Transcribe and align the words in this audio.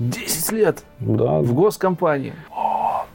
10 0.00 0.52
лет 0.52 0.84
Да, 0.98 1.40
в 1.40 1.52
госкомпании. 1.52 2.32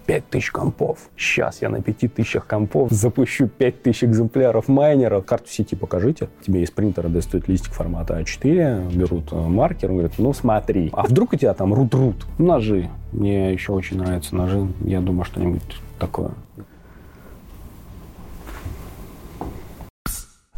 5000 0.06 0.52
компов. 0.52 1.00
Сейчас 1.18 1.64
я 1.64 1.70
на 1.70 1.82
5000 1.82 2.42
компов 2.48 2.92
запущу 2.92 3.48
5000 3.48 4.04
экземпляров 4.04 4.68
майнера. 4.68 5.22
Карту 5.22 5.50
сети 5.50 5.74
покажите. 5.74 6.30
Тебе 6.46 6.62
из 6.62 6.70
принтера 6.70 7.08
достают 7.08 7.48
листик 7.48 7.74
формата 7.74 8.20
А4, 8.20 8.96
берут 8.96 9.32
э, 9.32 9.36
маркер, 9.36 9.90
он 9.90 9.98
говорит, 9.98 10.20
ну 10.20 10.32
смотри, 10.34 10.92
а 10.94 11.08
вдруг 11.08 11.34
у 11.34 11.38
тебя 11.38 11.56
там 11.56 11.74
рут-рут? 11.74 12.28
Ножи. 12.38 12.90
Мне 13.12 13.52
еще 13.52 13.72
очень 13.74 13.98
нравятся 13.98 14.36
ножи. 14.36 14.68
Я 14.82 15.02
думаю, 15.02 15.26
что-нибудь 15.26 15.64
такое. 15.98 16.32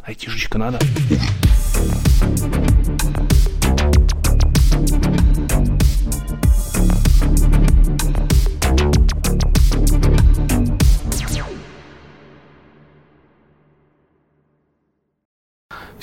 Айтишечка 0.03 0.57
надо. 0.57 0.79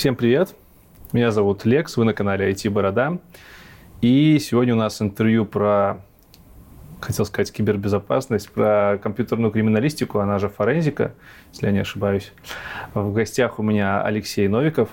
Всем 0.05 0.17
привет! 0.17 0.55
Меня 1.15 1.31
зовут 1.31 1.65
Лекс, 1.65 1.97
вы 1.97 2.05
на 2.05 2.13
канале 2.13 2.51
IT 2.51 2.69
Борода. 2.69 3.21
И 4.03 4.39
сегодня 4.39 4.75
у 4.75 4.77
нас 4.77 5.01
интервью 5.01 5.47
про, 5.47 6.05
хотел 7.01 7.25
сказать, 7.25 7.51
кибербезопасность, 7.51 8.51
про 8.51 8.99
компьютерную 9.03 9.51
криминалистику, 9.51 10.19
она 10.19 10.39
же 10.39 10.51
форензика, 10.51 11.15
если 11.55 11.69
я 11.69 11.73
не 11.73 11.79
ошибаюсь. 11.79 12.35
В 12.93 13.15
гостях 13.15 13.59
у 13.59 13.63
меня 13.63 14.03
Алексей 14.03 14.47
Новиков, 14.47 14.91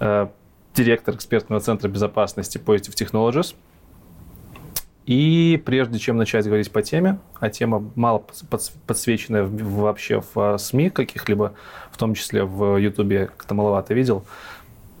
э, 0.00 0.26
директор 0.74 1.14
экспертного 1.14 1.60
центра 1.60 1.88
безопасности 1.88 2.58
Positive 2.58 2.96
Technologies. 2.96 3.54
И 5.06 5.62
прежде 5.64 5.98
чем 5.98 6.16
начать 6.16 6.46
говорить 6.46 6.70
по 6.70 6.80
теме, 6.80 7.18
а 7.38 7.50
тема 7.50 7.90
мало 7.94 8.24
подс- 8.50 8.72
подсвеченная 8.86 9.44
вообще 9.44 10.22
в 10.22 10.54
э, 10.54 10.58
СМИ 10.58 10.90
каких-либо, 10.90 11.52
в 11.90 11.98
том 11.98 12.14
числе 12.14 12.44
в 12.44 12.78
Ютубе 12.78 13.26
как-то 13.26 13.54
маловато 13.54 13.92
видел, 13.92 14.24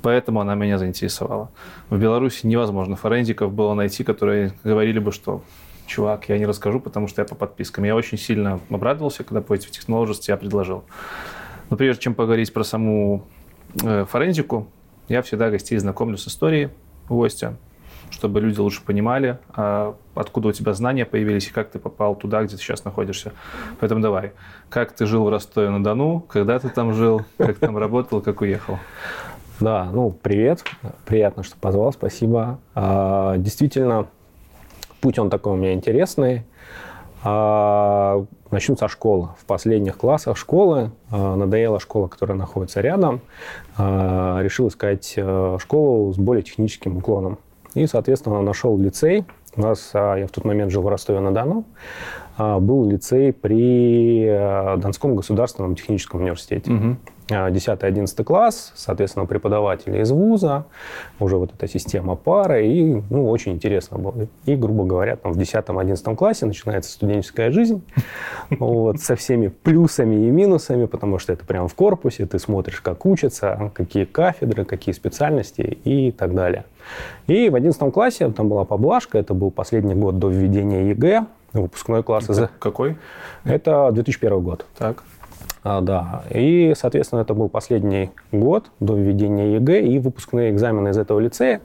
поэтому 0.02 0.40
она 0.40 0.54
меня 0.54 0.76
заинтересовала. 0.76 1.50
В 1.88 1.98
Беларуси 1.98 2.46
невозможно 2.46 2.96
форензиков 2.96 3.50
было 3.50 3.72
найти, 3.72 4.04
которые 4.04 4.52
говорили 4.62 4.98
бы, 4.98 5.10
что 5.10 5.42
чувак, 5.86 6.28
я 6.28 6.38
не 6.38 6.44
расскажу, 6.44 6.80
потому 6.80 7.08
что 7.08 7.22
я 7.22 7.26
по 7.26 7.34
подпискам. 7.34 7.84
Я 7.84 7.96
очень 7.96 8.18
сильно 8.18 8.60
обрадовался, 8.68 9.24
когда 9.24 9.40
Positive 9.40 9.70
Technologies 9.70 10.20
тебя 10.20 10.36
предложил. 10.36 10.84
Но 11.70 11.78
прежде 11.78 12.02
чем 12.02 12.14
поговорить 12.14 12.52
про 12.52 12.62
саму 12.62 13.24
э, 13.82 14.04
форензику, 14.04 14.68
я 15.08 15.22
всегда 15.22 15.50
гостей 15.50 15.78
знакомлю 15.78 16.18
с 16.18 16.28
историей 16.28 16.68
гостя, 17.08 17.56
чтобы 18.10 18.40
люди 18.40 18.58
лучше 18.60 18.82
понимали, 18.82 19.38
а, 19.50 19.96
откуда 20.14 20.48
у 20.48 20.52
тебя 20.52 20.72
знания 20.72 21.04
появились 21.04 21.48
и 21.48 21.50
как 21.52 21.70
ты 21.70 21.78
попал 21.78 22.14
туда, 22.14 22.42
где 22.42 22.56
ты 22.56 22.62
сейчас 22.62 22.84
находишься. 22.84 23.32
Поэтому 23.80 24.00
давай, 24.00 24.32
как 24.68 24.92
ты 24.92 25.06
жил 25.06 25.24
в 25.24 25.28
Ростове-на-Дону, 25.28 26.20
когда 26.20 26.58
ты 26.58 26.68
там 26.68 26.94
жил, 26.94 27.22
как 27.38 27.58
там 27.58 27.76
работал, 27.76 28.20
как 28.20 28.40
уехал? 28.40 28.78
Да, 29.60 29.88
ну, 29.92 30.10
привет. 30.10 30.64
Приятно, 31.06 31.42
что 31.42 31.56
позвал, 31.56 31.92
спасибо. 31.92 32.58
А, 32.74 33.36
действительно, 33.36 34.08
путь 35.00 35.18
он 35.18 35.30
такой 35.30 35.52
у 35.52 35.56
меня 35.56 35.74
интересный. 35.74 36.44
А, 37.26 38.24
начну 38.50 38.76
со 38.76 38.88
школы. 38.88 39.30
В 39.38 39.46
последних 39.46 39.96
классах 39.96 40.36
школы 40.36 40.90
а, 41.10 41.36
надоела 41.36 41.80
школа, 41.80 42.08
которая 42.08 42.36
находится 42.36 42.80
рядом. 42.80 43.20
Решил 43.78 44.68
искать 44.68 45.14
а, 45.16 45.56
школу 45.58 46.12
с 46.12 46.16
более 46.16 46.42
техническим 46.42 46.98
уклоном. 46.98 47.38
И, 47.74 47.86
соответственно, 47.86 48.40
нашел 48.42 48.78
лицей. 48.78 49.24
У 49.56 49.60
нас, 49.60 49.90
а, 49.94 50.16
я 50.16 50.26
в 50.26 50.30
тот 50.30 50.44
момент 50.44 50.72
жил 50.72 50.82
в 50.82 50.88
Ростове-на-Дону, 50.88 51.64
а, 52.36 52.58
был 52.58 52.88
лицей 52.88 53.32
при 53.32 54.26
а, 54.28 54.76
Донском 54.76 55.14
государственном 55.14 55.76
техническом 55.76 56.20
университете. 56.20 56.70
Мгм. 56.70 56.98
10-11 57.28 58.22
класс, 58.24 58.72
соответственно, 58.74 59.26
преподаватели 59.26 60.00
из 60.02 60.10
вуза, 60.10 60.64
уже 61.18 61.36
вот 61.36 61.52
эта 61.54 61.66
система 61.66 62.16
пары, 62.16 62.66
и, 62.66 63.02
ну, 63.10 63.28
очень 63.30 63.52
интересно 63.52 63.98
было. 63.98 64.26
И, 64.44 64.54
грубо 64.56 64.84
говоря, 64.84 65.16
там 65.16 65.32
в 65.32 65.38
10-11 65.38 66.16
классе 66.16 66.46
начинается 66.46 66.92
студенческая 66.92 67.50
жизнь, 67.50 67.82
вот, 68.50 69.00
со 69.00 69.16
всеми 69.16 69.48
плюсами 69.48 70.14
и 70.26 70.30
минусами, 70.30 70.84
потому 70.86 71.18
что 71.18 71.32
это 71.32 71.44
прямо 71.46 71.68
в 71.68 71.74
корпусе, 71.74 72.26
ты 72.26 72.38
смотришь, 72.38 72.80
как 72.80 73.06
учатся, 73.06 73.70
какие 73.74 74.04
кафедры, 74.04 74.64
какие 74.64 74.94
специальности 74.94 75.62
и 75.84 76.12
так 76.12 76.34
далее. 76.34 76.64
И 77.26 77.48
в 77.48 77.54
11 77.54 77.90
классе 77.92 78.28
там 78.30 78.48
была 78.50 78.64
поблажка, 78.64 79.18
это 79.18 79.32
был 79.32 79.50
последний 79.50 79.94
год 79.94 80.18
до 80.18 80.28
введения 80.28 80.90
ЕГЭ, 80.90 81.24
выпускной 81.54 82.02
класс. 82.02 82.28
из- 82.28 82.48
Какой? 82.58 82.96
Это 83.44 83.90
2001 83.92 84.40
год. 84.42 84.66
Так. 84.76 85.04
А, 85.64 85.80
да. 85.80 86.22
И, 86.30 86.74
соответственно, 86.76 87.20
это 87.20 87.32
был 87.32 87.48
последний 87.48 88.10
год 88.30 88.66
до 88.80 88.94
введения 88.94 89.54
ЕГЭ, 89.54 89.80
и 89.80 89.98
выпускные 89.98 90.50
экзамены 90.50 90.90
из 90.90 90.98
этого 90.98 91.18
лицея 91.18 91.62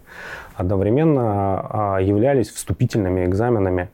одновременно 0.56 1.68
а, 1.70 1.98
являлись 2.00 2.50
вступительными 2.50 3.26
экзаменами 3.26 3.90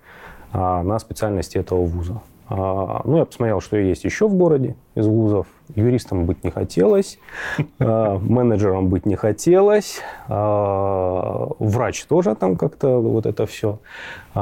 а, 0.53 0.83
на 0.83 0.99
специальности 0.99 1.57
этого 1.57 1.83
вуза. 1.83 2.21
А, 2.47 3.01
Ну, 3.05 3.17
я 3.17 3.25
посмотрел, 3.25 3.59
что 3.59 3.77
есть 3.77 4.03
еще 4.03 4.27
в 4.27 4.35
городе 4.35 4.75
из 4.93 5.07
вузов. 5.07 5.47
Юристом 5.73 6.25
быть 6.25 6.43
не 6.43 6.51
хотелось, 6.51 7.17
а, 7.79 8.19
менеджером 8.19 8.89
быть 8.89 9.07
не 9.07 9.15
хотелось, 9.15 9.99
а, 10.27 11.49
врач 11.57 12.05
тоже 12.05 12.35
там 12.35 12.55
как-то 12.55 12.99
вот 12.99 13.25
это 13.25 13.45
все. 13.45 13.79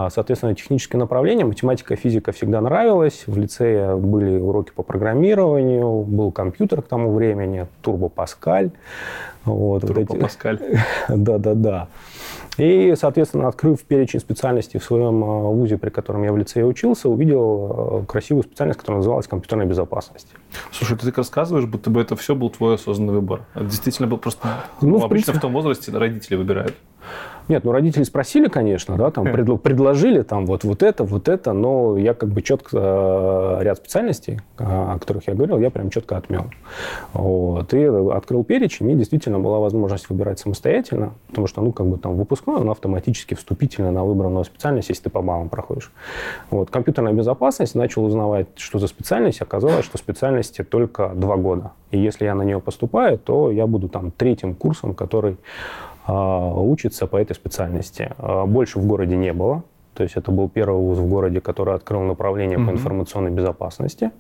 Соответственно, 0.09 0.56
технические 0.56 1.00
направления, 1.00 1.46
математика, 1.46 1.96
физика 1.96 2.31
всегда 2.31 2.62
нравилась. 2.62 3.25
В 3.28 3.38
лицее 3.38 3.96
были 3.96 4.40
уроки 4.40 4.72
по 4.72 4.81
программированию, 4.81 6.02
был 6.02 6.31
компьютер 6.31 6.81
к 6.81 6.88
тому 6.88 7.13
времени, 7.13 7.68
Турбо 7.84 8.09
Паскаль. 8.09 8.72
Вот, 9.46 9.84
вот 9.84 9.88
Турбо 9.94 10.14
эти- 10.16 10.22
Паскаль. 10.22 10.59
да-да-да. 11.09 11.88
И, 12.58 12.94
соответственно, 12.96 13.48
открыв 13.48 13.81
перечень 13.84 14.20
специальностей 14.20 14.80
в 14.80 14.84
своем 14.84 15.24
э, 15.24 15.26
вузе, 15.54 15.78
при 15.80 15.90
котором 15.90 16.24
я 16.24 16.31
в 16.31 16.38
лицее 16.38 16.66
учился, 16.68 17.09
увидел 17.09 18.02
э, 18.04 18.06
красивую 18.06 18.44
специальность, 18.44 18.80
которая 18.80 18.98
называлась 19.00 19.28
компьютерная 19.28 19.66
безопасность. 19.66 20.28
Слушай, 20.72 20.98
ты 20.98 21.08
так 21.08 21.18
рассказываешь, 21.18 21.66
будто 21.66 21.90
бы 21.90 22.00
это 22.00 22.16
все 22.16 22.36
был 22.36 22.52
твой 22.52 22.76
осознанный 22.76 23.14
выбор. 23.14 23.42
Это 23.56 23.66
действительно 23.66 24.08
был 24.08 24.18
просто... 24.20 24.48
Ну, 24.81 24.90
Ну, 24.90 24.94
в 25.00 25.06
обычно 25.06 25.09
принципе. 25.09 25.38
в 25.40 25.42
том 25.42 25.54
возрасте 25.54 25.92
родители 25.92 26.36
выбирают. 26.36 26.75
Нет, 27.50 27.66
ну 27.66 27.72
родители 27.72 28.03
спросили, 28.03 28.47
конечно, 28.47 28.96
да, 28.96 29.12
там 29.12 29.25
предло- 29.28 29.58
предложили 29.58 30.22
там 30.22 30.46
вот, 30.46 30.64
вот 30.64 30.81
это, 30.81 31.03
вот 31.03 31.28
это, 31.28 31.52
но 31.52 31.97
я 31.97 32.14
как 32.14 32.30
бы 32.30 32.41
четко 32.41 32.78
э, 32.78 33.64
ряд 33.64 33.78
специальностей, 33.78 34.40
о 34.58 34.97
которых 34.97 35.28
я 35.28 35.34
говорил, 35.34 35.59
я 35.59 35.69
прям 35.69 35.90
четко 35.90 36.16
отмел. 36.16 36.46
Вот. 37.12 37.74
И 37.74 37.84
открыл 37.84 38.44
перечень, 38.46 38.90
и 38.92 38.96
действительно 38.96 39.40
была 39.40 39.59
возможность 39.59 40.09
выбирать 40.09 40.40
самостоятельно, 40.40 41.13
потому 41.28 41.47
что, 41.47 41.62
ну, 41.62 41.74
как 41.74 41.88
бы 41.88 41.97
там 41.97 42.16
выпускной, 42.16 42.62
он 42.62 42.69
автоматически 42.69 43.34
вступительно 43.34 43.92
на 43.92 44.06
выбранную 44.06 44.46
специальность, 44.46 44.90
если 44.90 45.03
ты 45.03 45.09
по 45.09 45.22
баллам 45.22 45.50
проходишь. 45.50 45.92
Вот. 46.50 46.69
Компьютерная 46.69 47.13
безопасность, 47.13 47.75
начал 47.75 48.06
узнавать, 48.06 48.47
что 48.56 48.80
за 48.80 48.88
специальность, 48.88 49.42
оказалось, 49.42 49.84
что 49.84 49.97
специальности 49.97 50.63
только 50.63 51.12
два 51.13 51.36
года. 51.36 51.72
И 51.92 52.00
если 52.00 52.25
я 52.25 52.36
на 52.36 52.44
нее 52.44 52.59
поступаю, 52.59 53.19
то 53.19 53.52
я 53.52 53.68
буду 53.68 53.90
там 53.90 54.12
третьим 54.12 54.56
курсом, 54.56 54.96
который 54.96 55.38
учится 56.12 57.08
по 57.08 57.18
этой 57.18 57.34
специальности. 57.34 58.12
А, 58.18 58.46
Больше 58.46 58.80
в 58.80 58.86
городе 58.86 59.16
не 59.16 59.34
было. 59.34 59.64
То 59.94 60.03
есть 60.03 60.16
это 60.18 60.31
был 60.31 60.50
первый 60.50 60.80
вуз 60.81 60.97
в 60.97 61.08
городе, 61.08 61.40
который 61.40 61.75
открыл 61.75 62.02
направление 62.02 62.58
по 62.58 62.64
Мгм. 62.64 62.72
информационной 62.74 63.31
безопасности. 63.31 64.12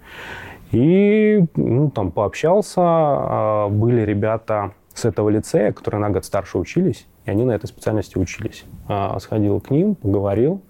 И 0.71 1.43
ну, 1.55 1.89
там 1.89 2.11
пообщался. 2.11 2.81
а, 2.81 3.69
Были 3.69 4.01
ребята 4.01 4.71
с 4.93 5.05
этого 5.05 5.29
лицея, 5.29 5.71
которые 5.71 5.99
на 6.01 6.09
год 6.09 6.23
старше 6.25 6.57
учились, 6.59 7.07
и 7.25 7.31
они 7.31 7.43
на 7.45 7.51
этой 7.53 7.65
специальности 7.67 8.17
учились. 8.19 8.65
А, 8.87 9.17
Сходил 9.19 9.59
к 9.59 9.71
ним, 9.71 9.95
поговорил. 9.95 10.61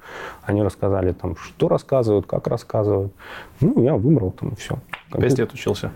Они 0.44 0.64
рассказали, 0.64 1.12
там, 1.12 1.36
что 1.36 1.68
рассказывают, 1.68 2.26
как 2.26 2.48
рассказывают. 2.48 3.12
Ну, 3.60 3.84
я 3.84 3.96
выбрал 3.96 4.32
там 4.32 4.56
все. 4.56 4.76
Пять 5.12 5.38
лет 5.38 5.54
учился. 5.54 5.92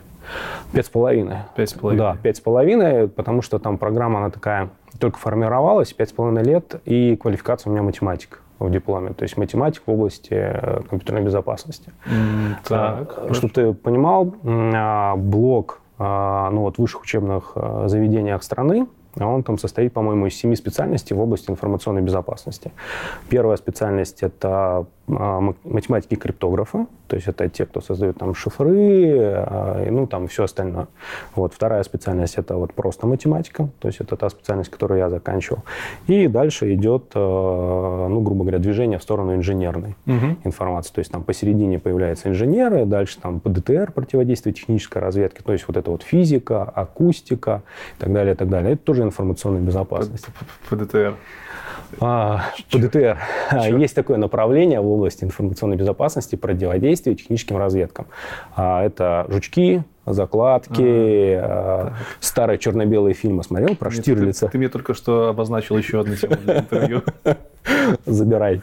Пять 0.73 0.85
с 0.85 0.89
половиной. 0.89 1.37
Пять 1.55 1.69
с 1.69 1.73
половиной. 1.73 1.99
Да, 2.03 2.17
пять 2.21 2.35
с 2.35 2.41
половиной, 2.41 3.07
потому 3.07 3.41
что 3.41 3.59
там 3.59 3.77
программа, 3.77 4.19
она 4.19 4.29
такая, 4.29 4.69
только 4.99 5.17
формировалась, 5.17 5.93
пять 5.93 6.09
с 6.09 6.13
половиной 6.13 6.43
лет, 6.43 6.81
и 6.85 7.15
квалификация 7.15 7.69
у 7.69 7.73
меня 7.73 7.83
математик 7.83 8.41
в 8.59 8.69
дипломе, 8.71 9.13
то 9.13 9.23
есть 9.23 9.37
математик 9.37 9.83
в 9.85 9.91
области 9.91 10.33
э, 10.33 10.81
компьютерной 10.89 11.21
безопасности. 11.23 11.91
М, 12.05 12.55
Так. 12.67 13.19
Чтобы 13.31 13.53
ты 13.53 13.73
понимал, 13.73 14.33
а, 14.43 15.15
блок 15.15 15.81
а, 15.99 16.49
ну, 16.51 16.61
вот, 16.61 16.77
высших 16.77 17.01
учебных 17.01 17.53
а, 17.55 17.87
заведениях 17.87 18.43
страны, 18.43 18.87
он 19.19 19.43
там 19.43 19.57
состоит, 19.57 19.93
по-моему, 19.93 20.27
из 20.27 20.35
семи 20.35 20.55
специальностей 20.55 21.15
в 21.15 21.19
области 21.19 21.49
информационной 21.49 22.01
безопасности. 22.01 22.71
Первая 23.29 23.57
специальность– 23.57 24.19
это 24.21 24.85
математики 25.07 26.15
криптографа, 26.15 26.87
то 27.07 27.15
есть 27.15 27.27
это 27.27 27.47
те, 27.47 27.65
кто 27.65 27.79
создают 27.79 28.17
там 28.17 28.35
шифры, 28.35 29.33
а, 29.37 29.87
ну 29.89 30.05
там 30.05 30.27
все 30.27 30.43
остальное. 30.43 30.87
Вот 31.35 31.53
вторая 31.53 31.83
специальность 31.83 32.35
это 32.35 32.57
вот 32.57 32.73
просто 32.73 33.07
математика, 33.07 33.69
то 33.79 33.87
есть 33.87 34.01
это 34.01 34.17
та 34.17 34.29
специальность, 34.29 34.69
которую 34.69 34.99
я 34.99 35.09
заканчивал. 35.09 35.63
И 36.07 36.27
дальше 36.27 36.73
идет, 36.73 37.11
ну 37.15 38.21
грубо 38.21 38.43
говоря, 38.43 38.59
движение 38.59 38.99
в 38.99 39.03
сторону 39.03 39.33
инженерной 39.35 39.95
угу. 40.05 40.37
информации, 40.43 40.93
то 40.93 40.99
есть 40.99 41.11
там 41.11 41.23
посередине 41.23 41.79
появляются 41.79 42.27
инженеры, 42.27 42.85
дальше 42.85 43.17
там 43.21 43.39
ПДТР, 43.39 43.93
противодействие 43.93 44.53
технической 44.53 45.01
разведки, 45.01 45.41
то 45.41 45.53
есть 45.53 45.65
вот 45.67 45.77
это 45.77 45.89
вот 45.89 46.03
физика, 46.03 46.63
акустика 46.63 47.63
и 47.97 48.01
так 48.01 48.11
далее, 48.11 48.33
и 48.33 48.37
так 48.37 48.49
далее. 48.49 48.73
Это 48.73 48.83
тоже 48.83 49.03
информационная 49.03 49.61
безопасность. 49.61 50.27
ПДТР. 50.69 51.15
А, 51.99 52.41
ПДТР. 52.71 53.17
Есть 53.77 53.95
такое 53.95 54.17
направление 54.17 54.81
в 54.81 54.85
области 54.97 55.23
информационной 55.23 55.77
безопасности, 55.77 56.35
противодействия 56.35 57.15
техническим 57.15 57.57
разведкам. 57.57 58.07
А, 58.55 58.83
это 58.83 59.25
жучки, 59.29 59.83
закладки, 60.05 61.35
а, 61.35 61.93
старые 62.19 62.57
черно-белые 62.57 63.13
фильмы 63.13 63.43
смотрел 63.43 63.75
про 63.75 63.91
Штирлица. 63.91 64.47
Ты, 64.47 64.53
ты 64.53 64.57
мне 64.57 64.69
только 64.69 64.93
что 64.93 65.29
обозначил 65.29 65.77
еще 65.77 66.01
одну 66.01 66.15
тему 66.15 66.35
для 66.43 66.59
интервью. 66.59 67.03
Забирай. 68.05 68.61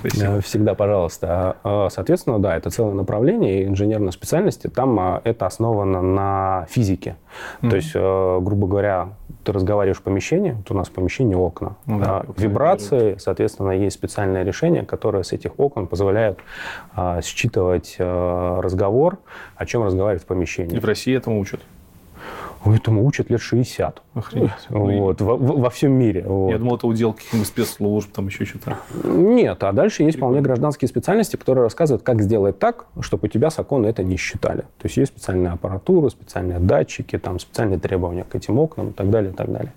Спасибо. 0.00 0.40
Всегда, 0.40 0.74
пожалуйста. 0.74 1.56
А, 1.64 1.88
соответственно, 1.90 2.38
да, 2.38 2.56
это 2.56 2.70
целое 2.70 2.94
направление 2.94 3.66
инженерной 3.66 4.12
специальности. 4.12 4.68
Там 4.68 5.20
это 5.24 5.46
основано 5.46 6.02
на 6.02 6.66
физике. 6.70 7.16
Mm-hmm. 7.62 7.70
То 7.70 7.76
есть, 7.76 7.92
э, 7.94 8.38
грубо 8.40 8.66
говоря, 8.66 9.08
ты 9.44 9.52
разговариваешь 9.52 9.98
в 9.98 10.02
помещении, 10.02 10.52
вот 10.52 10.70
у 10.70 10.74
нас 10.74 10.88
в 10.88 10.92
помещении 10.92 11.34
окна, 11.34 11.76
ну, 11.86 11.98
да, 11.98 12.20
а, 12.20 12.26
вибрации, 12.36 13.16
соответственно, 13.18 13.70
есть 13.72 13.96
специальное 13.96 14.42
решение, 14.42 14.84
которое 14.84 15.22
с 15.22 15.32
этих 15.32 15.58
окон 15.58 15.86
позволяет 15.86 16.38
а, 16.94 17.20
считывать 17.20 17.96
а, 17.98 18.60
разговор, 18.60 19.18
о 19.56 19.66
чем 19.66 19.84
разговаривать 19.84 20.22
в 20.22 20.26
помещении. 20.26 20.76
И 20.76 20.80
в 20.80 20.84
России 20.84 21.14
этому 21.14 21.38
учат? 21.40 21.60
Этому 22.64 23.04
учат 23.04 23.30
лет 23.30 23.40
60. 23.40 24.02
Охренеть. 24.14 24.50
Вот, 24.68 25.20
во, 25.20 25.36
во 25.36 25.70
всем 25.70 25.92
мире. 25.92 26.24
Вот. 26.26 26.50
Я 26.50 26.58
думал, 26.58 26.76
это 26.76 26.86
удел 26.86 27.12
каких-нибудь 27.12 27.46
спецслужб, 27.46 28.10
там 28.12 28.26
еще 28.26 28.44
что-то. 28.44 28.78
Нет, 29.04 29.62
а 29.62 29.72
дальше 29.72 30.02
есть 30.02 30.16
вполне 30.16 30.40
гражданские 30.40 30.88
специальности, 30.88 31.36
которые 31.36 31.64
рассказывают, 31.64 32.02
как 32.02 32.22
сделать 32.22 32.58
так, 32.58 32.86
чтобы 33.00 33.26
у 33.26 33.28
тебя 33.28 33.50
с 33.50 33.58
окон 33.58 33.84
это 33.84 34.02
не 34.02 34.16
считали. 34.16 34.62
То 34.62 34.84
есть 34.84 34.96
есть 34.96 35.12
специальная 35.12 35.52
аппаратура, 35.52 36.08
специальные 36.08 36.58
датчики, 36.58 37.18
там 37.18 37.38
специальные 37.38 37.78
требования 37.78 38.24
к 38.24 38.34
этим 38.34 38.58
окнам 38.58 38.90
и 38.90 38.92
так 38.92 39.10
далее, 39.10 39.32
и 39.32 39.34
так 39.34 39.52
далее. 39.52 39.72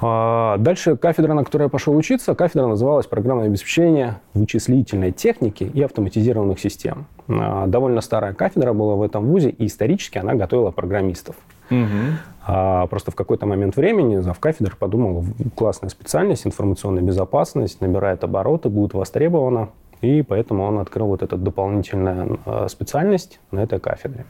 А 0.00 0.56
дальше 0.58 0.96
кафедра, 0.96 1.34
на 1.34 1.44
которой 1.44 1.64
я 1.64 1.68
пошел 1.68 1.96
учиться, 1.96 2.34
кафедра 2.34 2.66
называлась 2.66 3.06
«Программное 3.06 3.46
обеспечение 3.46 4.20
вычислительной 4.34 5.10
техники 5.10 5.64
и 5.64 5.82
автоматизированных 5.82 6.60
систем». 6.60 7.06
А, 7.28 7.66
довольно 7.66 8.00
старая 8.00 8.32
кафедра 8.32 8.72
была 8.72 8.94
в 8.94 9.02
этом 9.02 9.26
вузе, 9.26 9.50
и 9.50 9.66
исторически 9.66 10.18
она 10.18 10.34
готовила 10.34 10.70
программистов. 10.70 11.36
Угу. 11.70 12.86
Просто 12.88 13.10
в 13.10 13.14
какой-то 13.14 13.44
момент 13.44 13.76
времени 13.76 14.16
зав 14.18 14.38
кафедр 14.38 14.74
подумал, 14.74 15.24
классная 15.54 15.90
специальность, 15.90 16.46
информационная 16.46 17.02
безопасность, 17.02 17.80
набирает 17.80 18.24
обороты, 18.24 18.70
будет 18.70 18.94
востребована. 18.94 19.68
И 20.00 20.22
поэтому 20.22 20.64
он 20.64 20.78
открыл 20.78 21.08
вот 21.08 21.22
эту 21.22 21.36
дополнительную 21.36 22.38
специальность 22.68 23.40
на 23.50 23.60
этой 23.60 23.80
кафедре. 23.80 24.24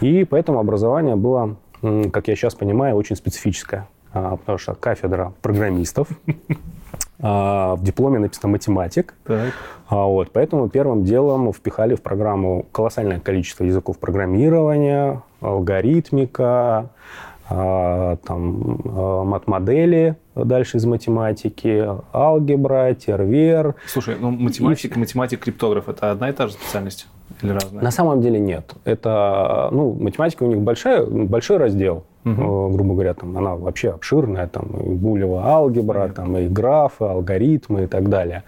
И 0.00 0.24
поэтому 0.24 0.58
образование 0.58 1.16
было, 1.16 1.56
как 1.80 2.28
я 2.28 2.34
сейчас 2.34 2.54
понимаю, 2.54 2.96
очень 2.96 3.16
специфическое. 3.16 3.86
А, 4.18 4.36
потому 4.36 4.58
что 4.58 4.74
кафедра 4.74 5.32
программистов, 5.42 6.08
а, 7.20 7.76
в 7.76 7.84
дипломе 7.84 8.18
написано 8.18 8.48
математик. 8.48 9.14
Так. 9.24 9.52
А, 9.88 10.04
вот, 10.04 10.32
поэтому 10.32 10.68
первым 10.68 11.04
делом 11.04 11.52
впихали 11.52 11.94
в 11.94 12.02
программу 12.02 12.66
колоссальное 12.72 13.20
количество 13.20 13.64
языков 13.64 13.98
программирования, 13.98 15.22
алгоритмика, 15.40 16.90
там, 17.48 18.82
мат-модели 18.84 20.16
дальше 20.34 20.76
из 20.76 20.84
математики, 20.84 21.88
алгебра, 22.12 22.92
тервер. 22.94 23.74
Слушай, 23.86 24.16
ну 24.20 24.30
математик, 24.30 24.96
и... 24.96 25.00
математик, 25.00 25.40
криптограф– 25.40 25.88
это 25.90 26.10
одна 26.10 26.28
и 26.28 26.32
та 26.32 26.48
же 26.48 26.52
специальность 26.52 27.08
или 27.40 27.50
разная? 27.52 27.82
На 27.82 27.90
самом 27.90 28.20
деле 28.20 28.38
нет. 28.38 28.74
Это, 28.84 29.70
ну, 29.72 29.94
математика 29.94 30.42
у 30.42 30.46
них 30.46 30.58
большая, 30.58 31.06
большой 31.06 31.56
раздел 31.56 32.04
угу. 32.24 32.70
грубо 32.70 32.94
говоря, 32.94 33.14
там 33.14 33.36
она 33.36 33.54
вообще 33.54 33.90
обширная, 33.90 34.46
там 34.46 34.64
и 34.80 34.94
булева 34.94 35.44
алгебра, 35.46 36.00
Понятно. 36.00 36.24
там 36.24 36.36
и 36.36 36.48
графы, 36.48 37.04
алгоритмы 37.04 37.84
и 37.84 37.86
так 37.86 38.08
далее. 38.08 38.42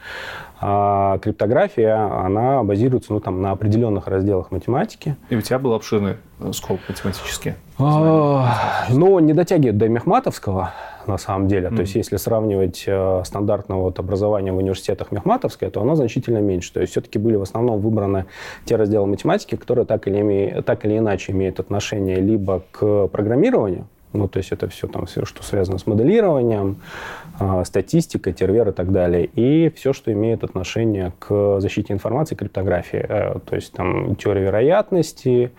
А 0.63 1.19
криптография, 1.19 1.97
она 2.25 2.63
базируется 2.63 3.15
ну, 3.15 3.21
там, 3.21 3.41
на 3.41 3.53
определенных 3.53 4.07
разделах 4.09 4.51
математики. 4.51 5.17
И 5.31 5.37
у 5.37 5.41
тебя 5.41 5.59
был 5.59 5.73
обширный 5.73 6.17
э, 6.39 6.53
скоп 6.53 6.81
математический? 6.87 7.55
А, 7.79 8.87
ну, 8.91 9.19
не 9.21 9.33
дотягивает 9.33 9.79
до 9.79 9.89
Мехматовского, 9.89 10.73
на 11.07 11.17
самом 11.17 11.49
деле. 11.49 11.69
Mm-hmm. 11.69 11.77
То 11.77 11.81
есть, 11.81 11.95
если 11.95 12.17
сравнивать 12.19 12.85
э, 12.87 13.23
стандартное 13.25 13.79
вот 13.79 13.99
образование 13.99 14.53
в 14.53 14.59
университетах 14.59 15.13
Мехматовское, 15.13 15.71
то 15.71 15.81
оно 15.81 15.95
значительно 15.95 16.39
меньше. 16.39 16.75
То 16.75 16.81
есть, 16.81 16.93
все-таки 16.93 17.19
были 17.19 17.37
в 17.37 17.43
основном 17.43 17.81
выбраны 17.81 18.27
те 18.67 18.77
разделы 18.77 19.07
математики, 19.07 19.55
которые 19.55 19.87
так 19.87 20.07
или, 20.09 20.19
име, 20.19 20.61
так 20.61 20.85
или 20.85 20.99
иначе 20.99 21.33
имеют 21.33 21.59
отношение 21.59 22.17
либо 22.17 22.63
к 22.71 23.07
программированию, 23.09 23.87
ну, 24.13 24.27
то 24.27 24.39
есть 24.39 24.51
это 24.51 24.69
все 24.69 24.89
там, 24.89 25.07
все, 25.07 25.25
что 25.25 25.43
связано 25.43 25.79
с 25.79 25.87
моделированием, 25.87 26.81
э, 27.41 27.65
статистикой, 27.65 28.33
тервер 28.33 28.69
и 28.69 28.73
так 28.73 28.93
далее. 28.93 29.25
И 29.35 29.71
все, 29.75 29.93
что 29.93 30.13
имеет 30.13 30.45
отношение 30.45 31.13
к 31.19 31.61
защите 31.61 31.93
информации, 31.93 32.35
криптографии. 32.35 33.05
Э, 33.09 33.39
то 33.41 33.57
есть 33.57 33.73
там 33.73 34.15
теория 34.17 34.43
вероятности, 34.43 35.51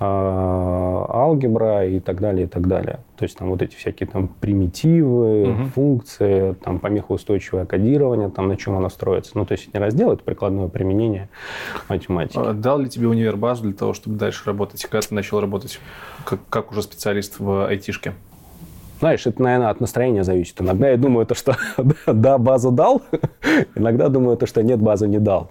э, 0.00 0.04
алгебра 0.04 1.86
и 1.86 2.00
так 2.00 2.20
далее, 2.20 2.46
и 2.46 2.48
так 2.48 2.66
далее. 2.66 3.00
То 3.16 3.24
есть 3.24 3.36
там 3.36 3.50
вот 3.50 3.62
эти 3.62 3.74
всякие 3.74 4.08
там 4.08 4.28
примитивы, 4.28 5.50
угу. 5.50 5.64
функции, 5.74 6.54
там 6.54 6.78
помехоустойчивое 6.78 7.66
кодирование, 7.66 8.30
там 8.30 8.48
на 8.48 8.56
чем 8.56 8.76
оно 8.76 8.88
строится. 8.88 9.32
Ну, 9.34 9.44
то 9.44 9.52
есть 9.52 9.72
не 9.74 9.80
раздел, 9.80 10.12
это 10.12 10.22
прикладное 10.22 10.68
применение 10.68 11.28
математики. 11.88 12.38
А 12.38 12.52
дал 12.52 12.78
ли 12.78 12.88
тебе 12.88 13.08
универ 13.08 13.36
базу 13.36 13.64
для 13.64 13.74
того, 13.74 13.92
чтобы 13.92 14.16
дальше 14.16 14.44
работать? 14.46 14.82
Когда 14.82 15.06
ты 15.06 15.14
начал 15.14 15.40
работать 15.40 15.80
как, 16.24 16.40
как 16.48 16.72
уже 16.72 16.82
специалист 16.82 17.38
в 17.38 17.66
айтишке? 17.66 18.14
Знаешь, 18.98 19.26
это, 19.26 19.42
наверное, 19.42 19.70
от 19.70 19.80
настроения 19.80 20.24
зависит. 20.24 20.60
Иногда 20.60 20.90
я 20.90 20.96
думаю, 20.96 21.26
то, 21.26 21.34
что 21.34 21.56
да, 22.06 22.38
базу 22.38 22.70
дал, 22.70 23.02
иногда 23.74 24.08
думаю, 24.08 24.36
то, 24.36 24.46
что 24.46 24.62
нет, 24.62 24.80
базу 24.80 25.06
не 25.06 25.18
дал. 25.18 25.50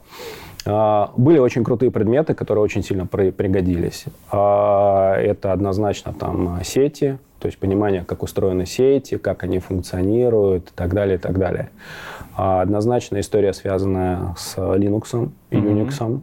А, 0.65 1.11
были 1.15 1.39
очень 1.39 1.63
крутые 1.63 1.91
предметы, 1.91 2.33
которые 2.33 2.63
очень 2.63 2.83
сильно 2.83 3.05
пригодились. 3.05 4.05
А, 4.31 5.15
это 5.15 5.53
однозначно 5.53 6.13
там 6.13 6.59
сети, 6.63 7.17
то 7.39 7.45
есть 7.45 7.57
понимание, 7.57 8.03
как 8.03 8.23
устроены 8.23 8.65
сети, 8.65 9.17
как 9.17 9.43
они 9.43 9.59
функционируют 9.59 10.69
и 10.69 10.73
так 10.75 10.93
далее, 10.93 11.15
и 11.15 11.19
так 11.19 11.37
далее. 11.37 11.69
А, 12.35 12.61
однозначно 12.61 13.19
история, 13.21 13.53
связанная 13.53 14.35
с 14.37 14.57
Linux 14.57 15.31
и 15.51 15.55
Unix. 15.55 16.21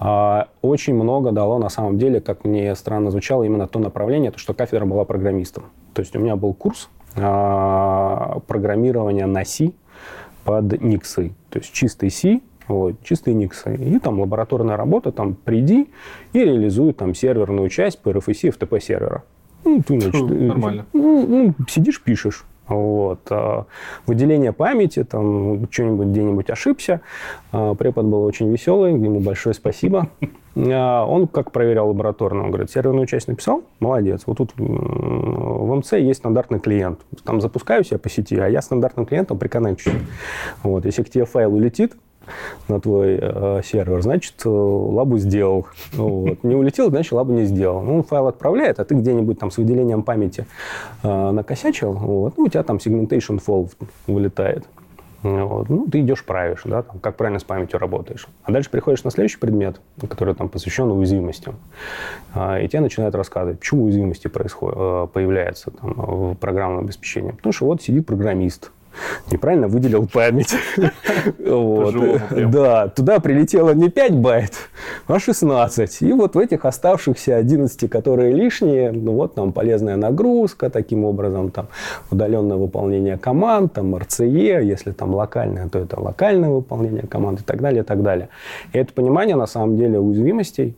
Mm-hmm. 0.00 0.46
Очень 0.60 0.94
много 0.94 1.32
дало, 1.32 1.58
на 1.58 1.68
самом 1.68 1.98
деле, 1.98 2.20
как 2.20 2.44
мне 2.44 2.74
странно 2.74 3.10
звучало, 3.10 3.44
именно 3.44 3.66
то 3.66 3.78
направление, 3.78 4.30
то, 4.30 4.38
что 4.38 4.52
кафедра 4.52 4.84
была 4.84 5.04
программистом. 5.04 5.64
То 5.94 6.00
есть 6.00 6.14
у 6.16 6.18
меня 6.18 6.36
был 6.36 6.52
курс 6.52 6.90
программирования 7.14 9.26
на 9.26 9.44
C 9.44 9.72
под 10.44 10.72
Nix. 10.74 11.32
То 11.50 11.58
есть 11.58 11.72
чистый 11.72 12.10
C, 12.10 12.40
вот, 12.66 13.02
чистые 13.02 13.34
никсы. 13.34 13.76
И 13.76 13.98
там 13.98 14.20
лабораторная 14.20 14.76
работа, 14.76 15.12
там 15.12 15.34
приди 15.34 15.88
и 16.32 16.40
реализуй 16.40 16.92
там 16.92 17.14
серверную 17.14 17.68
часть 17.68 18.02
по 18.02 18.10
RFC 18.10 18.50
FTP 18.50 18.80
сервера. 18.80 19.22
Ну, 19.64 19.82
ты, 19.82 20.00
значит, 20.00 20.20
Фу, 20.20 20.34
нормально. 20.34 20.86
Ну, 20.92 21.26
ну, 21.26 21.54
сидишь, 21.68 22.02
пишешь. 22.02 22.44
Вот. 22.68 23.20
А 23.30 23.66
выделение 24.06 24.52
памяти, 24.52 25.04
там, 25.04 25.68
что-нибудь 25.70 26.08
где-нибудь 26.08 26.50
ошибся. 26.50 27.00
А 27.52 27.74
препод 27.74 28.06
был 28.06 28.24
очень 28.24 28.50
веселый, 28.50 28.92
ему 28.92 29.20
большое 29.20 29.54
спасибо. 29.54 30.08
А 30.56 31.04
он 31.04 31.26
как 31.26 31.50
проверял 31.50 31.88
лабораторно? 31.88 32.44
Он 32.44 32.50
говорит, 32.50 32.70
серверную 32.70 33.06
часть 33.06 33.28
написал? 33.28 33.64
Молодец. 33.80 34.22
Вот 34.26 34.38
тут 34.38 34.52
в 34.56 35.74
МЦ 35.76 35.94
есть 35.94 36.20
стандартный 36.20 36.60
клиент. 36.60 37.00
Там 37.24 37.40
запускаю 37.40 37.84
себя 37.84 37.98
по 37.98 38.08
сети, 38.08 38.36
а 38.36 38.48
я 38.48 38.62
стандартным 38.62 39.04
клиентом 39.04 39.38
приконнекчу. 39.38 39.90
Вот. 40.62 40.84
Если 40.84 41.02
к 41.02 41.10
тебе 41.10 41.24
файл 41.24 41.54
улетит, 41.54 41.96
на 42.68 42.80
твой 42.80 43.18
э, 43.20 43.60
сервер, 43.64 44.02
значит, 44.02 44.34
э, 44.44 44.48
лабу 44.48 45.18
сделал. 45.18 45.66
Вот. 45.92 46.42
Не 46.44 46.54
улетел, 46.54 46.90
значит, 46.90 47.12
лабу 47.12 47.32
не 47.32 47.44
сделал. 47.44 47.82
Ну, 47.82 48.02
файл 48.02 48.26
отправляет, 48.26 48.80
а 48.80 48.84
ты 48.84 48.94
где-нибудь 48.94 49.38
там 49.38 49.50
с 49.50 49.58
выделением 49.58 50.02
памяти 50.02 50.46
э, 51.02 51.30
накосячил, 51.30 51.92
вот, 51.92 52.36
ну, 52.36 52.44
у 52.44 52.48
тебя 52.48 52.62
там 52.62 52.76
segmentation 52.76 53.42
fault 53.44 53.72
вылетает. 54.06 54.64
Вот. 55.24 55.70
Ну, 55.70 55.86
ты 55.90 56.00
идешь, 56.00 56.22
правишь, 56.22 56.60
да, 56.66 56.82
там, 56.82 56.98
как 56.98 57.16
правильно 57.16 57.38
с 57.38 57.44
памятью 57.44 57.80
работаешь. 57.80 58.28
А 58.42 58.52
дальше 58.52 58.68
приходишь 58.68 59.04
на 59.04 59.10
следующий 59.10 59.38
предмет, 59.38 59.80
который 60.10 60.34
там 60.34 60.50
посвящен 60.50 60.90
уязвимостям. 60.90 61.54
А, 62.34 62.60
и 62.60 62.68
тебе 62.68 62.80
начинают 62.80 63.14
рассказывать, 63.14 63.58
почему 63.58 63.84
уязвимости 63.84 64.28
происходят, 64.28 64.76
э, 64.78 65.08
появляются 65.10 65.70
там, 65.70 65.94
в 65.94 66.34
программном 66.34 66.84
обеспечении. 66.84 67.30
Потому 67.30 67.54
что 67.54 67.64
вот 67.64 67.80
сидит 67.80 68.06
программист, 68.06 68.70
неправильно 69.30 69.68
выделил 69.68 70.06
память. 70.06 70.54
Да, 72.54 72.88
туда 72.88 73.20
прилетело 73.20 73.74
не 73.74 73.88
5 73.88 74.14
байт, 74.14 74.52
а 75.06 75.18
16. 75.18 76.02
И 76.02 76.12
вот 76.12 76.34
в 76.34 76.38
этих 76.38 76.64
оставшихся 76.64 77.36
11, 77.36 77.90
которые 77.90 78.32
лишние, 78.32 78.92
ну 78.92 79.12
вот 79.12 79.34
там 79.34 79.52
полезная 79.52 79.96
нагрузка, 79.96 80.70
таким 80.70 81.04
образом 81.04 81.50
там 81.50 81.68
удаленное 82.10 82.56
выполнение 82.56 83.16
команд, 83.16 83.72
там 83.74 83.94
RCE, 83.94 84.62
если 84.62 84.92
там 84.92 85.14
локальное, 85.14 85.68
то 85.68 85.78
это 85.78 86.00
локальное 86.00 86.50
выполнение 86.50 87.06
команд 87.06 87.40
и 87.40 87.44
так 87.44 87.60
далее, 87.60 87.82
и 87.82 87.86
так 87.86 88.02
далее. 88.02 88.28
И 88.72 88.78
это 88.78 88.92
понимание 88.92 89.36
на 89.36 89.46
самом 89.46 89.76
деле 89.76 89.98
уязвимостей, 89.98 90.76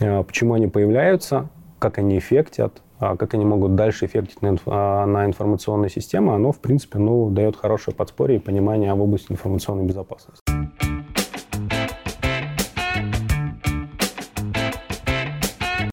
э, 0.00 0.22
почему 0.22 0.54
они 0.54 0.66
появляются, 0.66 1.48
как 1.78 1.98
они 1.98 2.18
эффектят, 2.18 2.72
а 2.74 2.87
как 2.98 3.34
они 3.34 3.44
могут 3.44 3.74
дальше 3.74 4.06
эффектить 4.06 4.42
на, 4.42 4.48
инф, 4.48 4.62
а, 4.66 5.06
на 5.06 5.24
информационные 5.24 5.90
системы, 5.90 6.34
оно, 6.34 6.52
в 6.52 6.60
принципе, 6.60 6.98
ну, 6.98 7.30
дает 7.30 7.56
хорошее 7.56 7.94
подспорье 7.94 8.38
и 8.38 8.40
понимание 8.40 8.90
об 8.90 9.00
области 9.00 9.30
информационной 9.30 9.84
безопасности. 9.84 10.42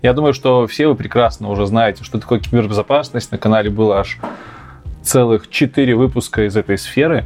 Я 0.02 0.14
думаю, 0.14 0.34
что 0.34 0.68
все 0.68 0.88
вы 0.88 0.96
прекрасно 0.96 1.50
уже 1.50 1.66
знаете, 1.66 2.04
что 2.04 2.20
такое 2.20 2.40
кибербезопасность. 2.40 3.32
На 3.32 3.40
канале 3.40 3.72
было 3.72 4.00
аж 4.00 4.20
целых 5.02 5.50
четыре 5.50 5.96
выпуска 5.96 6.46
из 6.46 6.56
этой 6.56 6.78
сферы. 6.78 7.24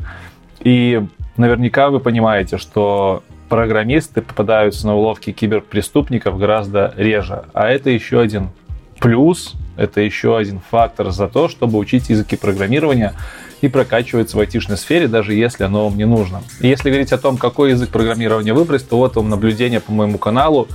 И 0.61 1.05
наверняка 1.35 1.89
вы 1.89 1.99
понимаете, 1.99 2.57
что 2.57 3.23
программисты 3.49 4.21
попадаются 4.21 4.87
на 4.87 4.95
уловки 4.95 5.33
киберпреступников 5.33 6.37
гораздо 6.37 6.93
реже. 6.95 7.43
А 7.53 7.67
это 7.69 7.89
еще 7.89 8.21
один 8.21 8.49
плюс 8.99 9.55
это 9.79 10.01
еще 10.01 10.37
один 10.37 10.59
фактор 10.69 11.11
за 11.11 11.27
то, 11.29 11.47
чтобы 11.47 11.77
учить 11.79 12.09
языки 12.09 12.35
программирования 12.35 13.13
и 13.61 13.69
прокачиваться 13.69 14.35
в 14.35 14.39
айтишной 14.41 14.77
сфере, 14.77 15.07
даже 15.07 15.33
если 15.33 15.63
оно 15.63 15.85
вам 15.87 15.97
не 15.97 16.05
нужно. 16.05 16.43
И 16.59 16.67
если 16.67 16.89
говорить 16.89 17.13
о 17.13 17.17
том, 17.17 17.37
какой 17.37 17.71
язык 17.71 17.89
программирования 17.89 18.53
выбрать, 18.53 18.87
то 18.87 18.97
вот 18.97 19.15
вам 19.15 19.29
наблюдение 19.29 19.79
по 19.79 19.93
моему 19.93 20.17
каналу, 20.17 20.67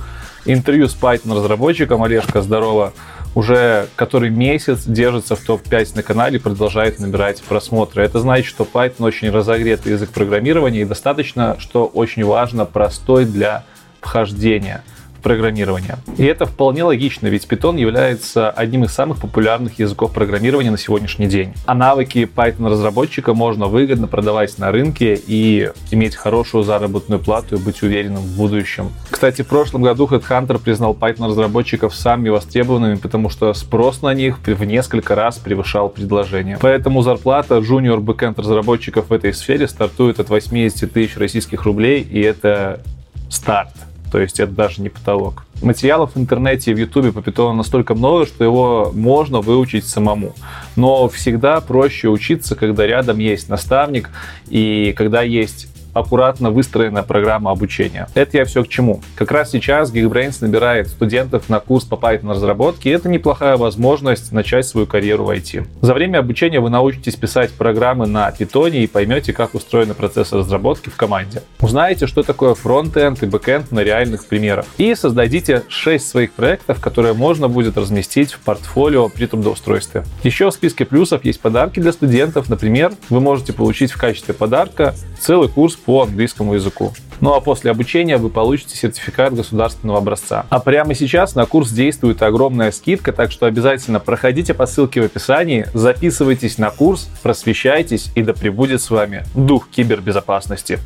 интервью 0.45 0.87
с 0.87 0.95
Python 0.95 1.35
разработчиком, 1.35 2.01
Олежка, 2.01 2.41
здорово, 2.41 2.93
уже 3.35 3.87
который 3.95 4.31
месяц 4.31 4.85
держится 4.85 5.35
в 5.35 5.41
топ-5 5.41 5.95
на 5.95 6.01
канале 6.03 6.37
и 6.37 6.41
продолжает 6.41 6.99
набирать 6.99 7.43
просмотры. 7.43 8.03
Это 8.03 8.19
значит, 8.19 8.47
что 8.47 8.67
Python 8.71 9.03
очень 9.03 9.29
разогретый 9.29 9.91
язык 9.91 10.09
программирования 10.09 10.81
и 10.81 10.85
достаточно, 10.85 11.57
что 11.59 11.85
очень 11.85 12.25
важно, 12.25 12.65
простой 12.65 13.25
для 13.25 13.65
вхождения– 14.01 14.83
программирования. 15.25 15.97
И 16.19 16.23
это 16.23 16.45
вполне 16.45 16.83
логично, 16.83 17.25
ведь 17.25 17.45
Python 17.45 17.79
является 17.79 18.51
одним 18.51 18.83
из 18.83 18.91
самых 18.91 19.19
популярных 19.19 19.79
языков 19.79 20.13
программирования 20.13 20.69
на 20.69 20.77
сегодняшний 20.77 21.25
день. 21.25 21.51
А 21.65 21.73
навыки 21.73 22.29
Python-разработчика 22.31 23.33
можно 23.33 23.65
выгодно 23.65 24.05
продавать 24.05 24.59
на 24.59 24.71
рынке 24.71 25.19
и 25.25 25.71
иметь 25.89 26.15
хорошую 26.15 26.63
заработную 26.63 27.19
плату 27.19 27.55
и 27.55 27.57
быть 27.57 27.81
уверенным 27.81 28.21
в 28.21 28.37
будущем. 28.37 28.91
Кстати, 29.09 29.41
в 29.41 29.47
прошлом 29.47 29.81
году 29.81 30.05
HeadHunter 30.05 30.59
признал 30.59 30.93
Python-разработчиков 30.93 31.95
самыми 31.95 32.29
востребованными, 32.29 32.97
потому 32.97 33.31
что 33.31 33.51
спрос 33.55 34.03
на 34.03 34.13
них 34.13 34.37
в 34.45 34.63
несколько 34.63 35.15
раз 35.15 35.39
превышал 35.39 35.89
предложение. 35.89 36.59
Поэтому 36.61 37.01
зарплата 37.01 37.55
junior 37.55 37.97
backend 37.97 38.39
разработчиков 38.39 39.09
в 39.09 39.13
этой 39.13 39.33
сфере 39.33 39.67
стартует 39.67 40.19
от 40.19 40.29
80 40.29 40.93
тысяч 40.93 41.17
российских 41.17 41.63
рублей, 41.63 42.01
и 42.01 42.21
это 42.21 42.83
старт. 43.31 43.71
То 44.11 44.19
есть 44.19 44.39
это 44.39 44.51
даже 44.51 44.81
не 44.81 44.89
потолок. 44.89 45.45
Материалов 45.61 46.11
в 46.15 46.19
интернете 46.19 46.71
и 46.71 46.73
в 46.73 46.77
Ютубе 46.77 47.11
по 47.11 47.21
Python 47.21 47.53
настолько 47.53 47.95
много, 47.95 48.25
что 48.25 48.43
его 48.43 48.91
можно 48.93 49.41
выучить 49.41 49.85
самому. 49.85 50.33
Но 50.75 51.07
всегда 51.09 51.61
проще 51.61 52.09
учиться, 52.09 52.55
когда 52.55 52.85
рядом 52.85 53.19
есть 53.19 53.49
наставник 53.49 54.09
и 54.47 54.93
когда 54.97 55.21
есть 55.21 55.67
аккуратно 55.95 56.51
выстроенная 56.51 57.03
программа 57.03 57.51
обучения. 57.51 58.07
Это 58.13 58.37
я 58.37 58.45
все 58.45 58.63
к 58.63 58.67
чему. 58.67 59.01
Как 59.15 59.31
раз 59.31 59.51
сейчас 59.51 59.91
Geekbrains 59.91 60.37
набирает 60.41 60.89
студентов 60.89 61.49
на 61.49 61.59
курс 61.59 61.85
по 61.85 61.95
Python 61.95 62.31
разработке, 62.31 62.89
и 62.89 62.93
это 62.93 63.09
неплохая 63.09 63.57
возможность 63.57 64.31
начать 64.31 64.67
свою 64.67 64.85
карьеру 64.85 65.23
в 65.23 65.29
IT. 65.29 65.65
За 65.81 65.93
время 65.93 66.19
обучения 66.19 66.59
вы 66.59 66.69
научитесь 66.69 67.15
писать 67.15 67.51
программы 67.51 68.05
на 68.07 68.29
Python 68.29 68.71
и 68.71 68.87
поймете, 68.87 69.33
как 69.33 69.55
устроены 69.55 69.93
процессы 69.93 70.35
разработки 70.37 70.89
в 70.89 70.95
команде. 70.95 71.41
Узнаете, 71.61 72.07
что 72.07 72.23
такое 72.23 72.53
фронтенд 72.53 73.23
и 73.23 73.25
бэкенд 73.25 73.71
на 73.71 73.79
реальных 73.79 74.25
примерах. 74.25 74.65
И 74.77 74.93
создадите 74.95 75.63
6 75.69 76.07
своих 76.07 76.33
проектов, 76.33 76.81
которые 76.81 77.13
можно 77.13 77.47
будет 77.47 77.77
разместить 77.77 78.33
в 78.33 78.39
портфолио 78.39 79.07
при 79.07 79.27
трудоустройстве. 79.27 80.03
Еще 80.23 80.49
в 80.49 80.53
списке 80.53 80.83
плюсов 80.83 81.23
есть 81.23 81.39
подарки 81.39 81.79
для 81.79 81.93
студентов. 81.93 82.49
Например, 82.49 82.91
вы 83.09 83.21
можете 83.21 83.53
получить 83.53 83.91
в 83.91 83.97
качестве 83.97 84.33
подарка 84.33 84.93
целый 85.19 85.47
курс 85.47 85.75
по 85.85 86.03
английскому 86.03 86.55
языку. 86.55 86.93
Ну 87.21 87.33
а 87.33 87.41
после 87.41 87.71
обучения 87.71 88.17
вы 88.17 88.29
получите 88.29 88.75
сертификат 88.75 89.33
государственного 89.33 89.99
образца. 89.99 90.45
А 90.49 90.59
прямо 90.59 90.93
сейчас 90.95 91.35
на 91.35 91.45
курс 91.45 91.71
действует 91.71 92.21
огромная 92.21 92.71
скидка, 92.71 93.13
так 93.13 93.31
что 93.31 93.45
обязательно 93.45 93.99
проходите 93.99 94.53
по 94.53 94.65
ссылке 94.65 95.01
в 95.01 95.05
описании, 95.05 95.67
записывайтесь 95.73 96.57
на 96.57 96.71
курс, 96.71 97.09
просвещайтесь 97.23 98.11
и 98.15 98.21
да 98.21 98.33
пребудет 98.33 98.81
с 98.81 98.89
вами 98.89 99.23
дух 99.33 99.69
кибербезопасности. 99.69 100.79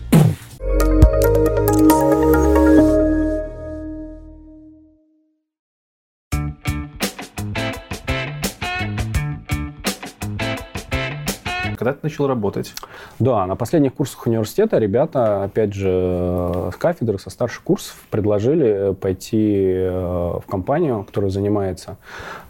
Когда 11.80 11.94
ты 11.94 12.00
начал 12.04 12.28
работать? 12.28 12.74
Да, 13.20 13.46
на 13.46 13.56
последних 13.56 13.94
курсах 13.94 14.28
университета 14.28 14.78
ребята, 14.78 15.46
опять 15.46 15.74
же, 15.74 16.70
с 16.74 16.76
кафедры, 16.76 17.18
со 17.18 17.30
старших 17.30 17.64
курсов 17.64 17.96
предложили 18.12 18.94
пойти 18.94 19.64
э, 19.64 19.90
в 19.90 20.44
компанию, 20.50 21.06
которая 21.06 21.32
занимается 21.32 21.96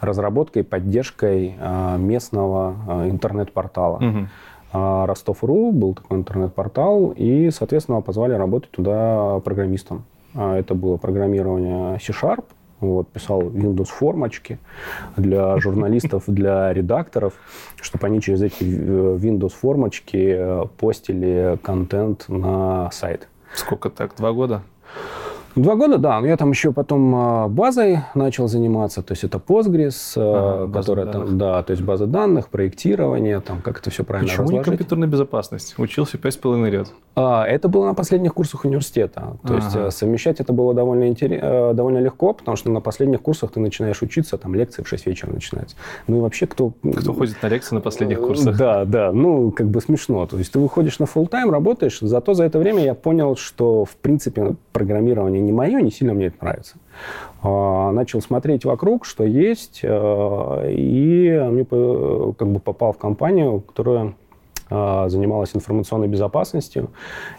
разработкой, 0.00 0.64
поддержкой 0.64 1.54
э, 1.56 1.96
местного 1.98 2.74
э, 3.04 3.10
интернет-портала. 3.10 3.96
Угу. 3.96 5.06
Ростов.ру 5.06 5.72
был 5.72 5.94
такой 5.94 6.18
интернет-портал, 6.18 7.12
и, 7.16 7.50
соответственно, 7.50 8.00
позвали 8.00 8.34
работать 8.34 8.70
туда 8.72 9.40
программистом. 9.44 10.04
Это 10.34 10.74
было 10.74 10.96
программирование 10.96 11.98
C-Sharp, 11.98 12.44
вот, 12.80 13.08
писал 13.08 13.42
Windows 13.42 13.86
формочки 13.88 14.58
для 15.16 15.58
журналистов, 15.58 16.24
для 16.26 16.72
редакторов, 16.72 17.34
чтобы 17.80 18.06
они 18.06 18.20
через 18.20 18.42
эти 18.42 18.62
э, 18.62 19.16
Windows 19.16 19.50
формочки 19.50 20.34
э, 20.36 20.64
постили 20.78 21.58
контент 21.62 22.28
на 22.28 22.90
сайт. 22.90 23.28
Сколько 23.54 23.90
так? 23.90 24.16
Два 24.16 24.32
года? 24.32 24.62
Два 25.56 25.74
года, 25.76 25.98
да. 25.98 26.20
Я 26.20 26.36
там 26.36 26.50
еще 26.50 26.72
потом 26.72 27.14
а, 27.14 27.48
базой 27.48 28.00
начал 28.14 28.48
заниматься, 28.48 29.02
то 29.02 29.12
есть 29.12 29.24
это 29.24 29.38
Postgres, 29.38 30.12
а, 30.16 30.64
ага, 30.64 30.72
которая 30.72 31.06
там, 31.06 31.38
да, 31.38 31.62
то 31.62 31.72
есть 31.72 31.82
база 31.82 32.06
данных, 32.06 32.48
проектирование, 32.48 33.40
там, 33.40 33.60
как 33.60 33.80
это 33.80 33.90
все 33.90 34.04
правильно 34.04 34.28
Почему 34.28 34.44
разложить. 34.44 34.66
не 34.66 34.70
компьютерная 34.70 35.08
безопасность? 35.08 35.74
Учился 35.78 36.18
пять 36.18 36.34
с 36.34 36.36
половиной 36.36 36.70
лет. 36.70 36.88
А, 37.16 37.44
это 37.44 37.68
было 37.68 37.86
на 37.86 37.94
последних 37.94 38.34
курсах 38.34 38.64
университета. 38.64 39.36
То 39.42 39.54
ага. 39.54 39.56
есть 39.56 39.76
э, 39.76 39.90
совмещать 39.90 40.40
это 40.40 40.52
было 40.52 40.72
довольно, 40.72 41.08
интерес, 41.08 41.40
э, 41.42 41.72
довольно 41.74 41.98
легко, 41.98 42.32
потому 42.32 42.56
что 42.56 42.70
на 42.70 42.80
последних 42.80 43.20
курсах 43.20 43.50
ты 43.50 43.60
начинаешь 43.60 44.00
учиться, 44.02 44.38
там 44.38 44.54
лекции 44.54 44.82
в 44.82 44.88
6 44.88 45.06
вечера 45.06 45.32
начинаются. 45.32 45.76
Ну 46.06 46.18
и 46.18 46.20
вообще 46.20 46.46
кто... 46.46 46.72
Кто 46.96 47.12
ходит 47.12 47.42
на 47.42 47.48
лекции 47.48 47.74
на 47.74 47.80
последних 47.80 48.20
курсах? 48.20 48.56
Да, 48.56 48.84
да, 48.84 49.12
ну 49.12 49.50
как 49.50 49.68
бы 49.68 49.80
смешно. 49.80 50.26
То 50.26 50.38
есть 50.38 50.52
ты 50.52 50.58
выходишь 50.58 50.98
на 50.98 51.04
full 51.04 51.28
тайм 51.28 51.50
работаешь, 51.50 51.98
зато 52.00 52.34
за 52.34 52.44
это 52.44 52.58
время 52.58 52.84
я 52.84 52.94
понял, 52.94 53.36
что 53.36 53.84
в 53.84 53.96
принципе 53.96 54.54
программирование 54.72 55.39
не 55.40 55.52
мое, 55.52 55.80
не 55.80 55.90
сильно 55.90 56.14
мне 56.14 56.26
это 56.26 56.36
нравится. 56.40 56.76
А, 57.42 57.90
начал 57.92 58.20
смотреть 58.20 58.64
вокруг, 58.64 59.04
что 59.04 59.24
есть, 59.24 59.80
а, 59.84 60.66
и 60.68 61.30
мне 61.50 61.64
как 61.64 62.48
бы 62.48 62.60
попал 62.60 62.92
в 62.92 62.98
компанию, 62.98 63.60
которая 63.60 64.14
а, 64.72 65.08
занималась 65.08 65.50
информационной 65.54 66.06
безопасностью, 66.06 66.90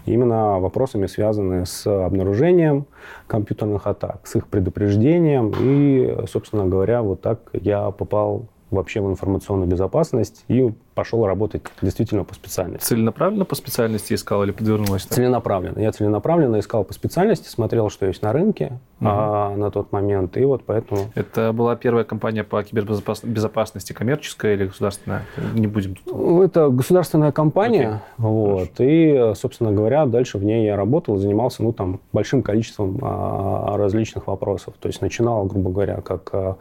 именно 0.06 0.60
вопросами, 0.60 1.08
связанными 1.08 1.64
с 1.64 1.88
обнаружением 1.88 2.86
компьютерных 3.28 3.88
атак, 3.88 4.28
с 4.28 4.36
их 4.36 4.48
предупреждением. 4.48 5.54
И, 5.60 6.28
собственно 6.28 6.66
говоря, 6.66 7.02
вот 7.02 7.22
так 7.22 7.50
я 7.54 7.90
попал 7.92 8.48
вообще 8.72 9.02
в 9.02 9.10
информационную 9.10 9.68
безопасность 9.68 10.44
и 10.48 10.74
пошел 10.96 11.26
работать 11.26 11.64
действительно 11.82 12.24
по 12.24 12.34
специальности. 12.34 12.86
Целенаправленно 12.86 13.46
по 13.46 13.56
специальности 13.56 14.14
искал 14.14 14.44
или 14.44 14.52
подвернулось? 14.52 15.04
Целенаправленно. 15.04 15.80
Я 15.80 15.92
целенаправленно 15.92 16.60
искал 16.60 16.84
по 16.84 16.94
специальности, 16.94 17.48
смотрел, 17.48 17.90
что 17.90 18.06
есть 18.06 18.22
на 18.22 18.34
рынке 18.34 18.80
угу. 19.00 19.10
а, 19.10 19.56
на 19.56 19.72
тот 19.72 19.92
момент, 19.92 20.38
и 20.38 20.46
вот 20.46 20.64
поэтому... 20.66 21.12
Это 21.16 21.54
была 21.54 21.76
первая 21.76 22.04
компания 22.04 22.44
по 22.44 22.62
кибербезопасности, 22.64 23.94
коммерческая 23.94 24.56
или 24.56 24.66
государственная? 24.66 25.26
Не 25.54 25.68
будем. 25.68 25.96
Ну, 26.06 26.44
это 26.44 26.70
государственная 26.70 27.32
компания, 27.32 28.02
okay. 28.18 28.24
вот, 28.24 28.72
и, 28.80 29.34
собственно 29.36 29.72
говоря, 29.72 30.06
дальше 30.06 30.38
в 30.38 30.44
ней 30.44 30.66
я 30.66 30.76
работал, 30.76 31.18
занимался, 31.18 31.64
ну, 31.64 31.74
там, 31.74 32.00
большим 32.12 32.44
количеством 32.44 33.00
а, 33.02 33.78
различных 33.78 34.28
вопросов. 34.28 34.74
То 34.80 34.88
есть 34.88 35.02
начинал, 35.02 35.46
грубо 35.46 35.72
говоря, 35.72 36.02
как 36.02 36.30
а, 36.34 36.58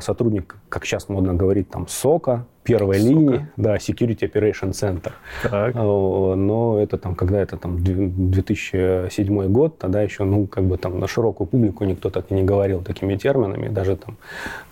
сотрудник, 0.00 0.56
как 0.68 0.84
сейчас 0.84 1.08
модно 1.08 1.34
говорить, 1.34 1.68
там, 1.68 1.86
сока, 1.88 2.46
первой 2.68 2.98
Сука. 2.98 3.08
линии, 3.08 3.48
да, 3.56 3.76
Security 3.76 4.30
Operation 4.30 4.70
Center. 4.72 5.12
Так. 5.42 5.74
Но 5.74 6.78
это 6.78 6.98
там, 6.98 7.14
когда 7.14 7.40
это 7.40 7.56
там 7.56 7.82
2007 7.82 9.48
год, 9.48 9.78
тогда 9.78 10.02
еще, 10.02 10.24
ну, 10.24 10.46
как 10.46 10.64
бы 10.64 10.76
там 10.76 11.00
на 11.00 11.06
широкую 11.06 11.46
публику 11.46 11.84
никто 11.84 12.10
так 12.10 12.30
и 12.30 12.34
не 12.34 12.42
говорил 12.42 12.82
такими 12.82 13.16
терминами, 13.16 13.68
даже 13.68 13.96
там 13.96 14.16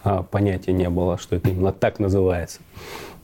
а, 0.04 0.22
понятия 0.22 0.72
не 0.72 0.90
было, 0.90 1.16
что 1.16 1.36
это 1.36 1.48
именно 1.48 1.72
так 1.72 1.98
называется. 1.98 2.60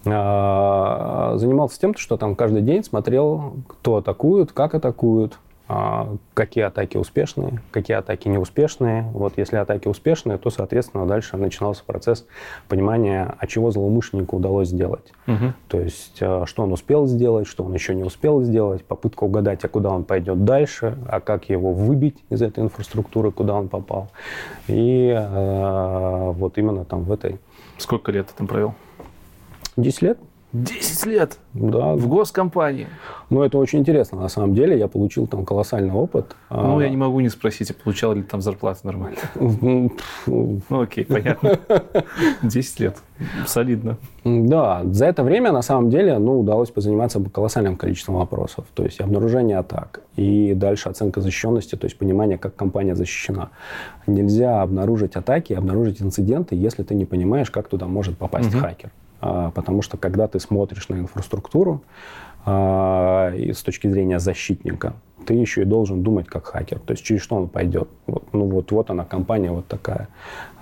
А, 0.06 1.34
занимался 1.36 1.78
тем, 1.78 1.94
что 1.94 2.16
там 2.16 2.34
каждый 2.34 2.62
день 2.62 2.82
смотрел, 2.82 3.56
кто 3.68 3.96
атакует, 3.96 4.52
как 4.52 4.74
атакуют, 4.74 5.34
а, 5.34 5.38
какие 6.34 6.64
атаки 6.64 6.96
успешные, 6.96 7.60
какие 7.70 7.96
атаки 7.96 8.28
неуспешные. 8.28 9.02
Вот 9.12 9.34
если 9.36 9.56
атаки 9.56 9.88
успешные, 9.88 10.38
то, 10.38 10.50
соответственно, 10.50 11.06
дальше 11.06 11.36
начинался 11.36 11.84
процесс 11.84 12.26
понимания, 12.68 13.34
а 13.38 13.46
чего 13.46 13.70
злоумышленнику 13.70 14.36
удалось 14.36 14.68
сделать. 14.68 15.12
Угу. 15.26 15.52
То 15.68 15.80
есть, 15.80 16.18
а, 16.20 16.44
что 16.46 16.62
он 16.62 16.72
успел 16.72 17.06
сделать, 17.06 17.46
что 17.46 17.64
он 17.64 17.74
еще 17.74 17.94
не 17.94 18.02
успел 18.02 18.42
сделать, 18.42 18.84
попытка 18.84 19.24
угадать, 19.24 19.64
а 19.64 19.68
куда 19.68 19.90
он 19.90 20.04
пойдет 20.04 20.44
дальше, 20.44 20.98
а 21.08 21.20
как 21.20 21.48
его 21.48 21.72
выбить 21.72 22.22
из 22.30 22.42
этой 22.42 22.64
инфраструктуры, 22.64 23.30
куда 23.30 23.54
он 23.54 23.68
попал. 23.68 24.08
И 24.68 25.08
э, 25.08 26.32
вот 26.32 26.58
именно 26.58 26.84
там 26.84 27.04
в 27.04 27.12
этой... 27.12 27.38
Сколько 27.78 28.12
лет 28.12 28.28
ты 28.28 28.34
там 28.36 28.46
провел? 28.46 28.74
10 29.76 30.02
лет. 30.02 30.18
10 30.52 31.06
лет 31.06 31.38
да. 31.54 31.94
в 31.94 32.06
госкомпании. 32.08 32.86
Ну, 33.30 33.42
это 33.42 33.56
очень 33.56 33.78
интересно. 33.78 34.20
На 34.20 34.28
самом 34.28 34.54
деле, 34.54 34.78
я 34.78 34.86
получил 34.86 35.26
там 35.26 35.46
колоссальный 35.46 35.94
опыт. 35.94 36.36
Ну, 36.50 36.78
а... 36.78 36.82
я 36.82 36.90
не 36.90 36.96
могу 36.96 37.20
не 37.20 37.30
спросить, 37.30 37.70
а 37.70 37.74
получал 37.74 38.12
ли 38.12 38.22
там 38.22 38.40
зарплату 38.42 38.80
нормально. 38.84 39.16
Ну, 40.26 40.80
окей, 40.82 41.04
понятно. 41.04 41.58
10 42.42 42.80
лет. 42.80 42.98
Солидно. 43.46 43.96
Да, 44.24 44.82
за 44.84 45.06
это 45.06 45.22
время, 45.22 45.52
на 45.52 45.62
самом 45.62 45.90
деле, 45.90 46.18
ну, 46.18 46.40
удалось 46.40 46.70
позаниматься 46.70 47.20
колоссальным 47.20 47.76
количеством 47.76 48.16
вопросов. 48.16 48.66
То 48.74 48.84
есть 48.84 49.00
обнаружение 49.00 49.58
атак 49.58 50.00
и 50.16 50.54
дальше 50.54 50.88
оценка 50.88 51.20
защищенности, 51.20 51.76
то 51.76 51.86
есть 51.86 51.96
понимание, 51.98 52.38
как 52.38 52.54
компания 52.54 52.94
защищена. 52.94 53.50
Нельзя 54.06 54.62
обнаружить 54.62 55.16
атаки, 55.16 55.52
обнаружить 55.54 56.02
инциденты, 56.02 56.56
если 56.56 56.82
ты 56.82 56.94
не 56.94 57.04
понимаешь, 57.04 57.50
как 57.50 57.68
туда 57.68 57.86
может 57.86 58.18
попасть 58.18 58.54
угу. 58.54 58.58
хакер. 58.58 58.90
А, 59.22 59.50
потому 59.52 59.82
что 59.82 59.96
когда 59.96 60.26
ты 60.26 60.40
смотришь 60.40 60.88
на 60.88 60.96
инфраструктуру 60.96 61.82
а, 62.44 63.30
и 63.30 63.52
с 63.52 63.62
точки 63.62 63.86
зрения 63.86 64.18
защитника, 64.18 64.94
ты 65.24 65.34
еще 65.34 65.62
и 65.62 65.64
должен 65.64 66.02
думать 66.02 66.26
как 66.26 66.46
хакер, 66.46 66.80
то 66.80 66.90
есть 66.90 67.04
через 67.04 67.22
что 67.22 67.36
он 67.36 67.48
пойдет. 67.48 67.88
Ну 68.32 68.46
вот, 68.46 68.72
вот 68.72 68.90
она, 68.90 69.04
компания 69.04 69.52
вот 69.52 69.68
такая. 69.68 70.08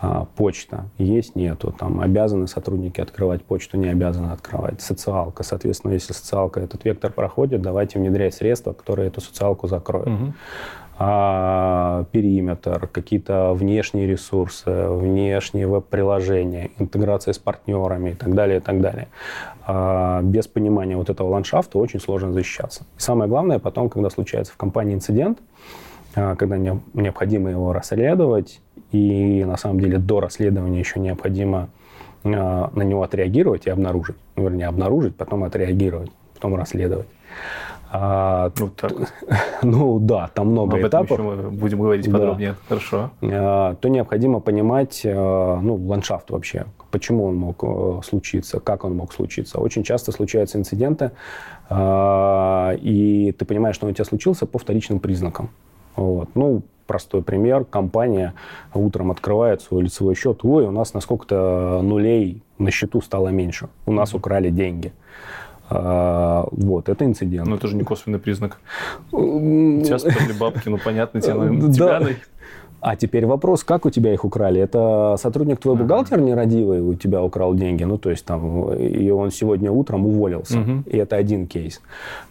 А, 0.02 0.26
почта 0.36 0.84
есть, 0.98 1.34
нету. 1.34 1.74
Там 1.78 2.00
обязаны 2.00 2.46
сотрудники 2.46 3.00
открывать 3.00 3.42
почту, 3.42 3.78
не 3.78 3.88
обязаны 3.88 4.32
открывать. 4.32 4.82
Социалка. 4.82 5.42
Соответственно, 5.42 5.92
если 5.92 6.12
социалка 6.12 6.60
этот 6.60 6.84
вектор 6.84 7.10
проходит, 7.10 7.62
давайте 7.62 7.98
внедрять 7.98 8.34
средства, 8.34 8.74
которые 8.74 9.08
эту 9.08 9.22
социалку 9.22 9.66
закроют. 9.66 10.08
Угу 10.08 10.32
а, 11.02 12.04
периметр, 12.12 12.86
какие-то 12.86 13.54
внешние 13.54 14.06
ресурсы, 14.06 14.70
внешние 14.70 15.66
веб-приложения, 15.66 16.72
интеграция 16.78 17.32
с 17.32 17.38
партнерами 17.38 18.10
и 18.10 18.14
так 18.14 18.34
далее, 18.34 18.58
и 18.58 18.60
так 18.60 18.82
далее. 18.82 19.08
А, 19.66 20.20
без 20.20 20.46
понимания 20.46 20.98
вот 20.98 21.08
этого 21.08 21.28
ландшафта 21.28 21.78
очень 21.78 22.00
сложно 22.00 22.34
защищаться. 22.34 22.82
И 22.98 23.00
самое 23.00 23.30
главное 23.30 23.58
потом, 23.58 23.88
когда 23.88 24.10
случается 24.10 24.52
в 24.52 24.58
компании 24.58 24.92
инцидент, 24.92 25.38
а, 26.14 26.36
когда 26.36 26.58
необходимо 26.58 27.48
его 27.48 27.72
расследовать, 27.72 28.60
и 28.92 29.42
на 29.46 29.56
самом 29.56 29.80
деле 29.80 29.96
до 29.96 30.20
расследования 30.20 30.80
еще 30.80 31.00
необходимо 31.00 31.70
на 32.24 32.70
него 32.74 33.02
отреагировать 33.04 33.66
и 33.66 33.70
обнаружить. 33.70 34.16
Ну, 34.36 34.42
вернее, 34.42 34.66
обнаружить, 34.66 35.16
потом 35.16 35.44
отреагировать, 35.44 36.10
потом 36.34 36.56
расследовать. 36.56 37.06
А, 37.92 38.52
ну, 38.58 38.68
так. 38.68 38.92
ну 39.62 39.98
да, 39.98 40.30
там 40.32 40.48
много 40.48 40.76
Об 40.76 40.86
этапов. 40.86 41.10
Этом 41.12 41.26
еще 41.26 41.42
мы 41.42 41.50
будем 41.50 41.80
говорить 41.80 42.10
подробнее. 42.10 42.52
Да. 42.52 42.56
Хорошо. 42.68 43.10
А, 43.22 43.74
то 43.74 43.88
необходимо 43.88 44.40
понимать 44.40 45.02
а, 45.04 45.58
ну, 45.60 45.74
ландшафт 45.74 46.30
вообще. 46.30 46.66
Почему 46.92 47.24
он 47.24 47.36
мог 47.36 47.64
а, 47.64 48.00
случиться, 48.04 48.60
как 48.60 48.84
он 48.84 48.94
мог 48.94 49.12
случиться. 49.12 49.58
Очень 49.58 49.82
часто 49.82 50.12
случаются 50.12 50.58
инциденты, 50.58 51.10
а, 51.68 52.74
и 52.80 53.32
ты 53.32 53.44
понимаешь, 53.44 53.74
что 53.74 53.86
он 53.86 53.92
у 53.92 53.94
тебя 53.94 54.04
случился 54.04 54.46
по 54.46 54.58
вторичным 54.58 55.00
признакам. 55.00 55.50
Вот. 55.96 56.28
Ну, 56.34 56.62
простой 56.86 57.22
пример. 57.22 57.64
Компания 57.64 58.34
утром 58.72 59.10
открывает 59.10 59.62
свой 59.62 59.82
лицевой 59.82 60.14
счет. 60.14 60.40
Ой, 60.44 60.64
у 60.64 60.70
нас 60.70 60.94
на 60.94 61.00
сколько-то 61.00 61.80
нулей 61.82 62.42
на 62.58 62.70
счету 62.70 63.00
стало 63.00 63.28
меньше. 63.28 63.68
У 63.86 63.92
нас 63.92 64.14
украли 64.14 64.50
деньги. 64.50 64.92
А, 65.70 66.48
вот, 66.50 66.88
это 66.88 67.04
инцидент. 67.04 67.46
Но 67.46 67.56
это 67.56 67.68
же 67.68 67.76
не 67.76 67.84
косвенный 67.84 68.18
признак. 68.18 68.58
Тебя 69.10 69.98
спали 69.98 70.32
бабки, 70.38 70.68
ну 70.68 70.78
понятно, 70.78 71.20
тебе, 71.20 71.34
наверное, 71.34 71.72
тебя 71.72 72.00
а 72.82 72.96
теперь 72.96 73.26
вопрос, 73.26 73.62
как 73.62 73.84
у 73.84 73.90
тебя 73.90 74.12
их 74.14 74.24
украли? 74.24 74.60
Это 74.60 75.16
сотрудник 75.18 75.60
твой 75.60 75.76
бухгалтер 75.76 76.18
нерадивый 76.20 76.80
у 76.80 76.94
тебя 76.94 77.22
украл 77.22 77.54
деньги, 77.54 77.84
ну 77.84 77.98
то 77.98 78.10
есть 78.10 78.24
там, 78.24 78.72
и 78.72 79.10
он 79.10 79.30
сегодня 79.30 79.70
утром 79.70 80.06
уволился, 80.06 80.58
uh 80.58 80.82
и 80.86 80.96
это 80.96 81.16
один 81.16 81.46
кейс. 81.46 81.82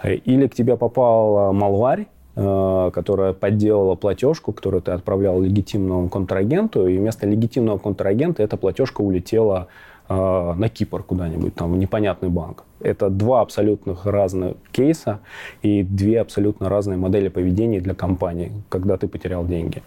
Или 0.03 0.47
к 0.47 0.55
тебе 0.55 0.75
попал 0.75 1.53
малварь, 1.53 2.07
э, 2.35 2.91
которая 2.93 3.33
подделала 3.33 3.93
платежку, 3.93 4.51
которую 4.51 4.81
ты 4.81 4.91
отправлял 4.91 5.39
легитимному 5.39 6.09
контрагенту, 6.09 6.87
и 6.87 6.97
вместо 6.97 7.27
легитимного 7.27 7.77
контрагента 7.77 8.41
эта 8.41 8.57
платежка 8.57 9.01
улетела 9.01 9.67
на 10.09 10.69
Кипр 10.69 11.03
куда-нибудь, 11.03 11.53
там, 11.53 11.73
в 11.73 11.77
непонятный 11.77 12.29
банк. 12.29 12.63
Это 12.79 13.09
два 13.09 13.41
абсолютно 13.41 13.95
разных 14.03 14.55
кейса 14.71 15.19
и 15.61 15.83
две 15.83 16.19
абсолютно 16.19 16.67
разные 16.67 16.97
модели 16.97 17.27
поведения 17.29 17.79
для 17.79 17.93
компании, 17.93 18.51
когда 18.69 18.97
ты 18.97 19.07
потерял 19.07 19.45
деньги. 19.45 19.83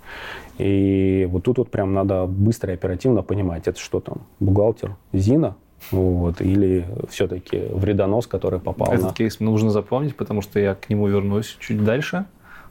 И 0.59 1.27
вот 1.31 1.43
тут 1.43 1.59
вот 1.59 1.71
прям 1.71 1.93
надо 1.93 2.27
быстро 2.27 2.71
и 2.71 2.75
оперативно 2.75 3.23
понимать, 3.23 3.67
это 3.67 3.81
что 3.81 4.01
там, 4.01 4.23
бухгалтер 4.39 4.95
Зина, 5.13 5.57
вот, 5.91 6.41
или 6.41 6.87
все-таки 7.09 7.59
вредонос, 7.73 8.27
который 8.27 8.61
попал 8.61 8.93
Этот 8.93 9.07
на... 9.07 9.13
кейс 9.13 9.41
нужно 9.41 9.71
запомнить, 9.71 10.15
потому 10.15 10.43
что 10.43 10.61
я 10.61 10.75
к 10.75 10.89
нему 10.89 11.09
вернусь 11.09 11.57
чуть 11.59 11.83
дальше. 11.85 12.27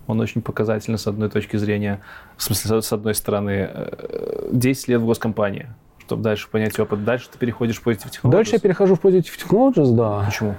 Он 0.08 0.20
очень 0.20 0.42
показательный 0.42 0.98
с 0.98 1.08
одной 1.08 1.30
точки 1.30 1.58
зрения. 1.58 2.00
В 2.38 2.44
смысле, 2.44 2.82
с 2.82 2.94
одной 2.94 3.14
стороны, 3.14 3.70
10 4.52 4.90
э, 4.90 4.92
лет 4.94 5.02
в 5.02 5.06
госкомпании 5.06 5.68
чтобы 6.12 6.24
дальше 6.24 6.50
понять 6.50 6.78
опыт. 6.78 7.06
Дальше 7.06 7.30
ты 7.32 7.38
переходишь 7.38 7.80
в 7.80 7.88
Positive 7.88 8.12
Technologies? 8.12 8.32
Дальше 8.32 8.52
я 8.54 8.60
перехожу 8.60 8.95
в 8.95 9.00
Positive 9.00 9.24
Technologies, 9.24 9.95
да. 9.95 10.26
Почему? 10.26 10.56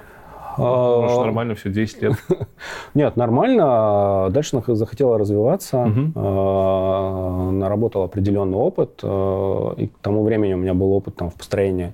А, 0.57 1.01
Может, 1.01 1.19
нормально 1.19 1.55
все, 1.55 1.69
10 1.69 2.01
лет? 2.01 2.13
Нет, 2.93 3.15
нормально. 3.15 4.29
Дальше 4.31 4.61
захотела 4.67 5.17
развиваться, 5.17 5.79
угу. 5.79 7.51
наработал 7.51 8.03
определенный 8.03 8.57
опыт. 8.57 8.99
А, 9.03 9.73
и 9.75 9.87
к 9.87 9.97
тому 9.99 10.23
времени 10.23 10.53
у 10.53 10.57
меня 10.57 10.73
был 10.73 10.91
опыт 10.93 11.15
там, 11.15 11.29
в 11.29 11.35
построении 11.35 11.93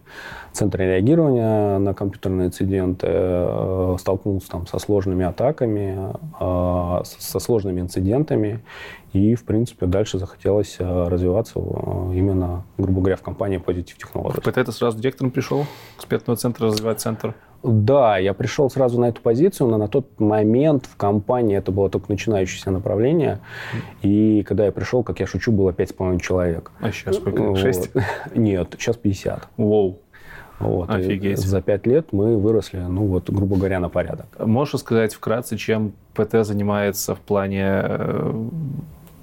центра 0.51 0.83
реагирования 0.83 1.77
на 1.79 1.93
компьютерные 1.93 2.47
инциденты. 2.47 3.07
Столкнулся 3.99 4.49
там 4.49 4.67
со 4.67 4.79
сложными 4.79 5.25
атаками, 5.25 6.13
со 6.39 7.39
сложными 7.39 7.81
инцидентами. 7.81 8.61
И, 9.13 9.33
в 9.35 9.43
принципе, 9.43 9.87
дальше 9.87 10.19
захотелось 10.19 10.77
развиваться 10.79 11.59
именно, 11.59 12.63
грубо 12.77 12.99
говоря, 13.01 13.15
в 13.15 13.21
компании 13.21 13.59
Positive 13.59 13.95
Technologies. 13.97 14.49
Это 14.49 14.63
ты 14.63 14.71
сразу 14.71 14.97
директором 14.99 15.31
пришел, 15.31 15.65
экспертного 15.97 16.37
центра, 16.37 16.67
развивать 16.67 16.99
центр? 16.99 17.33
Да, 17.61 18.17
я 18.17 18.33
пришел 18.33 18.69
сразу 18.69 18.99
на 18.99 19.05
эту 19.05 19.21
позицию, 19.21 19.69
но 19.69 19.77
на 19.77 19.87
тот 19.87 20.19
момент 20.19 20.85
в 20.85 20.95
компании 20.95 21.57
это 21.57 21.71
было 21.71 21.89
только 21.89 22.05
начинающееся 22.09 22.71
направление. 22.71 23.39
И 24.01 24.43
когда 24.43 24.65
я 24.65 24.71
пришел, 24.71 25.03
как 25.03 25.19
я 25.19 25.27
шучу, 25.27 25.51
было 25.51 25.71
5,5 25.71 26.19
человек. 26.21 26.71
А 26.79 26.91
сейчас 26.91 27.17
сколько? 27.17 27.55
6? 27.55 27.93
Вот. 27.93 28.03
Нет, 28.35 28.75
сейчас 28.77 28.95
50. 28.95 29.49
Воу. 29.57 29.99
Вот. 30.59 30.89
Офигеть. 30.89 31.39
За 31.39 31.61
пять 31.61 31.87
лет 31.87 32.11
мы 32.11 32.37
выросли, 32.37 32.79
ну 32.79 33.05
вот, 33.05 33.29
грубо 33.29 33.55
говоря, 33.55 33.79
на 33.79 33.89
порядок. 33.89 34.27
Можешь 34.39 34.81
сказать 34.81 35.13
вкратце, 35.13 35.57
чем 35.57 35.93
ПТ 36.13 36.45
занимается 36.45 37.15
в 37.15 37.19
плане 37.19 37.63
э, 37.65 38.49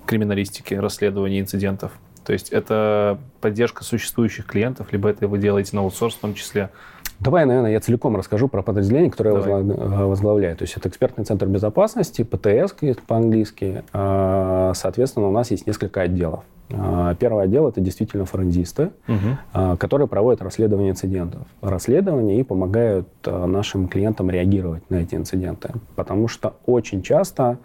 криминалистики, 0.07 0.75
расследования 0.75 1.41
инцидентов? 1.41 1.93
То 2.25 2.33
есть 2.33 2.49
это 2.49 3.19
поддержка 3.41 3.85
существующих 3.85 4.47
клиентов, 4.47 4.89
либо 4.93 5.09
это 5.09 5.29
вы 5.29 5.39
делаете 5.39 5.77
на 5.77 5.83
аутсорс 5.83 6.15
в 6.15 6.21
том 6.21 6.35
числе? 6.35 6.71
Давай, 7.19 7.47
наверное, 7.47 7.73
я 7.73 7.81
целиком 7.81 8.17
расскажу 8.17 8.49
про 8.49 8.63
подразделение, 8.63 9.11
которое 9.11 9.41
Давай. 9.41 9.65
я 9.65 9.75
э, 9.75 10.05
возглавляю. 10.07 10.57
То 10.57 10.65
есть 10.65 10.77
это 10.77 10.89
экспертный 10.89 11.25
центр 11.25 11.47
безопасности, 11.47 12.23
ПТС 12.23 12.75
по-английски. 13.07 13.85
А, 13.93 14.73
соответственно, 14.75 15.29
у 15.29 15.31
нас 15.31 15.51
есть 15.51 15.67
несколько 15.67 16.03
отделов. 16.03 16.45
А, 16.73 17.15
первый 17.15 17.45
отдел– 17.45 17.69
это 17.69 17.81
действительно 17.81 18.25
форензисты, 18.25 18.91
угу. 19.07 19.77
которые 19.79 20.09
проводят 20.09 20.43
расследование 20.43 20.91
инцидентов. 20.91 21.43
Расследование 21.63 22.41
и 22.41 22.43
помогают 22.43 23.09
нашим 23.25 23.89
клиентам 23.89 24.31
реагировать 24.31 24.89
на 24.91 24.97
эти 24.97 25.15
инциденты. 25.15 25.71
Потому 25.95 26.27
что 26.27 26.57
очень 26.67 27.03
часто, 27.03 27.59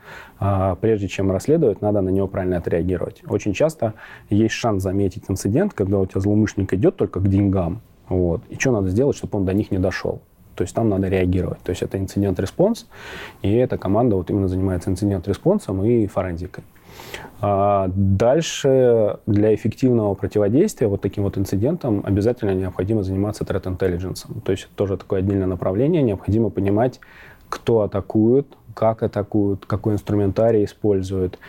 прежде 0.82 1.08
чем 1.08 1.32
расследовать, 1.32 1.82
надо 1.82 2.02
на 2.02 2.10
него 2.10 2.28
правильно 2.28 2.58
отреагировать. 2.58 3.24
Очень 3.28 3.54
часто 3.54 3.96
есть 4.30 4.54
шанс 4.54 4.84
заметить 4.84 5.24
инцидент, 5.28 5.74
когда 5.74 5.98
у 5.98 6.06
тебя 6.06 6.22
злоумышленник 6.22 6.72
идет 6.74 6.96
только 6.96 7.20
к 7.20 7.28
деньгам, 7.28 7.82
Вот. 8.12 8.42
И 8.50 8.56
что 8.60 8.72
надо 8.72 8.90
сделать, 8.90 9.16
чтобы 9.16 9.38
он 9.38 9.46
до 9.46 9.54
них 9.54 9.72
не 9.72 9.80
дошел? 9.80 10.20
То 10.56 10.64
есть 10.64 10.76
там 10.76 10.90
надо 10.90 11.08
реагировать. 11.08 11.60
То 11.60 11.70
есть 11.70 11.82
это 11.82 11.98
инцидент-респонс, 11.98 12.88
и 13.42 13.54
эта 13.54 13.78
команда 13.78 14.18
вот 14.18 14.30
именно 14.30 14.50
занимается 14.50 14.90
инцидент-респонсом 14.90 15.82
и 15.86 16.08
форензикой. 16.08 16.66
А 17.40 17.90
дальше 17.96 19.18
для 19.26 19.56
эффективного 19.56 20.14
противодействия 20.14 20.88
вот 20.88 21.00
таким 21.00 21.24
вот 21.24 21.38
инцидентам 21.38 22.02
обязательно 22.06 22.54
необходимо 22.54 23.02
заниматься 23.02 23.46
threat 23.46 23.64
intelligence. 23.64 24.28
То 24.44 24.52
есть 24.52 24.68
тоже 24.76 24.98
такое 24.98 25.20
отдельное 25.20 25.48
направление. 25.48 26.02
Необходимо 26.04 26.50
понимать, 26.50 27.00
кто 27.48 27.80
атакует, 27.80 28.46
как 28.74 29.04
атакуют, 29.04 29.66
какой 29.66 29.94
инструментарий 29.94 30.66
используют 30.66 31.40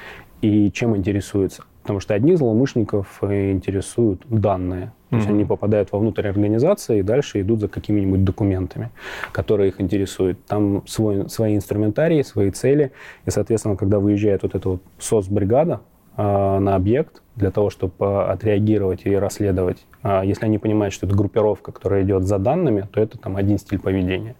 и 0.42 0.70
чем 0.70 0.96
интересуются. 0.96 1.64
Потому 1.82 1.98
что 1.98 2.14
одних 2.14 2.38
злоумышленников 2.38 3.18
интересуют 3.24 4.22
данные. 4.28 4.92
То 5.12 5.16
есть 5.16 5.28
mm-hmm. 5.28 5.32
они 5.32 5.44
попадают 5.44 5.92
во 5.92 5.98
внутрь 5.98 6.26
организации 6.26 7.00
и 7.00 7.02
дальше 7.02 7.42
идут 7.42 7.60
за 7.60 7.68
какими-нибудь 7.68 8.24
документами, 8.24 8.88
которые 9.30 9.68
их 9.68 9.78
интересуют. 9.78 10.42
Там 10.46 10.84
свой, 10.86 11.28
свои 11.28 11.54
инструментарии, 11.54 12.22
свои 12.22 12.50
цели. 12.50 12.92
И, 13.26 13.30
соответственно, 13.30 13.76
когда 13.76 13.98
выезжает 13.98 14.42
вот 14.42 14.54
эта 14.54 14.70
вот 14.70 14.82
СОС-бригада 14.98 15.80
э, 16.16 16.22
на 16.22 16.76
объект 16.76 17.20
для 17.36 17.50
того, 17.50 17.68
чтобы 17.68 18.24
отреагировать 18.24 19.02
и 19.04 19.14
расследовать, 19.14 19.84
э, 20.02 20.22
если 20.24 20.46
они 20.46 20.56
понимают, 20.56 20.94
что 20.94 21.04
это 21.04 21.14
группировка, 21.14 21.72
которая 21.72 22.04
идет 22.04 22.22
за 22.22 22.38
данными, 22.38 22.88
то 22.90 22.98
это 22.98 23.18
там 23.18 23.36
один 23.36 23.58
стиль 23.58 23.80
поведения. 23.80 24.34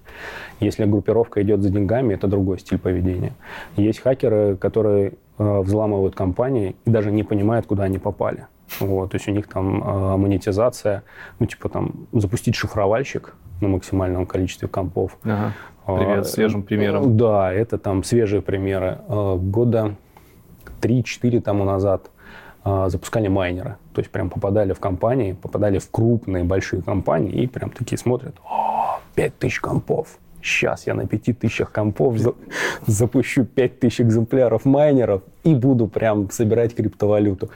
Если 0.58 0.86
группировка 0.86 1.42
идет 1.42 1.60
за 1.60 1.68
деньгами, 1.68 2.14
это 2.14 2.28
другой 2.28 2.60
стиль 2.60 2.78
поведения. 2.78 3.34
Есть 3.76 4.00
хакеры, 4.00 4.56
которые 4.56 5.12
э, 5.36 5.60
взламывают 5.60 6.14
компании 6.14 6.76
и 6.86 6.90
даже 6.90 7.12
не 7.12 7.24
понимают, 7.24 7.66
куда 7.66 7.82
они 7.82 7.98
попали. 7.98 8.46
Вот, 8.80 9.10
то 9.10 9.16
есть 9.16 9.28
у 9.28 9.32
них 9.32 9.48
там 9.48 9.82
э, 9.82 10.16
монетизация, 10.16 11.02
ну, 11.38 11.46
типа 11.46 11.68
там 11.68 12.06
запустить 12.12 12.54
шифровальщик 12.54 13.34
на 13.60 13.68
максимальном 13.68 14.26
количестве 14.26 14.68
компов. 14.68 15.16
Ага. 15.24 15.52
Привет, 15.86 16.20
а, 16.20 16.24
свежим 16.24 16.62
примером. 16.62 17.16
Да, 17.16 17.52
это 17.52 17.76
там 17.76 18.04
свежие 18.04 18.40
примеры. 18.40 18.98
А, 19.08 19.36
года 19.36 19.96
3-4 20.80 21.40
тому 21.40 21.64
назад 21.64 22.10
а, 22.64 22.88
запускали 22.88 23.28
майнеры. 23.28 23.76
То 23.92 24.00
есть 24.00 24.10
прям 24.10 24.30
попадали 24.30 24.72
в 24.72 24.80
компании, 24.80 25.32
попадали 25.32 25.78
в 25.78 25.90
крупные, 25.90 26.44
большие 26.44 26.82
компании 26.82 27.42
и 27.42 27.46
прям 27.46 27.70
такие 27.70 27.98
смотрят, 27.98 28.36
о, 28.48 29.00
5000 29.14 29.60
компов. 29.60 30.18
Сейчас 30.40 30.86
я 30.86 30.94
на 30.94 31.06
5000 31.06 31.66
компов 31.72 32.16
запущу 32.86 33.44
5000 33.44 34.00
экземпляров 34.00 34.64
майнеров 34.64 35.22
и 35.44 35.54
буду 35.54 35.86
прям 35.88 36.30
собирать 36.30 36.74
криптовалюту. 36.74 37.50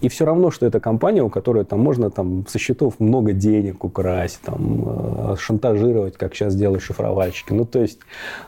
И 0.00 0.08
все 0.08 0.24
равно, 0.24 0.50
что 0.50 0.66
это 0.66 0.80
компания, 0.80 1.22
у 1.22 1.28
которой 1.28 1.64
там 1.64 1.80
можно 1.80 2.10
там 2.10 2.46
со 2.46 2.58
счетов 2.58 2.98
много 2.98 3.32
денег 3.32 3.84
украсть, 3.84 4.40
там, 4.42 5.32
э, 5.32 5.36
шантажировать, 5.38 6.16
как 6.16 6.34
сейчас 6.34 6.54
делают 6.54 6.82
шифровальщики. 6.82 7.52
Ну, 7.52 7.64
то 7.64 7.80
есть 7.80 7.98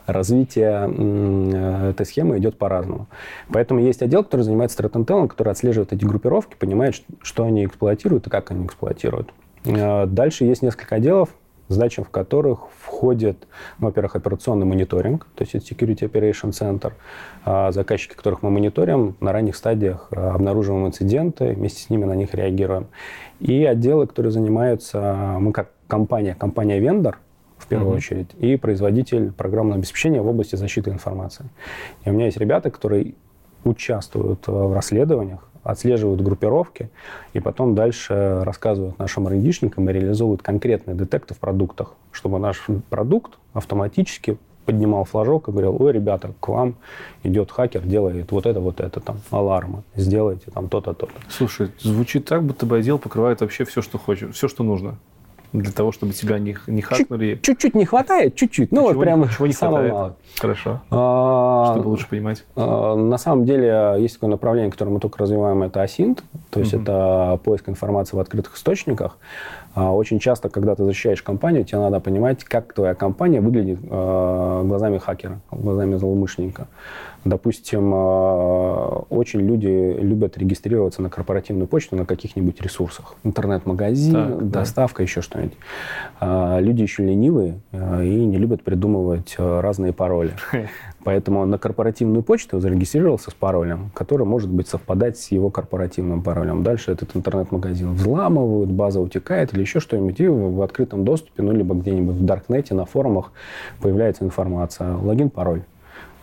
развитие 0.05 1.89
этой 1.89 2.05
схемы 2.05 2.37
идет 2.37 2.57
по-разному. 2.57 3.07
Поэтому 3.49 3.79
есть 3.79 4.01
отдел, 4.01 4.23
который 4.23 4.41
занимается 4.41 4.81
threat 4.81 5.27
который 5.27 5.49
отслеживает 5.49 5.93
эти 5.93 6.05
группировки, 6.05 6.55
понимает, 6.57 6.95
что 7.21 7.43
они 7.43 7.65
эксплуатируют 7.65 8.27
и 8.27 8.29
как 8.29 8.51
они 8.51 8.65
эксплуатируют. 8.65 9.29
Э, 9.65 10.05
дальше 10.05 10.45
есть 10.45 10.61
несколько 10.61 10.95
отделов, 10.95 11.29
задачам 11.73 12.03
в 12.03 12.09
которых 12.09 12.69
входит, 12.79 13.47
ну, 13.79 13.87
во-первых, 13.87 14.15
операционный 14.15 14.65
мониторинг, 14.65 15.27
то 15.35 15.43
есть 15.43 15.55
это 15.55 15.65
Security 15.65 16.09
Operation 16.09 16.51
Center, 16.51 16.93
а 17.45 17.71
заказчики, 17.71 18.13
которых 18.13 18.41
мы 18.43 18.49
мониторим, 18.49 19.15
на 19.19 19.31
ранних 19.31 19.55
стадиях 19.55 20.07
а, 20.11 20.35
обнаруживаем 20.35 20.87
инциденты, 20.87 21.53
вместе 21.53 21.81
с 21.81 21.89
ними 21.89 22.05
на 22.05 22.13
них 22.15 22.33
реагируем. 22.33 22.87
И 23.39 23.65
отделы, 23.65 24.07
которые 24.07 24.31
занимаются, 24.31 25.37
мы 25.39 25.51
как 25.51 25.71
компания, 25.87 26.35
компания-вендор, 26.35 27.19
в 27.57 27.67
первую 27.67 27.93
mm-hmm. 27.93 27.97
очередь, 27.97 28.29
и 28.39 28.57
производитель 28.57 29.31
программного 29.31 29.77
обеспечения 29.77 30.21
в 30.21 30.27
области 30.27 30.55
защиты 30.55 30.91
информации. 30.91 31.45
И 32.03 32.09
у 32.09 32.13
меня 32.13 32.25
есть 32.25 32.37
ребята, 32.37 32.69
которые 32.69 33.13
участвуют 33.63 34.47
в 34.47 34.73
расследованиях, 34.73 35.47
отслеживают 35.63 36.21
группировки 36.21 36.89
и 37.33 37.39
потом 37.39 37.75
дальше 37.75 38.41
рассказывают 38.43 38.99
нашим 38.99 39.27
рендишникам 39.27 39.89
и 39.89 39.93
реализовывают 39.93 40.41
конкретные 40.41 40.95
детекты 40.95 41.33
в 41.33 41.39
продуктах, 41.39 41.93
чтобы 42.11 42.39
наш 42.39 42.65
продукт 42.89 43.37
автоматически 43.53 44.37
поднимал 44.65 45.03
флажок 45.03 45.47
и 45.47 45.51
говорил, 45.51 45.75
ой, 45.81 45.91
ребята, 45.91 46.33
к 46.39 46.47
вам 46.47 46.75
идет 47.23 47.51
хакер, 47.51 47.81
делает 47.81 48.31
вот 48.31 48.45
это, 48.45 48.59
вот 48.59 48.79
это, 48.79 48.99
там, 48.99 49.17
алармы, 49.29 49.83
сделайте 49.95 50.51
там 50.51 50.69
то-то, 50.69 50.93
то-то. 50.93 51.13
Слушай, 51.29 51.71
звучит 51.79 52.25
так, 52.25 52.43
будто 52.43 52.65
бы 52.65 52.77
отдел 52.77 52.97
покрывает 52.97 53.41
вообще 53.41 53.65
все, 53.65 53.81
что 53.81 53.97
хочет, 53.97 54.33
все, 54.35 54.47
что 54.47 54.63
нужно 54.63 54.97
для 55.53 55.71
того, 55.71 55.91
чтобы 55.91 56.13
тебя 56.13 56.39
не, 56.39 56.57
не 56.67 56.81
хакнули? 56.81 57.39
Чуть-чуть 57.41 57.75
не 57.75 57.85
хватает, 57.85 58.35
чуть-чуть. 58.35 58.71
Ну, 58.71 58.83
вот 58.83 58.99
прямо 58.99 59.29
чего 59.29 59.47
не 59.47 59.53
хватает? 59.53 59.93
Мало. 59.93 60.15
Хорошо. 60.39 60.81
А, 60.89 61.73
чтобы 61.73 61.89
лучше 61.89 62.09
понимать. 62.09 62.43
А, 62.55 62.95
на 62.95 63.17
самом 63.17 63.45
деле 63.45 63.95
есть 63.99 64.15
такое 64.15 64.29
направление, 64.29 64.71
которое 64.71 64.91
мы 64.91 64.99
только 64.99 65.19
развиваем, 65.19 65.63
это 65.63 65.81
асинт, 65.81 66.23
то 66.49 66.59
есть 66.59 66.73
mm-hmm. 66.73 66.81
это 66.81 67.39
поиск 67.43 67.69
информации 67.69 68.17
в 68.17 68.19
открытых 68.19 68.55
источниках. 68.55 69.17
А, 69.75 69.91
очень 69.91 70.19
часто, 70.19 70.49
когда 70.49 70.75
ты 70.75 70.83
защищаешь 70.83 71.21
компанию, 71.21 71.65
тебе 71.65 71.79
надо 71.79 71.99
понимать, 71.99 72.43
как 72.43 72.73
твоя 72.73 72.93
компания 72.95 73.41
выглядит 73.41 73.79
а, 73.89 74.63
глазами 74.63 74.97
хакера, 74.97 75.39
глазами 75.51 75.95
злоумышленника. 75.95 76.67
Допустим, 77.25 77.91
а, 77.93 79.05
очень 79.09 79.41
люди 79.41 79.95
любят 79.99 80.37
регистрироваться 80.37 81.01
на 81.01 81.09
корпоративную 81.09 81.67
почту 81.67 81.95
на 81.95 82.05
каких-нибудь 82.05 82.61
ресурсах. 82.61 83.15
Интернет-магазин, 83.23 84.13
так, 84.13 84.49
доставка, 84.49 84.97
да. 84.99 85.03
еще 85.03 85.21
что-нибудь. 85.21 85.57
Люди 86.21 86.81
еще 86.81 87.03
ленивые 87.03 87.59
и 87.71 88.25
не 88.25 88.37
любят 88.37 88.63
придумывать 88.63 89.35
разные 89.37 89.93
пароли. 89.93 90.33
Поэтому 91.03 91.45
на 91.45 91.57
корпоративную 91.57 92.23
почту 92.23 92.59
зарегистрировался 92.59 93.31
с 93.31 93.33
паролем, 93.33 93.91
который 93.93 94.25
может 94.25 94.49
быть 94.49 94.67
совпадать 94.67 95.17
с 95.17 95.31
его 95.31 95.49
корпоративным 95.49 96.21
паролем. 96.23 96.63
Дальше 96.63 96.91
этот 96.91 97.15
интернет-магазин 97.15 97.93
взламывают, 97.93 98.71
база 98.71 99.01
утекает 99.01 99.53
или 99.53 99.61
еще 99.61 99.79
что-нибудь, 99.79 100.19
и 100.19 100.27
в 100.27 100.61
открытом 100.61 101.03
доступе, 101.03 101.43
ну, 101.43 101.51
либо 101.51 101.75
где-нибудь 101.75 102.15
в 102.15 102.25
Даркнете, 102.25 102.73
на 102.73 102.85
форумах 102.85 103.31
появляется 103.81 104.23
информация. 104.23 104.95
Логин, 104.95 105.29
пароль. 105.29 105.63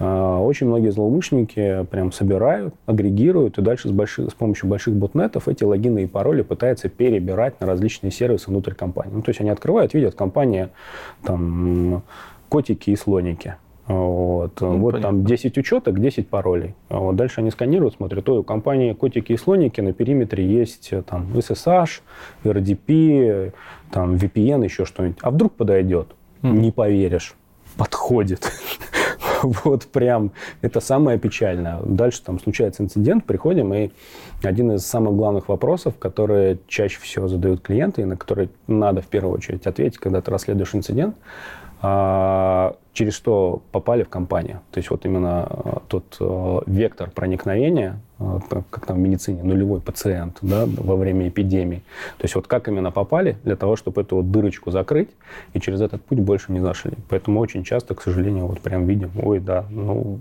А, 0.02 0.40
очень 0.40 0.66
многие 0.66 0.90
злоумышленники 0.90 1.84
прям 1.90 2.10
собирают, 2.10 2.74
агрегируют, 2.86 3.58
и 3.58 3.62
дальше 3.62 3.88
с, 3.88 3.92
больших, 3.92 4.30
с 4.30 4.34
помощью 4.34 4.68
больших 4.68 4.94
ботнетов 4.94 5.46
эти 5.46 5.62
логины 5.62 6.04
и 6.04 6.06
пароли 6.06 6.40
пытаются 6.40 6.88
перебирать 6.88 7.60
на 7.60 7.66
различные 7.66 8.10
сервисы 8.10 8.48
внутрь 8.48 8.72
компании. 8.72 9.12
Ну, 9.12 9.22
то 9.22 9.28
есть 9.28 9.42
они 9.42 9.50
открывают, 9.50 9.92
видят 9.92 10.14
компания 10.14 10.70
там 11.22 12.02
котики 12.48 12.90
и 12.90 12.96
слоники. 12.96 13.56
Вот, 13.88 14.60
ну, 14.60 14.78
вот 14.78 15.02
там 15.02 15.24
10 15.24 15.58
учеток, 15.58 16.00
10 16.00 16.28
паролей. 16.28 16.74
Вот, 16.88 17.16
дальше 17.16 17.40
они 17.40 17.50
сканируют, 17.50 17.94
смотрят, 17.94 18.26
ой, 18.28 18.38
у 18.38 18.42
компании 18.42 18.92
котики 18.94 19.32
и 19.32 19.36
слоники 19.36 19.80
на 19.80 19.92
периметре 19.92 20.46
есть 20.46 20.92
там 21.06 21.26
SSH, 21.34 22.00
RDP, 22.44 23.52
там 23.90 24.14
VPN, 24.14 24.64
еще 24.64 24.86
что-нибудь. 24.86 25.18
А 25.20 25.30
вдруг 25.30 25.54
подойдет? 25.54 26.06
Mm. 26.42 26.52
Не 26.52 26.70
поверишь. 26.70 27.34
Подходит. 27.76 28.50
вот 29.64 29.86
прям 29.86 30.32
это 30.60 30.80
самое 30.80 31.18
печальное. 31.18 31.80
Дальше 31.84 32.22
там 32.22 32.38
случается 32.40 32.82
инцидент, 32.82 33.24
приходим, 33.24 33.72
и 33.74 33.90
один 34.42 34.72
из 34.72 34.86
самых 34.86 35.14
главных 35.14 35.48
вопросов, 35.48 35.98
которые 35.98 36.58
чаще 36.66 37.00
всего 37.00 37.28
задают 37.28 37.60
клиенты, 37.60 38.02
и 38.02 38.04
на 38.04 38.16
которые 38.16 38.50
надо 38.66 39.00
в 39.00 39.06
первую 39.06 39.34
очередь 39.34 39.66
ответить, 39.66 39.98
когда 39.98 40.20
ты 40.20 40.30
расследуешь 40.30 40.74
инцидент, 40.74 41.16
через 41.80 43.14
что 43.14 43.62
попали 43.72 44.02
в 44.02 44.08
компанию. 44.08 44.60
То 44.72 44.78
есть 44.78 44.90
вот 44.90 45.06
именно 45.06 45.46
э, 45.48 45.78
тот 45.88 46.16
э, 46.20 46.58
вектор 46.66 47.10
проникновения, 47.10 48.00
э, 48.18 48.40
как 48.70 48.86
там 48.86 48.96
в 48.96 49.00
медицине, 49.00 49.42
нулевой 49.42 49.80
пациент 49.80 50.38
да, 50.42 50.66
во 50.66 50.96
время 50.96 51.28
эпидемии. 51.28 51.82
То 52.18 52.24
есть 52.24 52.34
вот 52.34 52.46
как 52.46 52.68
именно 52.68 52.90
попали 52.90 53.36
для 53.44 53.56
того, 53.56 53.76
чтобы 53.76 54.02
эту 54.02 54.16
вот 54.16 54.30
дырочку 54.30 54.70
закрыть 54.70 55.10
и 55.54 55.60
через 55.60 55.80
этот 55.80 56.04
путь 56.04 56.18
больше 56.18 56.52
не 56.52 56.60
зашли. 56.60 56.92
Поэтому 57.08 57.40
очень 57.40 57.64
часто, 57.64 57.94
к 57.94 58.02
сожалению, 58.02 58.46
вот 58.46 58.60
прям 58.60 58.86
видим, 58.86 59.12
ой, 59.22 59.40
да, 59.40 59.64
ну 59.70 60.20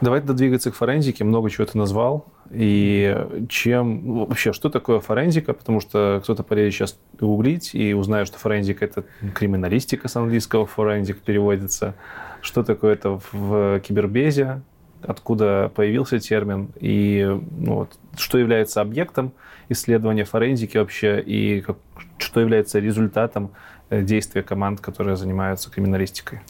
Давай 0.00 0.22
двигаться 0.22 0.70
к 0.70 0.74
форензике. 0.74 1.24
Много 1.24 1.50
чего 1.50 1.66
ты 1.66 1.76
назвал. 1.76 2.26
И 2.50 3.16
чем... 3.48 4.24
Вообще, 4.26 4.52
что 4.52 4.70
такое 4.70 5.00
форензика? 5.00 5.52
Потому 5.52 5.80
что 5.80 6.20
кто-то 6.22 6.42
поедет 6.42 6.72
сейчас 6.72 6.98
гуглить 7.18 7.74
и 7.74 7.92
узнает, 7.92 8.26
что 8.26 8.38
форензика– 8.38 8.84
это 8.86 9.04
криминалистика 9.34 10.08
с 10.08 10.16
английского, 10.16 10.66
форензик 10.66 11.20
переводится. 11.20 11.94
Что 12.40 12.62
такое 12.62 12.94
это 12.94 13.20
в 13.32 13.80
кибербезе? 13.80 14.62
Откуда 15.02 15.70
появился 15.74 16.18
термин? 16.18 16.70
И 16.80 17.24
ну, 17.58 17.74
вот, 17.74 17.98
что 18.16 18.38
является 18.38 18.80
объектом 18.80 19.32
исследования 19.68 20.24
форензики 20.24 20.78
вообще? 20.78 21.20
И 21.20 21.60
как, 21.60 21.76
что 22.18 22.40
является 22.40 22.78
результатом 22.78 23.50
э, 23.90 24.02
действия 24.02 24.42
команд, 24.42 24.80
которые 24.80 25.16
занимаются 25.16 25.70
криминалистикой? 25.70 26.40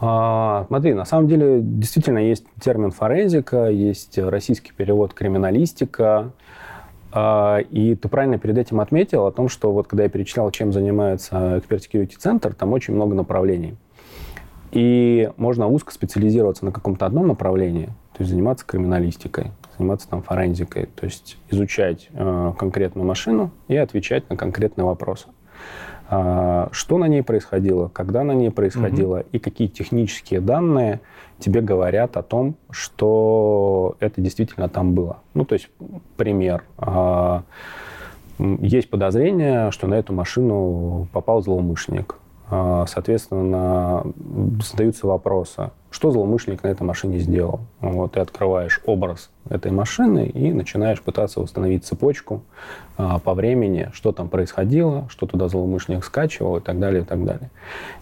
А, 0.00 0.64
смотри, 0.68 0.94
на 0.94 1.04
самом 1.04 1.28
деле 1.28 1.60
действительно 1.60 2.18
есть 2.18 2.46
термин 2.60 2.92
форензика, 2.92 3.68
есть 3.68 4.16
российский 4.18 4.72
перевод 4.72 5.12
криминалистика. 5.12 6.32
А, 7.10 7.58
и 7.58 7.94
ты 7.94 8.08
правильно 8.08 8.38
перед 8.38 8.58
этим 8.58 8.80
отметил 8.80 9.26
о 9.26 9.32
том, 9.32 9.48
что 9.48 9.72
вот 9.72 9.88
когда 9.88 10.04
я 10.04 10.08
перечислял, 10.08 10.50
чем 10.50 10.72
занимается 10.72 11.62
Center, 11.68 12.52
там 12.54 12.72
очень 12.72 12.94
много 12.94 13.14
направлений. 13.14 13.76
И 14.70 15.30
можно 15.36 15.66
узко 15.66 15.92
специализироваться 15.92 16.64
на 16.64 16.72
каком-то 16.72 17.06
одном 17.06 17.26
направлении, 17.26 17.86
то 18.12 18.20
есть 18.20 18.30
заниматься 18.30 18.66
криминалистикой, 18.66 19.52
заниматься 19.78 20.08
там 20.08 20.22
форензикой, 20.22 20.90
то 20.94 21.06
есть 21.06 21.38
изучать 21.50 22.08
э, 22.12 22.52
конкретную 22.58 23.06
машину 23.06 23.50
и 23.68 23.76
отвечать 23.76 24.28
на 24.28 24.36
конкретные 24.36 24.84
вопросы. 24.84 25.28
Э, 26.10 26.68
что 26.72 26.98
на 26.98 27.06
ней 27.06 27.22
происходило, 27.22 27.88
когда 27.88 28.24
на 28.24 28.32
ней 28.32 28.50
происходило 28.50 29.18
угу. 29.18 29.26
и 29.32 29.38
какие 29.38 29.68
технические 29.68 30.40
данные 30.40 31.00
тебе 31.38 31.60
говорят 31.60 32.16
о 32.16 32.22
том, 32.22 32.56
что 32.70 33.96
это 34.00 34.20
действительно 34.20 34.68
там 34.68 34.94
было. 34.94 35.18
Ну, 35.34 35.44
то 35.44 35.54
есть, 35.54 35.68
пример. 36.16 36.64
Э, 36.78 37.42
есть 38.38 38.88
подозрение, 38.88 39.70
что 39.70 39.86
на 39.86 39.94
эту 39.94 40.12
машину 40.12 41.08
попал 41.12 41.42
злоумышленник. 41.42 42.16
А, 42.50 42.86
соответственно, 42.86 44.04
задаются 44.62 45.06
вопросы, 45.06 45.70
что 45.90 46.10
злоумышленник 46.10 46.62
на 46.62 46.68
этой 46.68 46.82
машине 46.82 47.18
сделал. 47.18 47.60
Вот, 47.80 48.12
ты 48.12 48.20
открываешь 48.20 48.80
образ 48.86 49.30
этой 49.48 49.70
машины 49.70 50.26
и 50.26 50.52
начинаешь 50.52 51.00
пытаться 51.02 51.40
восстановить 51.40 51.84
цепочку 51.84 52.42
а, 52.96 53.18
по 53.18 53.34
времени, 53.34 53.90
что 53.92 54.12
там 54.12 54.28
происходило, 54.28 55.06
что 55.10 55.26
туда 55.26 55.48
злоумышленник 55.48 56.04
скачивал 56.04 56.56
и 56.56 56.60
так 56.60 56.78
далее, 56.78 57.02
и 57.02 57.04
так 57.04 57.24
далее. 57.24 57.50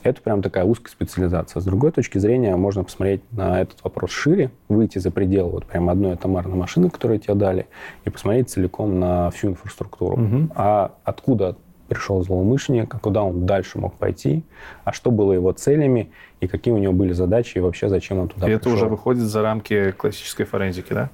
Это 0.03 0.21
прям 0.21 0.43
такая 0.43 0.65
узкая 0.65 0.91
специализация. 0.91 1.61
С 1.61 1.65
другой 1.65 1.91
точки 1.91 2.19
зрения, 2.19 2.55
можно 2.57 2.85
посмотреть 2.85 3.23
на 3.33 3.61
этот 3.61 3.83
вопрос 3.83 4.11
шире, 4.11 4.51
выйти 4.69 4.99
за 4.99 5.11
пределы 5.11 5.51
вот 5.51 5.67
прям 5.67 5.89
одной 5.89 6.13
атомарной 6.13 6.57
машины, 6.57 6.91
которую 6.91 7.19
тебе 7.19 7.35
дали, 7.35 7.67
и 8.05 8.11
посмотреть 8.11 8.51
целиком 8.51 8.99
на 9.01 9.31
всю 9.31 9.49
инфраструктуру. 9.49 10.23
Угу. 10.23 10.49
А 10.55 10.93
откуда 11.05 11.57
пришел 11.87 12.23
злоумышленник, 12.23 12.95
а 12.95 12.99
куда 12.99 13.23
он 13.23 13.47
дальше 13.47 13.79
мог 13.79 13.95
пойти, 13.95 14.45
а 14.85 14.93
что 14.93 15.11
было 15.11 15.33
его 15.33 15.53
целями, 15.53 16.11
и 16.41 16.47
какие 16.47 16.73
у 16.75 16.79
него 16.79 16.93
были 16.93 17.13
задачи, 17.13 17.59
и 17.59 17.61
вообще 17.61 17.89
зачем 17.89 18.19
он 18.19 18.29
туда 18.29 18.47
и 18.47 18.57
пришел. 18.57 18.61
это 18.61 18.71
уже 18.71 18.87
выходит 18.87 19.23
за 19.23 19.43
рамки 19.43 19.93
классической 19.93 20.45
форензики, 20.45 20.93
да? 20.93 21.11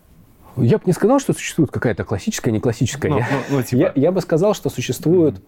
Я 0.56 0.78
бы 0.78 0.84
не 0.86 0.92
сказал, 0.92 1.18
что 1.18 1.32
существует 1.32 1.70
какая-то 1.70 2.04
классическая, 2.04 2.50
не 2.50 2.60
классическая. 2.60 3.08
Ну, 3.08 3.18
я, 3.18 3.26
ну, 3.30 3.56
ну, 3.56 3.62
типа... 3.62 3.80
я, 3.80 3.92
я 3.94 4.12
бы 4.12 4.20
сказал, 4.20 4.54
что 4.54 4.68
существует 4.68 5.40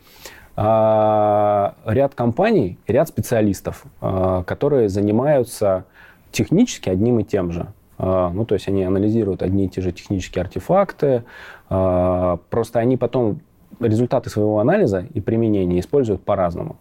а, 0.57 1.75
ряд 1.85 2.15
компаний, 2.15 2.79
ряд 2.87 3.09
специалистов, 3.09 3.85
а, 4.01 4.43
которые 4.45 4.89
занимаются 4.89 5.85
технически 6.31 6.89
одним 6.89 7.21
и 7.21 7.25
тем 7.25 7.53
же. 7.53 7.67
А, 7.99 8.31
ну, 8.31 8.45
то 8.45 8.55
есть 8.55 8.69
они 8.69 8.85
анализируют 8.85 9.43
одни 9.43 9.67
и 9.67 9.69
те 9.69 9.83
же 9.83 9.93
технические 9.93 10.43
артефакты, 10.43 11.25
просто 11.69 12.79
они 12.79 12.97
потом 12.97 13.41
результаты 13.85 14.31
своего 14.31 14.59
анализа 14.59 15.07
и 15.12 15.20
применения 15.20 15.81
используют 15.81 16.23
по-разному. 16.23 16.77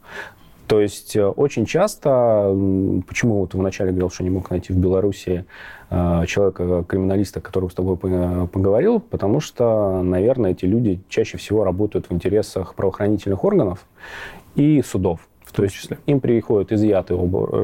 То 0.68 0.80
есть 0.80 1.16
э, 1.16 1.26
очень 1.26 1.66
часто, 1.66 2.56
почему 3.08 3.42
вот 3.42 3.54
вначале 3.54 3.92
говорил, 3.92 4.10
что 4.10 4.24
не 4.24 4.30
мог 4.30 4.50
найти 4.50 4.72
в 4.74 4.78
Беларуси 4.78 5.46
э, 5.90 6.24
человека, 6.26 6.86
криминалиста, 6.88 7.42
который 7.42 7.70
с 7.70 7.74
тобой 7.74 7.98
поговорил, 7.98 9.00
потому 9.00 9.40
что, 9.40 10.02
наверное, 10.02 10.52
эти 10.52 10.66
люди 10.66 11.02
чаще 11.10 11.38
всего 11.38 11.64
работают 11.64 12.10
в 12.10 12.14
интересах 12.14 12.76
правоохранительных 12.76 13.44
органов 13.44 13.86
и 14.56 14.82
судов. 14.82 15.28
В 15.44 15.52
том 15.52 15.68
числе. 15.68 16.00
Им 16.06 16.22
приходит 16.22 16.72
изъятый 16.72 17.18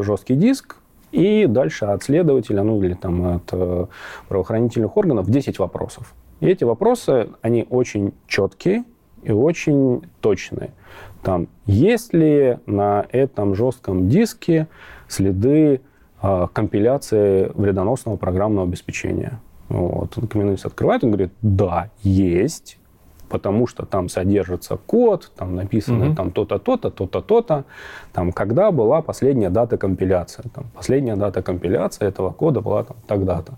жесткий 0.03 0.35
диск, 0.35 0.75
и 1.11 1.47
дальше 1.47 1.85
от 1.85 2.03
следователя, 2.03 2.61
ну 2.61 2.83
или 2.83 2.93
там 2.93 3.37
от 3.37 3.49
э, 3.51 3.85
правоохранительных 4.27 4.95
органов 4.95 5.29
10 5.29 5.57
вопросов. 5.57 6.13
И 6.39 6.47
эти 6.47 6.63
вопросы, 6.63 7.29
они 7.41 7.65
очень 7.69 8.13
четкие, 8.27 8.83
и 9.23 9.31
очень 9.31 10.03
точные. 10.21 10.71
Там, 11.21 11.47
есть 11.65 12.13
ли 12.13 12.57
на 12.65 13.05
этом 13.11 13.55
жестком 13.55 14.09
диске 14.09 14.67
следы 15.07 15.81
э, 16.21 16.47
компиляции 16.53 17.51
вредоносного 17.53 18.15
программного 18.15 18.67
обеспечения? 18.67 19.39
Вот. 19.67 20.15
Криминалист 20.29 20.65
открывает, 20.65 21.03
он 21.03 21.11
говорит, 21.11 21.31
да, 21.41 21.89
есть, 22.01 22.79
потому 23.29 23.67
что 23.67 23.85
там 23.85 24.09
содержится 24.09 24.77
код, 24.77 25.31
там 25.37 25.55
написано 25.55 26.07
угу. 26.07 26.15
там 26.15 26.31
то-то, 26.31 26.57
то-то, 26.57 26.89
то-то, 26.89 27.21
то-то, 27.21 27.65
там 28.11 28.31
когда 28.31 28.71
была 28.71 29.01
последняя 29.01 29.49
дата 29.49 29.77
компиляции. 29.77 30.43
Там, 30.53 30.65
последняя 30.73 31.15
дата 31.15 31.41
компиляции 31.41 32.07
этого 32.07 32.31
кода 32.31 32.61
была 32.61 32.83
там 32.83 32.97
тогда-то 33.07 33.53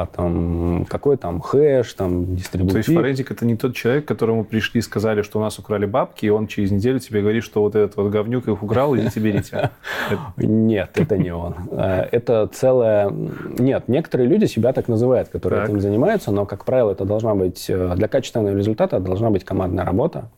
а 0.00 0.06
там 0.06 0.86
какой 0.88 1.16
там 1.16 1.40
хэш, 1.40 1.92
там 1.94 2.34
дистрибутив. 2.34 2.72
То 2.72 2.78
есть 2.78 2.94
форензик 2.94 3.30
это 3.30 3.44
не 3.44 3.56
тот 3.56 3.74
человек, 3.74 4.06
которому 4.06 4.44
пришли 4.44 4.78
и 4.78 4.82
сказали, 4.82 5.22
что 5.22 5.38
у 5.38 5.42
нас 5.42 5.58
украли 5.58 5.86
бабки, 5.86 6.26
и 6.26 6.30
он 6.30 6.46
через 6.46 6.70
неделю 6.70 6.98
тебе 6.98 7.20
говорит, 7.20 7.44
что 7.44 7.60
вот 7.62 7.74
этот 7.74 7.96
вот 7.96 8.10
говнюк 8.10 8.48
их 8.48 8.62
украл, 8.62 8.96
идите 8.96 9.20
берите. 9.20 9.70
Нет, 10.36 10.90
это 10.94 11.18
не 11.18 11.32
он. 11.32 11.54
Э, 11.72 12.08
это 12.10 12.48
целое... 12.52 13.12
Нет, 13.58 13.88
некоторые 13.88 14.28
люди 14.28 14.46
себя 14.46 14.72
так 14.72 14.88
называют, 14.88 15.28
которые 15.28 15.64
этим 15.64 15.80
занимаются, 15.80 16.32
но, 16.32 16.46
как 16.46 16.64
правило, 16.64 16.92
это 16.92 17.04
должна 17.04 17.34
быть... 17.34 17.66
Э, 17.68 17.94
для 17.96 18.08
качественного 18.08 18.56
результата 18.56 18.98
должна 19.00 19.30
быть 19.30 19.44
командная 19.44 19.84
работа 19.84 20.30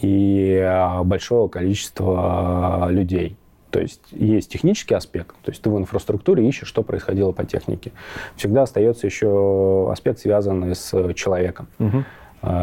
и 0.00 0.60
э, 0.62 1.02
большое 1.02 1.48
количество 1.48 2.88
людей. 2.90 3.36
То 3.76 3.82
есть 3.82 4.00
есть 4.10 4.50
технический 4.50 4.94
аспект, 4.94 5.36
то 5.42 5.50
есть 5.50 5.60
ты 5.60 5.68
в 5.68 5.76
инфраструктуре 5.76 6.48
ищешь, 6.48 6.66
что 6.66 6.82
происходило 6.82 7.32
по 7.32 7.44
технике. 7.44 7.92
Всегда 8.34 8.62
остается 8.62 9.06
еще 9.06 9.90
аспект, 9.92 10.20
связанный 10.20 10.74
с 10.74 11.12
человеком. 11.12 11.68
Угу. 11.78 12.04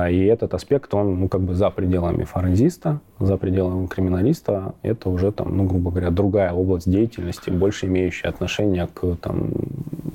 И 0.10 0.26
этот 0.26 0.56
аспект, 0.56 0.91
он, 0.95 1.19
ну, 1.19 1.28
как 1.28 1.41
бы 1.41 1.54
за 1.54 1.69
пределами 1.69 2.23
форензиста, 2.23 2.99
за 3.19 3.38
пределами 3.38 3.86
криминалиста, 3.86 4.73
это 4.82 5.12
уже, 5.12 5.32
там, 5.32 5.56
ну, 5.56 5.65
грубо 5.65 5.91
говоря, 5.91 6.10
другая 6.10 6.52
область 6.52 6.89
деятельности, 6.89 7.52
больше 7.52 7.86
имеющая 7.86 8.30
отношение 8.30 8.88
к 8.91 9.15
там, 9.17 9.52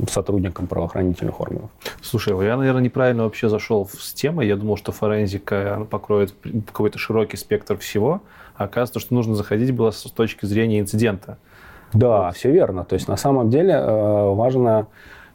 сотрудникам 0.08 0.66
правоохранительных 0.66 1.40
органов. 1.40 1.70
Слушай, 2.02 2.34
я, 2.44 2.56
наверное, 2.56 2.82
неправильно 2.82 3.22
вообще 3.22 3.48
зашел 3.48 3.88
с 3.88 4.12
темой. 4.14 4.48
Я 4.48 4.56
думал, 4.56 4.76
что 4.76 4.90
форензика 4.90 5.86
покроет 5.88 6.34
какой-то 6.66 6.98
широкий 6.98 7.36
спектр 7.36 7.76
всего. 7.78 8.20
Оказывается, 8.58 9.00
что 9.00 9.14
нужно 9.14 9.34
заходить 9.34 9.72
было 9.72 9.92
с 9.92 10.02
точки 10.02 10.44
зрения 10.44 10.80
инцидента. 10.80 11.38
Да, 11.94 12.26
вот. 12.26 12.36
все 12.36 12.50
верно. 12.50 12.84
То 12.84 12.94
есть 12.94 13.08
на 13.08 13.16
самом 13.16 13.50
деле 13.50 13.72
э, 13.72 14.34
важно... 14.34 14.88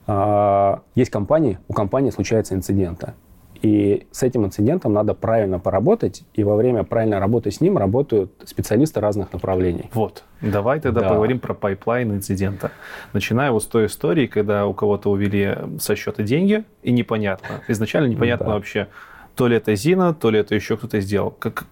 Э, 0.05 0.77
есть 0.93 1.09
компании, 1.09 1.57
у 1.67 1.73
компании 1.73 2.11
случаются 2.11 2.53
инциденты. 2.53 3.13
И 3.61 4.07
с 4.11 4.23
этим 4.23 4.45
инцидентом 4.45 4.91
надо 4.91 5.13
правильно 5.13 5.57
поработать, 5.57 6.25
и 6.33 6.43
во 6.43 6.57
время 6.57 6.83
правильной 6.83 7.19
работы 7.19 7.49
с 7.49 7.61
ним 7.61 7.77
работают 7.77 8.33
специалисты 8.43 8.99
разных 8.99 9.31
направлений. 9.31 9.89
Вот. 9.93 10.25
Давай 10.41 10.81
тогда 10.81 10.99
да. 10.99 11.07
поговорим 11.07 11.39
про 11.39 11.53
pipeline 11.53 12.11
инцидента. 12.11 12.71
Начиная 13.13 13.51
вот 13.51 13.63
с 13.63 13.65
той 13.67 13.85
истории, 13.85 14.27
когда 14.27 14.67
у 14.67 14.73
кого-то 14.73 15.09
увели 15.09 15.57
со 15.79 15.95
счета 15.95 16.23
деньги, 16.23 16.65
и 16.81 16.91
непонятно. 16.91 17.61
Изначально 17.69 18.07
непонятно 18.07 18.47
да. 18.47 18.53
вообще, 18.55 18.89
то 19.33 19.47
ли 19.47 19.55
это 19.55 19.73
Зина, 19.75 20.13
то 20.13 20.29
ли 20.29 20.39
это 20.39 20.55
еще 20.55 20.75
кто-то 20.75 20.99
сделал. 20.99 21.31
Как, 21.31 21.65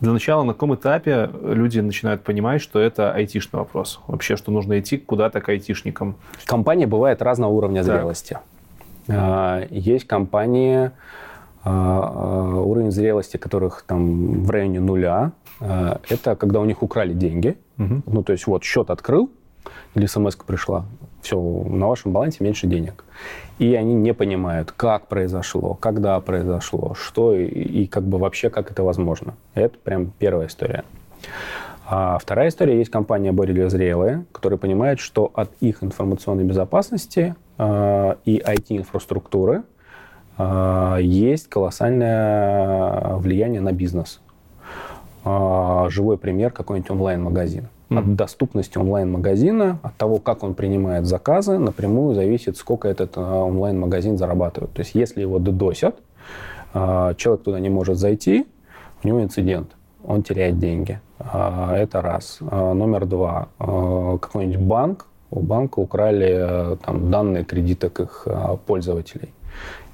для 0.00 0.12
начала, 0.12 0.44
на 0.44 0.52
каком 0.52 0.74
этапе 0.74 1.28
люди 1.42 1.80
начинают 1.80 2.22
понимать, 2.22 2.60
что 2.60 2.78
это 2.78 3.12
айтишный 3.12 3.58
вопрос? 3.58 4.00
Вообще, 4.06 4.36
что 4.36 4.52
нужно 4.52 4.78
идти 4.78 4.96
куда-то 4.96 5.40
к 5.40 5.48
айтишникам? 5.48 6.16
Компания 6.44 6.86
бывает 6.86 7.20
разного 7.20 7.50
уровня 7.52 7.82
так. 7.82 7.96
зрелости. 7.96 8.38
А, 9.08 9.66
есть 9.70 10.06
компании, 10.06 10.90
а, 11.64 12.52
а, 12.54 12.60
уровень 12.60 12.92
зрелости 12.92 13.36
которых 13.38 13.82
там 13.86 14.44
в 14.44 14.50
районе 14.50 14.80
нуля. 14.80 15.32
Это 15.60 16.36
когда 16.36 16.60
у 16.60 16.64
них 16.64 16.82
украли 16.84 17.12
деньги. 17.14 17.56
Угу. 17.78 18.02
Ну, 18.06 18.22
то 18.22 18.32
есть 18.32 18.46
вот 18.46 18.62
счет 18.62 18.90
открыл, 18.90 19.30
или 19.96 20.06
смс 20.06 20.36
пришла, 20.36 20.84
все, 21.22 21.40
на 21.40 21.88
вашем 21.88 22.12
балансе 22.12 22.44
меньше 22.44 22.66
денег. 22.66 23.04
И 23.58 23.74
они 23.74 23.94
не 23.94 24.14
понимают, 24.14 24.72
как 24.72 25.08
произошло, 25.08 25.74
когда 25.74 26.20
произошло, 26.20 26.94
что 26.94 27.34
и, 27.34 27.44
и 27.44 27.86
как 27.86 28.04
бы 28.04 28.18
вообще, 28.18 28.50
как 28.50 28.70
это 28.70 28.82
возможно. 28.82 29.34
Это 29.54 29.76
прям 29.78 30.12
первая 30.18 30.46
история. 30.46 30.84
А 31.90 32.18
вторая 32.18 32.48
история, 32.48 32.78
есть 32.78 32.90
компания 32.90 33.32
более 33.32 33.70
зрелые, 33.70 34.26
которые 34.32 34.58
понимают, 34.58 35.00
что 35.00 35.30
от 35.34 35.50
их 35.60 35.82
информационной 35.82 36.44
безопасности 36.44 37.34
э, 37.56 38.14
и 38.26 38.38
IT-инфраструктуры 38.38 39.62
э, 40.36 40.98
есть 41.00 41.48
колоссальное 41.48 43.16
влияние 43.16 43.62
на 43.62 43.72
бизнес. 43.72 44.20
Живой 45.88 46.18
пример 46.18 46.52
какой-нибудь 46.52 46.90
онлайн-магазин. 46.90 47.68
Mm-hmm. 47.88 47.98
От 47.98 48.16
доступности 48.16 48.78
онлайн-магазина, 48.78 49.78
от 49.82 49.96
того, 49.96 50.18
как 50.18 50.42
он 50.42 50.54
принимает 50.54 51.06
заказы, 51.06 51.58
напрямую 51.58 52.14
зависит, 52.14 52.56
сколько 52.56 52.88
этот 52.88 53.16
э, 53.16 53.20
онлайн-магазин 53.20 54.18
зарабатывает. 54.18 54.72
То 54.72 54.80
есть, 54.80 54.94
если 54.94 55.22
его 55.22 55.38
додосят, 55.38 55.96
э, 56.74 57.14
человек 57.16 57.44
туда 57.44 57.60
не 57.60 57.70
может 57.70 57.96
зайти, 57.96 58.46
у 59.02 59.08
него 59.08 59.22
инцидент, 59.22 59.70
он 60.04 60.22
теряет 60.22 60.58
деньги. 60.58 61.00
Э, 61.18 61.72
это 61.76 62.02
раз. 62.02 62.38
Номер 62.40 63.06
два. 63.06 63.48
Какой-нибудь 63.58 64.60
банк, 64.60 65.06
у 65.30 65.40
банка 65.40 65.78
украли 65.78 66.76
там, 66.84 67.10
данные 67.10 67.44
кредиток 67.44 68.00
их 68.00 68.26
пользователей. 68.66 69.32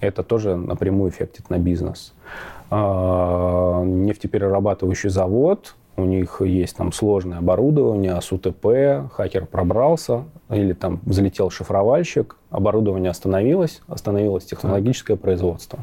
Это 0.01 0.23
тоже 0.23 0.57
напрямую 0.57 1.11
эффектит 1.11 1.51
на 1.51 1.59
бизнес. 1.59 2.13
А, 2.71 3.83
нефтеперерабатывающий 3.85 5.11
завод, 5.11 5.75
у 5.97 6.05
них 6.05 6.41
есть 6.41 6.77
там 6.77 6.93
сложное 6.93 7.39
оборудование, 7.39 8.21
с 8.21 8.33
УТП, 8.33 9.11
хакер 9.13 9.47
пробрался, 9.47 10.25
или 10.51 10.73
там 10.73 11.01
залетел 11.07 11.51
шифровальщик, 11.51 12.37
оборудование 12.51 13.11
остановилось, 13.11 13.81
остановилось 13.87 14.45
технологическое 14.45 15.17
производство. 15.17 15.81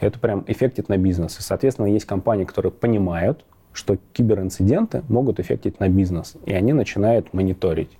Это 0.00 0.18
прям 0.18 0.44
эффектит 0.46 0.88
на 0.88 0.96
бизнес. 0.96 1.38
И, 1.38 1.42
соответственно, 1.42 1.86
есть 1.86 2.04
компании, 2.04 2.44
которые 2.44 2.72
понимают, 2.72 3.44
что 3.72 3.96
киберинциденты 4.12 5.02
могут 5.08 5.40
эффектить 5.40 5.80
на 5.80 5.88
бизнес, 5.88 6.36
и 6.44 6.52
они 6.52 6.72
начинают 6.72 7.32
мониторить 7.32 7.90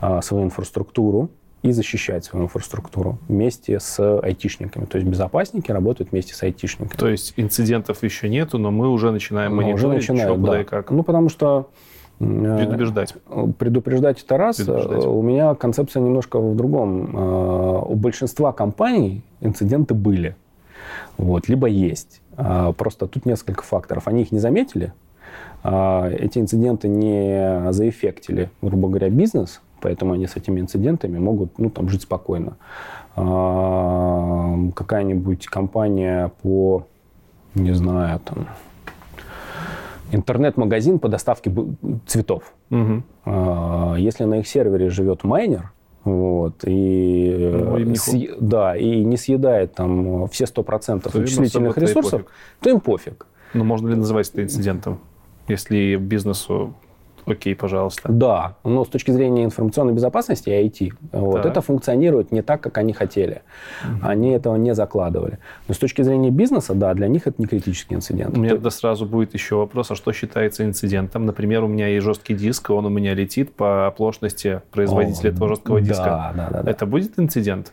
а, 0.00 0.20
свою 0.22 0.44
инфраструктуру, 0.44 1.30
и 1.66 1.72
защищать 1.72 2.24
свою 2.24 2.44
инфраструктуру 2.44 3.18
вместе 3.28 3.80
с 3.80 4.20
айтишниками. 4.20 4.84
То 4.84 4.98
есть 4.98 5.10
безопасники 5.10 5.72
работают 5.72 6.12
вместе 6.12 6.34
с 6.34 6.42
айтишниками. 6.42 6.96
То 6.96 7.08
есть 7.08 7.34
инцидентов 7.36 8.02
еще 8.04 8.28
нету, 8.28 8.58
но 8.58 8.70
мы 8.70 8.88
уже 8.88 9.10
начинаем 9.10 9.50
но 9.50 9.62
мониторить, 9.62 9.84
уже 9.84 9.88
начинаем, 9.88 10.40
что, 10.40 10.52
да. 10.52 10.60
и 10.60 10.64
как. 10.64 10.90
Ну, 10.90 11.02
потому 11.02 11.28
что 11.28 11.68
э, 12.20 12.24
Предупреждать. 12.24 13.14
Предупреждать 13.58 14.22
это 14.22 14.36
раз. 14.36 14.56
Предупреждать. 14.56 15.04
У 15.06 15.22
меня 15.22 15.54
концепция 15.56 16.00
немножко 16.02 16.38
в 16.38 16.54
другом. 16.54 17.16
Э, 17.16 17.82
у 17.86 17.94
большинства 17.96 18.52
компаний 18.52 19.24
инциденты 19.40 19.94
были. 19.94 20.36
Вот, 21.18 21.48
либо 21.48 21.66
есть. 21.66 22.22
Э, 22.36 22.72
просто 22.76 23.08
тут 23.08 23.26
несколько 23.26 23.64
факторов. 23.64 24.06
Они 24.06 24.22
их 24.22 24.30
не 24.30 24.38
заметили. 24.38 24.92
Эти 25.64 26.38
инциденты 26.38 26.86
не 26.86 27.72
заэффектили, 27.72 28.50
грубо 28.62 28.86
говоря, 28.86 29.10
бизнес, 29.10 29.60
поэтому 29.86 30.14
они 30.14 30.26
с 30.26 30.34
этими 30.34 30.58
инцидентами 30.58 31.16
могут 31.20 31.60
ну, 31.60 31.70
там, 31.70 31.88
жить 31.88 32.02
спокойно. 32.02 32.56
А, 33.14 34.56
какая-нибудь 34.74 35.46
компания 35.46 36.32
по, 36.42 36.88
не 37.54 37.72
знаю, 37.72 38.18
там, 38.18 38.48
интернет-магазин 40.10 40.98
по 40.98 41.08
доставке 41.08 41.52
цветов. 42.04 42.52
Угу. 42.70 43.94
Если 43.96 44.24
на 44.24 44.40
их 44.40 44.48
сервере 44.48 44.90
живет 44.90 45.22
майнер, 45.22 45.70
вот, 46.02 46.64
и, 46.66 47.52
ну, 47.52 47.94
с, 47.94 48.12
да, 48.40 48.76
и 48.76 49.04
не 49.04 49.16
съедает 49.16 49.74
там 49.74 50.26
все 50.26 50.46
100% 50.46 51.00
то 51.00 51.16
вычислительных 51.16 51.78
ресурсов, 51.78 52.22
то 52.60 52.70
им 52.70 52.80
пофиг. 52.80 53.28
Но 53.54 53.62
можно 53.62 53.90
ли 53.90 53.94
называть 53.94 54.30
это 54.30 54.42
инцидентом, 54.42 54.98
если 55.46 55.94
бизнесу 55.94 56.74
Окей, 57.26 57.56
пожалуйста. 57.56 58.10
Да, 58.10 58.56
но 58.62 58.84
с 58.84 58.88
точки 58.88 59.10
зрения 59.10 59.44
информационной 59.44 59.92
безопасности 59.92 60.48
и 60.48 60.68
IT, 60.68 60.92
вот, 61.12 61.44
это 61.44 61.60
функционирует 61.60 62.30
не 62.30 62.40
так, 62.42 62.60
как 62.60 62.78
они 62.78 62.92
хотели. 62.92 63.42
Угу. 63.82 64.06
Они 64.06 64.30
этого 64.30 64.54
не 64.56 64.74
закладывали. 64.74 65.38
Но 65.66 65.74
с 65.74 65.78
точки 65.78 66.02
зрения 66.02 66.30
бизнеса, 66.30 66.74
да, 66.74 66.94
для 66.94 67.08
них 67.08 67.26
это 67.26 67.34
не 67.38 67.46
критический 67.46 67.96
инцидент. 67.96 68.36
У 68.36 68.40
меня 68.40 68.52
тогда 68.52 68.70
сразу 68.70 69.06
будет 69.06 69.34
еще 69.34 69.56
вопрос, 69.56 69.90
а 69.90 69.96
что 69.96 70.12
считается 70.12 70.64
инцидентом? 70.64 71.26
Например, 71.26 71.64
у 71.64 71.68
меня 71.68 71.88
есть 71.88 72.04
жесткий 72.04 72.34
диск, 72.34 72.70
он 72.70 72.86
у 72.86 72.90
меня 72.90 73.14
летит 73.14 73.52
по 73.54 73.88
оплошности 73.88 74.62
производителя 74.70 75.30
О, 75.30 75.32
этого 75.32 75.48
жесткого 75.48 75.80
да, 75.80 75.86
диска. 75.86 76.04
Да, 76.04 76.48
да, 76.50 76.62
да. 76.62 76.70
Это 76.70 76.86
будет 76.86 77.18
инцидент? 77.18 77.72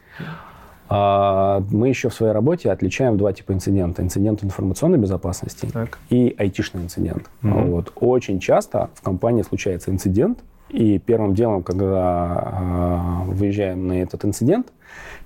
А, 0.96 1.64
мы 1.72 1.90
еще 1.90 2.10
в 2.10 2.14
своей 2.14 2.34
работе 2.34 2.70
отличаем 2.70 3.18
два 3.18 3.34
типа 3.34 3.52
инцидента. 3.52 4.04
Инцидент 4.04 4.44
информационной 4.44 5.00
безопасности 5.00 5.68
так. 5.74 5.98
и 6.12 6.36
айтишный 6.38 6.84
инцидент. 6.84 7.32
Угу. 7.42 7.52
Вот. 7.52 7.92
Очень 7.96 8.40
часто 8.40 8.92
в 8.94 9.02
компании 9.02 9.42
случается 9.42 9.90
инцидент, 9.90 10.40
и 10.70 11.00
первым 11.00 11.34
делом, 11.34 11.64
когда 11.64 13.24
э, 13.26 13.32
выезжаем 13.32 13.88
на 13.88 13.94
этот 14.04 14.24
инцидент, 14.24 14.68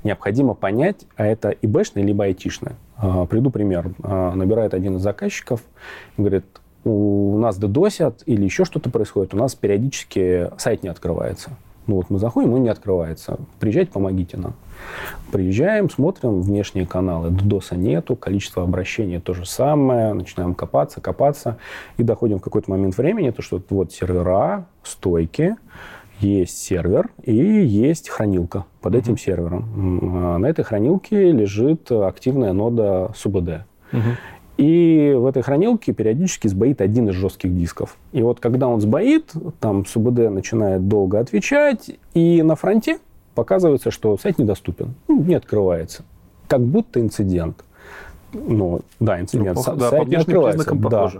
необходимо 0.05 0.53
понять, 0.53 1.05
а 1.17 1.25
это 1.25 1.49
ИБшный 1.49 2.03
либо 2.03 2.23
айтишный. 2.23 2.73
Э, 3.01 3.25
приду 3.29 3.51
пример. 3.51 3.91
Э, 4.03 4.31
набирает 4.35 4.73
один 4.73 4.95
из 4.95 5.01
заказчиков 5.01 5.61
говорит, 6.15 6.45
у 6.85 7.37
нас 7.39 7.57
додосят 7.57 8.23
или 8.25 8.45
еще 8.45 8.63
что-то 8.63 8.89
происходит, 8.89 9.33
у 9.33 9.37
нас 9.37 9.53
периодически 9.53 10.49
сайт 10.57 10.83
не 10.83 10.89
открывается. 10.89 11.51
Ну 11.87 11.95
вот 11.95 12.09
мы 12.09 12.19
заходим, 12.19 12.53
он 12.53 12.63
не 12.63 12.69
открывается. 12.69 13.37
Приезжайте, 13.59 13.91
помогите 13.91 14.37
нам. 14.37 14.53
Приезжаем, 15.31 15.89
смотрим 15.89 16.41
внешние 16.41 16.85
каналы. 16.85 17.29
DDoS 17.29 17.75
нету, 17.75 18.15
количество 18.15 18.63
обращений 18.63 19.19
то 19.19 19.33
же 19.33 19.45
самое. 19.45 20.13
Начинаем 20.13 20.55
копаться, 20.55 21.01
копаться. 21.01 21.57
И 21.97 22.03
доходим 22.03 22.39
в 22.39 22.41
какой-то 22.41 22.71
момент 22.71 22.97
времени, 22.97 23.31
то 23.31 23.41
что 23.41 23.61
вот 23.69 23.91
сервера, 23.91 24.65
стойки, 24.83 25.55
есть 26.19 26.57
сервер 26.57 27.09
и 27.23 27.35
есть 27.35 28.09
хранилка 28.09 28.65
под 28.81 28.95
uh-huh. 28.95 28.99
этим 28.99 29.17
сервером. 29.17 29.65
А 30.25 30.37
на 30.37 30.47
этой 30.47 30.63
хранилке 30.63 31.31
лежит 31.31 31.91
активная 31.91 32.53
нода 32.53 33.11
СУБД. 33.15 33.49
Uh-huh. 33.91 34.01
И 34.57 35.13
в 35.15 35.27
этой 35.27 35.43
хранилке 35.43 35.93
периодически 35.93 36.47
сбоит 36.47 36.81
один 36.81 37.09
из 37.09 37.13
жестких 37.13 37.55
дисков. 37.55 37.95
И 38.11 38.23
вот 38.23 38.39
когда 38.39 38.67
он 38.67 38.81
сбоит, 38.81 39.31
там 39.59 39.85
СУБД 39.85 40.31
начинает 40.31 40.87
долго 40.87 41.19
отвечать, 41.19 41.91
и 42.15 42.41
на 42.41 42.55
фронте 42.55 42.97
показывается, 43.37 43.91
что 43.91 44.17
сайт 44.17 44.39
недоступен, 44.39 44.95
ну, 45.07 45.23
не 45.23 45.35
открывается. 45.35 46.03
Как 46.47 46.59
будто 46.59 46.99
инцидент. 46.99 47.63
Ну, 48.33 48.81
да, 48.99 49.21
инцидент. 49.21 49.59
Ну, 49.63 49.75
да, 49.75 49.89
сайт 49.91 50.07
не 50.07 50.15
открывается. 50.15 50.73
Да. 50.73 51.11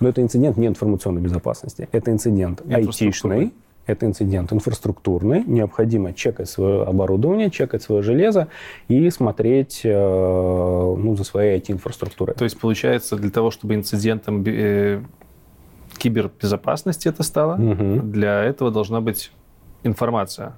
Но 0.00 0.08
это 0.08 0.20
инцидент 0.20 0.56
не 0.56 0.66
информационной 0.66 1.22
безопасности. 1.22 1.88
Это 1.92 2.10
инцидент 2.10 2.60
айтишный, 2.68 3.52
это 3.86 4.04
инцидент 4.06 4.52
инфраструктурный. 4.52 5.44
Необходимо 5.46 6.12
чекать 6.12 6.50
свое 6.50 6.82
оборудование, 6.82 7.50
чекать 7.50 7.82
свое 7.84 8.02
железо 8.02 8.48
и 8.88 9.08
смотреть 9.10 9.82
э, 9.84 9.92
ну, 9.92 11.14
за 11.16 11.22
своей 11.22 11.60
IT-инфраструктурой. 11.60 12.34
То 12.34 12.42
есть, 12.42 12.58
получается, 12.58 13.14
для 13.14 13.30
того, 13.30 13.52
чтобы 13.52 13.76
инцидентом 13.76 14.42
э, 14.44 15.02
кибербезопасности 15.98 17.06
это 17.06 17.22
стало, 17.22 17.54
угу. 17.54 18.02
для 18.02 18.42
этого 18.42 18.72
должна 18.72 19.00
быть 19.00 19.30
информация 19.84 20.54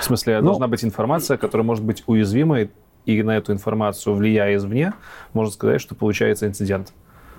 в 0.00 0.04
смысле, 0.04 0.40
ну, 0.40 0.46
должна 0.46 0.68
быть 0.68 0.84
информация, 0.84 1.36
которая 1.36 1.66
может 1.66 1.84
быть 1.84 2.04
уязвимой, 2.06 2.70
и 3.04 3.22
на 3.22 3.36
эту 3.36 3.52
информацию, 3.52 4.14
влияя 4.14 4.56
извне, 4.56 4.92
можно 5.32 5.52
сказать, 5.52 5.80
что 5.80 5.94
получается 5.94 6.46
инцидент. 6.46 6.92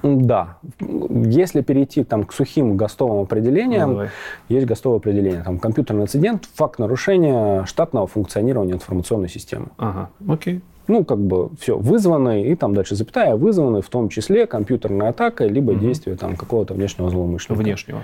Да. 0.04 0.58
Если 0.80 1.62
перейти 1.62 2.04
там, 2.04 2.23
к 2.23 2.34
сухим 2.34 2.78
ГОСТовым 2.78 3.21
определениям, 3.21 3.93
ну, 3.93 4.08
есть 4.47 4.67
ГОСТовое 4.67 5.00
определение. 5.00 5.43
Там, 5.43 5.60
компьютерный 5.60 6.04
инцидент– 6.04 6.47
факт 6.56 6.80
нарушения 6.80 7.65
штатного 7.65 8.08
функционирования 8.08 8.73
информационной 8.73 9.30
системы. 9.30 9.67
Ага, 9.78 10.10
окей. 10.28 10.62
Ну, 10.88 11.04
как 11.04 11.19
бы 11.19 11.50
все, 11.60 11.78
вызванный, 11.78 12.43
и 12.43 12.56
там 12.56 12.73
дальше 12.73 12.95
запятая, 12.95 13.36
вызванный 13.36 13.82
в 13.82 13.89
том 13.89 14.08
числе 14.08 14.47
компьютерная 14.47 15.10
атака, 15.10 15.45
либо 15.45 15.71
угу. 15.71 15.80
действие 15.80 16.15
там, 16.15 16.36
какого-то 16.38 16.73
внешнего 16.76 17.10
злоумышленника. 17.10 17.63
Внешнего. 17.63 18.04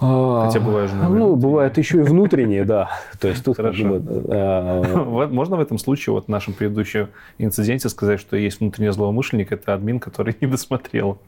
А, 0.00 0.46
Хотя 0.46 0.60
бывает 0.60 0.90
же, 0.90 0.96
наверное, 0.96 1.18
Ну, 1.18 1.36
бывает 1.36 1.76
еще 1.76 1.98
и 1.98 2.02
внутренние, 2.02 2.64
да. 2.64 2.90
То 3.20 3.28
есть 3.28 3.44
тут 3.44 3.56
Хорошо. 3.56 4.00
А, 4.28 5.26
можно 5.30 5.56
в 5.56 5.60
этом 5.60 5.78
случае, 5.78 6.14
вот 6.14 6.26
в 6.26 6.28
нашем 6.28 6.54
предыдущем 6.54 7.08
инциденте 7.38 7.88
сказать, 7.88 8.18
что 8.20 8.36
есть 8.36 8.60
внутренний 8.60 8.92
злоумышленник, 8.92 9.52
это 9.52 9.74
админ, 9.74 10.00
который 10.00 10.34
не 10.40 10.46
досмотрел? 10.46 11.18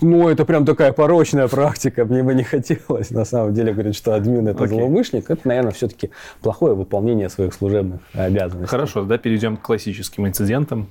Ну, 0.00 0.28
это 0.28 0.44
прям 0.44 0.64
такая 0.64 0.92
порочная 0.92 1.48
практика. 1.48 2.04
Мне 2.04 2.22
бы 2.22 2.32
не 2.34 2.44
хотелось, 2.44 3.10
на 3.10 3.24
самом 3.24 3.52
деле, 3.52 3.72
говорить, 3.72 3.96
что 3.96 4.14
админ– 4.14 4.46
это 4.48 4.64
okay. 4.64 4.68
злоумышленник. 4.68 5.28
Это, 5.28 5.46
наверное, 5.48 5.72
все-таки 5.72 6.10
плохое 6.40 6.74
выполнение 6.74 7.28
своих 7.28 7.52
служебных 7.52 8.00
обязанностей. 8.14 8.70
Хорошо, 8.70 9.02
да, 9.02 9.18
перейдем 9.18 9.56
к 9.56 9.62
классическим 9.62 10.26
инцидентам. 10.26 10.88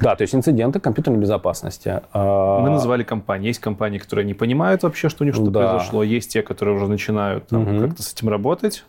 Да, 0.00 0.14
то 0.14 0.22
есть 0.22 0.34
инциденты 0.34 0.78
компьютерной 0.78 1.18
безопасности. 1.18 2.00
А, 2.12 2.60
Мы 2.60 2.70
называли 2.70 3.02
компании. 3.02 3.48
Есть 3.48 3.60
компании, 3.60 3.98
которые 3.98 4.26
не 4.26 4.34
понимают 4.34 4.82
вообще, 4.82 5.08
что 5.08 5.24
у 5.24 5.26
них 5.26 5.34
что-то 5.34 5.50
да. 5.50 5.70
произошло. 5.70 6.02
Есть 6.02 6.32
те, 6.32 6.42
которые 6.42 6.76
уже 6.76 6.86
начинают 6.86 7.46
там, 7.48 7.62
угу. 7.62 7.86
как-то 7.86 8.02
с 8.02 8.12
этим 8.12 8.28
работать. 8.28 8.84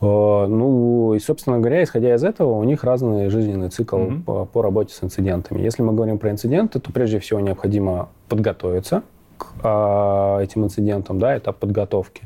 А, 0.00 0.46
ну, 0.46 1.14
и, 1.14 1.18
собственно 1.18 1.58
говоря, 1.58 1.82
исходя 1.82 2.14
из 2.14 2.24
этого, 2.24 2.52
у 2.52 2.64
них 2.64 2.84
разный 2.84 3.28
жизненный 3.28 3.68
цикл 3.68 3.96
mm 3.96 4.22
по, 4.22 4.44
по 4.44 4.62
работе 4.62 4.94
с 4.94 5.02
инцидентами. 5.02 5.60
Если 5.60 5.82
мы 5.82 5.92
говорим 5.92 6.18
про 6.18 6.30
инциденты, 6.30 6.80
то 6.80 6.92
прежде 6.92 7.18
всего 7.18 7.40
необходимо 7.40 8.08
подготовиться 8.28 9.02
к 9.36 9.46
а, 9.62 10.40
этим 10.40 10.64
инцидентам, 10.64 11.18
да, 11.18 11.36
этап 11.36 11.58
подготовки. 11.58 12.22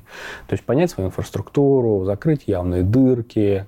То 0.47 0.55
есть 0.55 0.65
понять 0.65 0.91
свою 0.91 1.09
инфраструктуру, 1.09 2.05
закрыть 2.05 2.45
явные 2.47 2.83
дырки, 2.83 3.67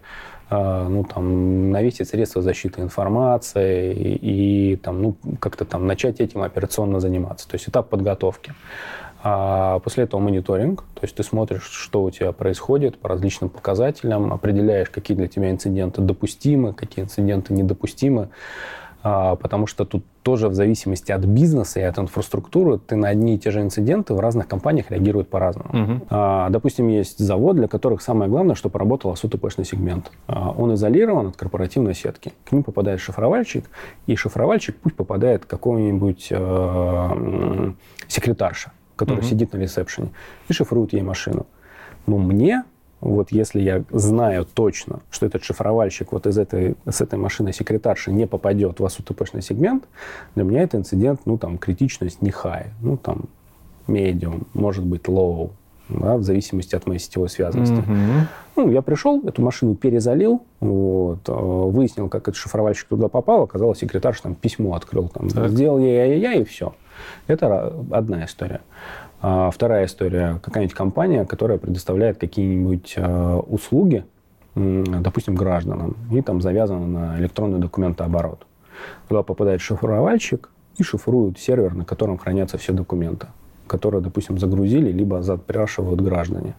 ну, 0.51 1.05
там, 1.05 1.71
навесить 1.71 2.09
средства 2.09 2.43
защиты 2.43 2.83
информации 2.83 3.95
и, 3.95 4.73
и 4.73 4.77
там, 4.77 5.03
ну, 5.03 5.17
как-то 5.39 5.65
там 5.65 5.87
начать 5.87 6.21
этим 6.21 6.43
операционно 6.43 7.01
заниматься. 7.01 7.49
То 7.49 7.55
есть 7.55 7.69
этап 7.69 7.89
подготовки. 7.89 8.55
А 9.23 9.81
после 9.81 10.05
этого 10.05 10.21
мониторинг, 10.21 10.83
то 10.95 11.01
есть 11.03 11.15
ты 11.15 11.23
смотришь, 11.23 11.65
что 11.65 12.05
у 12.05 12.11
тебя 12.11 12.33
происходит 12.33 12.99
по 12.99 13.09
различным 13.09 13.51
показателям, 13.51 14.33
определяешь, 14.33 14.89
какие 14.89 15.17
для 15.17 15.29
тебя 15.29 15.51
инциденты 15.51 16.01
допустимы, 16.01 16.73
какие 16.73 17.05
инциденты 17.05 17.53
недопустимы. 17.53 18.31
А, 19.03 19.37
потому 19.37 19.67
что 19.67 19.85
тут 19.85 20.05
тоже 20.23 20.49
в 20.49 20.55
зависимости 20.55 21.13
от 21.13 21.25
бизнеса 21.25 21.81
и 21.81 21.83
от 21.83 21.99
инфраструктуры 21.99 22.79
ты 22.79 22.97
на 22.97 23.09
одни 23.09 23.37
и 23.37 23.39
те 23.39 23.51
же 23.51 23.61
инциденты 23.63 24.13
в 24.13 24.21
разных 24.21 24.47
компаниях 24.47 24.91
реагируют 24.91 25.31
по-разному. 25.31 25.71
Угу. 25.71 26.07
Допустим, 26.51 26.89
есть 26.89 27.19
завод, 27.19 27.57
для 27.57 27.69
которых 27.69 28.03
самое 28.03 28.31
главное, 28.31 28.55
чтобы 28.55 28.79
работал 28.79 29.17
СУТПшный 29.17 29.65
сегмент. 29.65 30.11
А, 30.27 30.51
он 30.51 30.75
изолирован 30.75 31.29
от 31.29 31.37
корпоративной 31.37 31.95
сетки. 31.95 32.33
К 32.45 32.53
ним 32.53 32.63
попадает 32.63 33.01
шифровальщик, 33.01 33.71
и 34.07 34.17
шифровальщик 34.17 34.77
пусть 34.77 34.97
попадает 34.97 35.47
какого-нибудь 35.47 36.29
э, 36.31 37.73
секретарша, 38.09 38.73
который 38.97 39.21
угу. 39.21 39.27
сидит 39.27 39.53
на 39.55 39.59
ресепшене 39.59 40.11
и 40.49 40.53
шифрует 40.53 40.93
ей 40.93 41.03
машину. 41.03 41.47
Но 42.07 42.19
мне 42.19 42.65
вот 43.01 43.33
если 43.33 43.61
я 43.61 43.83
знаю 43.91 44.47
точно, 44.53 45.01
что 45.11 45.27
этот 45.27 45.43
шифровальщик 45.43 46.13
вот 46.13 46.27
из 46.27 46.37
этой, 46.37 46.77
с 46.89 47.01
этой 47.01 47.19
машины 47.19 47.53
секретарши 47.53 48.13
не 48.13 48.27
попадет 48.27 48.81
в 48.81 48.85
АСУТПшный 48.85 49.43
сегмент, 49.43 49.85
для 50.35 50.45
меня 50.45 50.63
это 50.63 50.77
инцидент, 50.77 51.21
ну, 51.25 51.39
там, 51.39 51.59
критичность 51.59 52.21
не 52.21 52.31
high, 52.31 52.69
ну, 52.83 52.97
там, 52.97 53.25
medium, 53.87 54.47
может 54.53 54.85
быть, 54.85 55.05
low, 55.05 55.51
да, 55.89 56.17
в 56.17 56.23
зависимости 56.23 56.75
от 56.77 56.87
моей 56.87 57.01
сетевой 57.01 57.29
связанности. 57.29 57.75
Mm-hmm. 57.75 58.21
Ну, 58.57 58.71
я 58.71 58.83
пришел, 58.83 59.21
эту 59.27 59.43
машину 59.43 59.75
перезалил, 59.75 60.43
вот, 60.61 61.29
э, 61.29 61.33
выяснил, 61.33 62.09
как 62.09 62.23
этот 62.23 62.37
шифровальщик 62.37 62.89
туда 62.89 63.09
попал, 63.09 63.43
оказалось, 63.43 63.79
секретарь 63.79 64.15
там 64.23 64.35
письмо 64.35 64.75
открыл, 64.75 65.09
там, 65.09 65.31
сделал 65.31 65.79
я-я-я, 65.79 66.35
и 66.35 66.45
все. 66.45 66.75
Это 67.27 67.75
одна 67.91 68.25
история. 68.25 68.61
А 69.23 69.51
вторая 69.51 69.85
история. 69.85 70.41
Какая-нибудь 70.43 70.75
компания, 70.75 71.25
которая 71.27 71.59
предоставляет 71.59 72.19
какие-нибудь 72.19 72.95
э, 72.97 73.35
услуги, 73.49 74.05
допустим, 74.55 75.35
гражданам, 75.35 75.97
и 76.11 76.23
там 76.23 76.41
завязана 76.41 76.87
на 76.87 77.19
электронный 77.19 77.59
документооборот. 77.59 78.47
Туда 79.09 79.23
попадает 79.23 79.61
шифровальщик 79.61 80.51
и 80.79 80.83
шифрует 80.83 81.39
сервер, 81.39 81.75
на 81.75 81.85
котором 81.85 82.17
хранятся 82.17 82.57
все 82.57 82.73
документы, 82.73 83.27
которые, 83.67 84.01
допустим, 84.01 84.39
загрузили, 84.39 84.91
либо 84.91 85.23
запрашивают 85.23 86.01
граждане. 86.01 86.55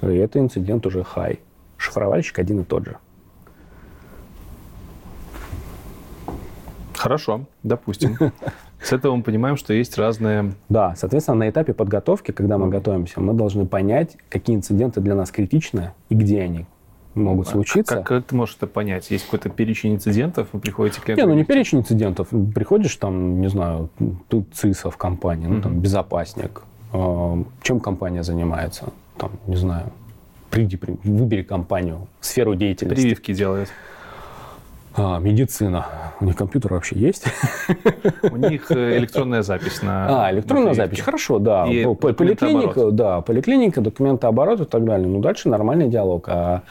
И 0.00 0.06
это 0.06 0.38
инцидент 0.38 0.86
уже 0.86 1.04
хай. 1.04 1.40
Шифровальщик 1.76 2.38
один 2.38 2.60
и 2.60 2.64
тот 2.64 2.86
же. 2.86 2.96
Хорошо, 6.94 7.42
допустим. 7.62 8.16
С 8.84 8.92
этого 8.92 9.16
мы 9.16 9.22
понимаем, 9.22 9.56
что 9.56 9.72
есть 9.72 9.96
разные... 9.96 10.52
Да, 10.68 10.94
соответственно, 10.96 11.38
на 11.38 11.48
этапе 11.48 11.72
подготовки, 11.72 12.32
когда 12.32 12.58
мы 12.58 12.68
готовимся, 12.68 13.20
мы 13.20 13.32
должны 13.32 13.66
понять, 13.66 14.18
какие 14.28 14.54
инциденты 14.54 15.00
для 15.00 15.14
нас 15.14 15.30
критичны 15.30 15.92
и 16.10 16.14
где 16.14 16.42
они 16.42 16.66
могут 17.14 17.48
а 17.48 17.52
случиться. 17.52 17.96
Как, 17.96 18.06
как 18.06 18.24
ты 18.24 18.34
можешь 18.36 18.56
это 18.56 18.66
понять? 18.66 19.10
Есть 19.10 19.24
какой-то 19.24 19.48
перечень 19.48 19.94
инцидентов, 19.94 20.48
вы 20.52 20.60
приходите 20.60 21.00
к 21.00 21.04
клиенту? 21.04 21.24
Не, 21.24 21.32
ну 21.32 21.34
не 21.34 21.44
перечень 21.44 21.78
инцидентов. 21.78 22.28
Приходишь 22.54 22.94
там, 22.96 23.40
не 23.40 23.48
знаю, 23.48 23.88
тут 24.28 24.52
ЦИСа 24.52 24.90
в 24.90 24.96
компании, 24.98 25.46
ну 25.46 25.62
там 25.62 25.78
безопасник. 25.80 26.62
А, 26.92 27.42
чем 27.62 27.80
компания 27.80 28.22
занимается? 28.22 28.92
Там, 29.16 29.32
не 29.46 29.56
знаю, 29.56 29.92
приди, 30.50 30.78
выбери 31.04 31.42
компанию, 31.42 32.06
сферу 32.20 32.54
деятельности. 32.54 33.02
Прививки 33.02 33.32
делает. 33.32 33.70
А, 34.96 35.18
медицина. 35.18 35.86
У 36.20 36.24
них 36.24 36.36
компьютер 36.36 36.72
вообще 36.72 36.96
есть? 36.96 37.24
У 38.22 38.36
них 38.36 38.70
э, 38.70 38.98
электронная 38.98 39.42
запись 39.42 39.82
на... 39.82 40.26
А, 40.26 40.32
электронная 40.32 40.68
на 40.68 40.74
запись. 40.74 41.00
Хорошо, 41.00 41.38
да. 41.40 41.66
И 41.66 41.84
поликлиника, 41.94 42.90
да, 42.92 43.20
поликлиника, 43.20 43.80
документооборот 43.80 44.60
и 44.60 44.64
так 44.64 44.84
далее. 44.84 45.08
Ну, 45.08 45.20
дальше 45.20 45.48
нормальный 45.48 45.88
диалог. 45.88 46.28
А 46.28 46.62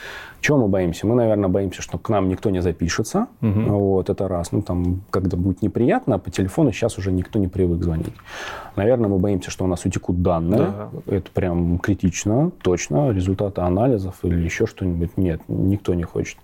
чего 0.43 0.57
мы 0.57 0.67
боимся? 0.67 1.07
Мы, 1.07 1.15
наверное, 1.15 1.47
боимся, 1.47 1.81
что 1.81 1.97
к 1.97 2.09
нам 2.09 2.27
никто 2.27 2.49
не 2.49 2.61
запишется. 2.61 3.27
Угу. 3.41 3.61
Вот, 3.61 4.09
это 4.09 4.27
раз. 4.27 4.51
Ну, 4.51 4.61
там, 4.61 5.01
когда 5.09 5.37
будет 5.37 5.61
неприятно, 5.61 6.19
по 6.19 6.29
телефону 6.29 6.73
сейчас 6.73 6.97
уже 6.97 7.13
никто 7.13 7.39
не 7.39 7.47
привык 7.47 7.81
звонить. 7.81 8.13
Наверное, 8.75 9.09
мы 9.09 9.19
боимся, 9.19 9.51
что 9.51 9.63
у 9.63 9.67
нас 9.67 9.85
утекут 9.85 10.21
данные. 10.21 10.59
Да. 10.59 10.89
Это 11.07 11.31
прям 11.31 11.79
критично, 11.79 12.51
точно. 12.61 13.11
Результаты 13.11 13.61
анализов 13.61 14.15
или 14.23 14.43
еще 14.43 14.65
что-нибудь. 14.65 15.17
Нет, 15.17 15.41
никто 15.47 15.93
не 15.93 16.03
хочет. 16.03 16.37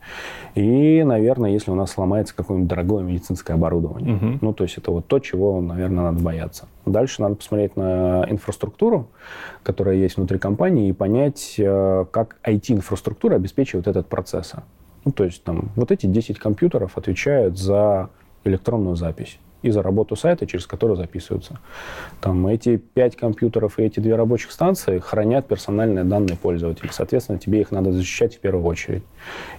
И, 0.55 1.03
наверное, 1.03 1.51
если 1.51 1.69
у 1.71 1.75
нас 1.75 1.91
сломается 1.91 2.33
какое-нибудь 2.33 2.69
дорогое 2.69 3.03
медицинское 3.03 3.53
оборудование. 3.53 4.15
Угу. 4.15 4.37
Ну, 4.39 4.53
то 4.53 4.63
есть 4.63 4.77
это 4.77 4.91
вот 4.91 5.07
то, 5.07 5.19
чего, 5.19 5.59
наверное, 5.59 6.05
надо 6.05 6.23
бояться. 6.23 6.67
Дальше 6.89 7.21
надо 7.21 7.35
посмотреть 7.35 7.75
на 7.75 8.25
инфраструктуру, 8.29 9.07
которая 9.63 9.95
есть 9.95 10.17
внутри 10.17 10.39
компании, 10.39 10.89
и 10.89 10.93
понять, 10.93 11.55
э, 11.57 12.05
как 12.11 12.37
IT-инфраструктура 12.43 13.35
обеспечивает 13.35 13.87
этот 13.87 14.07
процесс. 14.07 14.53
Ну, 15.05 15.11
то 15.11 15.23
есть 15.23 15.43
там 15.43 15.69
вот 15.75 15.91
эти 15.91 16.05
10 16.05 16.39
компьютеров 16.39 16.97
отвечают 16.97 17.57
за 17.57 18.09
электронную 18.43 18.95
запись 18.95 19.39
и 19.61 19.71
за 19.71 19.81
работу 19.81 20.15
сайта, 20.15 20.47
через 20.47 20.65
который 20.65 20.95
записываются. 20.95 21.59
Там 22.21 22.47
эти 22.47 22.77
пять 22.77 23.15
компьютеров 23.15 23.77
и 23.77 23.83
эти 23.83 23.99
две 23.99 24.15
рабочих 24.15 24.51
станции 24.51 24.99
хранят 24.99 25.47
персональные 25.47 26.05
данные 26.05 26.37
пользователя. 26.37 26.89
Соответственно, 26.91 27.39
тебе 27.39 27.61
их 27.61 27.71
надо 27.71 27.91
защищать 27.91 28.37
в 28.37 28.39
первую 28.39 28.65
очередь. 28.65 29.03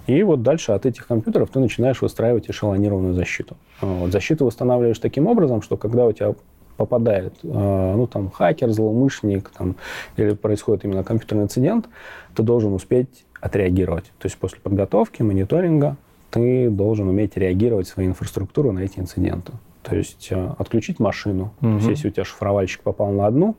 И 0.06 0.22
вот 0.22 0.42
дальше 0.42 0.72
от 0.72 0.86
этих 0.86 1.06
компьютеров 1.06 1.50
ты 1.50 1.60
начинаешь 1.60 2.00
выстраивать 2.00 2.48
эшелонированную 2.48 3.14
защиту. 3.14 3.56
Вот. 3.80 4.10
Защиту 4.12 4.46
восстанавливаешь 4.46 4.98
таким 4.98 5.26
образом, 5.26 5.62
что 5.62 5.76
когда 5.76 6.06
у 6.06 6.12
тебя 6.12 6.34
попадает, 6.80 7.34
э, 7.42 7.94
ну, 7.96 8.06
там, 8.06 8.30
хакер, 8.30 8.70
злоумышленник, 8.70 9.50
там, 9.50 9.76
или 10.16 10.32
происходит 10.32 10.86
именно 10.86 11.04
компьютерный 11.04 11.44
инцидент, 11.44 11.90
ты 12.34 12.42
должен 12.42 12.72
успеть 12.72 13.26
отреагировать. 13.38 14.04
То 14.18 14.26
есть 14.26 14.38
после 14.38 14.60
подготовки, 14.60 15.20
мониторинга 15.22 15.96
ты 16.30 16.70
должен 16.70 17.06
уметь 17.06 17.36
реагировать 17.36 17.86
своей 17.86 18.08
инфраструктуру 18.08 18.72
на 18.72 18.78
эти 18.78 18.98
инциденты. 18.98 19.52
То 19.82 19.96
есть 19.96 20.28
э, 20.30 20.54
отключить 20.58 21.00
машину. 21.00 21.52
Угу. 21.62 21.70
То 21.70 21.76
есть, 21.76 21.88
если 21.88 22.08
у 22.08 22.10
тебя 22.10 22.24
шифровальщик 22.24 22.82
попал 22.82 23.10
на 23.12 23.26
одну 23.26 23.56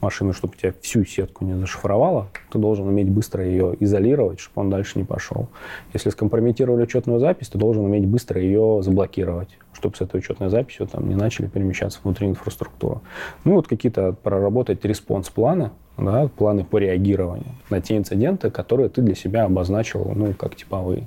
машину, 0.00 0.32
чтобы 0.32 0.54
у 0.56 0.60
тебя 0.60 0.74
всю 0.80 1.04
сетку 1.04 1.44
не 1.44 1.54
зашифровало, 1.54 2.28
ты 2.50 2.58
должен 2.58 2.86
уметь 2.86 3.08
быстро 3.08 3.44
ее 3.44 3.76
изолировать, 3.78 4.40
чтобы 4.40 4.62
он 4.62 4.70
дальше 4.70 4.98
не 4.98 5.04
пошел. 5.04 5.48
Если 5.92 6.10
скомпрометировали 6.10 6.82
учетную 6.82 7.20
запись, 7.20 7.48
ты 7.48 7.58
должен 7.58 7.84
уметь 7.84 8.06
быстро 8.06 8.40
ее 8.40 8.82
заблокировать, 8.82 9.56
чтобы 9.72 9.96
с 9.96 10.00
этой 10.00 10.18
учетной 10.18 10.50
записью 10.50 10.88
там, 10.88 11.08
не 11.08 11.14
начали 11.14 11.46
перемещаться 11.46 12.00
внутри 12.02 12.28
инфраструктуры. 12.28 13.00
Ну, 13.44 13.54
вот 13.54 13.68
какие-то 13.68 14.12
проработать 14.12 14.84
response-планы, 14.84 15.70
да, 15.96 16.28
планы 16.36 16.64
по 16.64 16.78
реагированию 16.78 17.54
на 17.70 17.80
те 17.80 17.96
инциденты, 17.96 18.50
которые 18.50 18.88
ты 18.88 19.02
для 19.02 19.14
себя 19.14 19.44
обозначил, 19.44 20.10
ну, 20.14 20.32
как 20.34 20.56
типовые. 20.56 21.06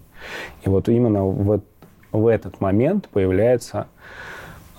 И 0.63 0.69
вот 0.69 0.87
именно 0.87 1.25
в, 1.25 1.61
в 2.11 2.27
этот 2.27 2.61
момент 2.61 3.09
появляется 3.09 3.87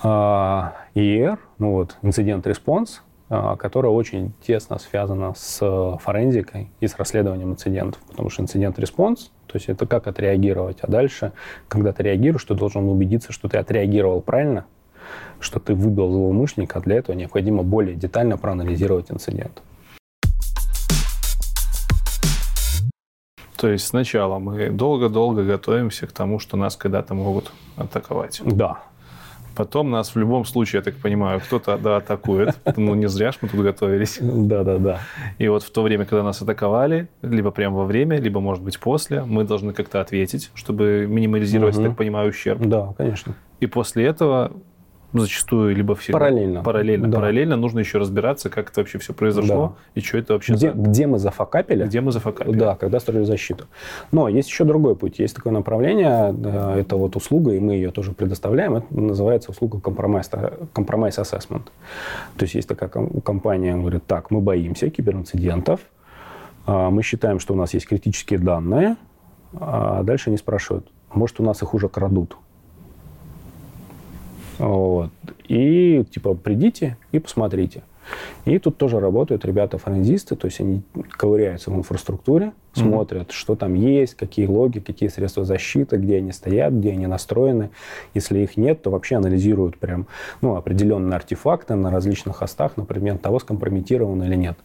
IR, 0.07 1.33
а, 1.33 1.39
ну 1.59 1.73
вот, 1.73 1.97
incident 2.03 2.50
response, 2.50 3.03
а, 3.29 3.57
которая 3.57 3.93
очень 3.93 4.33
тесно 4.41 4.79
связана 4.79 5.35
с 5.35 5.99
форензикой 6.03 6.71
и 6.81 6.87
с 6.87 6.97
расследованием 6.97 7.51
инцидентов. 7.51 8.01
Потому 8.09 8.31
что 8.31 8.43
incident 8.43 8.84
response, 8.84 9.31
то 9.47 9.57
есть 9.57 9.69
это 9.69 9.87
как 9.87 10.07
отреагировать. 10.07 10.79
А 10.83 10.91
дальше, 10.91 11.33
когда 11.69 11.93
ты 11.93 12.05
реагируешь, 12.05 12.45
ты 12.45 12.55
должен 12.55 12.89
убедиться, 12.89 13.33
что 13.33 13.49
ты 13.49 13.59
отреагировал 13.59 14.21
правильно, 14.21 14.67
что 15.41 15.61
ты 15.61 15.75
выбил 15.75 16.11
злоумышленника, 16.11 16.79
а 16.79 16.83
для 16.83 16.97
этого 16.97 17.17
необходимо 17.17 17.63
более 17.63 17.97
детально 17.97 18.37
проанализировать 18.39 19.11
инцидент. 19.11 19.63
То 23.57 23.69
есть 23.69 23.87
сначала 23.87 24.39
мы 24.39 24.69
долго-долго 24.69 25.43
готовимся 25.43 26.07
к 26.07 26.13
тому, 26.13 26.39
что 26.39 26.57
нас 26.57 26.77
когда-то 26.77 27.15
могут 27.15 27.53
атаковать. 27.77 28.43
Да, 28.45 28.83
Потом 29.57 29.91
нас 29.91 30.15
в 30.15 30.19
любом 30.19 30.45
случае, 30.45 30.79
я 30.81 30.83
так 30.83 30.95
понимаю, 30.97 31.41
кто-то 31.41 31.79
да, 31.79 31.97
атакует. 31.97 32.57
Ну, 32.77 32.95
не 32.95 33.09
зря 33.09 33.33
ж 33.33 33.39
мы 33.41 33.49
тут 33.49 33.61
готовились. 33.61 34.19
Да, 34.21 34.63
да, 34.65 34.79
да. 34.79 35.01
И 35.39 35.49
вот 35.49 35.63
в 35.63 35.71
то 35.71 35.83
время, 35.83 36.05
когда 36.05 36.23
нас 36.23 36.43
атаковали, 36.43 37.09
либо 37.23 37.51
прямо 37.51 37.79
во 37.79 37.85
время, 37.87 38.21
либо, 38.21 38.41
может 38.41 38.63
быть, 38.63 38.79
после, 38.79 39.23
мы 39.23 39.45
должны 39.45 39.73
как-то 39.73 40.01
ответить, 40.01 40.51
чтобы 40.55 41.07
минимализировать, 41.09 41.77
угу. 41.77 41.85
так 41.85 41.97
понимаю, 41.97 42.29
ущерб. 42.31 42.61
Да, 42.61 42.93
конечно. 42.99 43.35
И 43.61 43.67
после 43.67 44.05
этого 44.05 44.53
зачастую 45.13 45.75
либо 45.75 45.95
все 45.95 46.13
параллельно. 46.13 46.63
параллельно 46.63 47.09
да. 47.09 47.19
параллельно. 47.19 47.57
Нужно 47.57 47.81
еще 47.81 47.99
разбираться 47.99 48.51
как 48.51 48.71
это 48.71 48.81
вообще 48.81 48.99
все 48.99 49.13
произошло 49.13 49.77
да. 49.77 50.01
и 50.01 50.05
что 50.05 50.19
это 50.19 50.35
вообще 50.35 50.55
где, 50.55 50.73
за... 50.73 50.77
где 50.77 51.07
мы 51.07 51.19
зафакапили? 51.19 51.85
Где 51.85 52.01
мы 52.01 52.13
зафакапили. 52.13 52.59
Да 52.59 52.75
когда 52.77 53.01
строили 53.01 53.25
защиту. 53.25 53.67
Но 54.13 54.29
есть 54.29 54.49
еще 54.49 54.65
другой 54.65 54.97
путь. 54.97 55.19
Есть 55.19 55.37
такое 55.37 55.53
направление 55.53 56.35
это 56.77 56.97
вот 56.97 57.17
услуга 57.17 57.53
и 57.53 57.61
мы 57.61 57.75
ее 57.75 57.91
тоже 57.91 58.13
предоставляем. 58.13 58.77
Это 58.77 58.87
называется 58.91 59.51
услуга 59.51 59.81
компромисс 59.81 60.31
компромисс 60.73 61.19
assessment. 61.19 61.65
То 62.37 62.43
есть 62.43 62.55
есть 62.55 62.69
такая 62.69 62.91
компания 63.25 63.77
говорит 63.77 64.07
так 64.07 64.31
мы 64.31 64.41
боимся 64.41 64.91
киберинцидентов. 64.91 65.81
А, 66.67 66.91
мы 66.91 67.03
считаем 67.03 67.39
что 67.39 67.55
у 67.55 67.57
нас 67.57 67.75
есть 67.75 67.87
критические 67.87 68.39
данные 68.39 68.97
а 69.59 70.03
дальше 70.03 70.31
они 70.31 70.37
спрашивают 70.37 70.89
может 71.13 71.41
у 71.41 71.45
нас 71.45 71.63
их 71.63 71.75
уже 71.75 71.89
крадут 71.89 72.37
вот. 74.59 75.11
И 75.49 76.05
типа 76.11 76.35
придите 76.35 76.97
и 77.13 77.19
посмотрите. 77.19 77.83
И 78.45 78.59
тут 78.59 78.77
тоже 78.77 79.01
работают 79.01 79.45
ребята-форензисты, 79.45 80.37
то 80.37 80.47
есть 80.47 80.61
они 80.61 80.83
ковыряются 81.11 81.71
в 81.71 81.77
инфраструктуре, 81.77 82.47
mm-hmm. 82.47 82.81
смотрят, 82.81 83.33
что 83.33 83.57
там 83.57 83.75
есть, 83.75 84.15
какие 84.15 84.47
логи, 84.47 84.79
какие 84.79 85.09
средства 85.09 85.45
защиты, 85.45 85.97
где 85.97 86.19
они 86.19 86.33
стоят, 86.33 86.73
где 86.73 86.93
они 86.93 87.07
настроены. 87.07 87.71
Если 88.15 88.39
их 88.41 88.57
нет, 88.57 88.83
то 88.83 88.91
вообще 88.91 89.17
анализируют 89.17 89.79
прям 89.79 90.07
ну, 90.41 90.57
определенные 90.57 91.17
артефакты 91.17 91.75
на 91.75 91.91
различных 91.91 92.37
хостах 92.37 92.77
на 92.77 92.85
предмет 92.85 93.21
того, 93.21 93.41
скомпрометирован 93.41 94.23
или 94.23 94.37
нет. 94.37 94.57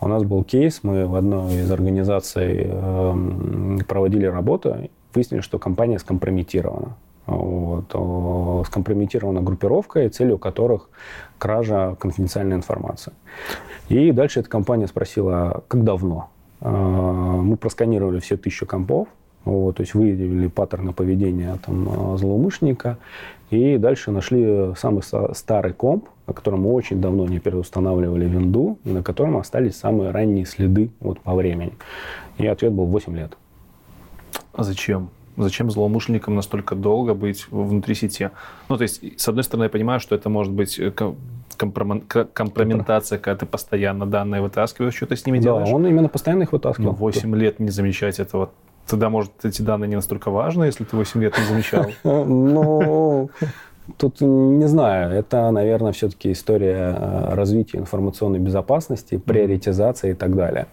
У 0.00 0.08
нас 0.08 0.22
был 0.22 0.44
кейс, 0.44 0.80
мы 0.82 1.06
в 1.06 1.14
одной 1.14 1.54
из 1.54 1.70
организаций 1.70 2.66
э, 2.66 3.78
проводили 3.88 4.26
работу, 4.26 4.90
выяснили, 5.14 5.40
что 5.40 5.58
компания 5.58 5.98
скомпрометирована. 5.98 6.96
Вот, 7.26 8.66
скомпрометирована 8.66 9.40
группировка, 9.40 10.08
целью 10.10 10.36
которых 10.36 10.90
кража 11.38 11.96
конфиденциальной 11.98 12.56
информации. 12.56 13.12
И 13.88 14.12
дальше 14.12 14.40
эта 14.40 14.48
компания 14.48 14.86
спросила, 14.86 15.64
как 15.68 15.84
давно. 15.84 16.28
А, 16.60 16.70
мы 16.70 17.56
просканировали 17.56 18.20
все 18.20 18.36
тысячу 18.36 18.66
компов, 18.66 19.08
вот, 19.44 19.76
то 19.76 19.82
есть 19.82 19.94
выявили 19.94 20.48
паттерны 20.48 20.92
поведения 20.92 21.58
там, 21.64 22.16
злоумышленника, 22.16 22.98
и 23.50 23.76
дальше 23.76 24.10
нашли 24.10 24.74
самый 24.76 25.02
старый 25.34 25.74
комп, 25.74 26.08
на 26.26 26.32
котором 26.32 26.62
мы 26.62 26.72
очень 26.72 27.00
давно 27.00 27.26
не 27.26 27.38
переустанавливали 27.38 28.26
винду, 28.26 28.78
и 28.84 28.90
на 28.90 29.02
котором 29.02 29.36
остались 29.36 29.76
самые 29.76 30.10
ранние 30.10 30.46
следы 30.46 30.90
вот, 31.00 31.20
по 31.20 31.34
времени. 31.34 31.74
И 32.38 32.46
ответ 32.46 32.72
был 32.72 32.86
8 32.86 33.14
лет. 33.16 33.36
А 34.54 34.62
зачем? 34.62 35.10
Зачем 35.36 35.70
злоумышленникам 35.70 36.34
настолько 36.34 36.74
долго 36.74 37.14
быть 37.14 37.46
внутри 37.50 37.94
сети? 37.94 38.30
Ну, 38.68 38.76
то 38.76 38.82
есть, 38.82 39.20
с 39.20 39.28
одной 39.28 39.44
стороны, 39.44 39.64
я 39.64 39.70
понимаю, 39.70 40.00
что 40.00 40.14
это 40.14 40.28
может 40.28 40.52
быть 40.52 40.78
э, 40.78 40.92
компрометация, 41.56 43.18
когда 43.18 43.40
ты 43.40 43.46
постоянно 43.46 44.06
данные 44.06 44.42
вытаскиваешь, 44.42 44.94
что 44.94 45.06
ты 45.06 45.16
с 45.16 45.26
ними 45.26 45.38
да, 45.38 45.44
делаешь. 45.44 45.68
Да, 45.68 45.74
он 45.74 45.86
именно 45.86 46.08
постоянно 46.08 46.42
их 46.44 46.52
вытаскивал. 46.52 46.92
Но 46.92 46.96
8 46.96 47.34
лет 47.36 47.58
не 47.58 47.70
замечать 47.70 48.20
этого. 48.20 48.50
Тогда, 48.86 49.08
может, 49.08 49.32
эти 49.44 49.62
данные 49.62 49.88
не 49.88 49.96
настолько 49.96 50.30
важны, 50.30 50.64
если 50.64 50.84
ты 50.84 50.96
8 50.96 51.20
лет 51.22 51.36
не 51.38 51.44
замечал? 51.44 51.86
Ну, 52.04 53.30
Тут 53.98 54.22
не 54.22 54.66
знаю, 54.66 55.12
это, 55.12 55.50
наверное, 55.50 55.92
все-таки 55.92 56.32
история 56.32 56.96
э, 56.98 57.34
развития 57.34 57.78
информационной 57.78 58.38
безопасности, 58.38 59.18
приоритизации 59.18 60.12
и 60.12 60.14
так 60.14 60.34
далее. 60.34 60.68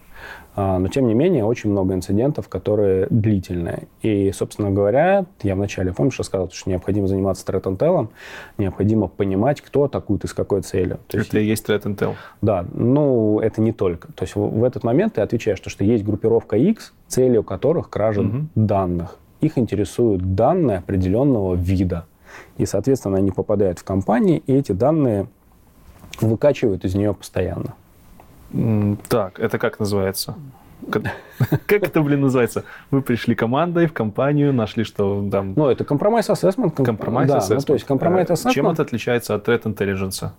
А, 0.53 0.79
но, 0.79 0.89
тем 0.89 1.07
не 1.07 1.13
менее, 1.13 1.45
очень 1.45 1.69
много 1.69 1.93
инцидентов, 1.93 2.49
которые 2.49 3.07
длительные. 3.09 3.87
И, 4.01 4.31
собственно 4.33 4.69
говоря, 4.69 5.25
я 5.43 5.55
вначале, 5.55 5.93
помнишь, 5.93 6.19
рассказал, 6.19 6.49
что 6.51 6.69
необходимо 6.69 7.07
заниматься 7.07 7.45
intel, 7.45 8.09
необходимо 8.57 9.07
понимать, 9.07 9.61
кто 9.61 9.85
атакует 9.85 10.25
и 10.25 10.27
с 10.27 10.33
какой 10.33 10.61
целью. 10.61 10.99
То 11.07 11.17
это 11.19 11.39
и 11.39 11.45
есть 11.45 11.69
intel? 11.69 12.15
Да, 12.41 12.65
ну, 12.73 13.39
это 13.39 13.61
не 13.61 13.71
только. 13.71 14.11
То 14.13 14.23
есть 14.23 14.35
в, 14.35 14.63
этот 14.63 14.83
момент 14.83 15.13
ты 15.13 15.21
отвечаешь, 15.21 15.59
то, 15.59 15.69
что 15.69 15.85
есть 15.85 16.03
группировка 16.03 16.57
X, 16.57 16.93
целью 17.07 17.43
которых 17.43 17.89
кража 17.89 18.21
угу. 18.21 18.47
данных. 18.55 19.17
Их 19.39 19.57
интересуют 19.57 20.35
данные 20.35 20.79
определенного 20.79 21.55
вида. 21.55 22.05
И, 22.57 22.65
соответственно, 22.65 23.17
они 23.17 23.31
попадают 23.31 23.79
в 23.79 23.83
компании, 23.83 24.43
и 24.45 24.53
эти 24.53 24.73
данные 24.73 25.27
выкачивают 26.19 26.85
из 26.85 26.95
нее 26.95 27.13
постоянно. 27.13 27.73
Так, 29.07 29.39
это 29.39 29.57
как 29.57 29.79
называется? 29.79 30.35
Как 31.67 31.83
это, 31.83 32.01
блин, 32.01 32.21
называется? 32.21 32.63
Вы 32.89 33.01
пришли 33.01 33.35
командой 33.35 33.85
в 33.85 33.93
компанию, 33.93 34.53
нашли, 34.53 34.83
что 34.83 35.27
там... 35.31 35.53
Ну, 35.55 35.69
это 35.69 35.83
компромисс 35.83 36.29
assessment. 36.29 36.83
Компромисс 36.83 37.29
да. 37.29 37.55
Ну, 37.55 37.61
то 37.61 37.73
есть 37.73 37.85
компромисс 37.85 38.29
assessment. 38.29 38.51
Чем 38.51 38.67
это 38.67 38.81
отличается 38.81 39.35
от 39.35 39.47
threat 39.47 39.63
intelligence? 39.63 40.29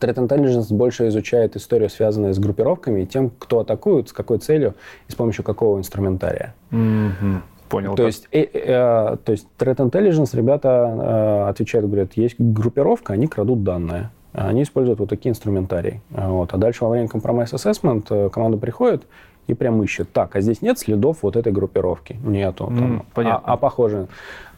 Threat 0.00 0.14
intelligence 0.14 0.72
больше 0.74 1.08
изучает 1.08 1.56
историю, 1.56 1.90
связанную 1.90 2.32
с 2.32 2.38
группировками, 2.38 3.02
и 3.02 3.06
тем, 3.06 3.30
кто 3.30 3.60
атакует, 3.60 4.08
с 4.08 4.12
какой 4.12 4.38
целью 4.38 4.74
и 5.08 5.12
с 5.12 5.14
помощью 5.14 5.44
какого 5.44 5.78
инструментария. 5.78 6.54
Mm-hmm. 6.70 7.40
Понял. 7.68 7.94
То 7.94 8.06
есть, 8.06 8.28
э, 8.32 8.44
э, 8.44 9.16
то 9.22 9.32
есть 9.32 9.46
Threat 9.58 9.76
Intelligence 9.76 10.34
ребята 10.34 10.68
э, 10.68 11.48
отвечают, 11.50 11.86
говорят, 11.86 12.14
есть 12.14 12.36
группировка, 12.38 13.12
они 13.12 13.26
крадут 13.26 13.62
данные 13.62 14.10
они 14.46 14.62
используют 14.62 15.00
вот 15.00 15.08
такие 15.08 15.30
инструментарии. 15.30 16.00
Вот. 16.10 16.52
А 16.52 16.56
дальше 16.56 16.84
во 16.84 16.90
время 16.90 17.08
компромисс 17.08 17.52
assessment 17.52 18.06
э, 18.10 18.28
команда 18.30 18.58
приходит 18.58 19.06
и 19.48 19.54
прям 19.54 19.82
ищет. 19.82 20.12
Так, 20.12 20.36
а 20.36 20.40
здесь 20.40 20.62
нет 20.62 20.78
следов 20.78 21.18
вот 21.22 21.36
этой 21.36 21.52
группировки? 21.52 22.16
Нету. 22.22 22.66
Там, 22.66 23.06
mm, 23.14 23.28
а, 23.28 23.42
а 23.44 23.56
похоже, 23.56 24.08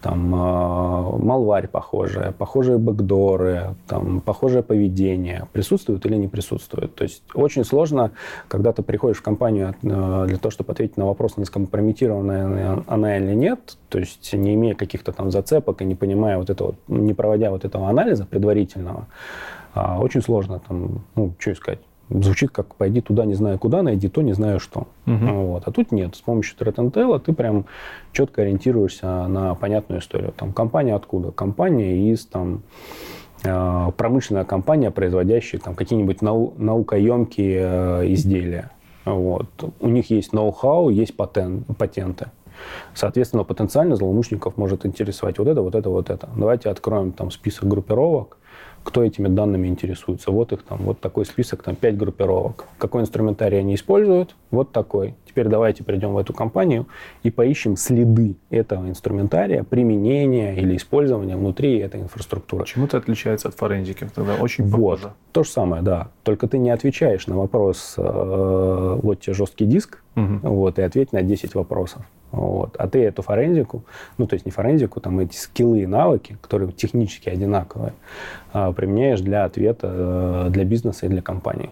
там, 0.02 0.34
э, 0.34 1.18
малварь 1.24 1.68
похожая, 1.68 2.32
похожие 2.32 2.78
бэкдоры, 2.78 3.74
там, 3.86 4.20
похожее 4.20 4.62
поведение 4.62 5.46
присутствует 5.52 6.04
или 6.06 6.16
не 6.16 6.28
присутствует. 6.28 6.94
То 6.94 7.04
есть 7.04 7.22
очень 7.34 7.64
сложно, 7.64 8.10
когда 8.48 8.72
ты 8.72 8.82
приходишь 8.82 9.18
в 9.18 9.22
компанию 9.22 9.74
э, 9.82 10.24
для 10.26 10.38
того, 10.38 10.50
чтобы 10.50 10.72
ответить 10.72 10.96
на 10.96 11.06
вопрос, 11.06 11.36
не 11.36 11.44
скомпрометированная 11.44 12.82
она 12.86 13.16
или 13.16 13.34
нет, 13.34 13.76
то 13.88 13.98
есть 13.98 14.32
не 14.32 14.54
имея 14.54 14.74
каких-то 14.74 15.12
там 15.12 15.30
зацепок 15.30 15.82
и 15.82 15.84
не 15.84 15.94
понимая 15.94 16.38
вот 16.38 16.50
этого, 16.50 16.74
не 16.88 17.14
проводя 17.14 17.50
вот 17.50 17.64
этого 17.64 17.88
анализа 17.88 18.24
предварительного, 18.24 19.06
а, 19.74 19.98
очень 20.00 20.22
сложно 20.22 20.60
там, 20.66 21.04
ну, 21.14 21.34
что 21.38 21.52
искать. 21.52 21.78
Звучит 22.08 22.50
как 22.50 22.74
«пойди 22.74 23.00
туда, 23.00 23.24
не 23.24 23.34
знаю 23.34 23.58
куда, 23.58 23.82
найди 23.82 24.08
то, 24.08 24.20
не 24.20 24.32
знаю 24.32 24.58
что». 24.58 24.88
Угу. 25.06 25.26
Вот. 25.26 25.62
А 25.66 25.70
тут 25.70 25.92
нет. 25.92 26.16
С 26.16 26.20
помощью 26.20 26.56
Threat 26.58 27.20
ты 27.20 27.32
прям 27.32 27.66
четко 28.12 28.42
ориентируешься 28.42 29.28
на 29.28 29.54
понятную 29.54 30.00
историю. 30.00 30.32
Там 30.36 30.52
компания 30.52 30.94
откуда? 30.96 31.30
Компания 31.30 32.10
из 32.10 32.26
там, 32.26 32.62
а, 33.44 33.92
промышленная 33.92 34.44
компания, 34.44 34.90
производящая 34.90 35.60
там, 35.60 35.76
какие-нибудь 35.76 36.20
нау- 36.20 36.52
наукоемкие 36.58 37.60
э, 37.62 38.12
изделия. 38.12 38.70
Вот. 39.04 39.46
У 39.80 39.88
них 39.88 40.10
есть 40.10 40.32
ноу-хау, 40.32 40.90
есть 40.90 41.16
патент, 41.16 41.66
патенты. 41.78 42.26
Соответственно, 42.94 43.44
потенциально 43.44 43.96
злоумышленников 43.96 44.56
может 44.56 44.84
интересовать 44.84 45.38
вот 45.38 45.48
это, 45.48 45.62
вот 45.62 45.74
это, 45.74 45.88
вот 45.88 46.10
это. 46.10 46.28
Давайте 46.36 46.68
откроем 46.68 47.12
там 47.12 47.30
список 47.30 47.68
группировок, 47.68 48.36
кто 48.82 49.04
этими 49.04 49.28
данными 49.28 49.68
интересуется. 49.68 50.30
Вот 50.30 50.52
их 50.52 50.62
там, 50.62 50.78
вот 50.82 51.00
такой 51.00 51.26
список, 51.26 51.62
там 51.62 51.76
пять 51.76 51.96
группировок. 51.96 52.66
Какой 52.78 53.02
инструментарий 53.02 53.58
они 53.58 53.74
используют? 53.74 54.34
Вот 54.50 54.72
такой. 54.72 55.14
Теперь 55.26 55.48
давайте 55.48 55.84
придем 55.84 56.14
в 56.14 56.18
эту 56.18 56.32
компанию 56.32 56.86
и 57.22 57.30
поищем 57.30 57.76
следы 57.76 58.36
этого 58.50 58.88
инструментария, 58.88 59.62
применения 59.62 60.56
или 60.56 60.76
использования 60.76 61.36
внутри 61.36 61.78
этой 61.78 62.00
инфраструктуры. 62.00 62.64
Чем 62.66 62.84
это 62.84 62.96
отличается 62.96 63.48
от 63.48 63.54
форензики? 63.54 64.08
Тогда 64.14 64.34
очень 64.34 64.68
похоже. 64.70 65.04
Вот. 65.04 65.12
То 65.32 65.44
же 65.44 65.50
самое, 65.50 65.82
да. 65.82 66.08
Только 66.24 66.48
ты 66.48 66.58
не 66.58 66.70
отвечаешь 66.70 67.26
на 67.26 67.36
вопрос, 67.36 67.94
э, 67.96 68.98
вот 69.02 69.20
тебе 69.20 69.34
жесткий 69.34 69.66
диск, 69.66 70.02
угу. 70.16 70.38
вот, 70.42 70.78
и 70.78 70.82
ответь 70.82 71.12
на 71.12 71.22
10 71.22 71.54
вопросов. 71.54 72.02
Вот. 72.32 72.76
А 72.76 72.86
ты 72.86 73.02
эту 73.02 73.22
форензику, 73.22 73.82
ну, 74.16 74.26
то 74.26 74.34
есть 74.34 74.46
не 74.46 74.52
форензику, 74.52 75.00
там 75.00 75.18
эти 75.18 75.36
скиллы 75.36 75.80
и 75.80 75.86
навыки, 75.86 76.36
которые 76.40 76.70
технически 76.70 77.28
одинаковые, 77.28 77.92
а, 78.52 78.72
применяешь 78.72 79.20
для 79.20 79.44
ответа 79.44 79.88
э, 79.90 80.50
для 80.50 80.64
бизнеса 80.64 81.06
и 81.06 81.08
для 81.08 81.22
компании. 81.22 81.70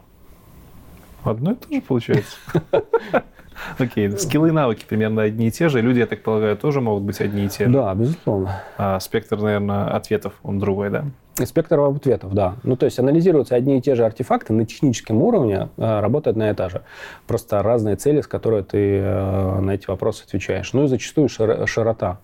Одно 1.22 1.52
и 1.52 1.54
то 1.54 1.74
же 1.74 1.80
получается. 1.80 2.36
Окей, 3.78 4.10
скиллы 4.12 4.48
и 4.48 4.52
навыки 4.52 4.84
примерно 4.88 5.22
одни 5.22 5.48
и 5.48 5.50
те 5.50 5.68
же. 5.68 5.80
Люди, 5.80 5.98
я 5.98 6.06
так 6.06 6.22
полагаю, 6.22 6.56
тоже 6.56 6.80
могут 6.80 7.04
быть 7.04 7.20
одни 7.20 7.44
и 7.44 7.48
те 7.48 7.66
же. 7.66 7.72
Да, 7.72 7.94
безусловно. 7.94 8.62
А 8.76 8.98
спектр, 9.00 9.36
наверное, 9.38 9.88
ответов, 9.88 10.34
он 10.42 10.58
другой, 10.58 10.90
да? 10.90 11.04
Спектр 11.46 11.78
ответов, 11.80 12.34
да. 12.34 12.56
Ну, 12.62 12.76
то 12.76 12.86
есть 12.86 12.98
анализируются 12.98 13.54
одни 13.54 13.78
и 13.78 13.80
те 13.80 13.94
же 13.94 14.04
артефакты 14.04 14.52
на 14.52 14.64
техническом 14.64 15.22
уровне, 15.22 15.68
э, 15.76 16.00
работают 16.00 16.36
на 16.36 16.50
и 16.50 16.68
же. 16.68 16.82
Просто 17.26 17.62
разные 17.62 17.96
цели, 17.96 18.20
с 18.20 18.26
которой 18.26 18.62
ты 18.62 18.98
э, 18.98 19.60
на 19.60 19.70
эти 19.72 19.86
вопросы 19.86 20.24
отвечаешь. 20.24 20.72
Ну 20.72 20.84
и 20.84 20.86
зачастую 20.88 21.28
широта 21.28 22.18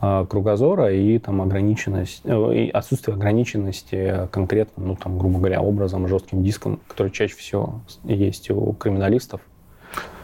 э, 0.00 0.26
кругозора 0.28 0.92
и 0.92 1.18
там 1.18 1.42
ограниченность, 1.42 2.22
и 2.24 2.70
отсутствие 2.72 3.14
ограниченности 3.14 4.28
конкретно, 4.30 4.84
ну 4.84 4.96
там, 4.96 5.18
грубо 5.18 5.38
говоря, 5.38 5.60
образом, 5.60 6.06
жестким 6.08 6.42
диском, 6.42 6.80
который 6.88 7.10
чаще 7.10 7.34
всего 7.36 7.80
есть 8.04 8.50
у 8.50 8.72
криминалистов. 8.74 9.40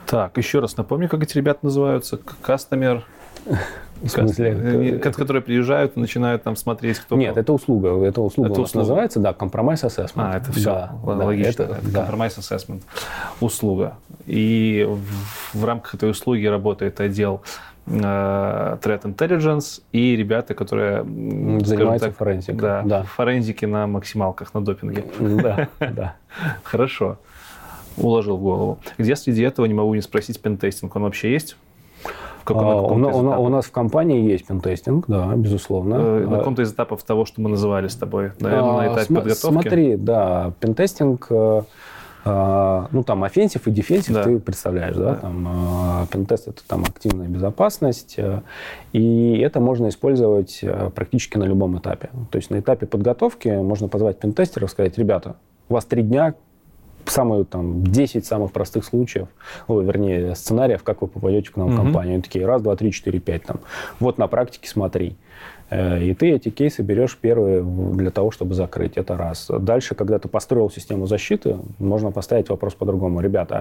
Так, 0.07 0.39
еще 0.39 0.61
раз 0.61 0.77
напомню, 0.77 1.09
как 1.09 1.23
эти 1.23 1.37
ребята 1.37 1.61
называются. 1.63 2.19
Кастомер. 2.41 3.05
В 4.03 4.09
смысле? 4.09 4.99
Э, 5.03 5.11
которые 5.11 5.43
приезжают 5.43 5.97
и 5.97 6.01
начинают 6.01 6.43
там 6.43 6.57
смотреть, 6.57 6.99
кто... 6.99 7.17
Нет, 7.17 7.37
это 7.37 7.53
услуга. 7.53 7.89
Это 8.05 8.21
услуга 8.21 8.51
это 8.51 8.61
услуга. 8.61 8.83
называется, 8.83 9.21
да, 9.21 9.33
компромисс 9.33 9.85
assessment. 9.85 10.13
А, 10.17 10.37
это 10.37 10.53
все 10.53 10.65
да, 10.65 10.93
логично. 11.03 11.67
Да, 11.67 11.79
это, 11.79 11.91
компромисс 11.93 12.39
assessment. 12.39 12.83
Услуга. 13.41 13.97
И 14.27 14.87
в, 14.89 15.59
в 15.59 15.65
рамках 15.65 15.95
этой 15.95 16.11
услуги 16.11 16.47
работает 16.47 17.01
отдел 17.01 17.43
э, 17.87 17.91
Threat 17.91 19.03
Intelligence 19.03 19.83
и 19.93 20.15
ребята, 20.15 20.55
которые... 20.55 21.03
Занимаются 21.03 22.09
так, 22.09 22.17
форензикой. 22.17 22.57
Да, 22.57 22.83
да, 22.85 23.03
форензики 23.03 23.65
на 23.65 23.87
максималках, 23.87 24.55
на 24.55 24.65
допинге. 24.65 25.05
Да, 25.19 25.69
да. 25.81 26.17
Хорошо. 26.63 27.19
Уложил 27.97 28.37
в 28.37 28.43
голову. 28.43 28.79
Где 28.97 29.17
среди 29.17 29.43
этого, 29.43 29.67
не 29.67 29.75
могу 29.75 29.93
не 29.95 30.03
спросить, 30.03 30.41
пентестинг, 30.41 30.95
он 30.95 31.03
вообще 31.03 31.33
есть? 31.33 31.57
Каком, 32.49 32.67
а, 32.67 32.83
у, 32.83 32.95
у, 32.95 33.47
у 33.47 33.49
нас 33.49 33.67
в 33.67 33.71
компании 33.71 34.29
есть 34.31 34.47
пентестинг, 34.47 35.05
да, 35.07 35.35
безусловно. 35.35 35.95
Э, 35.95 36.27
на 36.27 36.37
а, 36.37 36.39
каком-то 36.39 36.63
из 36.63 36.73
этапов 36.73 37.03
того, 37.03 37.25
что 37.25 37.41
мы 37.41 37.51
называли 37.51 37.89
с 37.89 37.95
тобой, 37.95 38.33
наверное, 38.41 38.71
а, 38.71 38.77
на 38.77 38.87
этапе 38.87 39.05
см- 39.05 39.23
подготовки? 39.23 39.53
Смотри, 39.53 39.97
да, 39.97 40.53
pentesting, 40.61 41.27
э, 41.31 41.63
э, 42.25 42.87
ну 42.91 43.03
там 43.05 43.25
offensive 43.25 43.67
и 43.67 43.71
defensive 43.71 44.15
да. 44.15 44.23
ты 44.25 44.39
представляешь, 44.39 44.97
да, 44.97 45.05
да. 45.05 45.15
там 45.17 45.49
э, 46.03 46.07
pentest 46.11 46.49
это 46.49 46.63
там 46.67 46.83
активная 46.83 47.29
безопасность, 47.29 48.15
э, 48.19 48.41
и 48.93 49.39
это 49.39 49.61
можно 49.61 49.89
использовать 49.89 50.65
практически 50.95 51.37
на 51.37 51.45
любом 51.45 51.79
этапе. 51.79 52.11
То 52.31 52.37
есть 52.37 52.51
на 52.51 52.61
этапе 52.61 52.87
подготовки 52.87 53.49
можно 53.49 53.89
позвать 53.89 54.19
пентестеров, 54.19 54.71
сказать, 54.71 54.97
ребята, 54.99 55.37
у 55.69 55.75
вас 55.75 55.85
три 55.85 56.03
дня, 56.03 56.35
самые 57.11 57.45
там 57.45 57.85
10 57.85 58.25
самых 58.25 58.53
простых 58.53 58.85
случаев, 58.85 59.29
ой, 59.67 59.85
вернее, 59.85 60.35
сценариев, 60.35 60.83
как 60.83 61.03
вы 61.03 61.09
попадете 61.09 61.51
к 61.51 61.57
нам 61.57 61.69
в 61.69 61.77
компанию. 61.77 62.15
Они 62.15 62.23
такие, 62.23 62.47
раз, 62.47 62.63
два, 62.63 62.77
три, 62.77 62.93
четыре, 62.93 63.21
пять 63.21 63.45
там. 63.45 63.61
Вот 64.01 64.19
на 64.19 64.27
практике 64.27 64.69
смотри. 64.69 65.17
Э, 65.71 66.03
и 66.03 66.15
ты 66.15 66.31
эти 66.31 66.51
кейсы 66.51 66.83
берешь 66.83 67.17
первые 67.17 67.63
для 67.63 68.11
того, 68.11 68.31
чтобы 68.31 68.55
закрыть. 68.55 68.97
Это 68.97 69.17
раз. 69.17 69.49
Дальше, 69.49 69.95
когда 69.95 70.19
ты 70.19 70.29
построил 70.29 70.71
систему 70.71 71.07
защиты, 71.07 71.57
можно 71.79 72.11
поставить 72.11 72.49
вопрос 72.49 72.75
по-другому. 72.75 73.21
Ребята, 73.21 73.57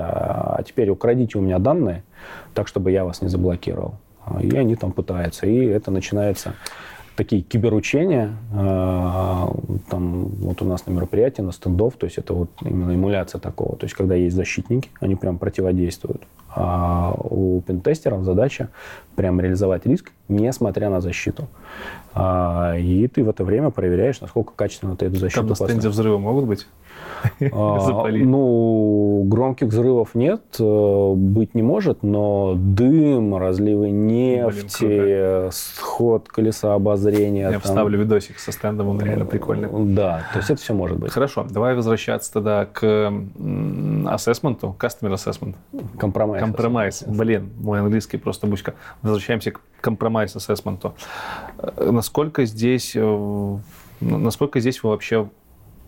а 0.57 0.63
теперь 0.63 0.89
украдите 0.89 1.37
у 1.37 1.41
меня 1.41 1.59
данные, 1.59 2.03
так, 2.53 2.67
чтобы 2.67 2.91
я 2.91 3.05
вас 3.05 3.21
не 3.21 3.27
заблокировал. 3.27 3.95
И 4.41 4.55
они 4.55 4.75
там 4.75 4.91
пытаются. 4.91 5.45
И 5.47 5.65
это 5.65 5.91
начинается 5.91 6.53
такие 7.17 7.41
киберучения, 7.41 8.37
э, 8.53 9.47
там 9.89 10.25
вот 10.27 10.61
у 10.61 10.65
нас 10.65 10.85
на 10.85 10.91
мероприятии, 10.91 11.41
на 11.41 11.51
стендов, 11.51 11.95
то 11.97 12.05
есть 12.05 12.17
это 12.17 12.33
вот 12.33 12.49
именно 12.61 12.95
эмуляция 12.95 13.41
такого, 13.41 13.75
то 13.75 13.85
есть 13.85 13.95
когда 13.95 14.15
есть 14.15 14.35
защитники, 14.35 14.89
они 15.01 15.15
прям 15.15 15.37
противодействуют. 15.37 16.21
А 16.59 17.13
у 17.19 17.61
пентестеров 17.61 18.23
задача 18.23 18.69
прям 19.15 19.39
реализовать 19.39 19.85
риск, 19.85 20.11
несмотря 20.27 20.89
на 20.89 21.01
защиту. 21.01 21.47
А, 22.15 22.75
и 22.75 23.07
ты 23.07 23.23
в 23.23 23.29
это 23.29 23.43
время 23.43 23.69
проверяешь, 23.69 24.19
насколько 24.21 24.53
качественно 24.55 24.95
ты 24.95 25.05
эту 25.05 25.17
защиту 25.17 25.41
Там 25.41 25.49
на 25.49 25.55
стенде 25.55 25.89
взрывы 25.89 26.17
могут 26.17 26.45
быть? 26.45 26.67
А, 27.51 28.07
ну, 28.11 29.23
громких 29.25 29.67
взрывов 29.67 30.15
нет, 30.15 30.41
э, 30.59 31.13
быть 31.15 31.53
не 31.55 31.61
может, 31.61 32.03
но 32.03 32.55
дым, 32.57 33.35
разливы 33.35 33.89
нефти, 33.89 34.85
Блин, 34.85 35.51
сход 35.51 36.27
колеса 36.27 36.73
обозрения. 36.73 37.43
Я 37.43 37.51
там... 37.51 37.61
вставлю 37.61 37.99
видосик 37.99 38.39
со 38.39 38.51
стендом, 38.51 38.89
он 38.89 38.99
реально 38.99 39.25
прикольный. 39.25 39.69
Да, 39.93 40.25
то 40.31 40.39
есть 40.39 40.49
это 40.49 40.61
все 40.61 40.73
может 40.73 40.97
быть. 40.97 41.11
Хорошо, 41.11 41.45
давай 41.49 41.75
возвращаться 41.75 42.33
тогда 42.33 42.65
к 42.65 43.11
ассессменту, 44.13 44.75
customer 44.79 45.13
assessment. 45.13 45.55
Компромисс. 45.97 46.41
Компромисс. 46.41 47.03
Блин, 47.03 47.51
мой 47.59 47.79
английский 47.79 48.17
просто 48.17 48.47
бучка. 48.47 48.75
Возвращаемся 49.01 49.51
к 49.51 49.61
компромисс 49.81 50.35
ассессменту. 50.35 50.95
Э, 51.57 51.91
насколько 51.91 52.45
здесь, 52.45 52.93
э, 52.95 53.57
насколько 53.99 54.59
здесь 54.59 54.83
вы 54.83 54.89
вообще 54.89 55.29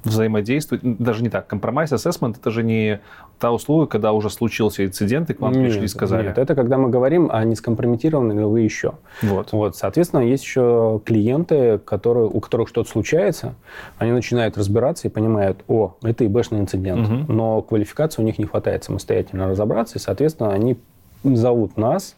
взаимодействовать, 0.04 0.82
даже 0.84 1.24
не 1.24 1.30
так, 1.30 1.47
компромисс 1.47 1.91
assessment 1.91 2.38
это 2.39 2.52
же 2.52 2.64
не 2.64 3.02
та 3.39 3.52
услуга, 3.52 3.88
когда 3.88 4.14
уже 4.14 4.30
случился 4.30 4.86
инцидент, 4.86 5.30
и 5.30 5.34
к 5.34 5.41
вам 5.41 5.54
нет, 5.54 5.64
пришли 5.64 5.86
и 5.86 5.88
сказали. 5.88 6.28
Нет, 6.28 6.38
это 6.38 6.56
когда 6.56 6.78
мы 6.78 6.89
говорим, 6.89 7.30
а 7.32 7.43
не 7.43 7.56
скомпрометированы 7.56 8.34
ли 8.34 8.43
вы 8.43 8.62
еще. 8.62 8.93
Вот. 9.22 9.52
вот. 9.52 9.76
Соответственно, 9.76 10.22
есть 10.22 10.43
еще 10.43 11.02
клиенты, 11.06 11.80
которые, 11.80 12.28
у 12.28 12.39
которых 12.39 12.70
что-то 12.70 12.89
случается, 12.89 13.56
они 13.97 14.12
начинают 14.12 14.58
разбираться 14.58 15.08
и 15.08 15.12
понимают, 15.12 15.64
о, 15.68 15.95
это 16.04 16.26
ИБшный 16.26 16.60
инцидент, 16.60 17.08
угу. 17.08 17.32
но 17.32 17.62
квалификации 17.62 18.22
у 18.22 18.26
них 18.26 18.38
не 18.38 18.45
хватает 18.45 18.84
самостоятельно 18.84 19.47
разобраться, 19.47 19.97
и, 19.97 20.02
соответственно, 20.02 20.52
они 20.52 20.78
зовут 21.24 21.78
нас 21.78 22.16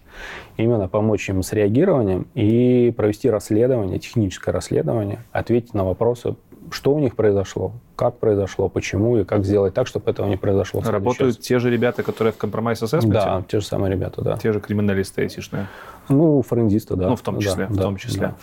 именно 0.57 0.87
помочь 0.87 1.29
им 1.29 1.41
с 1.41 1.53
реагированием 1.53 2.27
и 2.35 2.93
провести 2.95 3.29
расследование, 3.29 3.99
техническое 3.99 4.51
расследование, 4.51 5.19
ответить 5.31 5.73
на 5.73 5.83
вопросы 5.83 6.35
что 6.71 6.93
у 6.93 6.99
них 6.99 7.15
произошло, 7.15 7.73
как 7.95 8.17
произошло, 8.17 8.69
почему 8.69 9.17
и 9.17 9.23
как 9.23 9.45
сделать 9.45 9.73
так, 9.73 9.87
чтобы 9.87 10.09
этого 10.09 10.27
не 10.27 10.37
произошло. 10.37 10.81
Работают 10.81 11.39
те 11.39 11.59
же 11.59 11.69
ребята, 11.69 12.03
которые 12.03 12.33
в 12.33 12.37
компромисс 12.37 12.81
ассессменте? 12.81 13.19
Да, 13.19 13.43
те 13.47 13.59
же 13.59 13.65
самые 13.65 13.91
ребята, 13.91 14.21
да. 14.21 14.37
Те 14.37 14.53
же 14.53 14.59
криминалисты 14.59 15.25
этичные? 15.25 15.67
Ну, 16.09 16.41
френдисты, 16.41 16.95
да. 16.95 17.09
Ну, 17.09 17.15
в 17.15 17.21
том 17.21 17.39
числе, 17.39 17.67
да, 17.67 17.73
в 17.73 17.77
том 17.77 17.97
числе. 17.97 18.21
Да. 18.21 18.35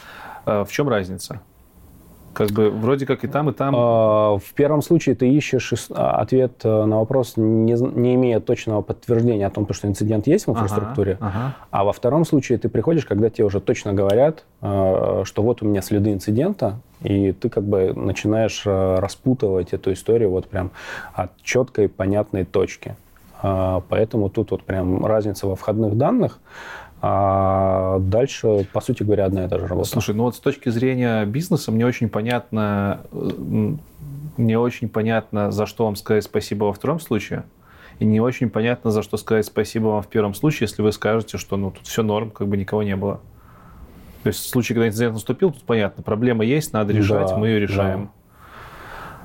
А, 0.44 0.64
в 0.64 0.70
чем 0.70 0.88
разница? 0.88 1.40
Как 2.38 2.52
бы 2.52 2.70
вроде 2.70 3.04
как 3.04 3.24
и 3.24 3.26
там, 3.26 3.50
и 3.50 3.52
там. 3.52 3.74
А, 3.76 4.38
в 4.38 4.54
первом 4.54 4.80
случае 4.80 5.16
ты 5.16 5.28
ищешь 5.28 5.72
а, 5.90 6.20
ответ 6.20 6.60
э, 6.62 6.84
на 6.84 6.98
вопрос, 7.00 7.32
не, 7.36 7.72
не 7.72 8.14
имея 8.14 8.38
точного 8.38 8.80
подтверждения 8.80 9.44
о 9.44 9.50
том, 9.50 9.66
что 9.72 9.88
инцидент 9.88 10.28
есть 10.28 10.46
в 10.46 10.50
инфраструктуре. 10.50 11.16
Ага, 11.20 11.32
ага. 11.34 11.56
А 11.72 11.82
во 11.82 11.92
втором 11.92 12.24
случае 12.24 12.58
ты 12.58 12.68
приходишь, 12.68 13.06
когда 13.06 13.28
тебе 13.28 13.44
уже 13.44 13.60
точно 13.60 13.92
говорят, 13.92 14.44
э, 14.62 15.22
что 15.24 15.42
вот 15.42 15.62
у 15.62 15.66
меня 15.66 15.82
следы 15.82 16.12
инцидента, 16.12 16.78
и 17.02 17.32
ты 17.32 17.48
как 17.48 17.64
бы 17.64 17.92
начинаешь 17.92 18.62
э, 18.64 18.98
распутывать 19.00 19.72
эту 19.72 19.92
историю 19.92 20.30
вот 20.30 20.46
прям 20.46 20.70
от 21.14 21.32
четкой, 21.42 21.88
понятной 21.88 22.44
точки. 22.44 22.94
А, 23.40 23.82
поэтому 23.88 24.30
тут 24.30 24.50
вот 24.50 24.62
прям 24.62 25.04
разница 25.04 25.48
во 25.48 25.56
входных 25.56 25.96
данных. 25.96 26.38
А 27.00 27.98
дальше, 28.00 28.66
по 28.72 28.80
сути 28.80 29.04
говоря, 29.04 29.26
одна 29.26 29.44
и 29.44 29.48
та 29.48 29.58
же 29.58 29.66
работа. 29.66 29.88
Слушай, 29.88 30.14
ну 30.16 30.24
вот 30.24 30.34
с 30.34 30.40
точки 30.40 30.68
зрения 30.68 31.24
бизнеса 31.24 31.70
мне 31.70 31.86
очень 31.86 32.08
понятно, 32.08 33.02
мне 33.12 34.58
очень 34.58 34.88
понятно, 34.88 35.52
за 35.52 35.66
что 35.66 35.84
вам 35.84 35.94
сказать 35.94 36.24
спасибо 36.24 36.64
во 36.64 36.72
втором 36.72 36.98
случае. 36.98 37.44
И 38.00 38.04
не 38.04 38.20
очень 38.20 38.50
понятно, 38.50 38.90
за 38.90 39.02
что 39.02 39.16
сказать 39.16 39.46
спасибо 39.46 39.86
вам 39.86 40.02
в 40.02 40.08
первом 40.08 40.34
случае, 40.34 40.66
если 40.68 40.82
вы 40.82 40.92
скажете, 40.92 41.38
что 41.38 41.56
ну 41.56 41.70
тут 41.70 41.86
все 41.86 42.02
норм, 42.02 42.30
как 42.30 42.48
бы 42.48 42.56
никого 42.56 42.82
не 42.82 42.96
было. 42.96 43.20
То 44.24 44.28
есть 44.28 44.40
в 44.40 44.48
случае, 44.48 44.74
когда 44.74 44.88
инцидент 44.88 45.14
наступил, 45.14 45.52
тут 45.52 45.62
понятно, 45.62 46.02
проблема 46.02 46.44
есть, 46.44 46.72
надо 46.72 46.92
решать, 46.92 47.28
да, 47.28 47.36
мы 47.36 47.48
ее 47.48 47.60
решаем. 47.60 48.04
Да. 48.04 48.10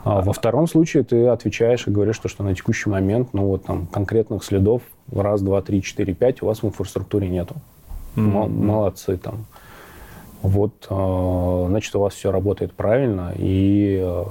А 0.04 0.22
во 0.22 0.34
втором 0.34 0.68
случае 0.68 1.04
ты 1.04 1.28
отвечаешь 1.28 1.88
и 1.88 1.92
говоришь, 1.92 2.16
что, 2.16 2.28
что 2.28 2.44
на 2.44 2.54
текущий 2.54 2.90
момент 2.90 3.30
ну, 3.34 3.48
вот, 3.48 3.64
там, 3.64 3.88
конкретных 3.88 4.44
следов 4.44 4.82
раз, 5.12 5.42
два, 5.42 5.62
три, 5.62 5.82
четыре, 5.82 6.14
пять 6.14 6.42
у 6.42 6.46
вас 6.46 6.62
в 6.62 6.66
инфраструктуре 6.66 7.30
нету. 7.30 7.56
Mm-hmm. 8.16 8.50
Молодцы 8.50 9.18
там. 9.18 9.46
Вот, 10.42 10.88
а, 10.90 11.68
значит, 11.70 11.96
у 11.96 12.02
вас 12.02 12.14
все 12.14 12.30
работает 12.30 12.74
правильно 12.74 13.34
и 13.38 13.98
а, 14.04 14.28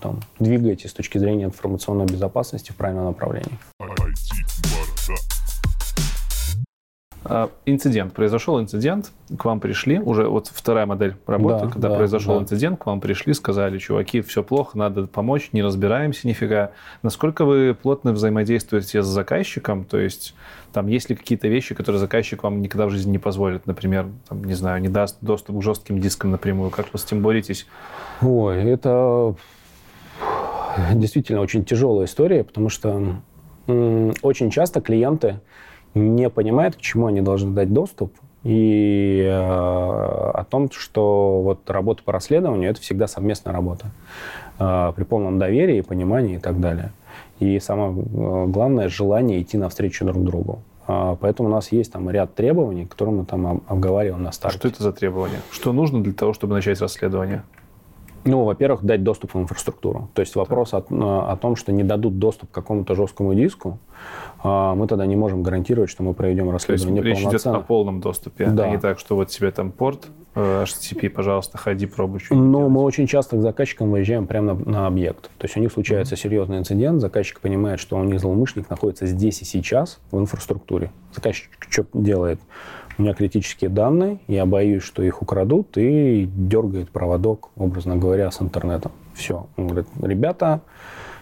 там, 0.00 0.20
двигаетесь 0.38 0.90
с 0.90 0.94
точки 0.94 1.18
зрения 1.18 1.44
информационной 1.44 2.06
безопасности 2.06 2.70
в 2.70 2.76
правильном 2.76 3.06
направлении. 3.06 3.58
А, 7.24 7.50
инцидент. 7.66 8.12
Произошел 8.12 8.60
инцидент, 8.60 9.12
к 9.38 9.44
вам 9.44 9.60
пришли, 9.60 10.00
уже 10.00 10.26
вот 10.26 10.48
вторая 10.48 10.86
модель 10.86 11.16
работы, 11.26 11.66
да, 11.66 11.70
когда 11.70 11.88
да, 11.90 11.94
произошел 11.96 12.36
да. 12.36 12.42
инцидент, 12.42 12.80
к 12.80 12.86
вам 12.86 13.00
пришли, 13.00 13.32
сказали, 13.32 13.78
чуваки, 13.78 14.20
все 14.22 14.42
плохо, 14.42 14.76
надо 14.76 15.06
помочь, 15.06 15.50
не 15.52 15.62
разбираемся 15.62 16.26
нифига. 16.26 16.72
Насколько 17.02 17.44
вы 17.44 17.76
плотно 17.80 18.12
взаимодействуете 18.12 19.02
с 19.02 19.06
заказчиком? 19.06 19.84
То 19.84 19.98
есть 19.98 20.34
там 20.72 20.88
есть 20.88 21.10
ли 21.10 21.16
какие-то 21.16 21.48
вещи, 21.48 21.74
которые 21.74 22.00
заказчик 22.00 22.42
вам 22.42 22.60
никогда 22.60 22.86
в 22.86 22.90
жизни 22.90 23.12
не 23.12 23.18
позволит? 23.18 23.66
Например, 23.66 24.06
там, 24.28 24.42
не 24.42 24.54
знаю, 24.54 24.80
не 24.80 24.88
даст 24.88 25.18
доступ 25.20 25.58
к 25.58 25.62
жестким 25.62 26.00
дискам 26.00 26.32
напрямую. 26.32 26.70
Как 26.70 26.92
вы 26.92 26.98
с 26.98 27.04
этим 27.04 27.22
боретесь? 27.22 27.66
Ой, 28.20 28.62
это 28.64 29.36
действительно 30.94 31.40
очень 31.40 31.64
тяжелая 31.64 32.06
история, 32.06 32.42
потому 32.42 32.68
что 32.68 33.16
очень 33.66 34.50
часто 34.50 34.80
клиенты 34.80 35.40
не 35.94 36.30
понимают, 36.30 36.76
к 36.76 36.80
чему 36.80 37.06
они 37.06 37.20
должны 37.20 37.52
дать 37.52 37.72
доступ, 37.72 38.12
и 38.44 39.22
э, 39.24 39.32
о 39.32 40.44
том, 40.48 40.68
что 40.70 41.42
вот 41.42 41.70
работа 41.70 42.02
по 42.02 42.12
расследованию 42.12 42.70
это 42.70 42.80
всегда 42.80 43.06
совместная 43.06 43.52
работа 43.52 43.86
э, 44.58 44.92
при 44.96 45.04
полном 45.04 45.38
доверии, 45.38 45.80
понимании 45.80 46.36
и 46.36 46.40
так 46.40 46.58
далее. 46.58 46.92
И 47.38 47.60
самое 47.60 47.92
э, 47.92 48.46
главное 48.48 48.88
желание 48.88 49.40
идти 49.40 49.58
навстречу 49.58 50.04
друг 50.04 50.24
другу. 50.24 50.62
Э, 50.88 51.16
поэтому 51.20 51.50
у 51.50 51.52
нас 51.52 51.70
есть 51.70 51.92
там 51.92 52.10
ряд 52.10 52.34
требований, 52.34 52.86
которые 52.86 53.14
мы 53.14 53.24
там 53.24 53.62
обговариваем 53.68 54.22
на 54.22 54.32
старте. 54.32 54.58
Что 54.58 54.68
это 54.68 54.82
за 54.82 54.92
требования? 54.92 55.40
Что 55.52 55.72
нужно 55.72 56.02
для 56.02 56.12
того, 56.12 56.32
чтобы 56.32 56.54
начать 56.54 56.80
расследование? 56.80 57.44
Ну, 58.24 58.44
во-первых, 58.44 58.84
дать 58.84 59.02
доступ 59.02 59.34
в 59.34 59.38
инфраструктуру. 59.38 60.08
То 60.14 60.20
есть 60.20 60.36
вопрос 60.36 60.74
о, 60.74 60.84
о 60.88 61.36
том, 61.36 61.56
что 61.56 61.72
не 61.72 61.82
дадут 61.82 62.18
доступ 62.18 62.50
к 62.50 62.54
какому-то 62.54 62.94
жесткому 62.94 63.34
диску, 63.34 63.78
а, 64.31 64.31
мы 64.42 64.86
тогда 64.86 65.06
не 65.06 65.16
можем 65.16 65.42
гарантировать, 65.42 65.90
что 65.90 66.02
мы 66.02 66.14
проведем 66.14 66.50
расследование 66.50 67.02
То 67.02 67.08
есть 67.08 67.20
речь 67.22 67.28
идет 67.28 67.46
о 67.46 67.60
полном 67.60 68.00
доступе, 68.00 68.46
да. 68.46 68.64
а 68.64 68.70
не 68.70 68.78
так, 68.78 68.98
что 68.98 69.14
вот 69.14 69.28
тебе 69.28 69.50
там 69.52 69.70
порт 69.70 70.06
э, 70.34 70.64
HTTP, 70.64 71.10
пожалуйста, 71.10 71.58
ходи, 71.58 71.86
пробуй 71.86 72.20
что 72.20 72.34
Ну, 72.34 72.68
мы 72.68 72.82
очень 72.82 73.06
часто 73.06 73.36
к 73.36 73.40
заказчикам 73.40 73.90
выезжаем 73.90 74.26
прямо 74.26 74.54
на, 74.54 74.70
на 74.70 74.86
объект. 74.86 75.30
То 75.38 75.44
есть 75.44 75.56
у 75.56 75.60
них 75.60 75.72
случается 75.72 76.14
mm-hmm. 76.14 76.18
серьезный 76.18 76.58
инцидент, 76.58 77.00
заказчик 77.00 77.40
понимает, 77.40 77.78
что 77.78 77.96
у 77.96 78.04
них 78.04 78.20
злоумышленник 78.20 78.68
находится 78.68 79.06
здесь 79.06 79.42
и 79.42 79.44
сейчас 79.44 80.00
в 80.10 80.18
инфраструктуре. 80.18 80.90
Заказчик 81.14 81.50
что 81.68 81.86
делает? 81.92 82.40
у 82.98 83.02
меня 83.02 83.14
критические 83.14 83.70
данные, 83.70 84.18
я 84.28 84.46
боюсь, 84.46 84.82
что 84.82 85.02
их 85.02 85.22
украдут, 85.22 85.76
и 85.76 86.28
дергает 86.34 86.90
проводок, 86.90 87.48
образно 87.56 87.96
говоря, 87.96 88.30
с 88.30 88.40
интернетом. 88.42 88.92
Все. 89.14 89.46
Он 89.56 89.68
говорит, 89.68 89.88
ребята, 90.00 90.60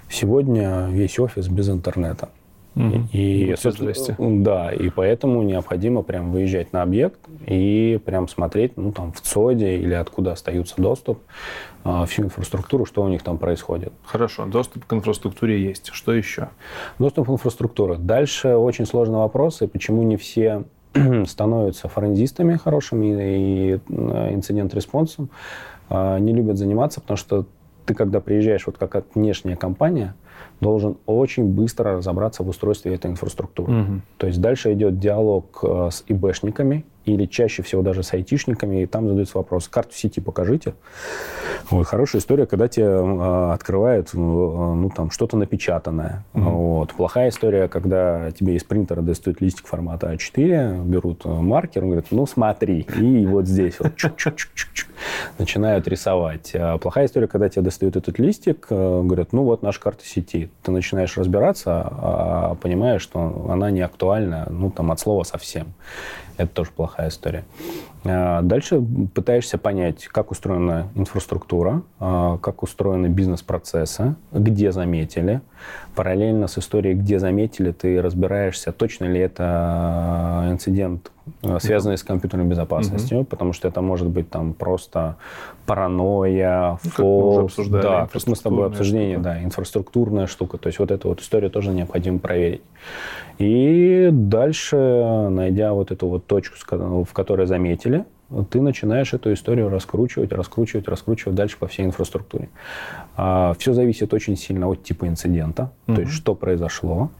сегодня 0.08 0.88
весь 0.90 1.18
офис 1.18 1.48
без 1.48 1.68
интернета. 1.68 2.28
Угу. 2.76 3.08
И, 3.12 3.54
ну, 4.18 4.42
да, 4.44 4.70
и 4.72 4.90
поэтому 4.90 5.42
необходимо 5.42 6.02
прям 6.02 6.30
выезжать 6.30 6.72
на 6.72 6.82
объект 6.82 7.18
и 7.46 8.00
прям 8.04 8.28
смотреть, 8.28 8.76
ну, 8.76 8.92
там, 8.92 9.12
в 9.12 9.20
ЦОДе 9.20 9.76
или 9.78 9.94
откуда 9.94 10.32
остается 10.32 10.74
доступ, 10.76 11.18
а, 11.82 12.06
всю 12.06 12.22
инфраструктуру, 12.22 12.84
что 12.84 13.02
у 13.02 13.08
них 13.08 13.22
там 13.22 13.38
происходит. 13.38 13.92
Хорошо, 14.04 14.46
доступ 14.46 14.84
к 14.84 14.92
инфраструктуре 14.92 15.60
есть. 15.60 15.88
Что 15.92 16.12
еще? 16.12 16.50
Доступ 17.00 17.26
к 17.26 17.30
инфраструктуре. 17.30 17.96
Дальше 17.96 18.54
очень 18.54 18.86
сложный 18.86 19.18
вопрос, 19.18 19.62
и 19.62 19.66
почему 19.66 20.04
не 20.04 20.16
все 20.16 20.64
становятся 21.26 21.88
форензистами 21.88 22.56
хорошими 22.56 23.06
и 23.06 23.72
э, 23.74 24.34
инцидент-респонсом, 24.34 25.30
а, 25.88 26.18
не 26.18 26.32
любят 26.32 26.56
заниматься, 26.56 27.00
потому 27.00 27.16
что 27.16 27.46
ты, 27.84 27.94
когда 27.94 28.20
приезжаешь 28.20 28.66
вот 28.66 28.78
как 28.78 29.04
внешняя 29.16 29.56
компания, 29.56 30.14
должен 30.60 30.96
очень 31.06 31.44
быстро 31.44 31.96
разобраться 31.96 32.42
в 32.42 32.48
устройстве 32.48 32.94
этой 32.94 33.10
инфраструктуры. 33.10 33.72
Угу. 33.72 33.92
То 34.18 34.26
есть 34.26 34.40
дальше 34.40 34.72
идет 34.72 34.98
диалог 34.98 35.60
э, 35.62 35.88
с 35.90 36.04
ИБшниками 36.06 36.84
или 37.04 37.26
чаще 37.26 37.62
всего 37.62 37.82
даже 37.82 38.02
с 38.02 38.12
айтишниками, 38.12 38.82
и 38.82 38.86
там 38.86 39.08
задается 39.08 39.38
вопрос, 39.38 39.68
карту 39.68 39.94
сети 39.94 40.20
покажите. 40.20 40.74
Вот, 41.70 41.86
хорошая 41.86 42.20
история, 42.20 42.46
когда 42.46 42.68
тебе 42.68 42.86
э, 42.86 43.52
открывают 43.52 44.10
э, 44.12 44.18
ну, 44.18 44.90
там, 44.94 45.10
что-то 45.10 45.36
напечатанное. 45.36 46.24
Угу. 46.34 46.42
Вот. 46.42 46.92
Плохая 46.94 47.28
история, 47.28 47.68
когда 47.68 48.30
тебе 48.32 48.56
из 48.56 48.64
принтера 48.64 49.02
достают 49.02 49.40
листик 49.40 49.66
формата 49.66 50.12
А4, 50.12 50.84
берут 50.84 51.24
маркер, 51.24 51.84
говорят, 51.84 52.06
ну 52.10 52.26
смотри, 52.26 52.86
и 52.96 53.26
вот 53.26 53.46
здесь 53.46 53.78
вот 53.78 53.92
начинают 55.38 55.88
рисовать. 55.88 56.52
А 56.54 56.78
плохая 56.78 57.06
история, 57.06 57.26
когда 57.26 57.48
тебе 57.48 57.62
достают 57.62 57.96
этот 57.96 58.18
листик, 58.18 58.66
э, 58.70 59.02
говорят, 59.04 59.32
ну 59.32 59.44
вот 59.44 59.62
наша 59.62 59.80
карта 59.80 60.04
сети. 60.04 60.50
Ты 60.62 60.72
начинаешь 60.72 61.16
разбираться, 61.16 61.86
а 61.90 62.56
понимаешь, 62.60 63.02
что 63.02 63.46
она 63.48 63.70
не 63.70 63.80
актуальна, 63.80 64.46
ну 64.50 64.70
там 64.70 64.90
от 64.90 65.00
слова 65.00 65.22
совсем. 65.24 65.72
Это 66.40 66.54
тоже 66.54 66.70
плохая 66.74 67.10
история. 67.10 67.44
А 68.02 68.40
дальше 68.40 68.80
пытаешься 69.14 69.58
понять, 69.58 70.06
как 70.06 70.30
устроена 70.30 70.88
инфраструктура, 70.94 71.82
а, 71.98 72.38
как 72.38 72.62
устроены 72.62 73.08
бизнес-процессы, 73.08 74.14
где 74.32 74.72
заметили. 74.72 75.42
Параллельно 75.94 76.46
с 76.46 76.58
историей, 76.58 76.94
где 76.94 77.18
заметили, 77.18 77.72
ты 77.72 78.00
разбираешься, 78.00 78.72
точно 78.72 79.06
ли 79.06 79.20
это 79.20 80.46
инцидент, 80.50 81.10
а, 81.42 81.58
связанный 81.58 81.98
с 81.98 82.02
компьютерной 82.02 82.46
безопасностью, 82.46 83.18
угу. 83.18 83.26
потому 83.26 83.52
что 83.52 83.68
это 83.68 83.80
может 83.80 84.08
быть 84.08 84.30
там 84.30 84.52
просто 84.52 85.16
паранойя, 85.66 86.78
ну, 86.82 86.90
фолс, 86.90 87.56
да, 87.68 88.08
как 88.12 88.26
мы 88.26 88.36
с 88.36 88.40
тобой 88.40 88.66
обсуждение, 88.66 89.16
штука. 89.16 89.30
да, 89.30 89.42
инфраструктурная 89.42 90.26
штука. 90.26 90.58
То 90.58 90.66
есть 90.68 90.78
вот 90.78 90.90
эту 90.90 91.08
вот 91.08 91.20
историю 91.20 91.50
тоже 91.50 91.70
необходимо 91.70 92.18
проверить. 92.18 92.62
И 93.38 94.10
дальше, 94.12 94.76
найдя 95.30 95.72
вот 95.72 95.90
эту 95.92 96.08
вот 96.08 96.26
точку, 96.26 96.56
в 97.04 97.12
которой 97.12 97.46
заметили, 97.46 98.04
ты 98.50 98.60
начинаешь 98.60 99.12
эту 99.12 99.32
историю 99.32 99.68
раскручивать, 99.68 100.32
раскручивать, 100.32 100.88
раскручивать 100.88 101.34
дальше 101.34 101.56
по 101.58 101.66
всей 101.66 101.86
инфраструктуре. 101.86 102.48
А, 103.16 103.54
все 103.58 103.72
зависит 103.72 104.14
очень 104.14 104.36
сильно 104.36 104.68
от 104.68 104.82
типа 104.82 105.08
инцидента, 105.08 105.72
угу. 105.86 105.96
то 105.96 106.00
есть 106.02 106.12
что 106.12 106.34
произошло. 106.34 107.10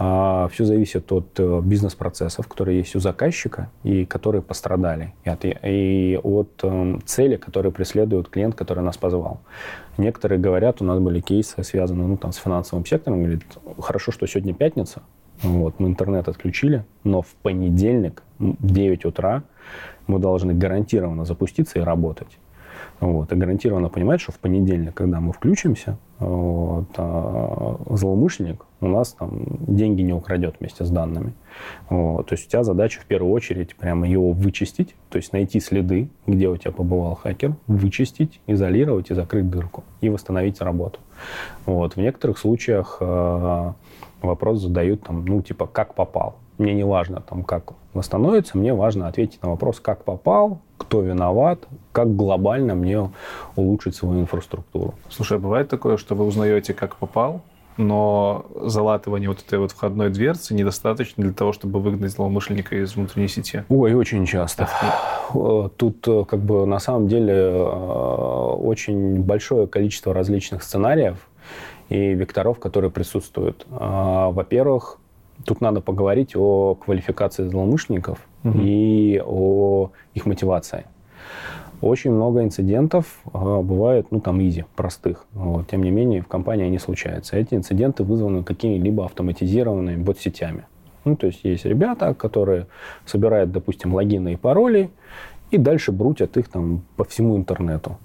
А, 0.00 0.48
все 0.52 0.64
зависит 0.64 1.10
от 1.10 1.40
э, 1.40 1.60
бизнес-процессов, 1.64 2.46
которые 2.46 2.78
есть 2.78 2.94
у 2.94 3.00
заказчика 3.00 3.68
и 3.82 4.04
которые 4.04 4.42
пострадали, 4.42 5.12
и 5.24 5.28
от, 5.28 5.44
и 5.44 6.20
от 6.22 6.60
эм, 6.62 7.02
цели, 7.04 7.34
которые 7.34 7.72
преследует 7.72 8.28
клиент, 8.28 8.54
который 8.54 8.84
нас 8.84 8.96
позвал. 8.96 9.40
Некоторые 9.96 10.38
говорят, 10.38 10.80
у 10.80 10.84
нас 10.84 11.00
были 11.00 11.18
кейсы, 11.18 11.64
связанные 11.64 12.06
ну, 12.06 12.16
там, 12.16 12.30
с 12.30 12.36
финансовым 12.36 12.86
сектором, 12.86 13.24
говорят, 13.24 13.42
хорошо, 13.80 14.12
что 14.12 14.24
сегодня 14.28 14.54
пятница, 14.54 15.02
вот, 15.42 15.80
мы 15.80 15.88
интернет 15.88 16.28
отключили, 16.28 16.84
но 17.02 17.22
в 17.22 17.34
понедельник 17.42 18.22
в 18.38 18.54
9 18.64 19.04
утра 19.04 19.42
мы 20.08 20.18
должны 20.18 20.54
гарантированно 20.54 21.24
запуститься 21.24 21.78
и 21.78 21.82
работать. 21.82 22.38
Вот, 23.00 23.32
и 23.32 23.36
гарантированно 23.36 23.88
понимать, 23.88 24.20
что 24.20 24.32
в 24.32 24.38
понедельник, 24.40 24.92
когда 24.94 25.20
мы 25.20 25.32
включимся, 25.32 25.98
вот, 26.18 26.88
а 26.96 27.76
злоумышленник 27.90 28.64
у 28.80 28.88
нас 28.88 29.12
там 29.12 29.44
деньги 29.60 30.02
не 30.02 30.12
украдет 30.12 30.56
вместе 30.58 30.84
с 30.84 30.90
данными. 30.90 31.32
Вот, 31.88 32.26
то 32.26 32.34
есть 32.34 32.48
у 32.48 32.50
тебя 32.50 32.64
задача 32.64 33.00
в 33.00 33.04
первую 33.04 33.32
очередь 33.32 33.76
прямо 33.76 34.08
его 34.08 34.32
вычистить, 34.32 34.96
то 35.10 35.16
есть 35.16 35.32
найти 35.32 35.60
следы, 35.60 36.08
где 36.26 36.48
у 36.48 36.56
тебя 36.56 36.72
побывал 36.72 37.14
хакер, 37.14 37.54
вычистить, 37.68 38.40
изолировать 38.48 39.10
и 39.10 39.14
закрыть 39.14 39.48
дырку, 39.48 39.84
и 40.00 40.08
восстановить 40.08 40.60
работу. 40.60 40.98
Вот, 41.66 41.94
в 41.94 41.98
некоторых 41.98 42.38
случаях 42.38 42.98
э, 43.00 43.72
вопрос 44.22 44.60
задают 44.60 45.02
там, 45.02 45.24
ну, 45.24 45.40
типа, 45.42 45.66
как 45.66 45.94
попал. 45.94 46.36
Мне 46.58 46.74
не 46.74 46.84
важно, 46.84 47.20
там, 47.20 47.44
как 47.44 47.74
восстановится, 47.98 48.56
мне 48.56 48.72
важно 48.72 49.08
ответить 49.08 49.42
на 49.42 49.50
вопрос, 49.50 49.80
как 49.80 50.04
попал, 50.04 50.60
кто 50.78 51.02
виноват, 51.02 51.66
как 51.92 52.16
глобально 52.16 52.74
мне 52.74 53.10
улучшить 53.56 53.94
свою 53.94 54.20
инфраструктуру. 54.20 54.94
Слушай, 55.10 55.36
а 55.36 55.40
бывает 55.40 55.68
такое, 55.68 55.96
что 55.98 56.14
вы 56.14 56.24
узнаете, 56.24 56.72
как 56.72 56.96
попал, 56.96 57.42
но 57.76 58.46
залатывание 58.62 59.28
вот 59.28 59.44
этой 59.46 59.58
вот 59.58 59.72
входной 59.72 60.10
дверцы 60.10 60.54
недостаточно 60.54 61.22
для 61.22 61.32
того, 61.32 61.52
чтобы 61.52 61.80
выгнать 61.80 62.10
злоумышленника 62.10 62.74
из 62.76 62.96
внутренней 62.96 63.28
сети? 63.28 63.64
Ой, 63.68 63.94
очень 63.94 64.26
часто. 64.26 64.68
Тут 65.76 66.08
э, 66.08 66.24
как 66.24 66.40
бы 66.40 66.66
на 66.66 66.78
самом 66.78 67.06
деле 67.06 67.34
э, 67.34 67.62
очень 67.62 69.22
большое 69.22 69.66
количество 69.66 70.14
различных 70.14 70.62
сценариев, 70.62 71.28
и 71.88 72.14
векторов, 72.14 72.58
которые 72.58 72.90
присутствуют. 72.90 73.66
Во-первых, 73.70 74.98
тут 75.44 75.60
надо 75.60 75.80
поговорить 75.80 76.36
о 76.36 76.74
квалификации 76.74 77.48
злоумышленников 77.48 78.18
угу. 78.44 78.58
и 78.58 79.22
о 79.24 79.90
их 80.14 80.26
мотивации. 80.26 80.84
Очень 81.80 82.10
много 82.10 82.42
инцидентов 82.42 83.20
а, 83.32 83.62
бывает, 83.62 84.08
ну, 84.10 84.20
там, 84.20 84.42
изи, 84.42 84.64
простых. 84.74 85.26
Вот. 85.32 85.68
Тем 85.68 85.84
не 85.84 85.90
менее, 85.90 86.22
в 86.22 86.26
компании 86.26 86.66
они 86.66 86.78
случаются. 86.78 87.36
Эти 87.36 87.54
инциденты 87.54 88.02
вызваны 88.02 88.42
какими-либо 88.42 89.04
автоматизированными 89.04 90.02
бот-сетями. 90.02 90.64
Ну, 91.04 91.14
то 91.14 91.28
есть 91.28 91.40
есть 91.44 91.64
ребята, 91.64 92.14
которые 92.14 92.66
собирают, 93.06 93.52
допустим, 93.52 93.94
логины 93.94 94.32
и 94.32 94.36
пароли, 94.36 94.90
и 95.52 95.56
дальше 95.56 95.92
брутят 95.92 96.36
их 96.36 96.48
там 96.48 96.82
по 96.96 97.04
всему 97.04 97.36
интернету. 97.36 97.96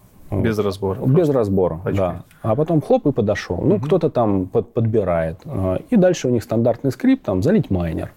Без 0.41 0.57
разбора. 0.59 0.99
Без 0.99 1.13
просто. 1.13 1.33
разбора, 1.33 1.81
Очки. 1.83 1.97
да. 1.97 2.23
А 2.41 2.55
потом 2.55 2.81
хлоп 2.81 3.07
и 3.07 3.11
подошел. 3.11 3.57
Ну, 3.57 3.75
угу. 3.75 3.85
кто-то 3.85 4.09
там 4.09 4.47
под, 4.47 4.73
подбирает. 4.73 5.39
А, 5.45 5.79
и 5.89 5.95
дальше 5.95 6.27
у 6.27 6.31
них 6.31 6.43
стандартный 6.43 6.91
скрипт, 6.91 7.23
там, 7.23 7.43
залить 7.43 7.69
майнер. 7.69 8.11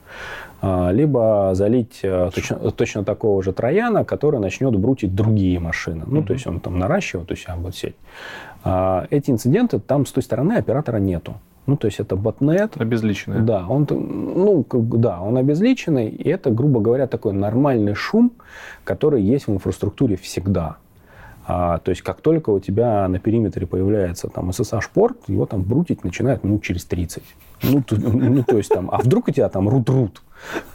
А, 0.62 0.91
либо 0.91 1.51
залить 1.53 2.01
э, 2.03 2.31
точно, 2.35 2.57
точно 2.71 3.05
такого 3.05 3.43
же 3.43 3.53
трояна, 3.53 4.05
который 4.05 4.41
начнет 4.41 4.75
брутить 4.77 5.14
другие 5.14 5.61
машины. 5.61 6.05
Ну, 6.07 6.21
угу. 6.21 6.29
то 6.29 6.33
есть 6.33 6.47
он 6.47 6.61
там 6.61 6.79
наращивает 6.79 7.31
у 7.31 7.37
себя 7.37 7.57
вот 7.57 7.75
сеть. 7.77 7.97
А, 8.64 9.07
эти 9.11 9.31
инциденты, 9.31 9.79
там 9.79 10.07
с 10.07 10.12
той 10.12 10.23
стороны 10.23 10.55
оператора 10.55 10.99
нету. 10.99 11.35
Ну, 11.67 11.77
то 11.77 11.87
есть 11.87 11.99
это 12.01 12.17
ботнет. 12.17 12.81
Обезличенный. 12.81 13.41
Да, 13.41 13.67
он, 13.69 13.87
ну, 13.91 14.64
да, 14.71 15.21
он 15.21 15.37
обезличенный, 15.37 16.09
и 16.09 16.29
это, 16.29 16.51
грубо 16.51 16.81
говоря, 16.81 17.07
такой 17.09 17.33
нормальный 17.33 17.95
шум, 17.95 18.33
который 18.85 19.23
есть 19.23 19.49
в 19.49 19.53
инфраструктуре 19.53 20.17
всегда. 20.17 20.77
А, 21.49 21.78
то 21.78 21.90
есть 21.90 22.03
как 22.03 22.20
только 22.20 22.51
у 22.51 22.59
тебя 22.59 23.07
на 23.07 23.20
периметре 23.20 23.66
появляется 23.66 24.28
там 24.28 24.51
SSH-порт, 24.51 25.28
его 25.28 25.47
там 25.47 25.62
брутить 25.62 26.03
начинает 26.03 26.42
минут 26.42 26.64
через 26.64 26.84
30. 26.84 27.22
Ну, 27.62 27.82
то, 27.82 27.97
ну, 27.97 28.42
то 28.42 28.57
есть 28.57 28.68
там, 28.68 28.90
а 28.90 28.99
вдруг 28.99 29.28
у 29.28 29.30
тебя 29.30 29.49
там 29.49 29.68
рут-рут? 29.68 30.22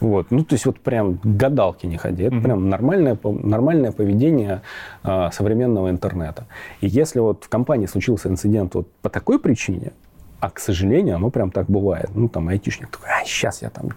Вот. 0.00 0.30
Ну, 0.30 0.44
то 0.44 0.54
есть 0.54 0.64
вот 0.64 0.80
прям 0.80 1.20
гадалки 1.22 1.86
не 1.86 1.98
ходи. 1.98 2.24
Это 2.24 2.36
mm-hmm. 2.36 2.42
прям 2.42 2.68
нормальное, 2.70 3.18
нормальное 3.22 3.92
поведение 3.92 4.62
а, 5.02 5.30
современного 5.30 5.90
интернета. 5.90 6.46
И 6.80 6.88
если 6.88 7.20
вот 7.20 7.44
в 7.44 7.48
компании 7.48 7.86
случился 7.86 8.28
инцидент 8.28 8.74
вот 8.74 8.90
по 9.02 9.10
такой 9.10 9.38
причине, 9.38 9.92
а, 10.40 10.50
к 10.50 10.58
сожалению, 10.58 11.16
оно 11.16 11.30
прям 11.30 11.50
так 11.50 11.66
бывает. 11.66 12.10
Ну, 12.14 12.28
там 12.28 12.48
айтишник 12.48 12.88
такой, 12.88 13.10
а, 13.10 13.24
сейчас 13.24 13.62
я 13.62 13.70
там, 13.70 13.90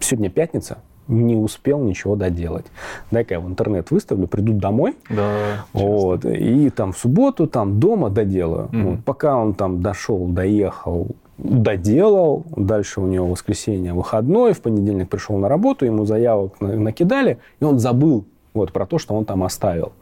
сегодня 0.00 0.30
пятница, 0.30 0.78
не 1.08 1.36
успел 1.36 1.80
ничего 1.80 2.16
доделать. 2.16 2.66
Дай-ка 3.10 3.34
я 3.34 3.40
в 3.40 3.48
интернет 3.48 3.90
выставлю, 3.90 4.26
приду 4.26 4.52
домой, 4.52 4.96
да, 5.08 5.64
вот, 5.72 6.24
и 6.24 6.70
там 6.70 6.92
в 6.92 6.98
субботу 6.98 7.46
там 7.46 7.78
дома 7.78 8.10
доделаю. 8.10 8.68
Mm-hmm. 8.72 8.82
Вот, 8.82 9.04
пока 9.04 9.36
он 9.36 9.54
там 9.54 9.82
дошел, 9.82 10.26
доехал, 10.26 11.08
доделал, 11.38 12.44
дальше 12.56 13.00
у 13.00 13.06
него 13.06 13.26
воскресенье 13.28 13.92
выходной, 13.92 14.52
в 14.52 14.60
понедельник 14.60 15.08
пришел 15.08 15.36
на 15.38 15.48
работу, 15.48 15.84
ему 15.84 16.06
заявок 16.06 16.60
накидали, 16.60 17.38
и 17.60 17.64
он 17.64 17.78
забыл 17.78 18.24
вот, 18.54 18.72
про 18.72 18.86
то, 18.86 18.98
что 18.98 19.14
он 19.14 19.24
там 19.24 19.42
оставил. 19.42 19.92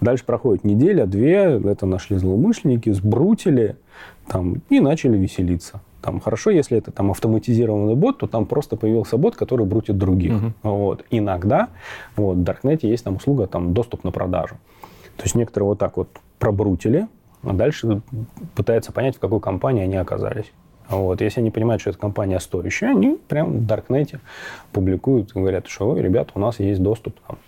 Дальше 0.00 0.24
проходит 0.24 0.64
неделя, 0.64 1.06
две, 1.06 1.60
это 1.64 1.86
нашли 1.86 2.16
злоумышленники, 2.16 2.90
сбрутили 2.90 3.76
там, 4.26 4.56
и 4.68 4.80
начали 4.80 5.16
веселиться. 5.16 5.80
Там 6.02 6.20
хорошо, 6.20 6.50
если 6.50 6.76
это 6.76 6.90
там 6.90 7.10
автоматизированный 7.12 7.94
бот, 7.94 8.18
то 8.18 8.26
там 8.26 8.44
просто 8.46 8.76
появился 8.76 9.16
бот, 9.16 9.36
который 9.36 9.64
брутит 9.64 9.96
других. 9.96 10.32
Uh-huh. 10.32 10.52
Вот. 10.64 11.04
Иногда 11.10 11.68
вот, 12.16 12.36
в 12.36 12.42
Даркнете 12.42 12.90
есть 12.90 13.04
там 13.04 13.16
услуга 13.16 13.46
там, 13.46 13.72
доступ 13.72 14.04
на 14.04 14.10
продажу. 14.10 14.56
То 15.16 15.22
есть 15.22 15.34
некоторые 15.36 15.68
вот 15.68 15.78
так 15.78 15.96
вот 15.96 16.08
пробрутили, 16.38 17.06
а 17.44 17.52
дальше 17.52 18.02
пытаются 18.54 18.92
понять, 18.92 19.16
в 19.16 19.20
какой 19.20 19.40
компании 19.40 19.84
они 19.84 19.96
оказались. 19.96 20.52
Вот. 20.88 21.20
Если 21.20 21.40
они 21.40 21.50
понимают, 21.50 21.80
что 21.80 21.90
эта 21.90 21.98
компания 21.98 22.38
стоящая, 22.40 22.90
они 22.90 23.18
прямо 23.28 23.50
в 23.50 23.66
Даркнете 23.66 24.20
публикуют 24.72 25.30
и 25.34 25.38
говорят, 25.38 25.68
что, 25.68 25.96
ребята, 25.96 26.32
у 26.34 26.40
нас 26.40 26.58
есть 26.58 26.82
доступ 26.82 27.14
там, 27.26 27.38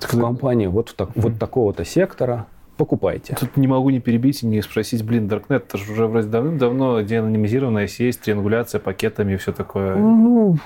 в 0.00 0.20
компании 0.20 0.66
вот, 0.66 0.94
так, 0.96 1.10
вот 1.14 1.38
такого-то 1.38 1.84
сектора, 1.84 2.46
покупайте. 2.80 3.36
Тут 3.38 3.58
не 3.58 3.66
могу 3.66 3.90
не 3.90 4.00
перебить 4.00 4.42
и 4.42 4.46
не 4.46 4.62
спросить, 4.62 5.04
блин, 5.04 5.28
Darknet, 5.28 5.56
это 5.56 5.76
же 5.76 5.92
уже 5.92 6.06
вроде 6.06 6.28
давным-давно 6.28 7.02
деанонимизированная 7.02 7.86
сеть, 7.86 8.18
триангуляция 8.20 8.80
пакетами 8.80 9.34
и 9.34 9.36
все 9.36 9.52
такое. 9.52 9.96
Ну, 9.96 10.56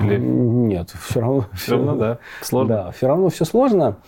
Или... 0.00 0.16
нет, 0.16 0.94
все 1.08 1.20
равно... 1.20 1.44
Все 1.52 1.72
равно, 1.72 1.96
да, 1.96 2.18
сложно. 2.40 2.74
Да, 2.74 2.90
все 2.92 3.06
равно 3.06 3.28
все 3.28 3.44
сложно. 3.44 3.98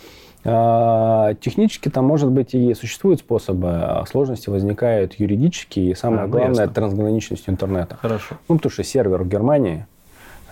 А, 0.47 1.34
технически 1.34 1.90
там, 1.90 2.07
может 2.07 2.30
быть, 2.30 2.55
и 2.55 2.72
существуют 2.72 3.20
способы, 3.20 3.72
а 3.72 4.07
сложности 4.07 4.49
возникают 4.49 5.20
юридические, 5.20 5.90
и 5.90 5.95
самое 5.95 6.22
а, 6.22 6.26
ну, 6.26 6.32
главное, 6.32 6.61
ясно. 6.61 6.74
трансграничность 6.74 7.47
интернета. 7.51 7.99
Хорошо. 8.01 8.36
Ну, 8.49 8.57
потому 8.57 8.72
что 8.72 8.84
сервер 8.84 9.22
в 9.22 9.28
Германии, 9.28 9.86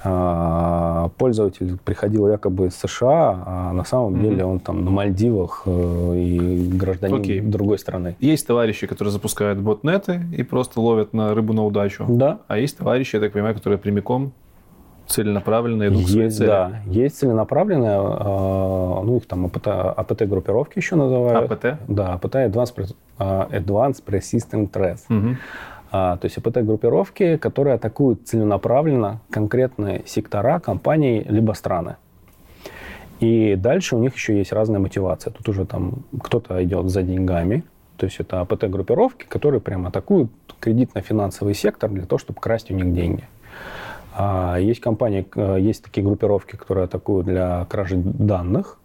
пользователь 0.02 1.78
приходил 1.84 2.28
якобы 2.28 2.66
из 2.66 2.74
США, 2.74 3.42
а 3.46 3.72
на 3.72 3.84
самом 3.84 4.14
mm-hmm. 4.14 4.22
деле 4.22 4.44
он 4.44 4.58
там 4.58 4.84
на 4.84 4.90
Мальдивах 4.90 5.62
э, 5.66 6.14
и 6.16 6.68
гражданин 6.74 7.16
okay. 7.16 7.40
другой 7.40 7.78
страны. 7.78 8.16
Есть 8.18 8.46
товарищи, 8.46 8.86
которые 8.86 9.12
запускают 9.12 9.58
ботнеты 9.60 10.22
и 10.36 10.42
просто 10.42 10.80
ловят 10.80 11.12
на 11.12 11.34
рыбу 11.34 11.52
на 11.52 11.64
удачу. 11.64 12.04
Да. 12.08 12.38
А 12.48 12.58
есть 12.58 12.78
товарищи, 12.78 13.16
я 13.16 13.20
так 13.20 13.32
понимаю, 13.32 13.54
которые 13.54 13.78
прямиком 13.78 14.32
целенаправленно 15.06 15.88
идут 15.88 16.08
есть, 16.08 16.38
к 16.38 16.46
Да, 16.46 16.80
есть 16.86 17.18
целенаправленные, 17.18 17.98
э, 17.98 19.04
ну 19.04 19.16
их 19.18 19.26
там 19.26 19.46
АПТ, 19.46 19.68
АПТ-группировки 19.68 20.78
еще 20.78 20.96
называют. 20.96 21.50
АПТ? 21.50 21.78
Да, 21.88 22.14
АПТ 22.14 22.34
Advanced, 22.36 22.94
Advanced 23.18 24.02
Persistent 24.04 24.70
Threats. 24.70 25.02
Угу. 25.08 25.36
А, 25.94 26.16
то 26.16 26.24
есть 26.24 26.38
АПТ-группировки, 26.38 27.36
которые 27.36 27.74
атакуют 27.74 28.26
целенаправленно 28.26 29.20
конкретные 29.30 30.02
сектора 30.06 30.58
компаний 30.58 31.22
либо 31.28 31.52
страны. 31.52 31.96
И 33.20 33.56
дальше 33.56 33.94
у 33.94 33.98
них 33.98 34.14
еще 34.14 34.38
есть 34.38 34.52
разная 34.52 34.80
мотивация. 34.80 35.32
Тут 35.32 35.48
уже 35.50 35.66
там 35.66 36.04
кто-то 36.22 36.64
идет 36.64 36.88
за 36.88 37.02
деньгами, 37.02 37.62
то 37.98 38.06
есть 38.06 38.18
это 38.18 38.40
АПТ-группировки, 38.40 39.26
которые 39.26 39.60
прямо 39.60 39.88
атакуют 39.88 40.30
кредитно-финансовый 40.60 41.54
сектор 41.54 41.90
для 41.90 42.06
того, 42.06 42.18
чтобы 42.18 42.40
красть 42.40 42.70
у 42.70 42.74
них 42.74 42.94
деньги. 42.94 43.28
А 44.14 44.56
есть 44.58 44.80
компании, 44.80 45.26
э, 45.36 45.58
есть 45.60 45.84
такие 45.84 46.04
группировки, 46.04 46.56
которые 46.56 46.84
атакуют 46.84 47.26
для 47.26 47.66
кражи 47.66 47.96
данных, 47.96 48.78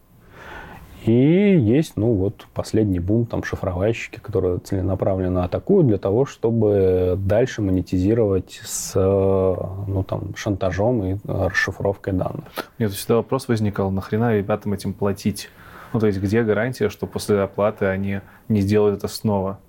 и 1.07 1.57
есть, 1.57 1.93
ну 1.95 2.13
вот, 2.13 2.45
последний 2.53 2.99
бум, 2.99 3.25
там, 3.25 3.43
шифровальщики, 3.43 4.19
которые 4.19 4.59
целенаправленно 4.59 5.45
атакуют 5.45 5.87
для 5.87 5.97
того, 5.97 6.25
чтобы 6.25 7.15
дальше 7.17 7.61
монетизировать 7.61 8.59
с, 8.63 8.93
ну, 8.95 10.03
там, 10.07 10.35
шантажом 10.35 11.03
и 11.05 11.17
расшифровкой 11.25 12.13
данных. 12.13 12.45
Нет, 12.77 12.91
всегда 12.91 13.15
вопрос 13.15 13.47
возникал, 13.47 13.89
нахрена 13.89 14.35
ребятам 14.35 14.73
этим 14.73 14.93
платить? 14.93 15.49
Ну, 15.93 16.01
то 16.01 16.07
есть, 16.07 16.19
где 16.19 16.43
гарантия, 16.43 16.89
что 16.89 17.07
после 17.07 17.39
оплаты 17.39 17.85
они 17.85 18.19
не 18.49 18.59
сделают 18.59 18.97
это 18.97 19.07
снова? 19.07 19.59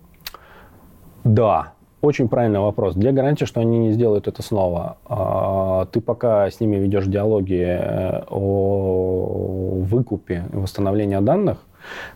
Да, 1.23 1.73
очень 2.01 2.29
правильный 2.29 2.61
вопрос. 2.61 2.95
Где 2.95 3.11
гарантия, 3.11 3.47
что 3.47 3.61
они 3.61 3.79
не 3.79 3.93
сделают 3.93 4.29
это 4.29 4.43
снова? 4.43 4.99
А, 5.07 5.87
ты 5.87 6.01
пока 6.01 6.51
с 6.51 6.61
ними 6.61 6.77
ведешь 6.77 7.07
диалоги 7.07 7.65
э, 7.69 8.23
о 8.29 9.83
выкупе 9.83 10.45
и 10.53 10.57
восстановлении 10.57 11.19
данных, 11.19 11.59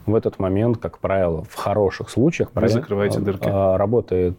в 0.07 0.15
этот 0.15 0.39
момент, 0.39 0.77
как 0.79 0.99
правило, 0.99 1.45
в 1.49 1.55
хороших 1.55 2.11
случаях 2.11 2.51
Вы 2.55 2.69
закрываете 2.69 3.19
э, 3.19 3.23
дырки. 3.23 3.49
Э, 3.49 3.77
работает 3.77 4.39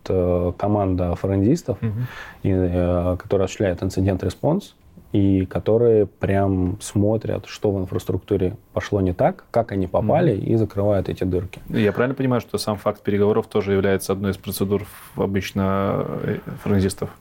команда 0.57 1.15
форензистов, 1.15 1.77
угу. 1.81 3.17
которая 3.17 3.45
осуществляет 3.45 3.83
инцидент-респонс 3.83 4.75
и 5.13 5.45
которые 5.45 6.07
прям 6.07 6.77
смотрят, 6.81 7.45
что 7.45 7.71
в 7.71 7.79
инфраструктуре 7.79 8.57
пошло 8.73 8.99
не 8.99 9.13
так, 9.13 9.45
как 9.51 9.71
они 9.71 9.85
попали, 9.85 10.33
mm-hmm. 10.33 10.45
и 10.45 10.55
закрывают 10.55 11.07
эти 11.07 11.23
дырки. 11.23 11.61
Я 11.69 11.93
правильно 11.93 12.15
понимаю, 12.15 12.41
что 12.41 12.57
сам 12.57 12.77
факт 12.77 13.03
переговоров 13.03 13.45
тоже 13.45 13.73
является 13.73 14.11
одной 14.11 14.31
из 14.31 14.37
процедур 14.37 14.85
обычно 15.15 16.03
э, 16.23 16.37
форензистов? 16.63 17.11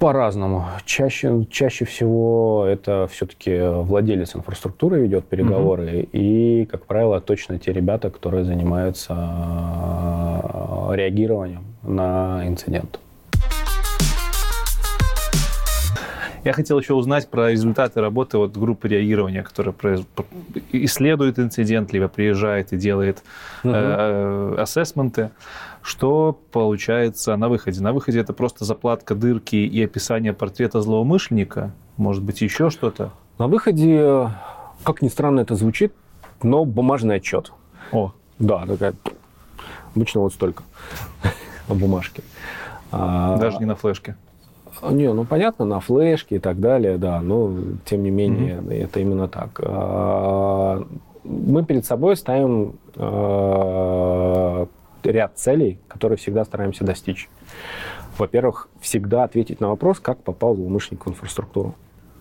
По-разному. 0.00 0.64
Чаще, 0.84 1.46
чаще 1.50 1.84
всего 1.84 2.64
это 2.66 3.06
все-таки 3.12 3.60
владелец 3.60 4.34
инфраструктуры 4.34 5.00
ведет 5.00 5.26
переговоры, 5.26 5.84
mm-hmm. 5.84 6.08
и, 6.12 6.64
как 6.64 6.86
правило, 6.86 7.20
точно 7.20 7.60
те 7.60 7.72
ребята, 7.72 8.10
которые 8.10 8.44
занимаются 8.44 9.14
э, 9.14 10.96
реагированием 10.96 11.62
на 11.84 12.42
инцидент. 12.44 12.98
Я 16.44 16.52
хотел 16.54 16.78
еще 16.78 16.94
узнать 16.94 17.28
про 17.28 17.50
результаты 17.50 18.00
работы 18.00 18.38
вот 18.38 18.56
группы 18.56 18.88
реагирования, 18.88 19.42
которая 19.42 19.74
исследует 20.72 21.38
инцидент, 21.38 21.92
либо 21.92 22.08
приезжает 22.08 22.72
и 22.72 22.76
делает 22.76 23.22
угу. 23.62 23.72
э, 23.74 24.54
ассессменты. 24.58 25.30
Что 25.82 26.38
получается 26.52 27.36
на 27.36 27.48
выходе? 27.48 27.82
На 27.82 27.92
выходе 27.92 28.20
это 28.20 28.32
просто 28.32 28.64
заплатка 28.64 29.14
дырки 29.14 29.56
и 29.56 29.82
описание 29.84 30.32
портрета 30.32 30.80
злоумышленника? 30.80 31.72
Может 31.96 32.22
быть, 32.22 32.40
еще 32.40 32.70
что-то? 32.70 33.10
На 33.38 33.46
выходе, 33.46 34.30
как 34.82 35.02
ни 35.02 35.08
странно 35.08 35.40
это 35.40 35.54
звучит, 35.54 35.92
но 36.42 36.64
бумажный 36.64 37.16
отчет. 37.16 37.52
О. 37.92 38.12
Да, 38.38 38.64
такая... 38.66 38.94
Обычно 39.94 40.20
вот 40.20 40.32
столько 40.32 40.62
бумажки. 41.68 42.22
Даже 42.92 43.58
не 43.58 43.66
на 43.66 43.74
флешке. 43.74 44.16
Не, 44.82 45.12
ну 45.12 45.24
понятно, 45.24 45.64
на 45.64 45.80
флешке 45.80 46.36
и 46.36 46.38
так 46.38 46.60
далее, 46.60 46.96
да, 46.96 47.20
но 47.20 47.52
тем 47.84 48.02
не 48.02 48.10
менее 48.10 48.56
mm-hmm. 48.56 48.84
это 48.84 49.00
именно 49.00 49.28
так. 49.28 49.60
А, 49.62 50.86
мы 51.24 51.64
перед 51.64 51.84
собой 51.84 52.16
ставим 52.16 52.76
а, 52.96 54.66
ряд 55.02 55.32
целей, 55.36 55.78
которые 55.88 56.18
всегда 56.18 56.44
стараемся 56.44 56.84
достичь. 56.84 57.28
Во-первых, 58.18 58.68
всегда 58.80 59.24
ответить 59.24 59.60
на 59.60 59.68
вопрос, 59.68 60.00
как 60.00 60.22
попал 60.22 60.54
злоумышленник 60.54 61.06
в 61.06 61.10
инфраструктуру. 61.10 61.74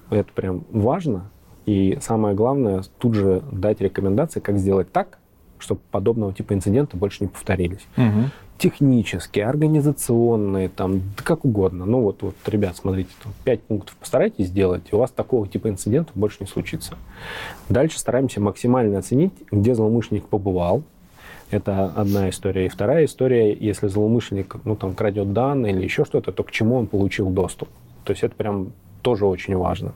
Это 0.10 0.32
прям 0.34 0.64
важно. 0.72 1.30
И 1.66 1.98
самое 2.02 2.36
главное, 2.36 2.84
тут 2.98 3.16
же 3.16 3.44
дать 3.52 3.82
рекомендации, 3.82 4.40
как 4.40 4.58
сделать 4.58 4.92
так, 4.92 5.20
чтобы 5.60 5.82
подобного 5.92 6.34
типа 6.34 6.54
инциденты 6.54 6.98
больше 6.98 7.24
не 7.24 7.28
повторились. 7.28 7.86
Угу 7.98 8.32
технические, 8.60 9.46
организационные, 9.46 10.70
там, 10.70 11.02
как 11.16 11.46
угодно. 11.46 11.86
Ну 11.86 12.02
вот, 12.02 12.22
вот 12.22 12.36
ребят, 12.46 12.76
смотрите, 12.76 13.10
там, 13.24 13.34
5 13.46 13.62
пунктов 13.64 13.96
постарайтесь 13.96 14.48
сделать, 14.48 14.84
и 14.92 14.96
у 14.96 15.00
вас 15.00 15.12
такого 15.12 15.48
типа 15.48 15.70
инцидентов 15.70 16.16
больше 16.16 16.38
не 16.42 16.48
случится. 16.48 16.98
Дальше 17.70 17.98
стараемся 17.98 18.42
максимально 18.42 19.00
оценить, 19.00 19.34
где 19.50 19.74
злоумышленник 19.74 20.26
побывал. 20.26 20.84
Это 21.52 21.92
одна 21.96 22.30
история. 22.30 22.68
И 22.68 22.70
вторая 22.70 23.06
история, 23.06 23.54
если 23.54 23.88
злоумышленник 23.88 24.58
ну, 24.66 24.76
там, 24.76 24.94
крадет 24.94 25.34
данные 25.34 25.74
или 25.74 25.84
еще 25.84 26.06
что-то, 26.06 26.32
то 26.32 26.44
к 26.44 26.52
чему 26.52 26.76
он 26.76 26.86
получил 26.86 27.30
доступ. 27.30 27.70
То 28.04 28.12
есть 28.12 28.24
это 28.24 28.36
прям 28.36 28.74
тоже 29.02 29.26
очень 29.26 29.56
важно. 29.56 29.94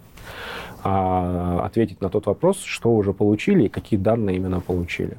А, 0.84 1.64
ответить 1.66 2.02
на 2.02 2.10
тот 2.10 2.26
вопрос, 2.26 2.60
что 2.64 2.96
уже 2.96 3.14
получили 3.14 3.66
и 3.66 3.70
какие 3.70 4.00
данные 4.00 4.38
именно 4.38 4.62
получили. 4.62 5.18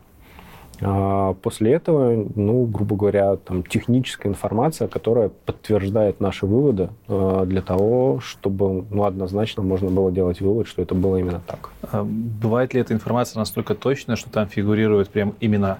А 0.80 1.34
после 1.34 1.72
этого, 1.72 2.26
ну, 2.34 2.64
грубо 2.66 2.96
говоря, 2.96 3.36
там 3.36 3.62
техническая 3.62 4.30
информация, 4.30 4.88
которая 4.88 5.28
подтверждает 5.28 6.20
наши 6.20 6.46
выводы 6.46 6.90
э, 7.08 7.44
для 7.46 7.62
того, 7.62 8.20
чтобы, 8.20 8.84
ну, 8.90 9.04
однозначно 9.04 9.62
можно 9.62 9.90
было 9.90 10.10
делать 10.10 10.40
вывод, 10.40 10.66
что 10.66 10.82
это 10.82 10.94
было 10.94 11.16
именно 11.16 11.40
так. 11.46 11.70
А 11.92 12.04
бывает 12.04 12.74
ли 12.74 12.80
эта 12.80 12.92
информация 12.92 13.38
настолько 13.38 13.74
точная, 13.74 14.16
что 14.16 14.30
там 14.30 14.48
фигурируют 14.48 15.10
прям 15.10 15.34
имена? 15.40 15.78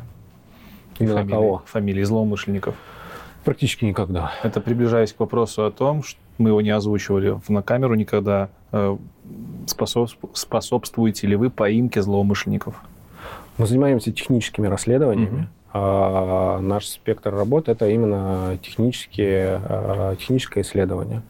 Имена 0.98 1.20
фамилии, 1.20 1.32
кого? 1.32 1.62
Фамилии 1.66 2.02
злоумышленников? 2.02 2.74
Практически 3.44 3.84
никогда. 3.84 4.32
Это 4.42 4.60
приближаясь 4.60 5.12
к 5.12 5.20
вопросу 5.20 5.64
о 5.66 5.70
том, 5.70 6.02
что 6.02 6.18
мы 6.38 6.50
его 6.50 6.60
не 6.60 6.70
озвучивали 6.70 7.38
на 7.48 7.62
камеру 7.62 7.94
никогда. 7.94 8.48
Э, 8.72 8.96
способствуете 9.66 11.26
ли 11.26 11.36
вы 11.36 11.50
поимке 11.50 12.02
злоумышленников? 12.02 12.80
Мы 13.58 13.66
занимаемся 13.66 14.12
техническими 14.12 14.66
расследованиями. 14.66 15.42
Mm-hmm. 15.42 15.64
А 15.76 16.60
наш 16.60 16.86
спектр 16.86 17.34
работы 17.34 17.72
это 17.72 17.88
именно 17.88 18.56
технические, 18.62 19.60
а, 19.64 20.14
техническое 20.16 20.60
исследование. 20.60 21.22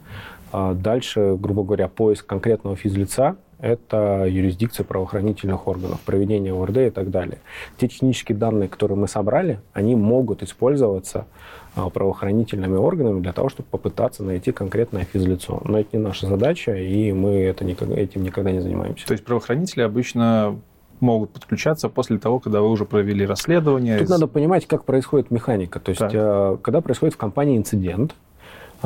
А 0.53 0.75
дальше, 0.75 1.37
грубо 1.39 1.65
говоря, 1.65 1.89
поиск 1.89 2.27
конкретного 2.27 2.77
физлица 2.77 3.37
это 3.65 4.27
юрисдикция 4.29 4.85
правоохранительных 4.85 5.67
органов, 5.67 5.99
проведение 6.01 6.53
ОРД 6.53 6.77
и 6.79 6.91
так 6.91 7.11
далее. 7.11 7.39
Те 7.79 7.89
технические 7.89 8.37
данные, 8.37 8.69
которые 8.69 8.99
мы 8.99 9.09
собрали, 9.09 9.61
они 9.73 9.95
могут 9.95 10.43
использоваться 10.43 11.27
правоохранительными 11.75 12.77
органами 12.77 13.21
для 13.21 13.33
того, 13.33 13.49
чтобы 13.49 13.69
попытаться 13.71 14.23
найти 14.23 14.53
конкретное 14.53 15.05
физлицо. 15.05 15.63
Но 15.65 15.81
это 15.81 15.97
не 15.97 16.03
наша 16.03 16.27
задача, 16.27 16.77
и 16.77 17.13
мы 17.13 17.37
это 17.37 17.65
никогда, 17.65 17.97
этим 17.97 18.23
никогда 18.23 18.51
не 18.53 18.61
занимаемся. 18.61 19.07
То 19.07 19.13
есть 19.13 19.25
правоохранители 19.25 19.81
обычно 19.81 20.61
могут 21.05 21.31
подключаться 21.31 21.89
после 21.89 22.19
того, 22.19 22.41
когда 22.41 22.61
вы 22.61 22.69
уже 22.69 22.85
провели 22.85 23.25
расследование. 23.27 23.99
Тут 23.99 24.09
надо 24.09 24.27
понимать, 24.27 24.67
как 24.67 24.85
происходит 24.85 25.31
механика. 25.31 25.79
То 25.79 25.91
есть, 25.91 26.01
так. 26.01 26.11
Э, 26.15 26.57
когда 26.63 26.81
происходит 26.81 27.15
в 27.15 27.19
компании 27.19 27.57
инцидент, 27.57 28.15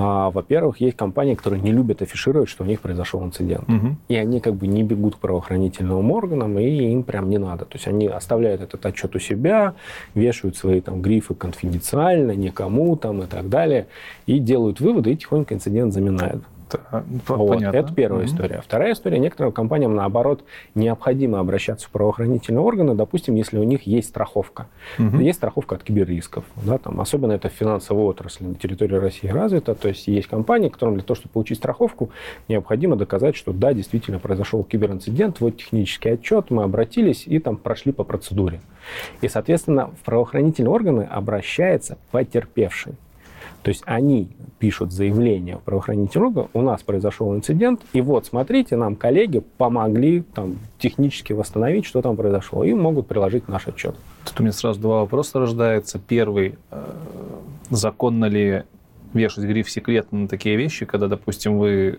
А, 0.00 0.30
во-первых, 0.30 0.80
есть 0.80 0.96
компании, 0.96 1.34
которые 1.34 1.60
не 1.60 1.72
любят 1.72 2.02
афишировать, 2.02 2.48
что 2.48 2.62
у 2.62 2.66
них 2.68 2.80
произошел 2.80 3.20
инцидент. 3.24 3.66
Мгм. 3.66 3.96
И 4.06 4.14
они 4.14 4.38
как 4.38 4.54
бы 4.54 4.68
не 4.68 4.84
бегут 4.84 5.16
к 5.16 5.18
правоохранительным 5.18 6.12
органам, 6.12 6.56
и 6.56 6.92
им 6.92 7.02
прям 7.02 7.28
не 7.28 7.38
надо. 7.38 7.64
То 7.64 7.74
есть 7.74 7.88
они 7.88 8.06
оставляют 8.06 8.60
этот 8.60 8.86
отчет 8.86 9.16
у 9.16 9.18
себя, 9.18 9.74
вешают 10.14 10.56
свои 10.56 10.80
там 10.80 11.02
грифы 11.02 11.34
конфиденциально, 11.34 12.32
никому 12.36 12.94
там 12.94 13.22
и 13.22 13.26
так 13.26 13.48
далее, 13.48 13.88
и 14.26 14.38
делают 14.38 14.78
выводы, 14.80 15.10
и 15.10 15.16
тихонько 15.16 15.54
инцидент 15.54 15.92
заминают. 15.92 16.44
По- 16.68 17.36
Вот, 17.36 17.48
понятно. 17.56 17.76
Это 17.76 17.94
первая 17.94 18.24
Мгм. 18.24 18.30
история. 18.34 18.60
Вторая 18.64 18.92
история. 18.92 19.18
Некоторым 19.18 19.52
компаниям, 19.52 19.94
наоборот, 19.94 20.44
необходимо 20.74 21.40
обращаться 21.40 21.86
в 21.86 21.90
правоохранительные 21.90 22.60
органы, 22.60 22.94
допустим, 22.94 23.34
если 23.34 23.58
у 23.58 23.62
них 23.62 23.82
есть 23.86 24.08
страховка. 24.08 24.66
Мгм. 24.98 25.20
Есть 25.20 25.38
страховка 25.38 25.76
от 25.76 25.82
киберрисков. 25.82 26.44
Да, 26.64 26.78
там, 26.78 27.00
особенно 27.00 27.32
это 27.32 27.48
в 27.48 27.52
финансовой 27.52 28.04
отрасли 28.04 28.44
на 28.44 28.54
территории 28.54 28.96
России 28.96 29.28
развито. 29.28 29.74
То 29.74 29.88
есть 29.88 30.06
есть 30.08 30.28
компании, 30.28 30.68
которым 30.68 30.94
для 30.94 31.04
того, 31.04 31.16
чтобы 31.16 31.32
получить 31.32 31.58
страховку, 31.58 32.10
необходимо 32.48 32.96
доказать, 32.96 33.36
что 33.36 33.52
да, 33.52 33.72
действительно 33.72 34.18
произошел 34.18 34.64
киберинцидент, 34.64 35.40
вот 35.40 35.56
технический 35.56 36.10
отчет, 36.10 36.50
мы 36.50 36.62
обратились 36.64 37.24
и 37.26 37.38
там 37.38 37.56
прошли 37.56 37.92
по 37.92 38.04
процедуре. 38.04 38.60
И, 39.20 39.28
соответственно, 39.28 39.90
в 40.00 40.04
правоохранительные 40.04 40.70
органы 40.70 41.02
обращается 41.02 41.98
потерпевший. 42.10 42.94
То 43.68 43.70
есть 43.70 43.82
они 43.84 44.30
пишут 44.58 44.92
заявление 44.92 45.58
в 45.58 45.60
правоохранительный 45.60 46.28
орган, 46.28 46.48
у 46.54 46.62
нас 46.62 46.82
произошел 46.82 47.34
инцидент, 47.36 47.82
и 47.92 48.00
вот, 48.00 48.24
смотрите, 48.24 48.76
нам 48.76 48.96
коллеги 48.96 49.42
помогли 49.58 50.22
там, 50.22 50.56
технически 50.78 51.34
восстановить, 51.34 51.84
что 51.84 52.00
там 52.00 52.16
произошло, 52.16 52.64
и 52.64 52.72
могут 52.72 53.08
приложить 53.08 53.46
наш 53.46 53.68
отчет. 53.68 53.94
Тут 54.24 54.40
у 54.40 54.42
меня 54.42 54.52
сразу 54.52 54.80
два 54.80 55.00
вопроса 55.00 55.38
рождается. 55.38 55.98
Первый, 55.98 56.54
э, 56.70 56.82
законно 57.68 58.24
ли 58.24 58.62
вешать 59.12 59.44
гриф 59.44 59.68
секретно 59.68 60.20
на 60.20 60.28
такие 60.28 60.56
вещи, 60.56 60.86
когда, 60.86 61.06
допустим, 61.06 61.58
вы 61.58 61.98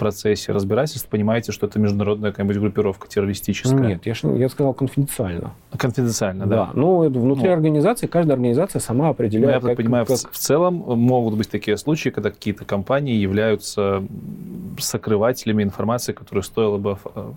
процессе 0.00 0.50
разбирательств 0.52 1.08
понимаете, 1.08 1.52
что 1.52 1.66
это 1.66 1.78
международная 1.78 2.30
какая-нибудь 2.32 2.56
группировка 2.58 3.06
террористическая? 3.06 3.78
Нет, 3.80 4.06
я, 4.06 4.14
я 4.36 4.48
сказал 4.48 4.74
конфиденциально. 4.74 5.52
Конфиденциально, 5.76 6.46
Да. 6.46 6.56
да? 6.56 6.70
Ну, 6.74 7.04
это 7.04 7.18
внутри 7.20 7.46
Ну. 7.48 7.52
организации, 7.54 8.06
каждая 8.08 8.34
организация 8.34 8.80
сама 8.80 9.04
Ну, 9.04 9.10
определяет. 9.10 9.54
я 9.54 9.60
так 9.60 9.68
как- 9.70 9.76
понимаю, 9.76 10.04
в 10.04 10.08
как- 10.08 10.16
ц- 10.16 10.28
в 10.32 10.36
целом 10.38 10.74
могут 10.74 11.34
быть 11.36 11.48
такие 11.50 11.76
случаи, 11.76 12.08
когда 12.08 12.30
какие-то 12.30 12.64
компании 12.64 13.14
являются 13.14 14.02
сокрывателями 14.78 15.62
информации, 15.62 16.12
которую 16.12 16.42
стоило 16.42 16.78
бы 16.78 16.96
э, 17.14 17.30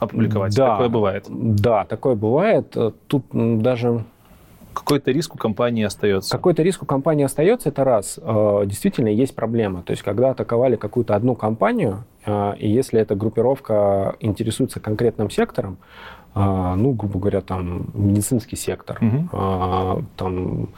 опубликовать. 0.00 0.54
Да. 0.56 0.72
Такое 0.72 0.88
бывает. 0.88 1.24
Да, 1.28 1.84
такое 1.84 2.14
бывает. 2.14 2.76
Тут 3.06 3.24
даже 3.32 4.04
Какой-то 4.76 5.10
риск 5.10 5.34
у 5.34 5.38
компании 5.38 5.84
остается. 5.84 6.30
какой-то 6.36 6.62
риск 6.62 6.82
у 6.82 6.86
компании 6.86 7.24
остается, 7.24 7.70
это 7.70 7.82
раз. 7.82 8.18
Э, 8.22 8.62
Действительно, 8.66 9.08
есть 9.08 9.34
проблема. 9.34 9.82
То 9.82 9.92
есть, 9.92 10.02
когда 10.02 10.30
атаковали 10.30 10.76
какую-то 10.76 11.16
одну 11.16 11.34
компанию, 11.34 12.04
э, 12.26 12.56
и 12.58 12.68
если 12.68 13.00
эта 13.00 13.14
группировка 13.14 14.16
интересуется 14.20 14.78
конкретным 14.78 15.30
сектором, 15.30 15.78
э, 16.34 16.74
ну, 16.76 16.92
грубо 16.92 17.18
говоря, 17.18 17.40
там, 17.40 17.86
медицинский 17.94 18.56
сектор, 18.56 18.98
э, 19.00 20.02
там 20.16 20.68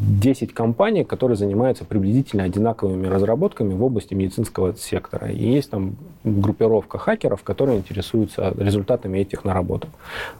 10 0.00 0.52
компаний, 0.52 1.04
которые 1.04 1.36
занимаются 1.36 1.84
приблизительно 1.84 2.44
одинаковыми 2.44 3.06
разработками 3.06 3.74
в 3.74 3.82
области 3.82 4.14
медицинского 4.14 4.74
сектора. 4.74 5.30
И 5.30 5.44
есть 5.44 5.70
там 5.70 5.96
группировка 6.24 6.98
хакеров, 6.98 7.42
которые 7.42 7.78
интересуются 7.78 8.54
результатами 8.56 9.18
этих 9.18 9.44
наработок. 9.44 9.90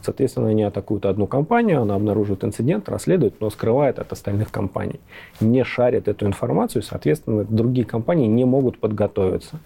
Соответственно, 0.01 0.49
они 0.49 0.63
атакуют 0.63 1.07
одну 1.07 1.27
компанию, 1.27 1.83
она 1.83 1.95
обнаруживает 1.95 2.45
инцидент, 2.45 2.89
расследует, 2.89 3.41
но 3.41 3.51
скрывает 3.51 3.99
от 3.99 4.13
остальных 4.13 4.51
компаний. 4.51 5.01
Не 5.41 5.65
шарит 5.65 6.09
эту 6.09 6.27
информацию, 6.27 6.83
соответственно, 6.83 7.45
другие 7.45 7.87
компании 7.87 8.27
не 8.27 8.45
могут 8.45 8.79
подготовиться. 8.79 9.59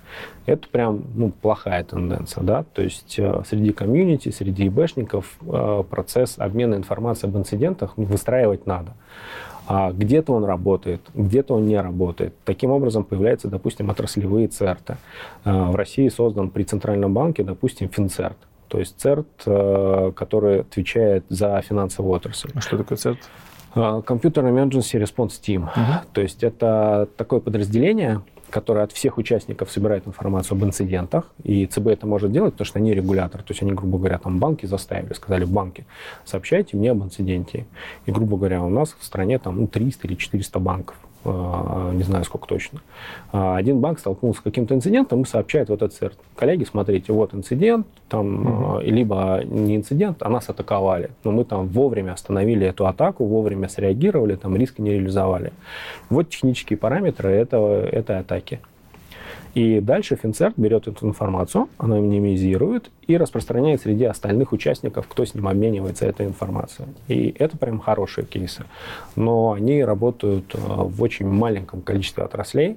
Это 0.46 0.68
прям 0.68 1.02
ну, 1.14 1.30
плохая 1.30 1.82
тенденция. 1.84 2.44
Да? 2.44 2.64
То 2.72 2.82
есть 2.82 3.18
э, 3.18 3.42
среди 3.48 3.72
комьюнити, 3.72 4.30
среди 4.30 4.68
ИБшников 4.68 5.38
э, 5.42 5.82
процесс 5.90 6.38
обмена 6.38 6.76
информацией 6.76 7.30
об 7.30 7.38
инцидентах 7.38 7.94
выстраивать 7.96 8.66
надо. 8.66 8.92
А 9.66 9.90
где-то 9.92 10.32
он 10.32 10.44
работает, 10.44 11.00
где-то 11.14 11.54
он 11.54 11.66
не 11.66 11.80
работает. 11.80 12.34
Таким 12.44 12.70
образом 12.70 13.04
появляются, 13.04 13.48
допустим, 13.48 13.90
отраслевые 13.90 14.48
церты. 14.48 14.96
Э, 15.44 15.70
В 15.70 15.74
России 15.74 16.08
создан 16.08 16.50
при 16.50 16.62
Центральном 16.62 17.12
банке, 17.12 17.42
допустим, 17.42 17.88
Финцерт. 17.88 18.36
То 18.68 18.78
есть 18.78 18.98
ЦЕРТ, 19.00 19.26
э, 19.46 20.12
который 20.14 20.60
отвечает 20.60 21.24
за 21.28 21.60
финансовую 21.62 22.14
отрасль. 22.14 22.50
А 22.54 22.60
Что 22.60 22.78
такое 22.78 22.98
ЦЕРТ? 22.98 23.18
Computer 23.74 24.42
Emergency 24.42 24.98
Response 25.02 25.32
Team. 25.46 25.68
То 26.14 26.22
есть 26.22 26.42
это 26.42 27.08
такое 27.16 27.40
подразделение, 27.40 28.22
которое 28.50 28.84
от 28.84 28.92
всех 28.92 29.18
участников 29.18 29.70
собирает 29.70 30.06
информацию 30.06 30.56
об 30.56 30.64
инцидентах, 30.64 31.30
и 31.42 31.66
ЦБ 31.66 31.88
это 31.88 32.06
может 32.06 32.32
делать, 32.32 32.54
потому 32.54 32.66
что 32.66 32.78
они 32.78 32.94
регулятор. 32.94 33.42
То 33.42 33.52
есть 33.52 33.62
они, 33.62 33.72
грубо 33.72 33.98
говоря, 33.98 34.18
там 34.18 34.38
банки 34.38 34.66
заставили, 34.66 35.12
сказали, 35.14 35.44
банки, 35.44 35.86
сообщайте 36.24 36.76
мне 36.76 36.90
об 36.90 37.02
инциденте. 37.02 37.66
И, 38.06 38.12
грубо 38.12 38.36
говоря, 38.36 38.62
у 38.62 38.68
нас 38.68 38.96
в 38.98 39.04
стране 39.04 39.38
там 39.38 39.56
ну, 39.60 39.66
300 39.66 40.06
или 40.06 40.14
400 40.14 40.58
банков 40.58 40.96
не 41.92 42.02
знаю 42.02 42.24
сколько 42.24 42.46
точно. 42.46 42.80
А 43.32 43.56
Один 43.56 43.80
банк 43.80 43.98
столкнулся 43.98 44.40
с 44.40 44.42
каким-то 44.42 44.74
инцидентом 44.74 45.22
и 45.22 45.24
сообщает 45.24 45.68
вот 45.68 45.82
этот 45.82 45.94
ЦЕРТ. 45.94 46.18
Коллеги, 46.36 46.64
смотрите, 46.64 47.12
вот 47.12 47.34
инцидент, 47.34 47.86
там, 48.08 48.78
э, 48.78 48.84
либо 48.84 49.42
не 49.44 49.76
инцидент, 49.76 50.22
а 50.22 50.28
нас 50.28 50.48
атаковали. 50.48 51.10
Но 51.24 51.32
мы 51.32 51.44
там 51.44 51.66
вовремя 51.68 52.12
остановили 52.12 52.66
эту 52.66 52.86
атаку, 52.86 53.24
вовремя 53.24 53.68
среагировали, 53.68 54.36
там 54.36 54.56
риски 54.56 54.80
не 54.80 54.92
реализовали. 54.92 55.52
Вот 56.10 56.30
технические 56.30 56.78
параметры 56.78 57.30
этого, 57.30 57.84
этой 57.86 58.18
атаки. 58.18 58.60
И 59.56 59.80
дальше 59.80 60.16
Финцерт 60.16 60.52
берет 60.58 60.86
эту 60.86 61.06
информацию, 61.06 61.70
она 61.78 61.98
минимизирует 61.98 62.90
и 63.06 63.16
распространяет 63.16 63.80
среди 63.80 64.04
остальных 64.04 64.52
участников, 64.52 65.08
кто 65.08 65.24
с 65.24 65.34
ним 65.34 65.48
обменивается 65.48 66.04
этой 66.04 66.26
информацией. 66.26 66.88
И 67.08 67.34
это 67.38 67.56
прям 67.56 67.80
хорошие 67.80 68.26
кейсы. 68.26 68.64
Но 69.16 69.52
они 69.52 69.82
работают 69.82 70.54
э, 70.54 70.58
в 70.58 71.00
очень 71.00 71.26
маленьком 71.26 71.80
количестве 71.80 72.24
отраслей, 72.24 72.76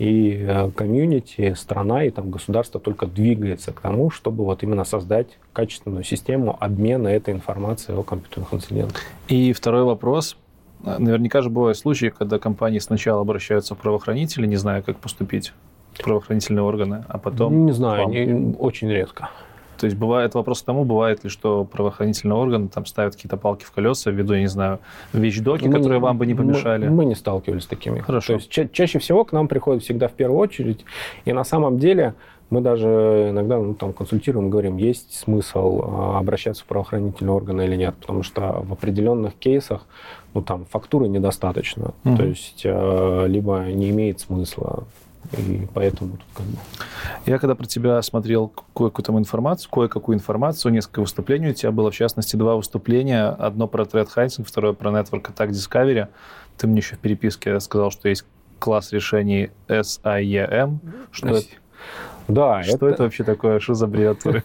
и 0.00 0.44
э, 0.44 0.68
комьюнити, 0.72 1.54
страна 1.54 2.02
и 2.02 2.10
там 2.10 2.32
государство 2.32 2.80
только 2.80 3.06
двигается 3.06 3.70
к 3.70 3.80
тому, 3.80 4.10
чтобы 4.10 4.44
вот 4.44 4.64
именно 4.64 4.82
создать 4.82 5.28
качественную 5.52 6.02
систему 6.02 6.56
обмена 6.58 7.06
этой 7.06 7.34
информацией 7.34 7.96
о 7.96 8.02
компьютерных 8.02 8.52
инцидентах. 8.52 9.00
И 9.28 9.52
второй 9.52 9.84
вопрос. 9.84 10.36
Наверняка 10.82 11.40
же 11.40 11.50
бывают 11.50 11.78
случаи, 11.78 12.12
когда 12.16 12.40
компании 12.40 12.80
сначала 12.80 13.20
обращаются 13.20 13.76
в 13.76 13.78
правоохранители, 13.78 14.44
не 14.44 14.56
зная, 14.56 14.82
как 14.82 14.96
поступить, 14.98 15.52
правоохранительные 16.02 16.62
органы, 16.62 17.04
а 17.08 17.18
потом... 17.18 17.66
не 17.66 17.72
знаю, 17.72 18.08
не- 18.08 18.54
очень 18.58 18.88
редко. 18.90 19.30
То 19.78 19.84
есть 19.84 19.98
бывает 19.98 20.34
вопрос 20.34 20.62
к 20.62 20.64
тому, 20.64 20.84
бывает 20.86 21.22
ли, 21.22 21.28
что 21.28 21.64
правоохранительные 21.64 22.36
органы 22.36 22.68
там 22.68 22.86
ставят 22.86 23.14
какие-то 23.14 23.36
палки 23.36 23.64
в 23.64 23.72
колеса 23.72 24.10
ввиду, 24.10 24.32
я 24.32 24.40
не 24.40 24.46
знаю, 24.46 24.78
вещдоки, 25.12 25.66
Мы 25.66 25.72
которые 25.74 25.98
не- 25.98 26.02
вам 26.02 26.16
бы 26.16 26.26
не 26.26 26.32
мы- 26.32 26.44
помешали. 26.44 26.88
Мы, 26.88 27.04
не 27.04 27.14
сталкивались 27.14 27.64
с 27.64 27.66
такими. 27.66 27.98
Хорошо. 28.00 28.28
То 28.28 28.38
есть 28.38 28.48
ча- 28.50 28.68
чаще 28.68 28.98
всего 28.98 29.24
к 29.26 29.32
нам 29.32 29.48
приходят 29.48 29.82
всегда 29.82 30.08
в 30.08 30.12
первую 30.12 30.38
очередь, 30.40 30.84
и 31.26 31.32
на 31.34 31.44
самом 31.44 31.78
деле 31.78 32.14
мы 32.48 32.62
даже 32.62 33.26
иногда 33.30 33.58
ну, 33.58 33.74
там, 33.74 33.92
консультируем, 33.92 34.48
говорим, 34.48 34.78
есть 34.78 35.12
смысл 35.14 35.82
а, 35.84 36.18
обращаться 36.20 36.62
в 36.62 36.66
правоохранительные 36.68 37.34
органы 37.34 37.62
или 37.66 37.76
нет, 37.76 37.96
потому 38.00 38.22
что 38.22 38.62
в 38.66 38.72
определенных 38.72 39.34
кейсах 39.34 39.84
ну, 40.32 40.40
там, 40.42 40.64
фактуры 40.70 41.08
недостаточно, 41.08 41.92
Мгм. 42.04 42.16
то 42.16 42.24
есть 42.24 42.62
э, 42.64 43.24
либо 43.28 43.64
не 43.66 43.90
имеет 43.90 44.20
смысла, 44.20 44.84
и 45.36 45.68
поэтому 45.72 46.12
тут 46.12 46.26
как 46.34 46.46
бы... 46.46 46.56
Я 47.26 47.38
когда 47.38 47.54
про 47.54 47.66
тебя 47.66 48.00
смотрел 48.02 48.48
кое-какую 48.74 49.04
там 49.04 49.18
информацию, 49.18 49.70
кое-какую 49.70 50.16
информацию, 50.16 50.72
несколько 50.72 51.00
выступлений, 51.00 51.50
у 51.50 51.54
тебя 51.54 51.72
было, 51.72 51.90
в 51.90 51.94
частности, 51.94 52.36
два 52.36 52.56
выступления. 52.56 53.28
Одно 53.28 53.66
про 53.68 53.84
Threat 53.84 54.08
Hunting, 54.16 54.44
второе 54.44 54.72
про 54.72 54.90
Network 54.90 55.32
Attack 55.32 55.50
Discovery. 55.50 56.08
Ты 56.56 56.66
мне 56.66 56.78
еще 56.78 56.96
в 56.96 56.98
переписке 57.00 57.58
сказал, 57.60 57.90
что 57.90 58.08
есть 58.08 58.24
класс 58.58 58.92
решений 58.92 59.50
SIEM. 59.68 60.78
Что, 61.12 61.28
это, 61.28 61.46
Да, 62.28 62.62
что 62.62 62.88
это 62.88 63.04
вообще 63.04 63.24
такое? 63.24 63.60
Что 63.60 63.74
за 63.74 63.86
аббревиатуры? 63.86 64.42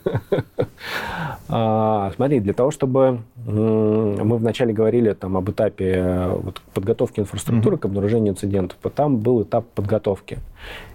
Смотри, 1.48 2.40
для 2.40 2.54
того, 2.54 2.72
чтобы 2.72 3.22
мы 3.46 4.38
вначале 4.38 4.74
говорили 4.74 5.14
там 5.14 5.36
об 5.36 5.50
этапе 5.50 5.94
э, 5.96 6.30
вот, 6.30 6.62
подготовки 6.74 7.20
инфраструктуры 7.20 7.78
к 7.78 7.86
обнаружению 7.86 8.34
инцидентов, 8.34 8.78
то 8.82 8.90
там 8.90 9.18
был 9.18 9.44
этап 9.44 9.66
подготовки. 9.76 10.40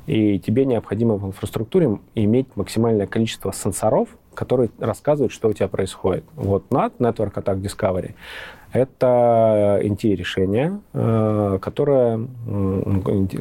И 0.07 0.39
тебе 0.39 0.64
необходимо 0.64 1.16
в 1.16 1.26
инфраструктуре 1.26 1.99
иметь 2.14 2.47
максимальное 2.55 3.07
количество 3.07 3.53
сенсоров, 3.53 4.09
которые 4.34 4.70
рассказывают, 4.78 5.32
что 5.32 5.49
у 5.49 5.53
тебя 5.53 5.68
происходит. 5.68 6.24
Вот 6.37 6.64
NAT, 6.70 6.93
Network 6.99 7.34
Attack 7.34 7.61
Discovery, 7.61 8.14
это 8.72 9.80
NT-решение, 9.82 10.80
э, 10.92 11.58
которое, 11.60 12.26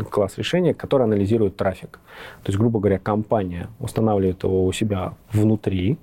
класс 0.09 0.38
решения, 0.38 0.73
которое 0.73 1.05
анализирует 1.05 1.55
трафик. 1.57 1.99
То 2.43 2.49
есть, 2.49 2.57
грубо 2.57 2.80
говоря, 2.80 2.99
компания 2.99 3.67
устанавливает 3.80 4.43
его 4.43 4.65
у 4.65 4.71
себя 4.71 5.13
внутри, 5.32 5.97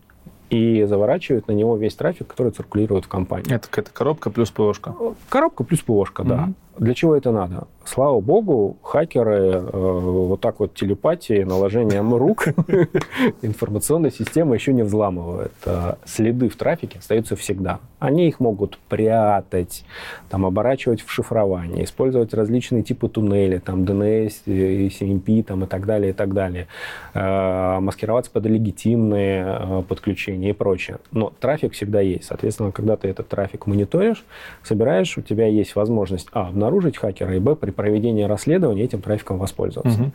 и 0.51 0.85
заворачивает 0.85 1.49
на 1.49 1.53
него 1.53 1.77
весь 1.79 1.95
трафик, 1.95 2.27
который 2.27 2.53
циркулирует 2.53 3.07
в 3.07 3.09
компании. 3.09 3.55
Это 3.55 3.69
какая-то 3.69 3.91
коробка 3.91 4.29
плюс 4.29 4.51
ПОшка. 4.51 4.95
Коробка 5.31 5.65
плюс 5.65 5.81
ПОшка, 5.81 6.25
да. 6.25 6.53
Для 6.79 6.95
чего 6.95 7.17
это 7.17 7.33
надо? 7.33 7.67
Слава 7.85 8.21
богу, 8.21 8.79
хакеры 8.83 9.35
э, 9.35 9.71
вот 9.73 10.41
так 10.41 10.61
вот 10.61 10.75
телепатией, 10.75 11.45
наложением 11.45 12.15
рук 12.15 12.47
информационная 13.43 14.11
система 14.11 14.55
еще 14.55 14.73
не 14.73 14.83
взламывает. 14.83 15.53
Э, 15.67 15.95
следы 16.05 16.49
в 16.49 16.57
трафике 16.57 17.01
остаются 17.01 17.35
всегда. 17.37 17.81
Они 17.99 18.29
их 18.29 18.41
могут 18.41 18.79
прятать, 18.89 19.85
там, 20.31 20.47
оборачивать 20.47 21.03
в 21.03 21.11
шифрование, 21.11 21.85
использовать 21.85 22.33
различные 22.35 22.83
типы 22.83 23.09
туннелей, 23.09 23.59
там, 23.59 23.83
DNS, 23.83 24.45
CMP 24.47 25.43
там, 25.43 25.65
и 25.65 25.67
так 25.67 25.85
далее, 25.85 26.11
и 26.11 26.15
так 26.15 26.33
далее. 26.33 26.69
Э, 27.15 27.81
маскироваться 27.81 28.31
под 28.31 28.47
легитимные 28.47 29.59
э, 29.59 29.83
подключения 29.89 30.51
и 30.51 30.53
прочее. 30.53 30.99
Но 31.11 31.33
трафик 31.41 31.75
всегда 31.75 32.01
есть. 32.01 32.25
Соответственно, 32.25 32.71
когда 32.73 32.97
ты 32.97 33.09
этот 33.09 33.29
трафик 33.29 33.67
мониторишь, 33.67 34.25
собираешь, 34.63 35.19
у 35.19 35.23
тебя 35.23 35.47
есть 35.47 35.75
возможность, 35.75 36.29
а, 36.33 36.51
обнаружить 36.63 36.97
хакера, 36.97 37.35
и, 37.35 37.41
б, 37.41 37.57
при 37.57 37.71
проведении 37.71 38.23
расследования 38.23 38.85
этим 38.85 39.03
трафиком 39.03 39.39
воспользоваться. 39.39 40.01
Угу. 40.01 40.11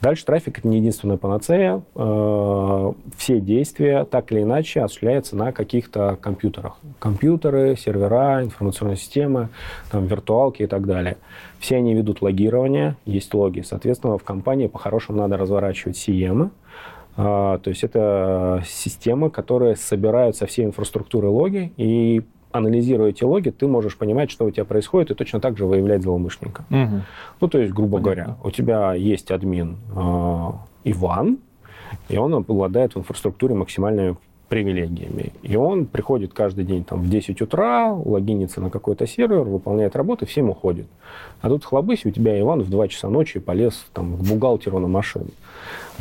Дальше 0.00 0.24
трафик 0.24 0.58
это 0.58 0.68
не 0.68 0.78
единственная 0.78 1.16
панацея. 1.16 1.82
Э, 1.94 2.92
все 3.16 3.40
действия 3.40 4.04
так 4.04 4.32
или 4.32 4.42
иначе 4.42 4.82
осуществляются 4.82 5.36
на 5.36 5.52
каких-то 5.52 6.18
компьютерах. 6.20 6.76
Компьютеры, 6.98 7.76
сервера, 7.76 8.42
информационные 8.42 8.96
системы, 8.96 9.48
там, 9.90 10.06
виртуалки 10.06 10.62
и 10.62 10.66
так 10.66 10.84
далее. 10.86 11.16
Все 11.58 11.76
они 11.76 11.94
ведут 11.94 12.22
логирование, 12.22 12.96
есть 13.06 13.32
логи. 13.32 13.60
Соответственно, 13.60 14.18
в 14.18 14.24
компании 14.24 14.66
по-хорошему 14.66 15.18
надо 15.18 15.36
разворачивать 15.38 15.96
CM, 15.96 16.50
э, 17.16 17.22
то 17.62 17.70
есть 17.70 17.84
это 17.84 18.62
системы, 18.66 19.30
которые 19.30 19.76
собирают 19.76 20.36
со 20.36 20.46
всей 20.46 20.66
инфраструктуры 20.66 21.28
логи 21.28 21.72
и 21.76 22.22
анализируя 22.54 23.10
эти 23.10 23.24
логи, 23.24 23.50
ты 23.50 23.66
можешь 23.66 23.96
понимать, 23.96 24.30
что 24.30 24.44
у 24.44 24.50
тебя 24.50 24.64
происходит, 24.64 25.10
и 25.10 25.14
точно 25.14 25.40
так 25.40 25.58
же 25.58 25.66
выявлять 25.66 26.02
злоумышленника. 26.02 26.64
Угу. 26.70 27.02
Ну, 27.40 27.48
то 27.48 27.58
есть, 27.58 27.72
грубо 27.72 27.98
Понятно. 27.98 28.24
говоря, 28.24 28.36
у 28.44 28.50
тебя 28.50 28.94
есть 28.94 29.30
админ 29.30 29.76
э, 29.94 30.50
Иван, 30.84 31.38
и 32.08 32.16
он 32.16 32.34
обладает 32.34 32.94
в 32.94 32.98
инфраструктуре 32.98 33.54
максимальными 33.54 34.16
привилегиями. 34.54 35.32
И 35.42 35.56
он 35.56 35.84
приходит 35.84 36.32
каждый 36.32 36.64
день 36.64 36.84
там, 36.84 37.00
в 37.00 37.08
10 37.08 37.42
утра, 37.42 37.92
логинится 37.92 38.60
на 38.60 38.70
какой-то 38.70 39.04
сервер, 39.04 39.40
выполняет 39.40 39.96
работу, 39.96 40.26
всем 40.26 40.48
уходит. 40.48 40.86
А 41.40 41.48
тут 41.48 41.64
хлобысь, 41.64 42.06
у 42.06 42.10
тебя 42.10 42.38
Иван 42.38 42.62
в 42.62 42.70
2 42.70 42.86
часа 42.86 43.08
ночи 43.08 43.40
полез 43.40 43.84
там, 43.92 44.16
к 44.16 44.20
бухгалтеру 44.20 44.78
на 44.78 44.86
машину. 44.86 45.30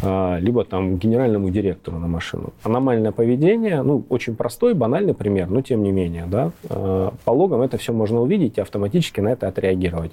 А, 0.03 0.37
либо 0.37 0.65
там 0.65 0.97
генеральному 0.97 1.49
директору 1.49 1.97
на 1.97 2.07
машину. 2.07 2.53
Аномальное 2.61 3.11
поведение, 3.11 3.81
ну, 3.81 4.05
очень 4.09 4.35
простой, 4.35 4.75
банальный 4.75 5.15
пример, 5.15 5.49
но 5.49 5.63
тем 5.63 5.81
не 5.81 5.91
менее, 5.91 6.25
да, 6.27 6.51
а, 6.69 7.11
по 7.25 7.31
логам 7.31 7.61
это 7.61 7.77
все 7.77 7.91
можно 7.91 8.21
увидеть 8.21 8.59
и 8.59 8.61
автоматически 8.61 9.19
на 9.19 9.29
это 9.29 9.47
отреагировать. 9.47 10.11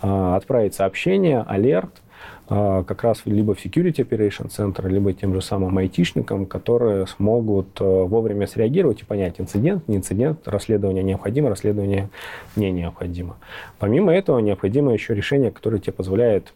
А, 0.00 0.36
отправить 0.36 0.74
сообщение, 0.74 1.44
алерт, 1.48 2.03
как 2.48 3.02
раз 3.02 3.22
либо 3.24 3.54
в 3.54 3.64
Security 3.64 4.06
Operation 4.06 4.48
Center, 4.48 4.88
либо 4.88 5.12
тем 5.12 5.34
же 5.34 5.40
самым 5.40 5.78
айтишникам, 5.78 6.46
которые 6.46 7.06
смогут 7.06 7.80
вовремя 7.80 8.46
среагировать 8.46 9.02
и 9.02 9.04
понять, 9.04 9.40
инцидент, 9.40 9.88
не 9.88 9.96
инцидент, 9.96 10.46
расследование 10.46 11.02
необходимо, 11.02 11.48
расследование 11.48 12.10
не 12.56 12.70
необходимо. 12.70 13.36
Помимо 13.78 14.12
этого, 14.12 14.38
необходимо 14.40 14.92
еще 14.92 15.14
решение, 15.14 15.50
которое 15.50 15.78
тебе 15.78 15.92
позволяет 15.92 16.52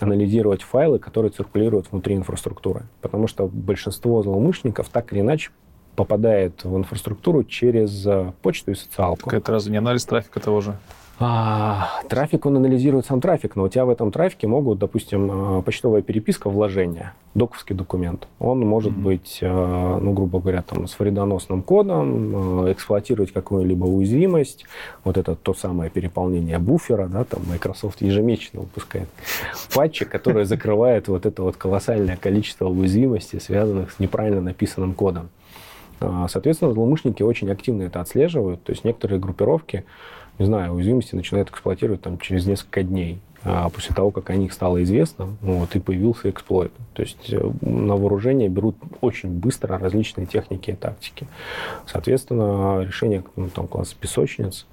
анализировать 0.00 0.62
файлы, 0.62 0.98
которые 0.98 1.30
циркулируют 1.30 1.90
внутри 1.90 2.14
инфраструктуры. 2.14 2.82
Потому 3.00 3.26
что 3.26 3.46
большинство 3.46 4.22
злоумышленников 4.22 4.88
так 4.88 5.12
или 5.12 5.20
иначе 5.20 5.50
попадает 5.96 6.64
в 6.64 6.76
инфраструктуру 6.76 7.44
через 7.44 8.06
э, 8.06 8.32
почту 8.42 8.72
и 8.72 8.74
социалку. 8.74 9.30
Так 9.30 9.40
это 9.40 9.52
разве 9.52 9.72
не 9.72 9.78
анализ 9.78 10.04
трафика 10.04 10.40
того 10.40 10.60
же? 10.60 10.76
А, 11.22 12.00
трафик, 12.08 12.46
он 12.46 12.56
анализирует 12.56 13.04
сам 13.04 13.20
трафик, 13.20 13.54
но 13.54 13.64
у 13.64 13.68
тебя 13.68 13.84
в 13.84 13.90
этом 13.90 14.10
трафике 14.10 14.46
могут, 14.46 14.78
допустим, 14.78 15.58
э, 15.58 15.62
почтовая 15.62 16.00
переписка, 16.00 16.48
вложение, 16.48 17.12
доковский 17.34 17.76
документ. 17.76 18.26
Он 18.38 18.60
может 18.60 18.92
mm-hmm. 18.92 19.02
быть, 19.02 19.38
э, 19.42 19.98
ну, 20.00 20.14
грубо 20.14 20.40
говоря, 20.40 20.62
там, 20.62 20.88
с 20.88 20.98
вредоносным 20.98 21.60
кодом, 21.60 22.64
э, 22.64 22.72
эксплуатировать 22.72 23.34
какую-либо 23.34 23.84
уязвимость. 23.84 24.64
Вот 25.04 25.18
это 25.18 25.34
то 25.34 25.52
самое 25.52 25.90
переполнение 25.90 26.58
буфера, 26.58 27.06
да, 27.06 27.24
там 27.24 27.42
Microsoft 27.50 28.00
ежемесячно 28.00 28.60
выпускает 28.60 29.10
патчи, 29.74 30.06
которые 30.06 30.44
закрывают 30.46 31.08
вот 31.08 31.26
это 31.26 31.42
вот 31.42 31.58
колоссальное 31.58 32.16
количество 32.16 32.66
уязвимостей, 32.66 33.42
связанных 33.42 33.92
с 33.92 33.98
неправильно 33.98 34.40
написанным 34.40 34.94
кодом. 34.94 35.28
А, 36.00 36.28
соответственно, 36.28 36.72
злоумышленники 36.72 37.22
очень 37.22 37.50
активно 37.50 37.82
это 37.82 38.00
отслеживают. 38.00 38.62
То 38.62 38.72
есть 38.72 38.84
некоторые 38.84 39.20
группировки 39.20 39.84
не 40.40 40.46
знаю, 40.46 40.72
уязвимости 40.72 41.14
начинают 41.14 41.50
эксплуатировать 41.50 42.02
там, 42.02 42.18
через 42.18 42.46
несколько 42.46 42.82
дней 42.82 43.20
а 43.42 43.70
после 43.70 43.94
того, 43.94 44.10
как 44.10 44.28
о 44.28 44.36
них 44.36 44.52
стало 44.52 44.82
известно, 44.82 45.34
вот, 45.40 45.74
и 45.74 45.80
появился 45.80 46.28
эксплойт. 46.28 46.72
То 46.92 47.02
есть 47.02 47.32
э, 47.32 47.50
на 47.62 47.96
вооружение 47.96 48.50
берут 48.50 48.76
очень 49.00 49.30
быстро 49.30 49.78
различные 49.78 50.26
техники 50.26 50.70
и 50.70 50.74
тактики. 50.74 51.26
Соответственно, 51.86 52.82
решение 52.82 53.24
ну, 53.36 53.48
там, 53.48 53.66
класса 53.66 53.96
песочниц, 53.98 54.66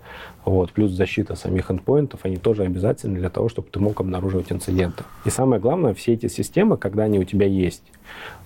вот, 0.43 0.73
плюс 0.73 0.91
защита 0.91 1.35
самих 1.35 1.71
эндпоинтов, 1.71 2.19
они 2.23 2.35
тоже 2.35 2.63
обязательны 2.63 3.17
для 3.19 3.29
того, 3.29 3.47
чтобы 3.47 3.69
ты 3.71 3.79
мог 3.79 4.01
обнаруживать 4.01 4.51
инциденты. 4.51 5.05
И 5.23 5.29
самое 5.29 5.61
главное, 5.61 5.93
все 5.93 6.13
эти 6.13 6.27
системы, 6.27 6.75
когда 6.75 7.03
они 7.03 7.19
у 7.19 7.23
тебя 7.23 7.47
есть, 7.47 7.83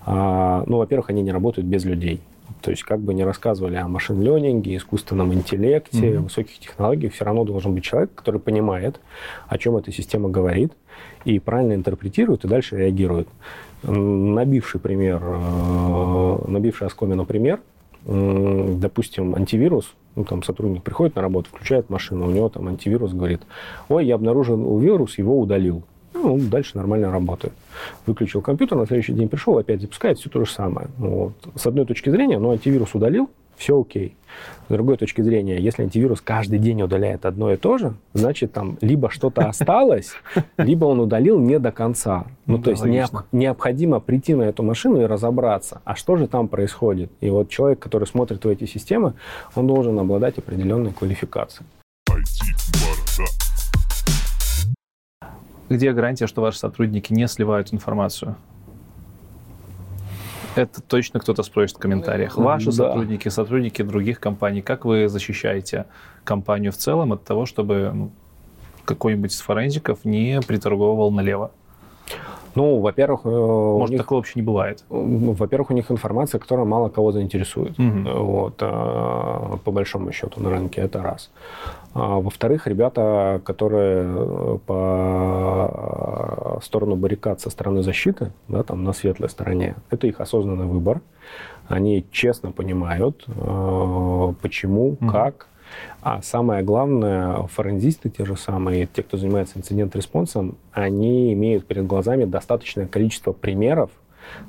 а, 0.06 0.62
ну, 0.68 0.76
во-первых, 0.78 1.10
они 1.10 1.22
не 1.22 1.32
работают 1.32 1.66
без 1.66 1.84
людей. 1.84 2.20
То 2.60 2.70
есть 2.70 2.82
как 2.82 3.00
бы 3.00 3.14
не 3.14 3.24
рассказывали 3.24 3.76
о 3.76 3.88
машин-ленинге, 3.88 4.76
искусственном 4.76 5.32
интеллекте, 5.32 5.98
mm-hmm. 5.98 6.18
высоких 6.18 6.58
технологиях, 6.58 7.12
все 7.14 7.24
равно 7.24 7.44
должен 7.44 7.74
быть 7.74 7.84
человек, 7.84 8.10
который 8.14 8.40
понимает, 8.40 9.00
о 9.48 9.58
чем 9.58 9.76
эта 9.76 9.92
система 9.92 10.28
говорит, 10.28 10.72
и 11.24 11.38
правильно 11.38 11.74
интерпретирует, 11.74 12.44
и 12.44 12.48
дальше 12.48 12.76
реагирует. 12.76 13.28
Набивший 13.82 14.80
пример, 14.80 15.20
э, 15.22 16.38
набивший 16.46 16.86
оскомину 16.86 17.24
пример, 17.24 17.60
допустим, 18.04 19.34
антивирус, 19.34 19.92
ну, 20.16 20.24
там 20.24 20.42
сотрудник 20.42 20.82
приходит 20.82 21.16
на 21.16 21.22
работу, 21.22 21.48
включает 21.50 21.88
машину, 21.88 22.26
у 22.26 22.30
него 22.30 22.48
там 22.48 22.68
антивирус 22.68 23.12
говорит, 23.12 23.42
ой, 23.88 24.06
я 24.06 24.16
обнаружил 24.16 24.78
вирус, 24.78 25.18
его 25.18 25.38
удалил. 25.38 25.82
Ну, 26.14 26.34
он 26.34 26.48
дальше 26.48 26.76
нормально 26.76 27.10
работает. 27.10 27.54
Выключил 28.06 28.42
компьютер, 28.42 28.78
на 28.78 28.86
следующий 28.86 29.12
день 29.12 29.28
пришел, 29.28 29.58
опять 29.58 29.80
запускает 29.80 30.18
все 30.18 30.28
то 30.28 30.44
же 30.44 30.50
самое. 30.50 30.88
Вот. 30.98 31.34
С 31.54 31.66
одной 31.66 31.86
точки 31.86 32.10
зрения, 32.10 32.38
ну, 32.38 32.50
антивирус 32.50 32.94
удалил, 32.94 33.30
все 33.56 33.80
окей. 33.80 34.16
С 34.68 34.72
другой 34.72 34.96
точки 34.96 35.20
зрения, 35.20 35.58
если 35.58 35.82
антивирус 35.82 36.20
каждый 36.20 36.58
день 36.58 36.82
удаляет 36.82 37.26
одно 37.26 37.52
и 37.52 37.56
то 37.56 37.78
же, 37.78 37.94
значит, 38.14 38.52
там 38.52 38.78
либо 38.80 39.10
что-то 39.10 39.42
осталось, 39.48 40.14
либо 40.56 40.86
он 40.86 41.00
удалил 41.00 41.38
не 41.38 41.58
до 41.58 41.70
конца. 41.70 42.26
Ну, 42.46 42.58
то 42.58 42.70
есть 42.70 42.84
необходимо 42.84 44.00
прийти 44.00 44.34
на 44.34 44.42
эту 44.42 44.62
машину 44.62 45.02
и 45.02 45.04
разобраться, 45.04 45.80
а 45.84 45.94
что 45.94 46.16
же 46.16 46.26
там 46.26 46.48
происходит. 46.48 47.10
И 47.20 47.30
вот 47.30 47.50
человек, 47.50 47.78
который 47.78 48.06
смотрит 48.06 48.44
в 48.44 48.48
эти 48.48 48.64
системы, 48.64 49.14
он 49.54 49.66
должен 49.66 49.98
обладать 49.98 50.38
определенной 50.38 50.92
квалификацией. 50.92 51.66
Где 55.72 55.92
гарантия, 55.92 56.26
что 56.26 56.42
ваши 56.42 56.58
сотрудники 56.58 57.14
не 57.14 57.26
сливают 57.26 57.72
информацию? 57.72 58.36
Это 60.54 60.82
точно 60.82 61.18
кто-то 61.18 61.42
спросит 61.42 61.78
в 61.78 61.80
комментариях. 61.80 62.36
Ваши 62.36 62.66
да. 62.66 62.72
сотрудники, 62.72 63.30
сотрудники 63.30 63.80
других 63.80 64.20
компаний, 64.20 64.60
как 64.60 64.84
вы 64.84 65.08
защищаете 65.08 65.86
компанию 66.24 66.72
в 66.72 66.76
целом 66.76 67.14
от 67.14 67.24
того, 67.24 67.46
чтобы 67.46 67.90
ну, 67.94 68.12
какой-нибудь 68.84 69.32
из 69.32 69.40
форензиков 69.40 70.04
не 70.04 70.42
приторговывал 70.46 71.10
налево? 71.10 71.52
Ну, 72.54 72.80
во-первых... 72.80 73.20
Э, 73.24 73.28
Может, 73.28 73.90
них, 73.90 74.00
такого 74.00 74.18
вообще 74.18 74.32
не 74.36 74.42
бывает? 74.42 74.84
Во-первых, 74.88 75.70
у 75.70 75.74
них 75.74 75.90
информация, 75.90 76.38
которая 76.38 76.66
мало 76.66 76.88
кого 76.88 77.12
заинтересует. 77.12 77.78
Угу. 77.78 78.10
Вот, 78.22 78.54
э, 78.60 79.56
по 79.64 79.70
большому 79.70 80.12
счету 80.12 80.40
на 80.42 80.50
рынке, 80.50 80.80
это 80.82 81.02
раз. 81.02 81.30
А, 81.94 82.20
во-вторых, 82.20 82.66
ребята, 82.66 83.40
которые 83.44 84.58
по 84.66 86.60
сторону 86.62 86.96
баррикад 86.96 87.40
со 87.40 87.50
стороны 87.50 87.82
защиты, 87.82 88.32
да, 88.48 88.62
там 88.62 88.84
на 88.84 88.92
светлой 88.92 89.28
стороне, 89.28 89.76
это 89.90 90.06
их 90.06 90.20
осознанный 90.20 90.66
выбор. 90.66 91.00
Они 91.68 92.04
честно 92.10 92.52
понимают, 92.52 93.24
почему, 94.42 94.88
угу. 94.88 95.06
как, 95.08 95.46
а 96.02 96.20
самое 96.22 96.62
главное, 96.62 97.42
форензисты 97.48 98.10
те 98.10 98.24
же 98.24 98.36
самые, 98.36 98.86
те, 98.86 99.02
кто 99.02 99.16
занимается 99.16 99.58
инцидент-респонсом, 99.58 100.56
они 100.72 101.32
имеют 101.32 101.66
перед 101.66 101.86
глазами 101.86 102.24
достаточное 102.24 102.86
количество 102.86 103.32
примеров 103.32 103.90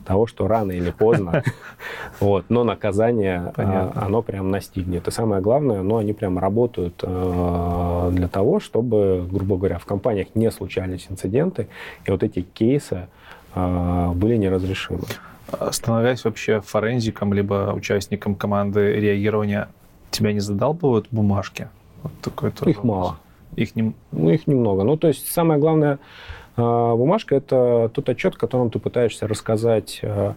того, 0.06 0.28
что 0.28 0.48
рано 0.48 0.72
или 0.72 0.92
поздно, 0.92 1.44
вот, 2.20 2.46
но 2.50 2.64
наказание, 2.64 3.40
а, 3.40 3.52
Понятно. 3.52 4.06
оно 4.06 4.22
прям 4.22 4.52
настигнет. 4.52 5.08
И 5.08 5.12
самое 5.12 5.42
главное, 5.42 5.82
но 5.82 5.98
они 5.98 6.14
прям 6.14 6.40
работают 6.40 7.02
э, 7.04 8.10
для 8.14 8.28
того, 8.28 8.60
чтобы, 8.60 9.28
грубо 9.30 9.58
говоря, 9.58 9.78
в 9.80 9.86
компаниях 9.86 10.28
не 10.36 10.52
случались 10.52 11.08
инциденты, 11.10 11.68
и 12.06 12.12
вот 12.12 12.24
эти 12.24 12.42
кейсы 12.42 13.08
э, 13.56 14.12
были 14.16 14.38
неразрешимы. 14.38 15.04
Становясь 15.72 16.24
вообще 16.24 16.62
форензиком, 16.62 17.34
либо 17.34 17.74
участником 17.76 18.36
команды 18.36 18.94
реагирования 18.94 19.68
тебя 20.14 20.34
не 20.34 20.40
задалбывают 20.40 21.08
бумажки? 21.12 21.68
Вот 22.04 22.12
такой 22.22 22.50
Их 22.50 22.60
вопрос. 22.60 22.84
мало. 22.84 23.18
Их 23.56 23.76
не... 23.76 23.94
Ну, 24.12 24.30
их 24.30 24.48
немного. 24.48 24.84
Ну, 24.84 24.98
то 24.98 25.08
есть 25.08 25.32
самое 25.32 25.60
главное 25.60 26.00
а, 26.56 26.96
бумажка– 26.96 27.36
это 27.38 27.90
тот 27.94 28.10
отчет, 28.10 28.36
в 28.36 28.38
котором 28.38 28.70
ты 28.70 28.80
пытаешься 28.80 29.28
рассказать 29.28 30.00
а, 30.04 30.36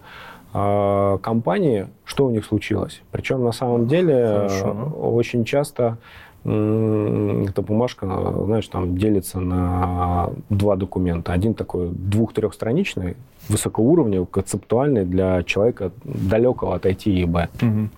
а, 0.52 1.18
компании, 1.18 1.88
что 2.04 2.26
у 2.26 2.30
них 2.30 2.44
случилось. 2.44 3.02
Причем 3.10 3.44
на 3.44 3.52
самом 3.52 3.86
деле 3.86 4.48
Хорошо. 4.48 4.92
очень 5.00 5.44
часто 5.44 5.98
эта 6.44 7.60
бумажка, 7.60 8.06
знаешь, 8.44 8.68
там 8.68 8.96
делится 8.96 9.40
на 9.40 10.30
два 10.48 10.76
документа. 10.76 11.32
Один 11.32 11.54
такой 11.54 11.88
двух-трехстраничный, 11.88 13.16
высокоуровневый, 13.48 14.28
концептуальный 14.28 15.04
для 15.04 15.42
человека 15.42 15.90
далекого 16.04 16.76
от 16.76 16.86
IT 16.86 17.10
и 17.10 17.24
Б. 17.24 17.48
Угу. 17.60 17.88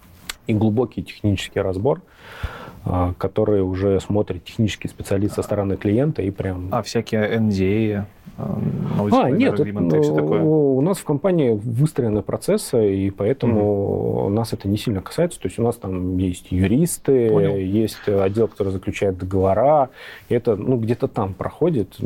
И 0.49 0.55
глубокий 0.55 1.03
технический 1.03 1.61
разбор– 1.61 2.03
а, 2.91 3.13
которые 3.19 3.63
уже 3.63 4.01
смотрит 4.01 4.45
технический 4.45 4.89
специалист 4.89 5.35
со 5.35 5.43
стороны 5.43 5.77
клиента 5.77 6.23
и 6.23 6.31
прям... 6.31 6.69
А 6.71 6.83
всякие 6.83 7.37
NDA, 7.37 8.05
а, 8.39 8.59
а 9.13 9.31
нет, 9.31 9.55
это, 9.61 9.65
и 9.65 10.01
все 10.01 10.15
такое? 10.15 10.41
у 10.41 10.81
нас 10.81 10.97
в 10.99 11.05
компании 11.05 11.51
выстроены 11.51 12.23
процессы, 12.23 12.95
и 12.97 13.11
поэтому 13.11 14.23
угу. 14.25 14.29
нас 14.31 14.55
это 14.55 14.69
не 14.69 14.79
сильно 14.79 15.03
касается. 15.03 15.39
То 15.39 15.49
есть 15.49 15.59
у 15.59 15.63
нас 15.63 15.77
там 15.77 16.17
есть 16.17 16.47
юристы, 16.51 17.29
Понял. 17.29 17.57
есть 17.57 18.09
отдел, 18.09 18.49
который 18.49 18.73
заключает 18.73 19.19
договора, 19.19 19.91
и 20.31 20.35
это 20.35 20.57
ну, 20.57 20.79
где-то 20.79 21.09
там 21.09 21.35
проходит. 21.35 21.99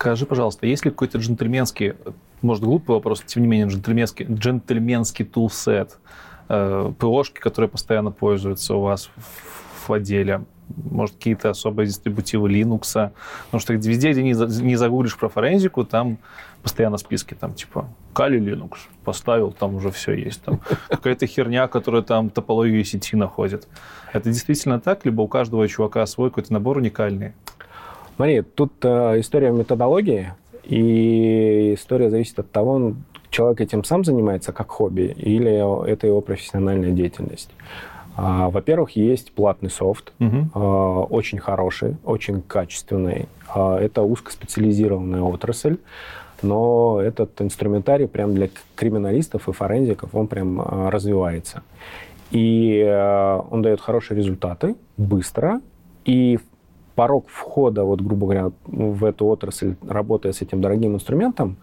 Скажи, 0.00 0.24
пожалуйста, 0.24 0.66
есть 0.66 0.86
ли 0.86 0.90
какой-то 0.90 1.18
джентльменский, 1.18 1.92
может, 2.40 2.64
глупый 2.64 2.96
вопрос, 2.96 3.20
тем 3.20 3.42
не 3.42 3.48
менее, 3.48 3.66
джентльменский, 3.66 4.24
джентльменский 4.24 5.26
тулсет, 5.26 5.98
э, 6.48 6.92
ПОшки, 6.98 7.38
которые 7.38 7.68
постоянно 7.68 8.10
пользуются 8.10 8.76
у 8.76 8.80
вас 8.80 9.10
в, 9.86 9.92
отделе, 9.92 10.46
может, 10.90 11.16
какие-то 11.16 11.50
особые 11.50 11.86
дистрибутивы 11.86 12.50
Linux, 12.50 13.12
потому 13.44 13.60
что 13.60 13.74
везде, 13.74 14.12
где 14.12 14.22
не, 14.22 14.76
загуглишь 14.76 15.18
про 15.18 15.28
форензику, 15.28 15.84
там 15.84 16.16
постоянно 16.62 16.96
списки, 16.96 17.34
там, 17.34 17.52
типа, 17.52 17.86
Kali 18.14 18.38
Linux 18.38 18.78
поставил, 19.04 19.52
там 19.52 19.74
уже 19.74 19.90
все 19.90 20.14
есть, 20.14 20.42
там, 20.42 20.62
какая-то 20.88 21.26
херня, 21.26 21.68
которая 21.68 22.00
там 22.00 22.30
топологию 22.30 22.82
сети 22.84 23.16
находит. 23.16 23.68
Это 24.14 24.30
действительно 24.30 24.80
так, 24.80 25.04
либо 25.04 25.20
у 25.20 25.28
каждого 25.28 25.68
чувака 25.68 26.06
свой 26.06 26.30
какой-то 26.30 26.54
набор 26.54 26.78
уникальный? 26.78 27.34
Смотри, 28.16 28.42
тут 28.42 28.72
э, 28.82 29.20
история 29.20 29.50
методологии, 29.50 30.32
и 30.64 31.74
история 31.74 32.10
зависит 32.10 32.38
от 32.38 32.50
того, 32.50 32.94
человек 33.30 33.60
этим 33.60 33.84
сам 33.84 34.04
занимается 34.04 34.52
как 34.52 34.70
хобби 34.70 35.14
или 35.16 35.90
это 35.90 36.06
его 36.06 36.20
профессиональная 36.20 36.90
деятельность. 36.90 37.50
А, 38.16 38.50
во-первых, 38.50 38.96
есть 38.96 39.32
платный 39.32 39.70
софт, 39.70 40.12
угу. 40.18 40.58
очень 41.10 41.38
хороший, 41.38 41.96
очень 42.04 42.42
качественный. 42.42 43.28
А, 43.48 43.78
это 43.78 44.02
узкоспециализированная 44.02 45.22
отрасль, 45.22 45.78
но 46.42 47.00
этот 47.00 47.40
инструментарий 47.40 48.08
прям 48.08 48.34
для 48.34 48.48
криминалистов 48.74 49.48
и 49.48 49.52
форензиков, 49.52 50.14
он 50.14 50.26
прям 50.26 50.60
развивается. 50.60 51.62
И 52.30 52.80
он 53.50 53.62
дает 53.62 53.80
хорошие 53.80 54.16
результаты, 54.16 54.76
быстро, 54.96 55.60
и 56.04 56.38
порог 57.00 57.28
входа, 57.28 57.84
вот, 57.84 58.02
грубо 58.02 58.26
говоря, 58.26 58.50
в 58.66 59.06
эту 59.06 59.24
отрасль, 59.24 59.74
работая 59.88 60.34
с 60.34 60.42
этим 60.42 60.60
дорогим 60.60 60.96
инструментом, 60.96 61.56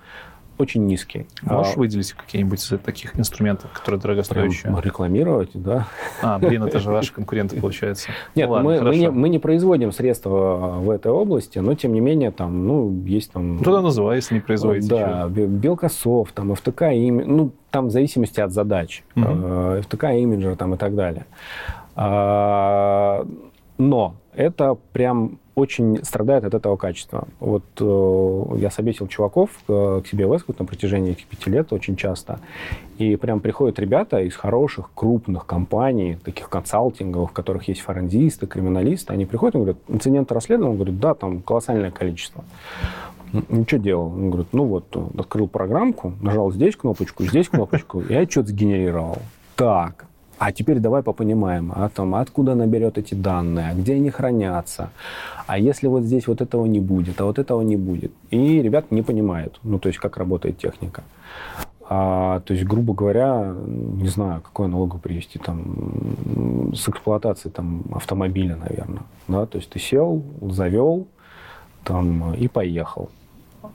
очень 0.58 0.88
низкий. 0.88 1.28
Можешь 1.44 1.76
а, 1.76 1.80
выделить 1.80 2.12
какие-нибудь 2.14 2.60
из 2.60 2.80
таких 2.80 3.20
инструментов, 3.20 3.70
которые 3.72 4.02
дорогостоящие? 4.02 4.64
Прям 4.64 4.80
рекламировать, 4.80 5.52
да. 5.54 5.86
А, 6.24 6.40
блин, 6.40 6.64
это 6.64 6.80
же 6.80 6.90
ваши 6.90 7.14
конкуренты, 7.14 7.62
получается. 7.62 8.10
Нет, 8.34 8.48
ну, 8.48 8.54
ладно, 8.54 8.68
мы, 8.68 8.82
мы, 8.82 8.96
не, 8.96 9.12
мы 9.12 9.30
не 9.30 9.38
производим 9.38 9.92
средства 9.92 10.80
в 10.80 10.90
этой 10.90 11.12
области, 11.12 11.60
но 11.60 11.76
тем 11.76 11.94
не 11.94 12.00
менее 12.00 12.32
там, 12.32 12.66
ну, 12.66 12.92
есть 13.06 13.32
там... 13.32 13.58
Ну, 13.58 13.64
тогда 13.64 13.84
называй, 13.84 14.16
если 14.16 14.34
не 14.34 14.42
производите. 14.42 14.90
Да, 14.90 15.28
Белкософт, 15.28 16.34
там, 16.34 16.52
им, 16.52 17.18
ну, 17.18 17.52
там 17.70 17.90
в 17.90 17.92
зависимости 17.92 18.40
от 18.40 18.52
задач. 18.52 19.04
Угу. 19.16 19.24
FTK, 19.24 20.20
имиджер 20.20 20.56
там 20.56 20.74
и 20.74 20.78
так 20.78 20.96
далее. 20.96 21.28
А, 21.96 23.24
но 23.78 24.16
это 24.38 24.78
прям 24.94 25.40
очень 25.56 26.04
страдает 26.04 26.44
от 26.46 26.54
этого 26.54 26.78
качества. 26.78 27.28
Вот 27.40 27.64
э, 27.80 28.58
я 28.60 28.70
собесил 28.70 29.08
чуваков 29.08 29.50
э, 29.68 30.02
к 30.04 30.08
себе 30.08 30.28
в 30.28 30.38
Эскут 30.38 30.60
на 30.60 30.66
протяжении 30.66 31.14
этих 31.14 31.26
пяти 31.26 31.50
лет 31.50 31.74
очень 31.74 31.96
часто, 31.96 32.40
и 33.00 33.16
прям 33.16 33.40
приходят 33.40 33.80
ребята 33.80 34.20
из 34.20 34.36
хороших, 34.36 34.92
крупных 34.94 35.48
компаний, 35.48 36.20
таких 36.24 36.50
консалтинговых, 36.50 37.32
в 37.32 37.34
которых 37.34 37.68
есть 37.68 37.82
форензисты, 37.82 38.46
криминалисты, 38.46 39.12
они 39.12 39.26
приходят 39.26 39.56
и 39.56 39.58
говорят, 39.58 39.78
инцидент 39.88 40.32
расследован? 40.32 40.72
Он 40.72 40.76
говорит, 40.76 41.00
да, 41.00 41.16
там 41.16 41.42
колоссальное 41.42 41.90
количество. 41.90 42.44
Ну, 43.34 43.66
что 43.68 43.80
делал? 43.80 44.06
Он 44.06 44.30
говорит, 44.30 44.50
ну 44.54 44.66
вот, 44.66 44.96
открыл 45.18 45.48
программку, 45.48 46.14
нажал 46.22 46.52
здесь 46.52 46.76
кнопочку, 46.76 47.24
здесь 47.24 47.50
кнопочку, 47.50 48.02
и 48.02 48.14
отчет 48.14 48.48
сгенерировал. 48.48 49.18
Так, 49.56 50.07
а 50.40 50.52
теперь 50.52 50.80
давай 50.80 51.04
попонимаем, 51.04 51.72
а 51.76 51.90
там, 51.90 52.16
откуда 52.16 52.54
она 52.54 52.68
берет 52.68 52.98
эти 52.98 53.16
данные, 53.16 53.70
а 53.72 53.74
где 53.74 53.96
они 53.96 54.10
хранятся, 54.10 54.90
а 55.48 55.58
если 55.58 55.88
вот 55.88 56.04
здесь 56.04 56.28
вот 56.28 56.42
этого 56.42 56.66
не 56.66 56.80
будет, 56.80 57.20
а 57.22 57.26
вот 57.26 57.40
этого 57.40 57.62
не 57.62 57.76
будет. 57.76 58.12
И 58.30 58.62
ребят 58.62 58.92
не 58.92 59.02
понимают, 59.02 59.60
ну, 59.64 59.80
то 59.80 59.88
есть, 59.88 60.00
как 60.00 60.18
работает 60.18 60.58
техника. 60.58 61.04
А, 61.90 62.42
то 62.42 62.54
есть, 62.54 62.66
грубо 62.66 62.94
говоря, 62.94 63.56
не 63.66 64.10
знаю, 64.10 64.42
какое 64.42 64.68
налогу 64.68 64.98
привести, 64.98 65.40
там, 65.40 66.74
с 66.76 66.90
эксплуатации 66.90 67.50
там, 67.50 67.84
автомобиля, 67.94 68.58
наверное. 68.58 69.04
Да? 69.28 69.46
То 69.46 69.58
есть 69.58 69.70
ты 69.70 69.80
сел, 69.80 70.22
завел 70.42 71.08
там, 71.86 72.34
и 72.34 72.50
поехал. 72.50 73.10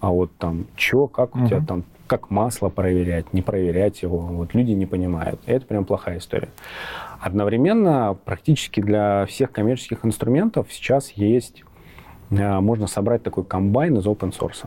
А 0.01 0.11
вот 0.11 0.31
там, 0.39 0.67
что, 0.77 1.07
как 1.07 1.35
у 1.35 1.41
угу. 1.41 1.49
тебя 1.49 1.63
там 1.67 1.85
как 2.13 2.29
масло 2.29 2.69
проверять, 2.69 3.33
не 3.33 3.41
проверять 3.41 4.03
его. 4.03 4.19
Вот 4.19 4.53
люди 4.53 4.73
не 4.73 4.85
понимают. 4.85 5.41
И 5.47 5.51
это 5.51 5.65
прям 5.65 5.87
плохая 5.87 6.19
история. 6.19 6.51
Одновременно 7.21 8.15
практически 8.27 8.81
для 8.81 9.25
всех 9.25 9.51
коммерческих 9.51 10.05
инструментов 10.05 10.67
сейчас 10.71 11.13
есть, 11.13 11.65
э, 12.29 12.61
можно 12.61 12.87
собрать 12.87 13.23
такой 13.23 13.45
комбайн 13.45 13.97
из 13.97 14.05
open 14.05 14.39
source. 14.39 14.67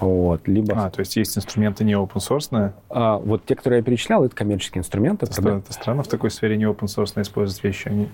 Вот, 0.00 0.48
либо... 0.48 0.74
А, 0.74 0.90
то 0.90 0.98
есть 0.98 1.14
есть 1.14 1.38
инструменты 1.38 1.84
не 1.84 1.92
open 1.92 2.16
source? 2.16 2.72
А, 2.90 3.18
вот 3.18 3.46
те, 3.46 3.54
которые 3.54 3.78
я 3.78 3.84
перечислял, 3.84 4.24
это 4.24 4.34
коммерческие 4.34 4.80
инструменты. 4.80 5.26
Это, 5.26 5.48
это 5.48 5.72
странно 5.72 6.02
в 6.02 6.08
такой 6.08 6.32
сфере 6.32 6.56
не 6.56 6.64
open 6.64 6.86
source 6.86 7.22
использовать 7.22 7.62
вещи. 7.62 7.86
Они... 7.86 8.08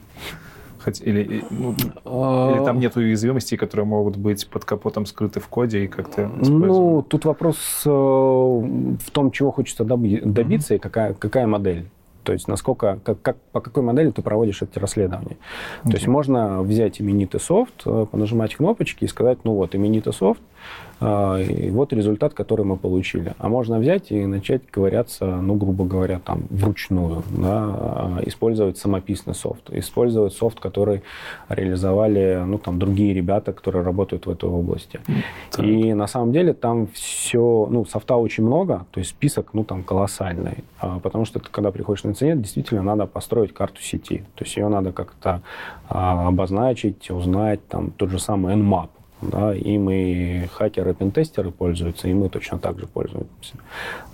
Хоть, 0.82 1.01
или, 1.02 1.44
ну, 1.51 1.73
или 1.73 2.65
там 2.65 2.78
нет 2.78 2.97
уязвимостей, 2.97 3.57
которые 3.57 3.86
могут 3.86 4.16
быть 4.16 4.48
под 4.48 4.65
капотом 4.65 5.05
скрыты 5.07 5.40
в 5.40 5.48
коде 5.48 5.85
и 5.85 5.89
как-то 5.89 6.31
Ну, 6.39 7.02
тут 7.02 7.24
вопрос 7.27 7.82
э, 7.85 7.90
в 7.90 9.11
том, 9.12 9.31
чего 9.31 9.51
хочется 9.51 9.85
добиться 9.85 10.74
mm-hmm. 10.74 10.77
и 10.77 10.78
какая, 10.78 11.15
какая 11.15 11.47
модель. 11.47 11.86
То 12.23 12.32
есть 12.32 12.48
насколько, 12.48 13.01
как, 13.02 13.23
как, 13.23 13.36
по 13.52 13.61
какой 13.61 13.82
модели 13.82 14.11
ты 14.11 14.23
проводишь 14.23 14.62
эти 14.62 14.78
расследования. 14.78 15.36
Okay. 15.82 15.90
То 15.90 15.97
есть 15.97 16.07
можно 16.07 16.62
взять 16.62 17.01
именитый 17.01 17.40
софт, 17.40 17.82
э, 17.86 18.07
понажимать 18.11 18.55
кнопочки 18.55 19.05
и 19.05 19.09
сказать, 19.09 19.39
ну 19.44 19.55
вот, 19.55 19.74
именитый 19.74 20.12
софт, 20.12 20.40
а, 20.40 20.89
и 21.01 21.70
вот 21.70 21.93
результат, 21.94 22.35
который 22.35 22.64
мы 22.64 22.77
получили. 22.77 23.32
А 23.39 23.48
можно 23.48 23.78
взять 23.78 24.12
и 24.12 24.27
начать 24.27 24.66
ковыряться, 24.70 25.24
ну, 25.24 25.55
грубо 25.55 25.85
говоря, 25.85 26.20
там, 26.22 26.43
вручную, 26.51 27.22
да, 27.31 27.64
а, 27.64 28.18
использовать 28.27 28.77
самописный 28.77 29.35
софт, 29.35 29.70
использовать 29.70 30.35
софт, 30.35 30.60
который 30.60 31.02
реализовали, 31.48 32.43
ну, 32.47 32.59
там, 32.59 32.78
другие 32.78 33.14
ребята, 33.14 33.52
которые 33.52 33.82
работают 33.82 34.27
в 34.27 34.31
этой 34.31 34.48
области. 34.51 35.01
Так. 35.51 35.64
И 35.64 35.94
на 35.94 36.06
самом 36.06 36.32
деле 36.32 36.52
там 36.52 36.86
все, 36.93 37.66
ну, 37.70 37.86
софта 37.86 38.16
очень 38.16 38.44
много, 38.44 38.85
то 38.90 39.01
есть 39.01 39.10
список, 39.10 39.55
ну, 39.55 39.64
там, 39.64 39.82
колоссальный. 39.82 40.64
А, 40.81 40.98
потому 40.98 41.24
что 41.24 41.39
ты, 41.39 41.48
когда 41.51 41.70
приходишь 41.70 42.05
на 42.05 42.10
инцидент, 42.10 42.43
действительно 42.43 42.82
надо 42.82 43.06
построить 43.06 43.55
карту 43.55 43.81
сети. 43.81 44.24
То 44.35 44.44
есть 44.44 44.55
ее 44.56 44.68
надо 44.68 44.93
как-то 44.93 45.40
обозначить, 45.89 47.10
узнать, 47.10 47.66
там, 47.68 47.90
тот 47.90 48.10
же 48.10 48.18
самый 48.18 48.55
Nmap, 48.55 48.90
да, 49.22 49.55
им 49.55 49.90
и 49.90 50.47
хакеры, 50.47 50.94
пентестеры 50.94 51.51
пользуются, 51.51 52.09
и 52.09 52.14
мы 52.14 52.28
точно 52.28 52.59
так 52.59 52.78
же 52.78 52.86
пользуемся. 52.86 53.55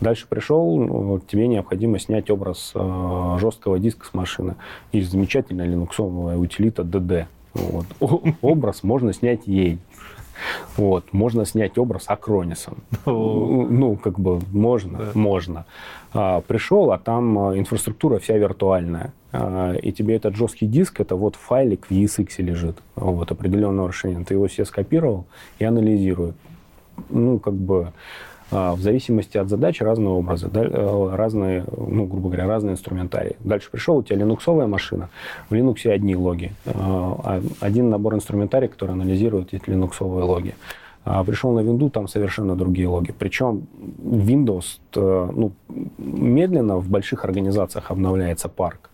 Дальше 0.01 0.27
пришел, 0.29 0.77
ну, 0.79 1.21
тебе 1.21 1.49
необходимо 1.49 1.99
снять 1.99 2.31
образ 2.31 2.73
э, 2.75 3.37
жесткого 3.41 3.79
диска 3.79 4.07
с 4.07 4.15
машины. 4.15 4.57
И 4.93 5.01
замечательная 5.01 5.67
линуксовая 5.67 6.37
утилита 6.37 6.83
DD. 6.83 7.27
Вот. 7.55 7.87
Образ 8.43 8.83
можно 8.83 9.13
снять 9.13 9.47
ей. 9.47 9.79
Вот. 10.77 11.13
Можно 11.13 11.45
снять 11.45 11.79
образ 11.79 12.05
Акронисом. 12.09 12.79
Ну, 13.05 13.97
как 13.97 14.19
бы 14.19 14.41
можно, 14.53 15.11
можно. 15.15 15.65
А, 16.13 16.41
пришел, 16.41 16.93
а 16.93 16.99
там 16.99 17.39
а, 17.39 17.59
инфраструктура 17.59 18.19
вся 18.19 18.37
виртуальная. 18.37 19.13
А, 19.33 19.75
и 19.75 19.93
тебе 19.93 20.17
этот 20.17 20.35
жесткий 20.37 20.67
диск, 20.67 21.01
это 21.01 21.17
вот 21.17 21.37
файлик 21.37 21.87
в 21.87 21.91
ESX 21.91 22.29
лежит, 22.39 22.77
вот, 22.95 23.31
определенного 23.31 23.89
решения. 23.89 24.25
Ты 24.25 24.35
его 24.35 24.49
себе 24.49 24.65
скопировал 24.65 25.27
и 25.59 25.65
анализирует. 25.65 26.37
Ну, 27.11 27.39
как 27.39 27.55
бы 27.55 27.93
в 28.51 28.81
зависимости 28.81 29.39
от 29.39 29.49
задач 29.49 29.81
разные 29.81 30.11
образы, 30.11 30.49
э, 30.53 31.11
разные, 31.13 31.65
ну, 31.77 32.07
грубо 32.07 32.29
говоря, 32.29 32.47
разные 32.47 32.75
инструментарии. 32.75 33.37
Дальше 33.41 33.71
пришел 33.71 33.97
у 33.97 34.03
тебя 34.03 34.17
линуксовая 34.17 34.67
машина, 34.67 35.09
в 35.51 35.55
Linux 35.55 35.89
одни 35.91 36.15
логи, 36.15 36.53
а, 36.67 37.43
один 37.61 37.91
набор 37.91 38.15
инструментарий, 38.15 38.69
который 38.69 38.93
анализирует 38.93 39.53
эти 39.53 39.69
линуксовые 39.69 40.25
логи. 40.25 40.55
А 41.05 41.23
пришел 41.23 41.53
на 41.53 41.61
Windows, 41.61 41.91
там 41.91 42.09
совершенно 42.09 42.57
другие 42.57 42.89
логи. 42.89 43.15
Причем 43.17 43.69
Windows 44.03 44.79
э, 44.97 45.31
ну, 45.33 45.53
медленно 45.99 46.79
в 46.79 46.89
больших 46.89 47.25
организациях 47.25 47.93
обновляется 47.93 48.49
парк. 48.49 48.91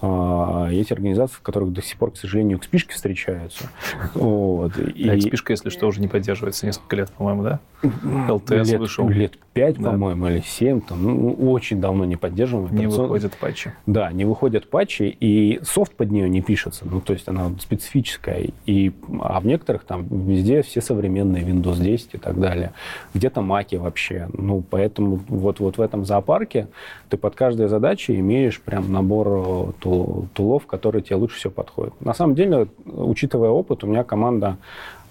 А, 0.00 0.68
есть 0.70 0.92
организации, 0.92 1.34
в 1.36 1.40
которых 1.40 1.72
до 1.72 1.82
сих 1.82 1.96
пор, 1.96 2.12
к 2.12 2.16
сожалению, 2.16 2.58
XP 2.58 2.90
встречаются. 2.90 3.70
Вот. 4.14 4.76
И... 4.78 5.08
А 5.08 5.16
XP, 5.16 5.44
если 5.48 5.70
что, 5.70 5.86
уже 5.86 6.00
не 6.00 6.08
поддерживается 6.08 6.66
несколько 6.66 6.96
лет, 6.96 7.10
по-моему, 7.10 7.42
да? 7.42 7.60
LTS 7.82 8.64
лет, 8.64 8.80
вышел. 8.80 9.08
Лет 9.08 9.38
5, 9.52 9.78
да. 9.78 9.90
по-моему, 9.90 10.28
или 10.28 10.42
7. 10.44 10.80
Там, 10.82 11.02
ну, 11.02 11.32
очень 11.50 11.80
давно 11.80 12.04
не 12.04 12.16
поддерживаем. 12.16 12.74
Не 12.74 12.86
выходят 12.86 13.34
патчи. 13.36 13.72
Да, 13.86 14.12
не 14.12 14.24
выходят 14.24 14.68
патчи, 14.68 15.16
и 15.20 15.60
софт 15.62 15.94
под 15.94 16.10
нее 16.10 16.28
не 16.28 16.42
пишется. 16.42 16.84
Ну, 16.88 17.00
то 17.00 17.12
есть 17.12 17.28
она 17.28 17.50
специфическая. 17.60 18.48
И, 18.66 18.92
а 19.20 19.40
в 19.40 19.46
некоторых 19.46 19.84
там 19.84 20.06
везде 20.26 20.62
все 20.62 20.80
современные 20.80 21.44
Windows 21.44 21.80
10 21.80 22.14
и 22.14 22.18
так 22.18 22.40
далее. 22.40 22.72
Где-то 23.14 23.42
маки 23.42 23.76
вообще. 23.76 24.28
Ну, 24.32 24.62
поэтому 24.68 25.20
вот, 25.28 25.60
вот 25.60 25.78
в 25.78 25.80
этом 25.80 26.04
зоопарке 26.04 26.68
ты 27.08 27.16
под 27.16 27.34
каждой 27.34 27.68
задачей 27.68 28.18
имеешь 28.18 28.60
прям 28.60 28.92
набор 28.92 29.74
тул 29.94 30.28
тулов, 30.34 30.66
которые 30.66 31.02
тебе 31.02 31.16
лучше 31.16 31.36
всего 31.36 31.52
подходят. 31.52 31.98
На 32.00 32.14
самом 32.14 32.34
деле, 32.34 32.68
учитывая 32.84 33.50
опыт, 33.50 33.84
у 33.84 33.86
меня 33.86 34.04
команда 34.04 34.56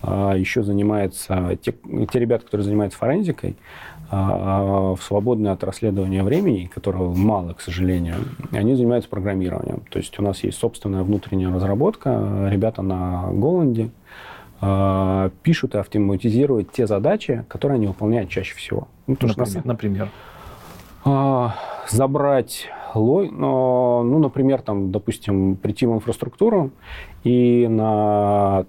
а, 0.02 0.34
еще 0.34 0.64
занимается, 0.64 1.58
те, 1.62 1.74
те 2.12 2.20
ребята, 2.20 2.46
которые 2.46 2.66
занимаются 2.66 2.98
форензикой, 3.00 3.56
а, 4.12 4.96
в 4.96 5.02
свободное 5.02 5.54
от 5.54 5.64
расследования 5.64 6.24
времени, 6.24 6.70
которого 6.74 7.14
мало, 7.14 7.54
к 7.54 7.62
сожалению, 7.62 8.16
они 8.52 8.76
занимаются 8.76 9.10
программированием. 9.10 9.84
То 9.90 10.00
есть 10.00 10.18
у 10.20 10.24
нас 10.24 10.44
есть 10.44 10.58
собственная 10.58 11.04
внутренняя 11.04 11.54
разработка, 11.54 12.48
ребята 12.50 12.82
на 12.82 13.30
Голланде 13.32 13.90
а, 14.62 15.32
пишут 15.42 15.76
и 15.76 15.78
автоматизируют 15.78 16.72
те 16.72 16.86
задачи, 16.88 17.46
которые 17.48 17.78
они 17.78 17.88
выполняют 17.88 18.30
чаще 18.30 18.56
всего. 18.56 18.88
Ну, 19.08 19.18
например? 19.22 19.66
например? 19.66 20.10
Забрать 21.90 22.70
ну, 24.04 24.20
например, 24.20 24.62
там, 24.62 24.92
допустим, 24.92 25.56
прийти 25.56 25.86
в 25.86 25.94
инфраструктуру 25.94 26.72
и 27.24 27.68
на 27.68 28.66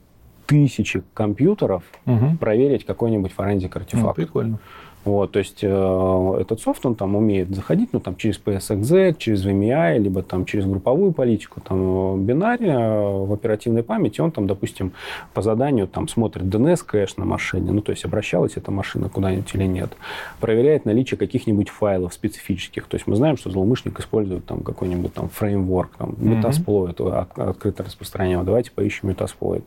тысячи 0.46 1.02
компьютеров 1.14 1.82
угу. 2.06 2.36
проверить 2.38 2.84
какой-нибудь 2.84 3.32
форензик 3.32 3.76
артефакт. 3.76 4.06
Ну, 4.06 4.24
прикольно. 4.24 4.58
Вот, 5.04 5.32
то 5.32 5.38
есть 5.38 5.58
э, 5.62 6.36
этот 6.40 6.60
софт, 6.60 6.86
он 6.86 6.94
там 6.94 7.14
умеет 7.14 7.54
заходить, 7.54 7.90
ну, 7.92 8.00
там, 8.00 8.16
через 8.16 8.40
PSXZ, 8.42 9.16
через 9.18 9.44
VMI, 9.44 9.98
либо 9.98 10.22
там 10.22 10.46
через 10.46 10.64
групповую 10.64 11.12
политику, 11.12 11.60
там, 11.60 12.24
бинария 12.24 12.78
э, 12.78 13.24
в 13.26 13.32
оперативной 13.32 13.82
памяти, 13.82 14.22
он 14.22 14.30
там, 14.30 14.46
допустим, 14.46 14.92
по 15.34 15.42
заданию 15.42 15.88
там 15.88 16.08
смотрит 16.08 16.44
DNS 16.44 16.82
кэш 16.86 17.18
на 17.18 17.26
машине, 17.26 17.72
ну, 17.72 17.82
то 17.82 17.92
есть 17.92 18.04
обращалась 18.06 18.56
эта 18.56 18.70
машина 18.70 19.10
куда-нибудь 19.10 19.54
или 19.54 19.64
нет, 19.64 19.92
проверяет 20.40 20.86
наличие 20.86 21.18
каких-нибудь 21.18 21.68
файлов 21.68 22.14
специфических, 22.14 22.86
то 22.86 22.94
есть 22.94 23.06
мы 23.06 23.16
знаем, 23.16 23.36
что 23.36 23.50
злоумышленник 23.50 24.00
использует 24.00 24.46
там 24.46 24.60
какой-нибудь 24.60 25.12
там 25.12 25.28
фреймворк, 25.28 25.96
там, 25.98 26.10
Metasploit, 26.12 26.96
mm-hmm. 26.96 27.50
открыто 27.50 27.84
распространяемый, 27.84 28.46
давайте 28.46 28.70
поищем 28.70 29.10
Metasploit, 29.10 29.64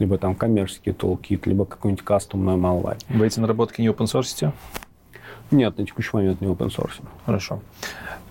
либо 0.00 0.18
там 0.18 0.34
коммерческий 0.34 0.90
toolkit, 0.90 1.42
либо 1.44 1.64
какой-нибудь 1.64 2.04
кастомный 2.04 2.54
malware. 2.54 2.98
Вы 3.08 3.28
эти 3.28 3.38
наработки 3.38 3.80
не 3.80 3.88
open 3.88 4.06
source? 4.06 4.52
Нет, 5.50 5.78
на 5.78 5.86
текущий 5.86 6.10
момент 6.12 6.40
не 6.40 6.46
open 6.46 6.68
source. 6.68 7.00
Хорошо. 7.26 7.60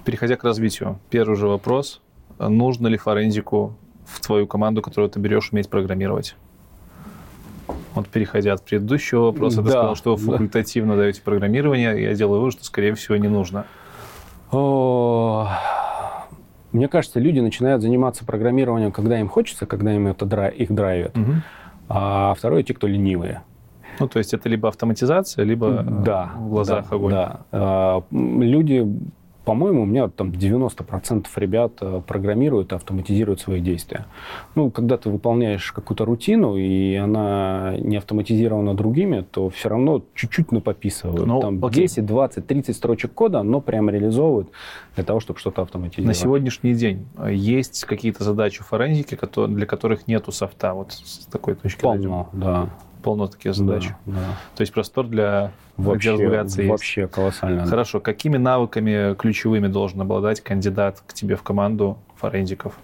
Переходя 0.06 0.36
к 0.36 0.44
развитию, 0.44 1.00
первый 1.10 1.36
же 1.36 1.48
вопрос. 1.48 2.02
Нужно 2.40 2.88
ли 2.88 2.98
форензику 2.98 3.76
в 4.06 4.22
твою 4.22 4.48
команду, 4.48 4.82
которую 4.82 5.10
ты 5.10 5.20
берешь, 5.20 5.52
уметь 5.52 5.70
программировать? 5.70 6.36
Вот 7.94 8.08
переходя 8.08 8.54
от 8.54 8.64
предыдущего 8.64 9.26
вопроса, 9.26 9.58
да, 9.58 9.64
ты 9.64 9.70
сказал, 9.70 9.96
что 9.96 10.16
вы 10.16 10.32
факультативно 10.32 10.96
да. 10.96 11.02
даете 11.02 11.22
программирование. 11.22 12.02
Я 12.02 12.14
делаю 12.14 12.40
вывод, 12.40 12.54
что, 12.54 12.64
скорее 12.64 12.94
всего, 12.96 13.18
не 13.18 13.28
нужно. 13.28 13.66
О, 14.52 15.50
мне 16.72 16.88
кажется, 16.88 17.20
люди 17.20 17.40
начинают 17.40 17.82
заниматься 17.82 18.26
программированием, 18.26 18.92
когда 18.92 19.20
им 19.20 19.28
хочется, 19.28 19.66
когда 19.66 19.94
им 19.94 20.08
это 20.08 20.26
драйв, 20.26 20.56
их 20.56 20.72
драйвит. 20.72 21.18
Угу. 21.18 21.34
А 21.90 22.34
второе, 22.36 22.64
те, 22.64 22.74
кто 22.74 22.88
ленивые. 22.88 23.42
Ну, 24.00 24.08
то 24.08 24.20
есть 24.20 24.34
это 24.34 24.50
либо 24.50 24.68
автоматизация, 24.70 25.46
либо 25.46 25.84
да, 25.84 26.32
в 26.36 26.50
глазах 26.50 26.90
да, 26.90 26.96
огонь. 26.96 27.12
Да. 27.12 27.40
А, 27.52 28.04
люди, 28.12 28.86
по-моему, 29.50 29.82
у 29.82 29.86
меня 29.86 30.10
там 30.10 30.30
90% 30.30 31.26
ребят 31.38 31.74
э, 31.82 32.02
программируют 32.06 32.72
и 32.72 32.76
автоматизируют 32.76 33.42
свои 33.42 33.60
действия. 33.62 34.06
Ну, 34.54 34.70
когда 34.70 34.96
ты 34.98 35.10
выполняешь 35.10 35.72
какую-то 35.72 36.06
рутину, 36.06 36.56
и 36.56 36.94
она 36.94 37.74
не 37.80 37.98
автоматизирована 37.98 38.76
другими, 38.76 39.26
то 39.32 39.50
все 39.50 39.70
равно 39.70 40.04
чуть-чуть 40.14 40.52
напописывают. 40.52 41.26
Ну, 41.26 41.42
там 41.42 41.66
окей. 41.66 41.88
10, 41.88 42.06
20, 42.06 42.46
30 42.46 42.76
строчек 42.76 43.12
кода, 43.14 43.42
но 43.42 43.60
прям 43.60 43.90
реализовывают 43.90 44.50
для 44.96 45.04
того, 45.04 45.20
чтобы 45.20 45.40
что-то 45.40 45.64
автоматизировать. 45.64 46.08
На 46.08 46.14
сегодняшний 46.14 46.76
день 46.76 47.08
э, 47.18 47.34
есть 47.34 47.86
какие-то 47.86 48.24
задачи 48.24 48.62
форензики, 48.62 49.18
для 49.48 49.66
которых 49.66 50.08
нету 50.08 50.32
софта, 50.32 50.76
вот 50.76 50.92
с 50.92 51.26
такой 51.26 51.56
точки 51.56 51.82
зрения? 51.82 52.08
Полно, 52.08 52.30
да 52.34 52.70
полно 53.04 53.28
таких 53.28 53.56
задач. 53.56 53.90
Да, 54.06 54.14
да. 54.14 54.20
То 54.56 54.62
есть 54.62 54.74
простор 54.74 55.08
для 55.08 55.52
вообще, 55.78 56.12
разгуляться 56.12 56.64
Вообще 56.64 57.02
есть. 57.02 57.14
колоссально. 57.14 57.66
Хорошо. 57.66 58.00
Какими 58.00 58.38
навыками 58.38 59.16
ключевыми 59.16 59.68
должен 59.68 60.02
обладать 60.02 60.42
кандидат 60.42 61.02
к 61.06 61.14
тебе 61.14 61.36
в 61.36 61.44
команду 61.44 61.98
форензиков? 62.16 62.78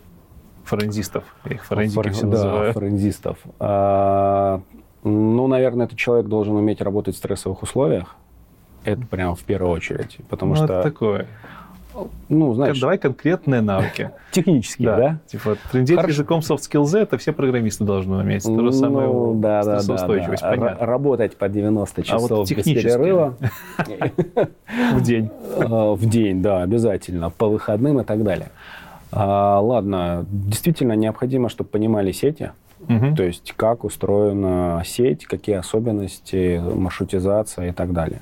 Форензистов. 0.63 1.23
Я 1.45 1.55
их 1.55 1.65
форензики 1.65 1.95
Фор... 1.95 2.11
все 2.11 2.21
да, 2.23 2.27
называю. 2.27 2.73
форензистов. 2.73 3.37
А, 3.59 4.61
ну, 5.03 5.47
наверное, 5.47 5.85
этот 5.85 5.97
человек 5.97 6.27
должен 6.27 6.55
уметь 6.55 6.81
работать 6.81 7.15
в 7.15 7.17
стрессовых 7.17 7.61
условиях. 7.61 8.15
Это 8.83 9.05
прямо 9.05 9.35
в 9.35 9.43
первую 9.43 9.71
очередь. 9.71 10.17
Потому 10.29 10.55
ну, 10.55 10.63
что... 10.63 10.81
такое 10.81 11.27
ну, 12.29 12.53
знаешь... 12.53 12.79
Давай 12.79 12.97
конкретные 12.97 13.61
навыки. 13.61 14.11
Технические, 14.31 14.87
да? 14.87 14.97
да? 14.97 15.19
Типа, 15.27 15.57
трендеть 15.71 15.97
языком 16.07 16.39
soft 16.39 16.59
skills 16.69 16.97
это 16.97 17.17
все 17.17 17.33
программисты 17.33 17.83
должны 17.83 18.17
уметь. 18.17 18.43
То 18.43 18.55
же 18.55 18.61
ну, 18.61 18.71
самое 18.71 19.07
ну, 19.07 19.33
да, 19.35 19.63
да, 19.63 19.81
да, 19.81 20.07
да. 20.07 20.07
понятно. 20.07 20.85
Работать 20.85 21.37
по 21.37 21.47
90 21.47 22.03
часов 22.03 22.31
а 22.31 22.35
вот 22.35 22.51
без 22.51 22.63
перерыва. 22.63 23.37
В 24.93 25.01
день. 25.01 25.29
А, 25.57 25.93
в 25.93 26.05
день, 26.05 26.41
да, 26.41 26.61
обязательно. 26.63 27.29
По 27.29 27.47
выходным 27.47 27.99
и 28.01 28.03
так 28.03 28.23
далее. 28.23 28.49
А, 29.11 29.59
ладно, 29.59 30.25
действительно 30.29 30.93
необходимо, 30.93 31.49
чтобы 31.49 31.69
понимали 31.69 32.11
сети, 32.11 32.51
Угу. 32.87 33.15
То 33.15 33.23
есть 33.23 33.53
как 33.55 33.83
устроена 33.83 34.83
сеть, 34.85 35.25
какие 35.25 35.55
особенности, 35.55 36.61
маршрутизация 36.61 37.69
и 37.69 37.71
так 37.71 37.93
далее. 37.93 38.21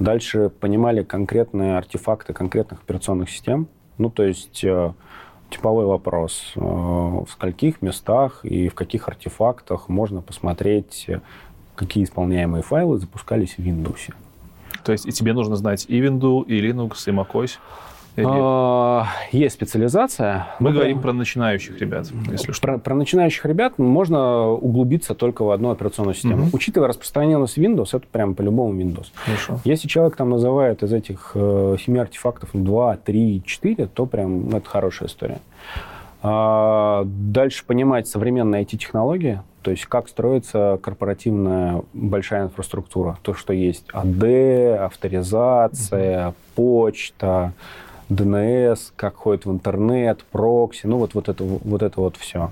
Дальше 0.00 0.48
понимали 0.48 1.02
конкретные 1.02 1.76
артефакты 1.76 2.32
конкретных 2.32 2.80
операционных 2.80 3.30
систем. 3.30 3.68
Ну, 3.98 4.08
то 4.08 4.22
есть 4.22 4.64
э, 4.64 4.92
типовой 5.50 5.84
вопрос, 5.84 6.52
э, 6.56 6.60
в 6.60 7.26
скольких 7.30 7.82
местах 7.82 8.42
и 8.42 8.68
в 8.68 8.74
каких 8.74 9.08
артефактах 9.08 9.90
можно 9.90 10.22
посмотреть, 10.22 11.06
какие 11.76 12.04
исполняемые 12.04 12.62
файлы 12.62 12.98
запускались 12.98 13.56
в 13.56 13.58
Windows. 13.58 14.12
То 14.84 14.92
есть 14.92 15.06
и 15.06 15.12
тебе 15.12 15.34
нужно 15.34 15.56
знать 15.56 15.84
и 15.86 16.00
Windows, 16.00 16.46
и 16.46 16.60
Linux, 16.60 16.94
и 17.06 17.10
macOS? 17.10 17.58
А, 18.16 19.06
есть 19.32 19.54
специализация. 19.54 20.48
Мы 20.58 20.72
говорим 20.72 21.00
про 21.00 21.12
начинающих 21.12 21.80
ребят, 21.80 22.08
если 22.30 22.52
что. 22.52 22.62
Про, 22.62 22.78
про 22.78 22.94
начинающих 22.94 23.44
ребят 23.46 23.78
можно 23.78 24.48
углубиться 24.48 25.14
только 25.14 25.42
в 25.42 25.50
одну 25.50 25.70
операционную 25.70 26.14
систему. 26.14 26.44
Угу. 26.44 26.50
Учитывая 26.52 26.88
распространенность 26.88 27.58
Windows, 27.58 27.88
это 27.92 28.06
прям 28.10 28.34
по-любому 28.34 28.78
Windows. 28.80 29.06
Хорошо. 29.14 29.60
Если 29.64 29.88
человек 29.88 30.16
там 30.16 30.30
называет 30.30 30.82
из 30.82 30.92
этих 30.92 31.32
э, 31.34 31.76
семи 31.84 31.98
артефактов 31.98 32.50
2, 32.52 32.96
3, 32.96 33.42
4, 33.44 33.86
то 33.86 34.06
прям 34.06 34.54
это 34.54 34.68
хорошая 34.68 35.08
история. 35.08 35.38
А, 36.22 37.04
дальше 37.06 37.64
понимать 37.64 38.06
современные 38.06 38.62
IT-технологии, 38.62 39.40
то 39.62 39.70
есть 39.70 39.86
как 39.86 40.08
строится 40.08 40.78
корпоративная 40.82 41.82
большая 41.92 42.44
инфраструктура. 42.44 43.18
То, 43.22 43.34
что 43.34 43.52
есть 43.52 43.86
АД, 43.92 44.80
авторизация, 44.80 46.34
почта, 46.54 47.52
DNS, 48.10 48.92
как 48.96 49.16
ходит 49.16 49.46
в 49.46 49.50
интернет, 49.50 50.24
прокси, 50.24 50.86
ну 50.86 50.98
вот, 50.98 51.14
вот, 51.14 51.28
это, 51.28 51.44
вот 51.44 51.82
это 51.82 52.00
вот 52.00 52.16
все. 52.16 52.50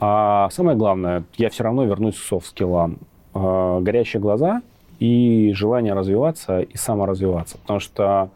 А 0.00 0.48
самое 0.50 0.76
главное, 0.76 1.24
я 1.36 1.48
все 1.50 1.64
равно 1.64 1.84
вернусь 1.84 2.16
к 2.16 2.22
софт-скиллам. 2.22 2.98
А, 3.34 3.80
горящие 3.80 4.20
глаза 4.20 4.62
и 4.98 5.52
желание 5.54 5.94
развиваться 5.94 6.60
и 6.60 6.76
саморазвиваться. 6.76 7.58
Потому 7.58 7.80
что, 7.80 8.30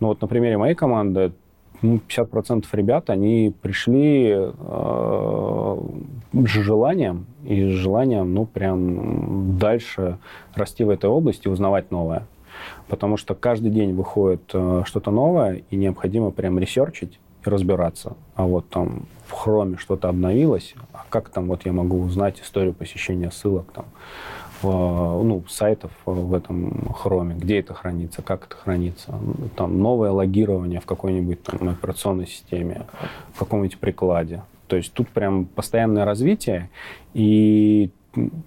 ну 0.00 0.08
вот 0.08 0.20
на 0.20 0.26
примере 0.26 0.56
моей 0.56 0.74
команды, 0.74 1.32
ну, 1.82 2.00
50% 2.08 2.64
ребят, 2.72 3.08
они 3.10 3.54
пришли 3.62 4.34
э, 4.34 5.76
с 6.32 6.48
желанием, 6.48 7.26
и 7.44 7.70
с 7.70 7.74
желанием, 7.74 8.34
ну, 8.34 8.46
прям 8.46 9.58
дальше 9.58 10.18
расти 10.54 10.82
в 10.82 10.90
этой 10.90 11.08
области, 11.08 11.46
узнавать 11.46 11.92
новое. 11.92 12.26
Потому 12.88 13.16
что 13.16 13.34
каждый 13.34 13.70
день 13.70 13.92
выходит 13.94 14.42
э, 14.52 14.82
что-то 14.86 15.10
новое, 15.10 15.62
и 15.70 15.76
необходимо 15.76 16.30
прям 16.30 16.58
ресерчить 16.58 17.18
и 17.44 17.48
разбираться. 17.50 18.16
А 18.34 18.44
вот 18.44 18.68
там 18.68 19.06
в 19.26 19.32
хроме 19.32 19.76
что-то 19.76 20.08
обновилось, 20.08 20.74
а 20.92 21.04
как 21.08 21.28
там 21.28 21.48
вот 21.48 21.66
я 21.66 21.72
могу 21.72 22.00
узнать 22.00 22.40
историю 22.40 22.74
посещения 22.74 23.30
ссылок 23.30 23.70
там, 23.72 23.84
в, 24.62 25.22
ну, 25.22 25.44
сайтов 25.48 25.92
в 26.04 26.34
этом 26.34 26.92
хроме, 26.94 27.34
где 27.34 27.60
это 27.60 27.74
хранится, 27.74 28.22
как 28.22 28.46
это 28.46 28.56
хранится, 28.56 29.14
там 29.54 29.78
новое 29.80 30.10
логирование 30.10 30.80
в 30.80 30.86
какой-нибудь 30.86 31.42
там 31.42 31.68
операционной 31.68 32.26
системе, 32.26 32.86
в 33.34 33.38
каком-нибудь 33.38 33.78
прикладе. 33.78 34.42
То 34.66 34.76
есть 34.76 34.92
тут 34.92 35.08
прям 35.08 35.46
постоянное 35.46 36.04
развитие, 36.04 36.70
и 37.14 37.90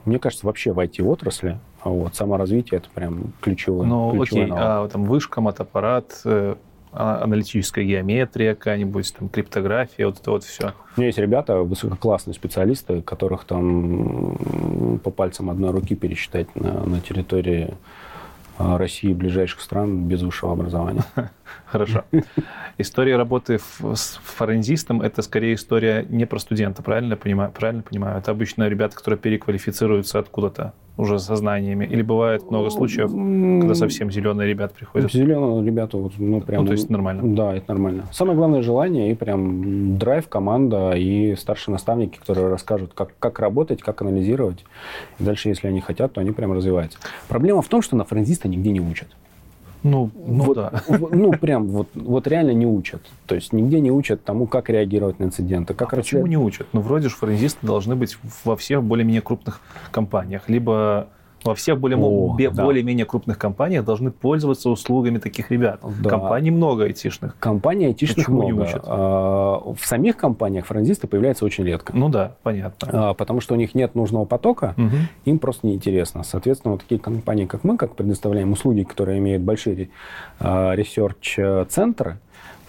мне 0.05 0.19
кажется, 0.19 0.45
вообще 0.45 0.73
в 0.73 0.79
IT-отрасли 0.79 1.59
вот, 1.89 2.15
саморазвитие 2.15 2.79
это 2.79 2.89
прям 2.93 3.33
ключевое. 3.41 3.87
Ну, 3.87 4.21
окей, 4.21 4.47
а 4.51 4.87
там 4.87 5.05
вышка, 5.05 5.41
мотоаппарат, 5.41 6.21
э, 6.25 6.55
а, 6.93 7.23
аналитическая 7.23 7.83
геометрия 7.83 8.53
какая-нибудь, 8.53 9.13
там, 9.17 9.29
криптография, 9.29 10.07
вот 10.07 10.19
это 10.19 10.31
вот 10.31 10.43
все. 10.43 10.73
У 10.97 10.99
меня 10.99 11.07
есть 11.07 11.19
ребята, 11.19 11.57
высококлассные 11.57 12.33
специалисты, 12.33 13.01
которых 13.01 13.45
там 13.45 14.99
по 15.03 15.09
пальцам 15.09 15.49
одной 15.49 15.71
руки 15.71 15.95
пересчитать 15.95 16.53
на, 16.55 16.85
на 16.85 16.99
территории 16.99 17.73
а, 18.57 18.77
России 18.77 19.11
и 19.11 19.13
ближайших 19.13 19.61
стран 19.61 20.07
без 20.07 20.21
высшего 20.21 20.51
образования. 20.51 21.03
Хорошо. 21.65 22.03
История 22.77 23.15
работы 23.15 23.59
с 23.79 24.19
форензистом– 24.23 25.01
это 25.03 25.21
скорее 25.21 25.55
история 25.55 26.05
не 26.09 26.25
про 26.25 26.39
студента, 26.39 26.83
правильно 26.83 27.13
я 27.13 27.17
понимаю? 27.17 27.51
Правильно 27.51 27.83
понимаю? 27.83 28.17
Это 28.17 28.31
обычно 28.31 28.67
ребята, 28.67 28.97
которые 28.97 29.17
переквалифицируются 29.17 30.19
откуда-то 30.19 30.73
уже 31.01 31.19
со 31.19 31.35
знаниями? 31.35 31.85
Или 31.85 32.01
бывает 32.01 32.49
много 32.49 32.69
случаев, 32.69 33.11
когда 33.11 33.73
совсем 33.75 34.11
зеленые 34.11 34.47
ребята 34.47 34.75
приходят? 34.75 35.11
Зеленые 35.11 35.65
ребята, 35.65 35.97
вот, 35.97 36.13
ну, 36.17 36.41
прям... 36.41 36.61
Ну, 36.61 36.67
то 36.67 36.73
есть 36.73 36.89
нормально? 36.89 37.35
Да, 37.35 37.55
это 37.55 37.65
нормально. 37.69 38.03
Самое 38.11 38.37
главное– 38.37 38.61
желание 38.63 39.11
и 39.11 39.15
прям 39.15 39.97
драйв, 39.97 40.27
команда 40.27 40.91
и 40.91 41.35
старшие 41.35 41.73
наставники, 41.73 42.19
которые 42.19 42.49
расскажут, 42.49 42.93
как, 42.93 43.09
как 43.19 43.39
работать, 43.39 43.81
как 43.81 44.01
анализировать. 44.01 44.63
И 45.19 45.23
дальше, 45.23 45.49
если 45.49 45.67
они 45.67 45.81
хотят, 45.81 46.13
то 46.13 46.21
они 46.21 46.31
прям 46.31 46.53
развиваются. 46.53 46.99
Проблема 47.27 47.61
в 47.61 47.67
том, 47.67 47.81
что 47.81 47.95
на 47.95 48.05
френзиста 48.05 48.47
нигде 48.47 48.71
не 48.71 48.79
учат. 48.79 49.07
Ну, 49.83 50.11
ну 50.15 50.43
вот, 50.43 50.55
да. 50.55 50.83
Ну, 50.89 51.31
прям 51.31 51.67
вот, 51.67 51.89
вот 51.95 52.27
реально 52.27 52.51
не 52.51 52.65
учат. 52.65 53.01
То 53.25 53.35
есть 53.35 53.51
нигде 53.51 53.79
не 53.79 53.91
учат 53.91 54.23
тому, 54.23 54.45
как 54.45 54.69
реагировать 54.69 55.19
на 55.19 55.25
инциденты. 55.25 55.73
Как 55.73 55.93
а 55.93 55.97
почему 55.97 56.27
не 56.27 56.37
учат? 56.37 56.67
Ну, 56.73 56.81
вроде 56.81 57.09
же 57.09 57.15
форензисты 57.15 57.65
должны 57.65 57.95
быть 57.95 58.17
во 58.43 58.55
всех 58.55 58.83
более-менее 58.83 59.21
крупных 59.21 59.59
компаниях. 59.91 60.47
Либо 60.47 61.07
во 61.43 61.55
всех 61.55 61.79
более, 61.79 61.97
О, 61.97 62.35
да. 62.37 62.63
более-менее 62.63 63.05
крупных 63.05 63.37
компаниях 63.37 63.83
должны 63.83 64.11
пользоваться 64.11 64.69
услугами 64.69 65.17
таких 65.17 65.51
ребят. 65.51 65.79
Да. 66.01 66.09
Компаний 66.09 66.51
много 66.51 66.85
айтишных. 66.85 67.35
Компаний 67.39 67.85
айтишных 67.87 68.27
Почему 68.27 68.43
много. 68.43 68.53
Не 68.53 68.69
учат? 68.69 68.83
А, 68.85 69.73
в 69.73 69.85
самих 69.85 70.17
компаниях 70.17 70.65
францисты 70.65 71.07
появляются 71.07 71.45
очень 71.45 71.63
редко. 71.63 71.95
Ну 71.95 72.09
да, 72.09 72.35
понятно. 72.43 73.09
А, 73.09 73.13
потому 73.13 73.41
что 73.41 73.55
у 73.55 73.57
них 73.57 73.73
нет 73.75 73.95
нужного 73.95 74.25
потока, 74.25 74.75
угу. 74.77 74.95
им 75.25 75.39
просто 75.39 75.67
неинтересно. 75.67 76.23
Соответственно, 76.23 76.73
вот 76.73 76.81
такие 76.81 76.99
компании, 76.99 77.45
как 77.45 77.63
мы, 77.63 77.77
как 77.77 77.95
предоставляем 77.95 78.51
услуги, 78.51 78.83
которые 78.83 79.17
имеют 79.19 79.41
большие 79.43 79.89
а, 80.39 80.73
ресерч-центры, 80.73 82.19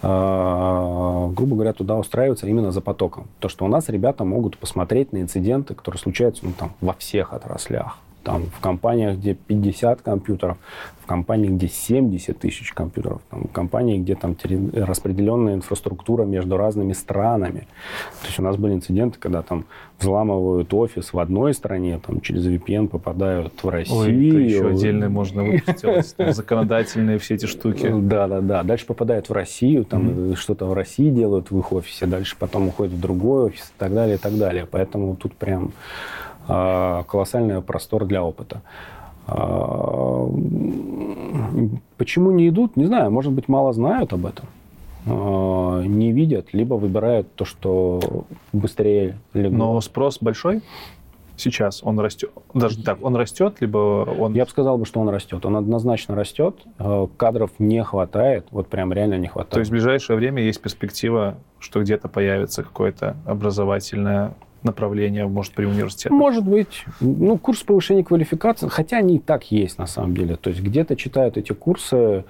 грубо 0.01 1.55
говоря, 1.55 1.71
туда 1.71 1.95
устраиваться 1.97 2.45
именно 2.45 2.73
за 2.73 2.81
потоком. 2.81 3.27
То, 3.39 3.47
что 3.47 3.63
у 3.63 3.69
нас 3.69 3.87
ребята 3.87 4.25
могут 4.25 4.57
посмотреть 4.57 5.13
на 5.13 5.21
инциденты, 5.21 5.75
которые 5.75 5.97
случаются 5.97 6.45
ну, 6.45 6.51
там, 6.57 6.73
во 6.81 6.91
всех 6.91 7.31
отраслях 7.31 7.97
там, 8.23 8.45
в 8.45 8.59
компаниях, 8.59 9.17
где 9.17 9.33
50 9.33 10.01
компьютеров, 10.01 10.57
в 11.03 11.05
компании, 11.05 11.49
где 11.49 11.67
70 11.67 12.39
тысяч 12.39 12.71
компьютеров, 12.71 13.21
там, 13.29 13.43
в 13.43 13.51
компании, 13.51 13.97
где 13.97 14.15
там 14.15 14.37
распределенная 14.73 15.55
инфраструктура 15.55 16.23
между 16.23 16.55
разными 16.55 16.93
странами. 16.93 17.67
То 18.21 18.27
есть 18.27 18.39
у 18.39 18.43
нас 18.43 18.55
были 18.55 18.73
инциденты, 18.73 19.19
когда 19.19 19.41
там 19.41 19.65
взламывают 19.99 20.73
офис 20.73 21.11
в 21.11 21.19
одной 21.19 21.53
стране, 21.53 21.99
там 22.05 22.21
через 22.21 22.47
VPN 22.47 22.87
попадают 22.87 23.61
в 23.61 23.69
Россию. 23.69 23.99
Ой, 23.99 24.29
это 24.29 24.37
еще 24.37 24.67
отдельно 24.69 25.09
можно 25.09 25.43
выпустить, 25.43 26.15
законодательные 26.35 27.19
все 27.19 27.35
эти 27.35 27.45
штуки. 27.45 27.93
Да, 27.93 28.27
да, 28.27 28.39
да. 28.39 28.63
Дальше 28.63 28.85
попадают 28.85 29.29
в 29.29 29.33
Россию, 29.33 29.83
там 29.83 30.07
mm-hmm. 30.07 30.35
что-то 30.35 30.65
в 30.65 30.73
России 30.73 31.09
делают 31.09 31.51
в 31.51 31.59
их 31.59 31.73
офисе, 31.73 32.05
дальше 32.05 32.37
потом 32.39 32.69
уходят 32.69 32.93
в 32.93 32.99
другой 32.99 33.47
офис 33.47 33.73
и 33.75 33.79
так 33.79 33.93
далее, 33.93 34.15
и 34.15 34.19
так 34.19 34.37
далее. 34.37 34.65
Поэтому 34.69 35.17
тут 35.17 35.33
прям 35.33 35.73
колоссальный 36.47 37.61
простор 37.61 38.05
для 38.05 38.23
опыта. 38.23 38.61
А, 39.27 40.27
почему 41.97 42.31
не 42.31 42.49
идут? 42.49 42.75
Не 42.75 42.85
знаю. 42.85 43.11
Может 43.11 43.31
быть, 43.31 43.47
мало 43.47 43.71
знают 43.73 44.11
об 44.13 44.25
этом. 44.25 44.45
А, 45.05 45.81
не 45.81 46.11
видят, 46.11 46.53
либо 46.53 46.73
выбирают 46.75 47.33
то, 47.35 47.45
что 47.45 48.25
быстрее 48.51 49.17
легло. 49.33 49.57
Но 49.57 49.81
спрос 49.81 50.17
большой? 50.19 50.61
Сейчас 51.35 51.81
он 51.83 51.99
растет, 51.99 52.29
даже 52.53 52.83
так, 52.83 53.03
он 53.03 53.15
растет, 53.15 53.55
либо 53.59 54.05
он... 54.19 54.35
Я 54.35 54.45
бы 54.45 54.51
сказал, 54.51 54.85
что 54.85 54.99
он 54.99 55.09
растет. 55.09 55.43
Он 55.47 55.55
однозначно 55.55 56.15
растет. 56.15 56.55
Кадров 57.17 57.49
не 57.57 57.83
хватает, 57.83 58.45
вот 58.51 58.67
прям 58.67 58.93
реально 58.93 59.17
не 59.17 59.27
хватает. 59.27 59.51
То 59.51 59.59
есть 59.59 59.69
в 59.69 59.71
ближайшее 59.71 60.15
время 60.15 60.43
есть 60.43 60.61
перспектива, 60.61 61.35
что 61.57 61.81
где-то 61.81 62.07
появится 62.07 62.61
какое-то 62.61 63.15
образовательное 63.25 64.35
направление, 64.63 65.27
может, 65.27 65.53
при 65.53 65.65
университете? 65.65 66.09
Может 66.09 66.45
быть. 66.45 66.85
Ну, 66.99 67.37
курс 67.37 67.63
повышения 67.63 68.03
квалификации, 68.03 68.67
хотя 68.67 68.97
они 68.97 69.17
и 69.17 69.19
так 69.19 69.51
есть 69.51 69.77
на 69.77 69.87
самом 69.87 70.15
деле. 70.15 70.35
То 70.35 70.49
есть 70.49 70.61
где-то 70.61 70.95
читают 70.95 71.37
эти 71.37 71.53
курсы, 71.53 72.25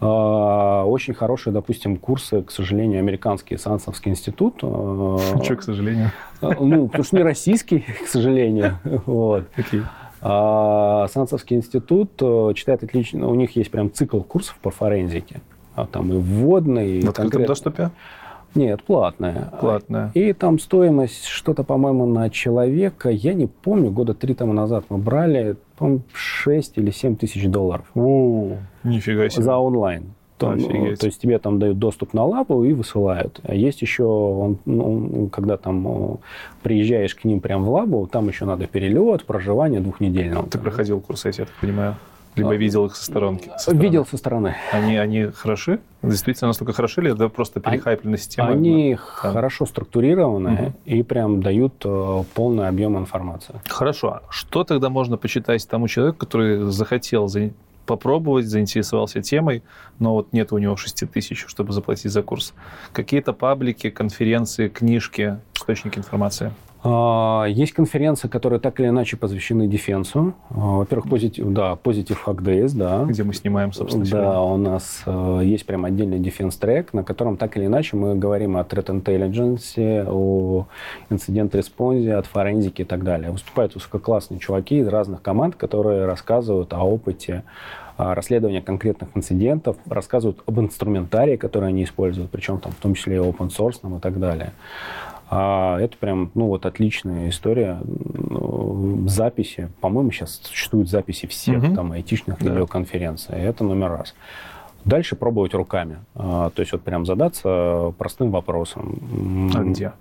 э, 0.00 0.04
очень 0.06 1.14
хорошие, 1.14 1.52
допустим, 1.52 1.96
курсы, 1.96 2.42
к 2.42 2.50
сожалению, 2.50 2.98
американский 3.00 3.56
Сансовский 3.56 4.10
институт. 4.10 4.62
Э, 4.64 5.42
Что, 5.42 5.56
к 5.56 5.62
сожалению? 5.62 6.10
Э, 6.40 6.50
ну, 6.58 6.86
потому 6.86 7.04
что 7.04 7.16
не 7.16 7.22
российский, 7.22 7.80
к 8.04 8.08
сожалению. 8.08 8.78
Вот. 9.06 9.44
Какие? 9.54 9.82
А 10.20 11.06
Сансовский 11.08 11.56
институт 11.56 12.16
читает 12.56 12.82
отлично, 12.82 13.28
у 13.28 13.34
них 13.34 13.56
есть 13.56 13.70
прям 13.70 13.92
цикл 13.92 14.20
курсов 14.20 14.56
по 14.62 14.70
форензике. 14.70 15.42
А 15.74 15.86
там 15.86 16.12
и 16.12 16.16
вводный, 16.16 16.98
и 16.98 17.00
В 17.02 17.08
открытом 17.10 17.30
конкрет... 17.30 17.48
доступе? 17.48 17.90
Нет, 18.54 18.82
платная. 18.84 19.52
Платная. 19.60 20.10
И 20.14 20.32
там 20.32 20.58
стоимость 20.58 21.26
что-то, 21.26 21.64
по-моему, 21.64 22.06
на 22.06 22.30
человека, 22.30 23.10
я 23.10 23.34
не 23.34 23.46
помню, 23.46 23.90
года 23.90 24.14
три 24.14 24.34
тому 24.34 24.52
назад 24.52 24.84
мы 24.88 24.98
брали, 24.98 25.56
по-моему, 25.76 26.02
6 26.12 26.78
или 26.78 26.90
7 26.90 27.16
тысяч 27.16 27.48
долларов. 27.48 27.86
О, 27.94 28.56
нифига 28.84 29.28
себе. 29.28 29.42
За 29.42 29.56
онлайн. 29.56 30.14
Там, 30.36 30.58
то 30.58 31.06
есть 31.06 31.22
тебе 31.22 31.38
там 31.38 31.60
дают 31.60 31.78
доступ 31.78 32.12
на 32.12 32.24
лабу 32.24 32.64
и 32.64 32.72
высылают. 32.72 33.40
А 33.44 33.54
есть 33.54 33.82
еще, 33.82 34.02
он, 34.04 34.58
ну, 34.64 35.28
когда 35.28 35.56
там 35.56 36.18
приезжаешь 36.62 37.14
к 37.14 37.24
ним 37.24 37.40
прям 37.40 37.64
в 37.64 37.70
лабу, 37.70 38.08
там 38.08 38.28
еще 38.28 38.44
надо 38.44 38.66
перелет, 38.66 39.24
проживание 39.24 39.80
двухнедельного. 39.80 40.48
Ты 40.48 40.58
проходил 40.58 41.00
курс, 41.00 41.24
я 41.26 41.32
так 41.32 41.54
понимаю? 41.60 41.94
Либо 42.36 42.50
а, 42.50 42.54
видел 42.56 42.86
их 42.86 42.96
со 42.96 43.04
сторонки? 43.04 43.50
Со 43.56 43.58
стороны. 43.58 43.82
Видел 43.82 44.06
со 44.06 44.16
стороны. 44.16 44.56
Они, 44.72 44.96
они 44.96 45.26
хороши? 45.26 45.80
Действительно 46.02 46.48
настолько 46.48 46.72
хороши 46.72 47.00
или 47.00 47.12
это 47.12 47.28
просто 47.28 47.60
перехайпленная 47.60 48.18
система? 48.18 48.50
Они 48.50 48.94
да. 48.94 49.00
хорошо 49.00 49.66
структурированы 49.66 50.52
угу. 50.52 50.72
и 50.84 51.02
прям 51.02 51.42
дают 51.42 51.74
э, 51.84 52.24
полный 52.34 52.68
объем 52.68 52.98
информации. 52.98 53.60
Хорошо. 53.68 54.22
Что 54.30 54.64
тогда 54.64 54.90
можно 54.90 55.16
почитать 55.16 55.66
тому 55.68 55.86
человеку, 55.88 56.18
который 56.18 56.70
захотел 56.70 57.28
за... 57.28 57.50
попробовать, 57.86 58.46
заинтересовался 58.46 59.22
темой, 59.22 59.62
но 59.98 60.14
вот 60.14 60.32
нет 60.32 60.52
у 60.52 60.58
него 60.58 60.76
6 60.76 61.10
тысяч, 61.12 61.44
чтобы 61.46 61.72
заплатить 61.72 62.10
за 62.10 62.22
курс? 62.22 62.52
Какие-то 62.92 63.32
паблики, 63.32 63.90
конференции, 63.90 64.68
книжки, 64.68 65.38
источники 65.54 65.98
информации? 65.98 66.52
А, 66.86 67.46
есть 67.46 67.72
конференции, 67.72 68.28
которые 68.28 68.60
так 68.60 68.78
или 68.78 68.88
иначе 68.88 69.16
посвящены 69.16 69.66
дефенсу. 69.66 70.34
А, 70.50 70.78
во-первых, 70.78 71.06
Positive, 71.06 71.50
да, 71.50 71.78
Positive 71.82 72.18
Hack 72.26 72.42
Days, 72.42 72.76
да. 72.76 73.04
Где 73.04 73.24
мы 73.24 73.32
снимаем, 73.32 73.72
собственно, 73.72 74.04
Да, 74.04 74.10
сегодня. 74.10 74.40
у 74.40 74.56
нас 74.58 75.02
э, 75.06 75.40
есть 75.44 75.64
прям 75.64 75.86
отдельный 75.86 76.18
дефенс 76.18 76.56
трек, 76.56 76.92
на 76.92 77.02
котором 77.02 77.38
так 77.38 77.56
или 77.56 77.64
иначе 77.64 77.96
мы 77.96 78.16
говорим 78.16 78.58
о 78.58 78.60
threat 78.60 78.86
intelligence, 78.86 80.06
о 80.06 80.66
инцидент-респонсе, 81.08 82.16
от 82.16 82.26
форензики 82.26 82.82
и 82.82 82.84
так 82.84 83.02
далее. 83.02 83.30
Выступают 83.30 83.74
высококлассные 83.74 84.38
чуваки 84.38 84.78
из 84.78 84.88
разных 84.88 85.22
команд, 85.22 85.56
которые 85.56 86.04
рассказывают 86.04 86.74
о 86.74 86.80
опыте 86.80 87.44
расследования 87.96 88.60
конкретных 88.60 89.10
инцидентов, 89.14 89.76
рассказывают 89.88 90.42
об 90.46 90.58
инструментарии, 90.58 91.36
который 91.36 91.68
они 91.68 91.84
используют, 91.84 92.30
причем 92.30 92.58
там 92.58 92.72
в 92.72 92.76
том 92.76 92.94
числе 92.94 93.16
и 93.16 93.18
open 93.20 93.50
source 93.50 93.96
и 93.96 94.00
так 94.00 94.18
далее. 94.18 94.52
А 95.30 95.78
это 95.80 95.96
прям, 95.96 96.30
ну 96.34 96.46
вот 96.46 96.66
отличная 96.66 97.30
история 97.30 97.80
записи. 99.06 99.70
По-моему, 99.80 100.10
сейчас 100.10 100.40
существуют 100.42 100.88
записи 100.88 101.26
всех 101.26 101.62
угу. 101.62 101.74
там 101.74 101.92
айтишных 101.92 102.38
да. 102.38 102.50
видеоконференций. 102.50 103.36
Это 103.36 103.64
номер 103.64 103.90
раз. 103.90 104.14
Дальше 104.84 105.16
пробовать 105.16 105.54
руками. 105.54 105.96
А, 106.14 106.50
то 106.50 106.60
есть 106.60 106.72
вот 106.72 106.82
прям 106.82 107.06
задаться 107.06 107.94
простым 107.96 108.30
вопросом. 108.30 109.50
А 109.54 109.62
где? 109.62 109.92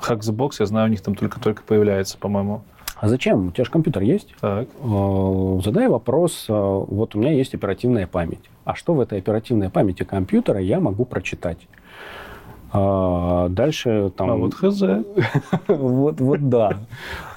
Hack 0.00 0.20
the 0.20 0.34
Box, 0.34 0.56
я 0.60 0.66
знаю, 0.66 0.88
у 0.88 0.90
них 0.90 1.00
там 1.00 1.14
только-только 1.14 1.62
появляется, 1.62 2.18
по-моему. 2.18 2.62
А 2.96 3.08
зачем? 3.08 3.48
У 3.48 3.50
тебя 3.50 3.64
же 3.64 3.70
компьютер 3.70 4.02
есть. 4.02 4.34
Так. 4.40 4.68
Э, 4.80 5.60
Задай 5.64 5.88
вопрос, 5.88 6.46
э, 6.48 6.52
вот 6.52 7.16
у 7.16 7.18
меня 7.18 7.32
есть 7.32 7.52
оперативная 7.52 8.06
память. 8.06 8.48
А 8.64 8.76
что 8.76 8.94
в 8.94 9.00
этой 9.00 9.18
оперативной 9.18 9.70
памяти 9.70 10.04
компьютера 10.04 10.60
я 10.60 10.78
могу 10.78 11.04
прочитать? 11.04 11.58
А, 12.72 13.48
Дальше 13.48 14.10
там... 14.16 14.30
А 14.30 14.34
вот 14.36 14.54
хз. 14.54 14.82
Вот, 15.68 16.20
вот 16.20 16.48
да. 16.48 16.78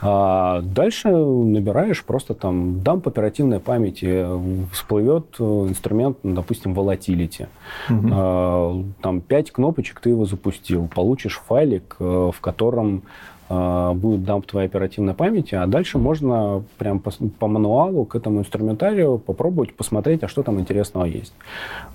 А 0.02 0.62
дальше 0.62 1.10
набираешь 1.10 2.04
просто 2.04 2.34
там 2.34 2.82
дамп 2.82 3.08
оперативной 3.08 3.60
памяти, 3.60 4.26
всплывет 4.72 5.36
э, 5.40 5.44
инструмент, 5.44 6.18
допустим, 6.24 6.74
volatility. 6.74 7.48
А, 7.90 8.84
Там 9.02 9.22
пять 9.22 9.52
кнопочек, 9.52 10.00
ты 10.00 10.10
его 10.12 10.26
запустил, 10.26 10.88
получишь 10.94 11.42
файлик, 11.46 11.98
э, 12.00 12.32
в 12.34 12.40
котором 12.40 13.04
будет 13.48 14.24
дамп 14.24 14.48
твоей 14.48 14.68
оперативной 14.68 15.14
памяти, 15.14 15.54
а 15.56 15.68
дальше 15.68 16.00
можно 16.00 16.64
прям 16.78 17.00
по, 17.00 17.12
по 17.40 17.48
мануалу 17.48 18.06
к 18.06 18.16
этому 18.16 18.40
инструментарию 18.40 19.20
попробовать 19.20 19.76
посмотреть, 19.76 20.24
а 20.24 20.28
что 20.28 20.42
там 20.42 20.60
интересного 20.60 21.06
есть. 21.06 21.34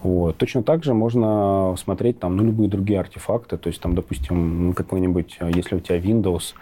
Вот. 0.02 0.36
Точно 0.36 0.62
так 0.62 0.84
же 0.84 0.94
можно 0.94 1.74
смотреть 1.76 2.20
там, 2.20 2.36
ну, 2.36 2.44
любые 2.44 2.70
другие 2.70 3.00
артефакты, 3.00 3.56
то 3.56 3.68
есть 3.68 3.80
там, 3.80 3.94
допустим, 3.94 4.74
какой-нибудь, 4.74 5.38
а, 5.40 5.50
если 5.50 5.74
у 5.74 5.80
тебя 5.80 5.98
Windows, 5.98 6.54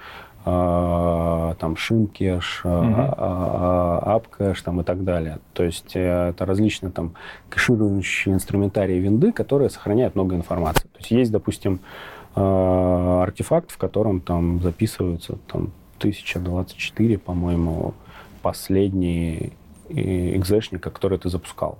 а, 0.46 1.54
там 1.58 1.74
Shimcache, 1.74 2.40
Мгм. 2.64 3.00
AppCache 3.00 4.62
там, 4.64 4.80
и 4.80 4.84
так 4.84 5.04
далее. 5.04 5.38
То 5.52 5.64
есть 5.64 5.94
э, 5.94 6.30
это 6.30 6.46
различные 6.46 6.90
там 6.90 7.12
кэширующие 7.50 8.34
инструментарии 8.34 8.98
винды, 8.98 9.32
которые 9.32 9.68
сохраняют 9.68 10.14
много 10.14 10.36
информации. 10.36 10.84
То 10.84 10.98
есть 11.00 11.10
есть, 11.10 11.32
допустим, 11.32 11.80
артефакт, 12.38 13.70
в 13.70 13.78
котором 13.78 14.20
там 14.20 14.60
записываются 14.60 15.38
там 15.46 15.70
1024, 15.98 17.18
по-моему, 17.18 17.94
последний 18.42 19.52
э, 19.88 20.36
экзешника, 20.36 20.90
который 20.90 21.18
ты 21.18 21.28
запускал. 21.28 21.78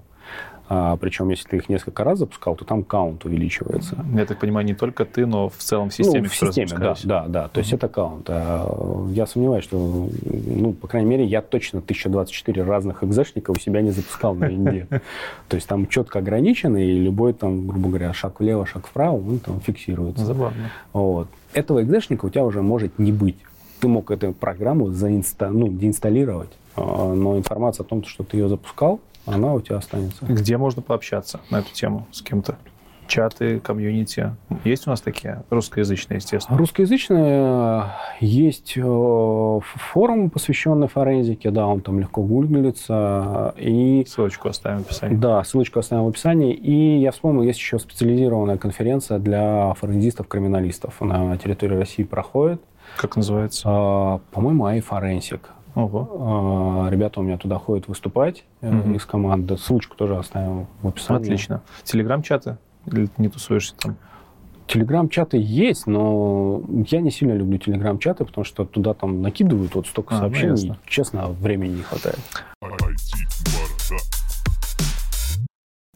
А, 0.71 0.97
причем, 0.97 1.31
если 1.31 1.49
ты 1.49 1.57
их 1.57 1.71
несколько 1.71 2.05
раз 2.05 2.19
запускал, 2.19 2.55
то 2.55 2.65
там 2.67 2.85
каунт 2.85 3.25
увеличивается. 3.25 4.05
Я 4.15 4.27
так 4.27 4.39
понимаю, 4.39 4.67
не 4.67 4.75
только 4.75 5.07
ты, 5.07 5.25
но 5.25 5.49
в 5.49 5.57
целом 5.57 5.89
в 5.89 5.95
системе. 5.95 6.25
Ну, 6.25 6.29
в 6.29 6.37
системе, 6.37 6.69
да, 6.79 6.95
да, 7.05 7.25
да. 7.27 7.49
То 7.49 7.61
есть 7.61 7.73
это 7.73 7.87
аккаунт. 7.87 8.27
А, 8.29 9.09
Я 9.11 9.27
сомневаюсь, 9.27 9.65
что, 9.65 10.09
ну, 10.23 10.75
по 10.75 10.87
крайней 10.87 11.09
мере, 11.09 11.25
я 11.25 11.41
точно 11.41 11.79
1024 11.79 12.63
разных 12.65 13.03
экзешника 13.03 13.51
у 13.51 13.59
себя 13.59 13.81
не 13.81 13.93
запускал 13.93 14.35
на 14.35 14.45
винде. 14.45 14.87
То 15.49 15.57
есть 15.57 15.67
там 15.67 15.87
четко 15.87 16.19
ограничено, 16.19 16.77
и 16.77 16.99
любой 16.99 17.33
там, 17.33 17.67
грубо 17.67 17.89
говоря, 17.89 18.13
шаг 18.13 18.41
влево, 18.41 18.67
шаг 18.67 18.87
вправо, 18.87 19.17
он 19.17 19.39
там 19.39 19.61
фиксируется. 19.61 20.27
Забавно. 20.27 20.71
Вот. 20.93 21.29
Этого 21.55 21.83
экзешника 21.83 22.27
у 22.27 22.31
тебя 22.31 22.45
уже 22.45 22.61
может 22.61 22.99
не 22.99 23.11
быть. 23.11 23.39
Ты 23.81 23.89
мог 23.89 24.11
эту 24.11 24.35
программу 24.35 24.91
заинста... 24.91 25.49
ну, 25.49 25.69
деинсталлировать, 25.69 26.51
а, 26.77 27.15
но 27.15 27.39
информация 27.39 27.85
о 27.85 27.87
том, 27.87 28.05
что 28.05 28.23
ты 28.23 28.37
ее 28.37 28.49
запускал, 28.49 29.01
она 29.33 29.55
у 29.55 29.61
тебя 29.61 29.77
останется. 29.77 30.25
Где 30.27 30.57
можно 30.57 30.83
пообщаться 30.83 31.41
на 31.51 31.59
эту 31.59 31.73
тему 31.73 32.07
с 32.11 32.23
кем-то? 32.23 32.57
Чаты, 33.07 33.59
комьюнити. 33.61 34.37
Есть 34.65 34.87
у 34.87 34.91
нас 34.91 35.01
такие? 35.01 35.43
Русскоязычные, 35.49 36.17
естественно. 36.19 36.59
Русскоязычное 36.59 37.95
есть 38.21 38.75
э, 38.77 39.61
форум, 39.63 40.29
посвященный 40.29 40.89
форензике, 40.89 41.51
да, 41.51 41.67
он 41.67 41.81
там 41.81 42.01
легко 42.01 42.23
гуглится. 42.23 43.55
И 43.57 44.05
Ссылочку 44.07 44.51
оставим 44.51 44.79
в 44.85 44.87
описании. 44.87 45.17
да, 45.17 45.43
ссылочку 45.43 45.79
оставим 45.79 46.05
в 46.05 46.09
описании. 46.09 46.53
И 46.53 46.99
я 47.01 47.11
вспомнил, 47.13 47.43
есть 47.45 47.59
еще 47.59 47.79
специализированная 47.79 48.59
конференция 48.59 49.19
для 49.19 49.73
форензистов-криминалистов. 49.81 50.97
Она 51.01 51.25
на 51.25 51.39
территории 51.39 51.77
России 51.77 52.03
проходит. 52.05 52.61
Как 52.99 53.17
называется? 53.17 54.21
По-моему, 54.33 54.67
iForensic. 54.69 55.41
Ого. 55.79 56.09
А, 56.87 56.91
Ребята 56.91 57.21
у 57.21 57.23
меня 57.23 57.39
туда 57.39 57.59
ходят 57.59 57.87
выступать 57.87 58.45
Мгм. 58.63 58.95
из 58.97 59.05
команды. 59.07 59.57
Ссылочку 59.57 59.97
тоже 59.97 60.17
оставим 60.17 60.67
в 60.83 60.89
описании. 60.89 61.23
Отлично. 61.23 61.63
Телеграм-чаты? 61.85 62.57
Или 62.87 63.07
ты 63.07 63.13
не 63.23 63.29
тусуешься 63.29 63.77
там? 63.77 63.97
Телеграм-чаты 64.67 65.39
есть, 65.41 65.87
но 65.87 66.61
я 66.91 67.01
не 67.01 67.11
сильно 67.13 67.33
люблю 67.33 67.59
телеграм-чаты, 67.59 68.25
потому 68.25 68.45
что 68.45 68.65
туда 68.65 68.93
там 68.93 69.23
накидывают 69.23 69.75
вот 69.77 69.87
столько 69.87 70.15
А, 70.15 70.19
ну, 70.19 70.21
сообщений. 70.23 70.51
ясно. 70.51 70.79
Честно, 70.85 71.29
времени 71.29 71.77
не 71.77 71.83
хватает. 71.83 72.19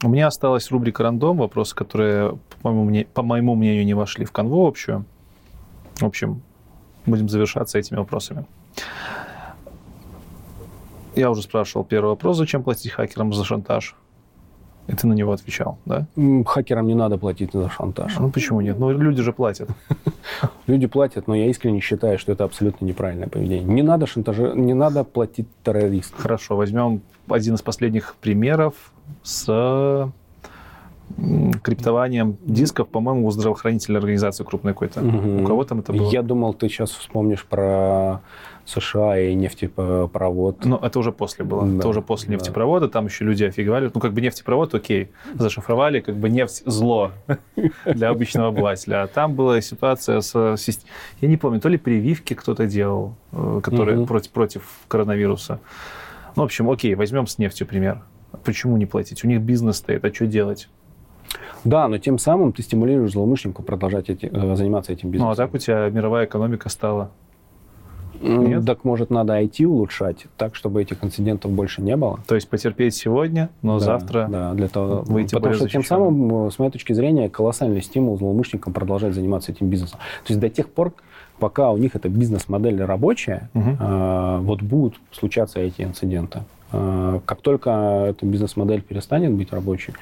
У 0.05 0.09
меня 0.09 0.29
осталась 0.29 0.71
рубрика 0.71 1.03
«Рандом», 1.03 1.37
вопросы, 1.39 1.75
которые, 1.75 2.39
по 2.63 2.71
моему, 2.71 2.85
мне- 2.85 3.05
по 3.05 3.23
моему 3.23 3.55
мнению, 3.57 3.85
не 3.85 3.95
вошли 3.95 4.25
в 4.25 4.33
канву 4.33 4.67
общую. 4.67 5.05
В 5.97 6.05
общем, 6.05 6.41
будем 7.05 7.29
завершаться 7.29 7.79
этими 7.79 7.99
вопросами. 7.99 8.47
Я 11.15 11.31
уже 11.31 11.43
спрашивал 11.43 11.85
первый 11.85 12.11
вопрос, 12.11 12.37
зачем 12.37 12.63
платить 12.63 12.93
хакерам 12.93 13.33
за 13.33 13.45
шантаж? 13.45 13.97
И 14.89 14.95
ты 14.95 15.07
на 15.07 15.13
него 15.13 15.33
отвечал, 15.33 15.79
да? 15.85 16.07
Хакерам 16.45 16.87
не 16.87 16.95
надо 16.95 17.17
платить 17.17 17.53
за 17.53 17.71
шантаж. 17.71 18.19
Ну 18.19 18.31
почему 18.31 18.61
нет? 18.61 18.79
Ну 18.79 18.91
люди 18.91 19.23
же 19.23 19.33
платят. 19.33 19.69
Люди 20.67 20.87
платят, 20.87 21.29
но 21.29 21.35
я 21.35 21.47
искренне 21.47 21.81
считаю, 21.81 22.19
что 22.19 22.33
это 22.33 22.45
абсолютно 22.45 22.85
неправильное 22.85 23.29
поведение. 23.29 23.65
Не 23.65 23.83
надо 23.83 24.07
шантажи... 24.07 24.53
не 24.55 24.75
надо 24.75 25.05
платить 25.05 25.47
террористам. 25.63 26.19
Хорошо, 26.21 26.57
возьмем 26.57 27.03
один 27.29 27.55
из 27.55 27.63
последних 27.63 28.15
примеров 28.21 28.75
с 29.23 30.11
криптованием 31.63 32.39
дисков, 32.45 32.89
по-моему, 32.89 33.27
у 33.27 33.31
здравоохранительной 33.31 34.01
организации 34.01 34.45
крупной 34.45 34.73
какой-то. 34.73 35.01
Мгм. 35.01 35.43
У 35.43 35.47
кого 35.47 35.65
там 35.65 35.81
это 35.81 35.93
было? 35.93 36.11
Я 36.11 36.23
думал, 36.23 36.55
ты 36.55 36.69
сейчас 36.69 36.91
вспомнишь 36.91 37.45
про 37.45 38.21
США 38.65 39.19
и 39.19 39.35
нефтепровод. 39.35 40.65
Ну, 40.65 40.77
это 40.77 40.99
уже 40.99 41.13
после 41.13 41.45
было. 41.45 41.67
Да, 41.67 41.79
это 41.79 41.89
уже 41.89 42.03
после 42.03 42.29
да. 42.29 42.35
нефтепровода. 42.35 42.89
Там 42.89 43.07
еще 43.07 43.25
люди 43.25 43.45
офигевали. 43.45 43.91
Ну, 43.93 44.01
как 44.01 44.13
бы 44.13 44.21
нефтепровод, 44.21 44.75
окей, 44.75 45.11
зашифровали, 45.35 46.01
как 46.01 46.17
бы 46.17 46.29
нефть 46.29 46.63
зло 46.67 47.13
для 47.87 48.11
обычного 48.11 48.49
обывателя. 48.49 49.03
А 49.03 49.07
там 49.07 49.35
была 49.35 49.61
ситуация 49.61 50.21
с... 50.21 50.35
Я 51.21 51.29
не 51.29 51.37
помню, 51.37 51.61
то 51.61 51.69
ли 51.69 51.77
прививки 51.79 52.35
кто-то 52.35 52.67
делал, 52.67 53.17
э, 53.33 53.61
которые 53.63 54.07
против, 54.07 54.31
против 54.31 54.63
коронавируса. 54.89 55.61
Ну, 56.37 56.43
в 56.43 56.45
общем, 56.47 56.71
окей, 56.71 56.95
возьмем 56.95 57.27
с 57.27 57.39
нефтью 57.39 57.67
пример. 57.67 58.03
Почему 58.45 58.77
не 58.77 58.87
платить? 58.87 59.25
У 59.25 59.29
них 59.29 59.41
бизнес 59.41 59.77
стоит, 59.77 60.05
а 60.05 60.13
что 60.13 60.27
делать? 60.27 60.69
Да, 61.65 61.89
но 61.89 61.99
тем 61.99 62.19
самым 62.19 62.53
ты 62.53 62.63
стимулируешь 62.63 63.13
злоумышленников 63.13 63.65
продолжать 63.65 64.09
эти- 64.11 64.27
э, 64.33 64.57
заниматься 64.57 64.93
этим 64.93 65.09
Ну, 65.09 65.13
бизнесом. 65.13 65.33
а 65.33 65.37
так 65.37 65.55
у 65.55 65.59
тебя 65.59 65.89
мировая 65.91 66.27
экономика 66.27 66.69
стала. 66.69 67.11
Нет? 68.23 68.65
Так, 68.65 68.85
может, 68.85 69.11
надо 69.11 69.41
IT 69.41 69.65
улучшать, 69.65 70.27
так, 70.37 70.55
чтобы 70.55 70.83
этих 70.83 71.03
инцидентов 71.05 71.51
больше 71.51 71.83
не 71.83 71.97
было? 71.97 72.21
То 72.27 72.35
есть 72.35 72.49
потерпеть 72.49 72.95
сегодня, 72.95 73.51
но 73.63 73.79
Да, 73.79 73.85
завтра... 73.85 74.29
Да, 74.31 74.53
для 74.55 74.69
того, 74.69 75.03
выйти 75.07 75.35
потому 75.35 75.55
что 75.55 75.69
тем 75.69 75.85
самым, 75.85 76.51
с 76.51 76.59
моей 76.59 76.71
точки 76.71 76.93
зрения, 76.93 77.29
колоссальный 77.29 77.83
стимул 77.83 78.17
злоумышленникам 78.19 78.73
продолжать 78.73 79.15
заниматься 79.15 79.53
этим 79.53 79.69
бизнесом. 79.69 79.99
То 80.25 80.33
есть 80.33 80.41
до 80.41 80.49
тех 80.49 80.69
пор, 80.69 80.93
пока 81.39 81.71
у 81.71 81.77
них 81.77 81.97
эта 81.97 82.09
бизнес-модель 82.09 82.83
рабочая, 82.83 83.51
э, 83.55 84.39
вот 84.41 84.63
будут 84.63 84.95
случаться 85.11 85.61
эти 85.61 85.83
инциденты. 85.83 86.41
Э, 86.73 87.21
Как 87.25 87.41
только 87.41 88.07
эта 88.11 88.25
бизнес-модель 88.27 88.83
перестанет 88.83 89.33
быть 89.33 89.53
рабочей, 89.53 89.95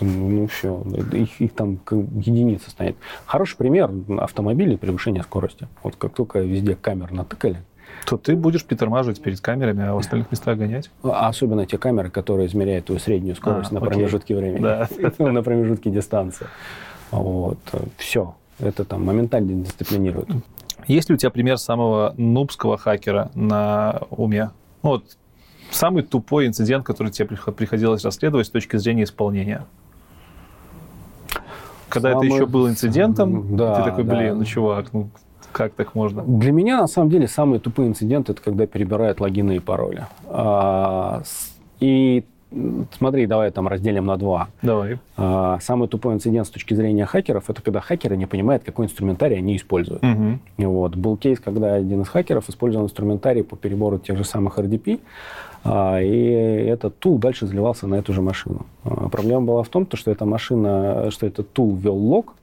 ну, 0.00 0.46
все, 0.46 0.82
их, 1.12 1.40
их 1.40 1.52
там 1.54 1.78
единица 1.88 2.70
станет. 2.70 2.96
Хороший 3.26 3.56
пример 3.56 3.90
автомобилей 4.18 4.76
превышения 4.76 5.22
скорости. 5.22 5.68
Вот 5.82 5.96
как 5.96 6.14
только 6.14 6.40
везде 6.40 6.74
камеры 6.74 7.14
натыкали, 7.14 7.58
То 8.06 8.16
ты 8.16 8.34
будешь 8.34 8.64
притормаживать 8.64 9.20
перед 9.20 9.40
камерами, 9.40 9.84
а 9.84 9.94
в 9.94 9.98
остальных 9.98 10.30
местах 10.30 10.56
гонять? 10.58 10.90
а 11.02 11.28
особенно 11.28 11.66
те 11.66 11.78
камеры, 11.78 12.10
которые 12.10 12.46
измеряют 12.46 12.86
твою 12.86 12.98
среднюю 13.00 13.36
скорость 13.36 13.70
А, 13.70 13.74
на 13.74 13.80
окей. 13.80 13.90
промежутке 13.90 14.36
времени, 14.36 14.62
Да. 14.62 14.88
на 15.18 15.42
промежутке 15.42 15.90
дистанции. 15.90 16.46
Вот. 17.10 17.58
Все. 17.98 18.34
Это 18.58 18.84
там 18.84 19.04
моментально 19.04 19.52
дисциплинирует. 19.64 20.28
Есть 20.86 21.08
ли 21.10 21.14
у 21.14 21.18
тебя 21.18 21.30
пример 21.30 21.58
самого 21.58 22.14
нубского 22.16 22.76
хакера 22.78 23.30
на 23.34 24.02
уме? 24.10 24.50
Ну, 24.82 24.90
вот 24.90 25.04
самый 25.70 26.02
тупой 26.02 26.46
инцидент, 26.46 26.84
который 26.84 27.12
тебе 27.12 27.28
прих- 27.28 27.52
приходилось 27.54 28.04
расследовать 28.04 28.46
с 28.46 28.50
точки 28.50 28.76
зрения 28.78 29.04
исполнения. 29.04 29.64
Когда 31.92 32.12
Самый- 32.12 32.26
это 32.26 32.34
еще 32.36 32.46
был 32.46 32.68
инцидентом, 32.68 33.46
Да, 33.56 33.76
ты 33.82 33.90
такой, 33.90 34.04
да. 34.04 34.16
блин, 34.16 34.38
ну 34.38 34.44
чувак, 34.44 34.86
ну 34.92 35.08
как 35.52 35.72
так 35.74 35.94
можно? 35.94 36.22
Для 36.22 36.50
меня, 36.52 36.80
на 36.80 36.86
самом 36.86 37.10
деле, 37.10 37.28
самые 37.28 37.60
тупые 37.60 37.88
инциденты, 37.88 38.32
это 38.32 38.40
когда 38.42 38.66
перебирают 38.66 39.20
логины 39.20 39.56
и 39.56 39.58
пароли. 39.58 40.06
А, 40.26 41.22
И 41.80 42.24
смотри, 42.96 43.26
давай 43.26 43.50
там 43.50 43.68
разделим 43.68 44.06
на 44.06 44.16
два. 44.16 44.48
Давай. 44.62 44.98
А, 45.16 45.58
Самый 45.60 45.88
тупой 45.88 46.14
инцидент 46.14 46.46
с 46.46 46.50
точки 46.50 46.72
зрения 46.74 47.04
хакеров, 47.06 47.50
это 47.50 47.60
когда 47.60 47.80
хакеры 47.80 48.16
не 48.16 48.26
понимают, 48.26 48.62
какой 48.64 48.86
инструментарий 48.86 49.36
они 49.38 49.56
используют. 49.56 50.02
И 50.56 50.64
Вот. 50.64 50.96
Был 50.96 51.16
кейс, 51.18 51.38
когда 51.40 51.74
один 51.74 52.00
из 52.02 52.08
хакеров 52.08 52.48
использовал 52.48 52.86
инструментарий 52.86 53.44
по 53.44 53.56
перебору 53.56 53.98
тех 53.98 54.16
же 54.16 54.24
самых 54.24 54.58
RDP, 54.58 55.00
и 55.64 56.66
этот 56.68 56.98
тул 56.98 57.18
дальше 57.18 57.46
заливался 57.46 57.86
на 57.86 57.96
эту 57.96 58.12
же 58.12 58.20
машину. 58.20 58.66
А, 58.84 59.08
Проблема 59.08 59.42
была 59.42 59.62
в 59.62 59.68
том, 59.68 59.86
то, 59.86 59.96
что 59.96 60.10
эта 60.10 60.24
машина, 60.24 61.10
что 61.10 61.26
этот 61.26 61.52
тул 61.52 61.74
ввел 61.76 61.96
лог, 61.96 62.34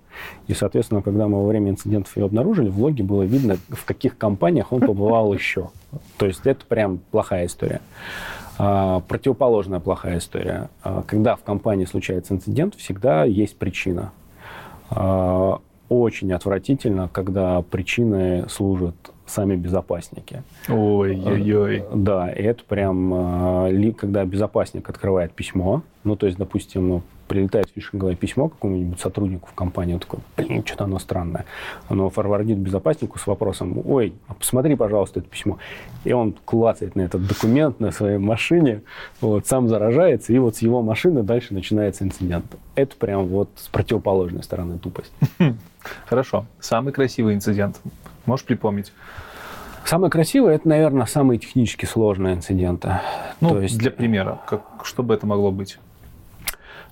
И, 0.48 0.54
соответственно, 0.54 1.02
когда 1.02 1.28
мы 1.28 1.41
во 1.41 1.48
время 1.48 1.72
инцидентов 1.72 2.16
ее 2.18 2.26
обнаружили, 2.26 2.70
в 2.70 2.80
логе 2.80 3.04
было 3.04 3.24
видно, 3.24 3.58
в 3.70 3.86
каких 3.86 4.18
компаниях 4.18 4.72
он 4.72 4.82
побывал 4.82 5.34
еще. 5.40 5.70
То 6.18 6.26
есть 6.26 6.41
это 6.46 6.66
прям 6.66 7.00
плохая 7.12 7.46
история. 7.46 7.82
А, 8.58 9.00
противоположная 9.02 9.80
плохая 9.80 10.18
история. 10.18 10.70
А, 10.84 11.04
когда 11.08 11.36
в 11.36 11.44
компании 11.44 11.86
случается 11.86 12.34
инцидент, 12.34 12.76
всегда 12.76 13.24
есть 13.24 13.58
причина. 13.58 14.12
А, 14.90 15.60
очень 15.88 16.32
отвратительно, 16.34 17.10
когда 17.12 17.62
причиной 17.62 18.50
служат 18.50 18.96
сами 19.30 19.56
безопасники. 19.56 20.44
Ой-ой-ой. 20.68 21.84
Да, 21.94 22.30
и 22.32 22.42
это 22.42 22.64
прям, 22.64 23.94
когда 23.98 24.26
безопасник 24.26 24.90
открывает 24.90 25.32
письмо, 25.32 25.84
ну, 26.04 26.16
то 26.16 26.26
есть, 26.26 26.38
допустим, 26.38 26.88
ну, 26.88 27.02
прилетает 27.28 27.70
фишинговое 27.76 28.16
письмо 28.16 28.50
какому-нибудь 28.50 29.00
сотруднику 29.00 29.50
в 29.52 29.54
компании, 29.54 29.94
он 29.94 30.00
такой, 30.00 30.20
блин, 30.36 30.66
что-то 30.66 30.86
оно 30.86 30.98
странное. 30.98 31.46
Оно 31.88 32.10
форвардит 32.10 32.58
безопаснику 32.58 33.20
с 33.20 33.28
вопросом, 33.28 33.80
ой, 33.86 34.14
а 34.28 34.34
посмотри, 34.34 34.76
пожалуйста, 34.76 35.20
это 35.20 35.30
письмо. 35.30 35.60
И 36.06 36.12
он 36.12 36.34
клацает 36.46 36.96
на 36.96 37.02
этот 37.02 37.28
документ 37.28 37.80
на 37.80 37.92
своей 37.92 38.18
машине, 38.18 38.82
вот, 39.22 39.46
сам 39.46 39.68
заражается, 39.68 40.34
и 40.34 40.40
вот 40.40 40.56
с 40.56 40.64
его 40.64 40.82
машины 40.82 41.22
дальше 41.22 41.54
начинается 41.54 42.04
инцидент. 42.04 42.46
Это 42.74 42.96
прям 42.96 43.28
вот 43.28 43.50
с 43.58 43.68
противоположной 43.68 44.42
стороны 44.42 44.80
тупость. 44.80 45.14
Хорошо. 46.08 46.46
Самый 46.60 46.94
красивый 46.94 47.36
инцидент. 47.36 47.80
Можешь 48.30 48.46
припомнить? 48.46 48.94
Самое 49.86 50.12
красивое 50.12 50.56
это, 50.56 50.70
наверное, 50.70 51.08
самые 51.08 51.40
технически 51.40 51.86
сложные 51.86 52.36
инциденты. 52.36 53.00
Ну, 53.42 53.50
То 53.50 53.62
есть... 53.62 53.78
для 53.80 53.90
примера, 53.90 54.40
как, 54.46 54.62
что 54.84 55.02
бы 55.02 55.16
это 55.16 55.26
могло 55.26 55.52
быть? 55.52 55.80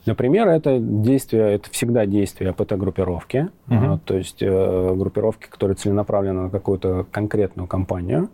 Например, 0.08 0.48
это 0.48 0.80
действие, 0.80 1.56
это 1.56 1.70
всегда 1.70 2.08
действие 2.08 2.50
АПТ-группировки, 2.52 3.50
угу. 3.70 4.00
то 4.04 4.16
есть 4.16 4.42
э, 4.42 4.96
группировки, 4.96 5.48
которые 5.48 5.76
целенаправлены 5.76 6.44
на 6.44 6.50
какую-то 6.50 7.06
конкретную 7.12 7.68
компанию 7.68 8.30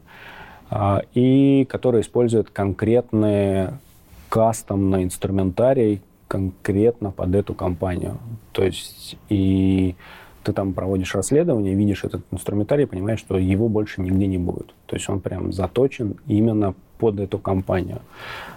э, 0.72 1.00
и 1.14 1.66
которые 1.66 2.02
используют 2.02 2.52
конкретные 2.52 3.80
кастомный 4.30 5.04
инструментарий 5.04 6.02
конкретно 6.30 7.12
под 7.12 7.36
эту 7.36 7.54
компанию. 7.54 8.18
То 8.54 8.64
есть 8.64 9.18
и 9.30 9.96
ты 10.44 10.54
там 10.54 10.74
проводишь 10.74 11.16
расследование, 11.16 11.74
видишь 11.74 12.04
этот 12.04 12.22
инструментарий, 12.32 12.86
понимаешь, 12.86 13.20
что 13.20 13.38
его 13.38 13.70
больше 13.70 14.02
нигде 14.02 14.28
не 14.28 14.38
будет. 14.38 14.74
То 14.86 14.96
есть 14.96 15.10
он 15.10 15.20
прям 15.20 15.52
заточен 15.52 16.18
именно 16.28 16.76
под 16.98 17.20
эту 17.20 17.38
компанию. 17.38 18.00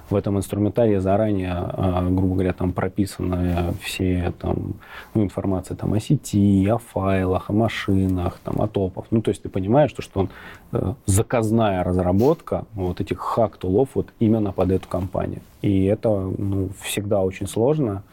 В 0.09 0.15
этом 0.15 0.37
инструментарии 0.39 0.99
заранее, 0.99 1.53
а, 1.53 2.07
грубо 2.09 2.35
говоря, 2.35 2.53
там 2.53 2.73
прописаны 2.73 3.75
все 3.83 4.33
там, 4.39 4.75
ну, 5.15 5.25
информация 5.25 5.77
там, 5.77 5.95
о 5.95 6.01
сети, 6.01 6.65
о 6.69 6.79
файлах, 6.79 7.51
о 7.51 7.53
машинах, 7.53 8.39
там, 8.45 8.63
о 8.63 8.69
топах. 8.69 9.07
Ну, 9.11 9.21
то 9.21 9.31
есть 9.31 9.43
ты 9.43 9.49
понимаешь, 9.49 9.91
что, 9.91 10.03
что 10.03 10.21
он 10.21 10.29
э, 10.73 10.95
заказная 11.07 11.83
разработка 11.83 12.67
вот 12.75 13.01
этих 13.01 13.19
хак-тулов 13.19 13.89
вот 13.95 14.13
именно 14.21 14.53
под 14.53 14.71
эту 14.71 14.87
компанию. 14.89 15.41
И 15.63 15.87
это 15.87 16.09
ну, 16.39 16.69
всегда 16.83 17.23
очень 17.23 17.49
сложно 17.49 18.05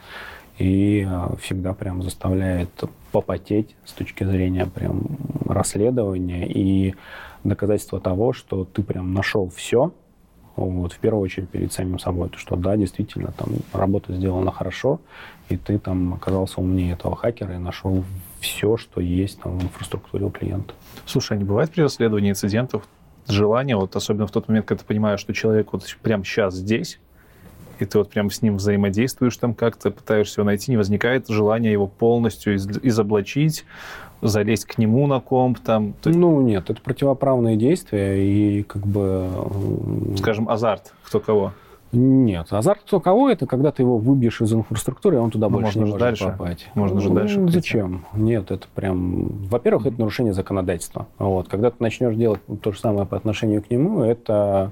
и 0.58 1.08
э, 1.10 1.36
всегда 1.40 1.74
прям 1.74 2.04
заставляет 2.04 2.70
попотеть 3.12 3.76
с 3.86 3.94
точки 3.94 4.24
зрения 4.24 4.66
прям 4.66 5.18
расследования 5.46 6.48
и 6.48 6.96
доказательства 7.44 8.00
того, 8.00 8.34
что 8.34 8.66
ты 8.66 8.84
прям 8.84 9.14
нашел 9.14 9.50
все, 9.50 9.92
вот, 10.56 10.94
в 10.94 11.00
первую 11.00 11.24
очередь 11.24 11.50
перед 11.50 11.74
самим 11.74 11.98
собой, 11.98 12.30
то, 12.30 12.38
что 12.38 12.56
да, 12.56 12.78
действительно, 12.78 13.32
там 13.36 13.50
работа 13.74 14.14
сделана 14.14 14.52
хорошо, 14.52 15.02
и 15.50 15.58
ты 15.58 15.80
там 15.80 16.14
оказался 16.14 16.62
умнее 16.62 16.94
этого 16.94 17.16
хакера 17.16 17.56
и 17.56 17.58
нашел 17.58 18.04
все, 18.40 18.78
что 18.78 19.02
есть 19.02 19.42
там, 19.42 19.58
в 19.58 19.64
инфраструктуре 19.64 20.26
у 20.26 20.30
клиента. 20.30 20.74
Слушай, 21.06 21.38
а 21.38 21.40
не 21.40 21.44
бывает 21.44 21.72
при 21.72 21.82
расследовании 21.82 22.30
инцидентов 22.30 22.84
желание, 23.28 23.76
вот 23.76 23.96
особенно 23.96 24.28
в 24.28 24.32
тот 24.32 24.48
момент, 24.48 24.68
когда 24.68 24.82
ты 24.82 24.88
понимаешь, 24.88 25.20
что 25.20 25.34
человек 25.34 25.74
вот 25.74 25.84
прямо 26.02 26.24
сейчас 26.24 26.54
здесь, 26.54 27.00
и 27.84 27.86
ты 27.86 27.98
вот 27.98 28.10
прям 28.10 28.32
с 28.32 28.42
ним 28.42 28.58
взаимодействуешь 28.58 29.38
там 29.38 29.54
как-то, 29.54 29.92
пытаешься 29.92 30.42
его 30.42 30.46
найти, 30.48 30.72
не 30.72 30.78
возникает 30.78 31.28
желания 31.28 31.72
его 31.72 31.88
полностью 31.88 32.56
из- 32.56 32.68
изоблачить, 32.82 33.66
залезть 34.22 34.66
к 34.66 34.78
нему 34.78 35.06
на 35.08 35.20
комп 35.20 35.60
там? 35.60 35.94
Ну, 36.06 36.42
нет, 36.42 36.70
это 36.70 36.82
противоправные 36.82 37.58
действия 37.58 38.16
и 38.16 38.64
как 38.64 38.86
бы... 38.88 39.30
Скажем, 40.18 40.50
азарт 40.50 40.94
кто 41.04 41.20
кого? 41.20 41.54
Нет, 41.92 42.48
азарт 42.50 42.82
кто 42.82 43.00
кого 43.00 43.30
это, 43.30 43.46
когда 43.46 43.72
ты 43.72 43.84
его 43.84 44.00
выбьешь 44.00 44.42
из 44.42 44.52
инфраструктуры, 44.52 45.20
он 45.20 45.30
туда 45.30 45.48
ну, 45.48 45.60
больше 45.60 45.78
не 45.78 45.86
может 45.86 46.00
дальше. 46.00 46.26
попасть. 46.26 46.68
Можно 46.74 47.00
же 47.02 47.10
ну, 47.10 47.16
дальше. 47.16 47.48
Зачем? 47.50 48.06
Нет, 48.14 48.50
это 48.50 48.68
прям... 48.74 49.28
Во-первых, 49.48 49.86
это 49.86 50.00
нарушение 50.00 50.34
законодательства. 50.34 51.06
Вот. 51.20 51.50
Когда 51.50 51.70
ты 51.70 51.76
начнешь 51.80 52.16
делать 52.16 52.42
то 52.64 52.72
же 52.72 52.80
самое 52.80 53.06
по 53.06 53.16
отношению 53.16 53.62
к 53.62 53.70
нему, 53.70 54.02
это 54.02 54.72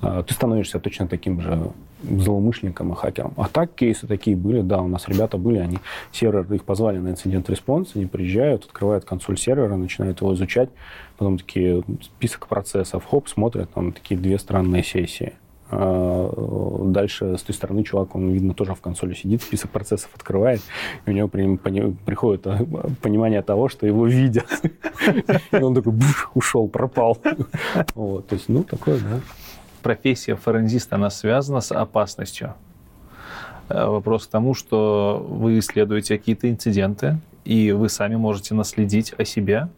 а, 0.00 0.22
ты 0.22 0.34
становишься 0.34 0.80
точно 0.80 1.06
таким 1.06 1.40
же 1.40 1.70
злоумышленником 2.08 2.92
и 2.92 2.96
хакером. 2.96 3.34
А 3.36 3.48
так 3.48 3.74
кейсы 3.74 4.06
такие 4.06 4.36
были, 4.36 4.60
да, 4.60 4.80
у 4.80 4.88
нас 4.88 5.08
ребята 5.08 5.38
были, 5.38 5.58
они 5.58 5.78
сервер, 6.12 6.52
их 6.52 6.64
позвали 6.64 6.98
на 6.98 7.10
incident 7.10 7.48
response, 7.50 7.92
они 7.94 8.06
приезжают, 8.06 8.64
открывают 8.64 9.04
консоль 9.04 9.38
сервера, 9.38 9.76
начинают 9.76 10.20
его 10.20 10.34
изучать, 10.34 10.70
потом 11.16 11.38
такие 11.38 11.82
список 12.02 12.46
процессов, 12.48 13.04
хоп, 13.04 13.28
смотрят, 13.28 13.70
там 13.72 13.92
такие 13.92 14.18
две 14.18 14.38
странные 14.38 14.82
сессии. 14.82 15.34
А, 15.70 16.82
дальше 16.86 17.36
с 17.36 17.42
той 17.42 17.54
стороны 17.54 17.82
чувак, 17.84 18.14
он, 18.14 18.30
видно, 18.30 18.54
тоже 18.54 18.74
в 18.74 18.80
консоли 18.80 19.14
сидит, 19.14 19.42
список 19.42 19.70
процессов 19.70 20.10
открывает, 20.14 20.60
и 21.06 21.10
у 21.10 21.12
него 21.12 21.28
при, 21.28 21.56
пони, 21.56 21.96
приходит 22.04 22.46
а, 22.46 22.64
понимание 23.02 23.42
того, 23.42 23.68
что 23.68 23.86
его 23.86 24.06
видят. 24.06 24.46
И 25.52 25.56
он 25.56 25.74
такой, 25.74 25.94
ушел, 26.34 26.68
пропал. 26.68 27.18
Вот, 27.94 28.28
то 28.28 28.34
есть, 28.34 28.48
ну, 28.48 28.62
такое, 28.62 28.98
да 28.98 29.20
профессия 29.84 30.34
форензиста, 30.34 30.96
она 30.96 31.10
связана 31.10 31.60
с 31.60 31.70
опасностью. 31.70 32.54
Э, 33.68 33.86
вопрос 33.86 34.26
к 34.26 34.30
тому, 34.30 34.54
что 34.54 35.24
вы 35.28 35.58
исследуете 35.58 36.18
какие-то 36.18 36.50
инциденты, 36.50 37.18
и 37.44 37.70
вы 37.70 37.88
сами 37.88 38.16
можете 38.16 38.54
наследить 38.54 39.14
о 39.18 39.24
себе, 39.24 39.68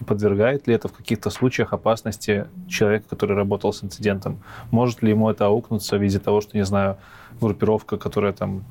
и 0.00 0.04
подвергает 0.04 0.68
ли 0.68 0.74
это 0.74 0.86
в 0.86 0.92
каких-то 0.92 1.28
случаях 1.30 1.72
опасности 1.72 2.46
человека, 2.68 3.06
который 3.10 3.36
работал 3.36 3.72
с 3.72 3.82
инцидентом? 3.82 4.38
Может 4.70 5.02
ли 5.02 5.10
ему 5.10 5.28
это 5.28 5.46
аукнуться 5.46 5.98
в 5.98 6.02
виде 6.02 6.20
того, 6.20 6.40
что, 6.40 6.56
не 6.56 6.64
знаю, 6.64 6.96
группировка, 7.40 7.96
которая 7.96 8.32
там, 8.32 8.64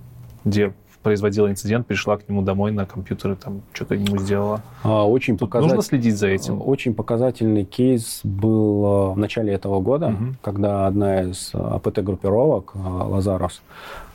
где 0.45 0.73
производила 1.07 1.49
инцидент, 1.49 1.87
пришла 1.87 2.17
к 2.17 2.27
нему 2.27 2.41
домой 2.41 2.73
на 2.73 2.85
компьютер 2.85 3.31
и 3.31 3.35
там 3.35 3.61
что-то 3.71 3.95
ему 3.95 4.17
сделала. 4.17 4.61
А, 4.83 5.07
очень 5.07 5.37
показатель... 5.37 5.75
Нужно 5.75 5.89
следить 5.89 6.17
за 6.17 6.27
этим. 6.27 6.61
Очень 6.61 6.93
показательный 6.93 7.63
кейс 7.63 8.19
был 8.25 8.85
а, 8.85 9.13
в 9.13 9.17
начале 9.17 9.53
этого 9.53 9.79
года, 9.79 10.07
угу. 10.07 10.35
когда 10.41 10.85
одна 10.85 11.21
из 11.21 11.51
АПТ-группировок, 11.53 12.73
а, 12.75 13.05
Лазарос, 13.07 13.61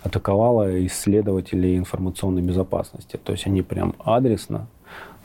атаковала 0.03 0.85
исследователей 0.87 1.79
информационной 1.79 2.43
безопасности. 2.43 3.17
То 3.17 3.33
есть 3.33 3.47
они 3.47 3.63
прям 3.63 3.95
адресно 4.05 4.67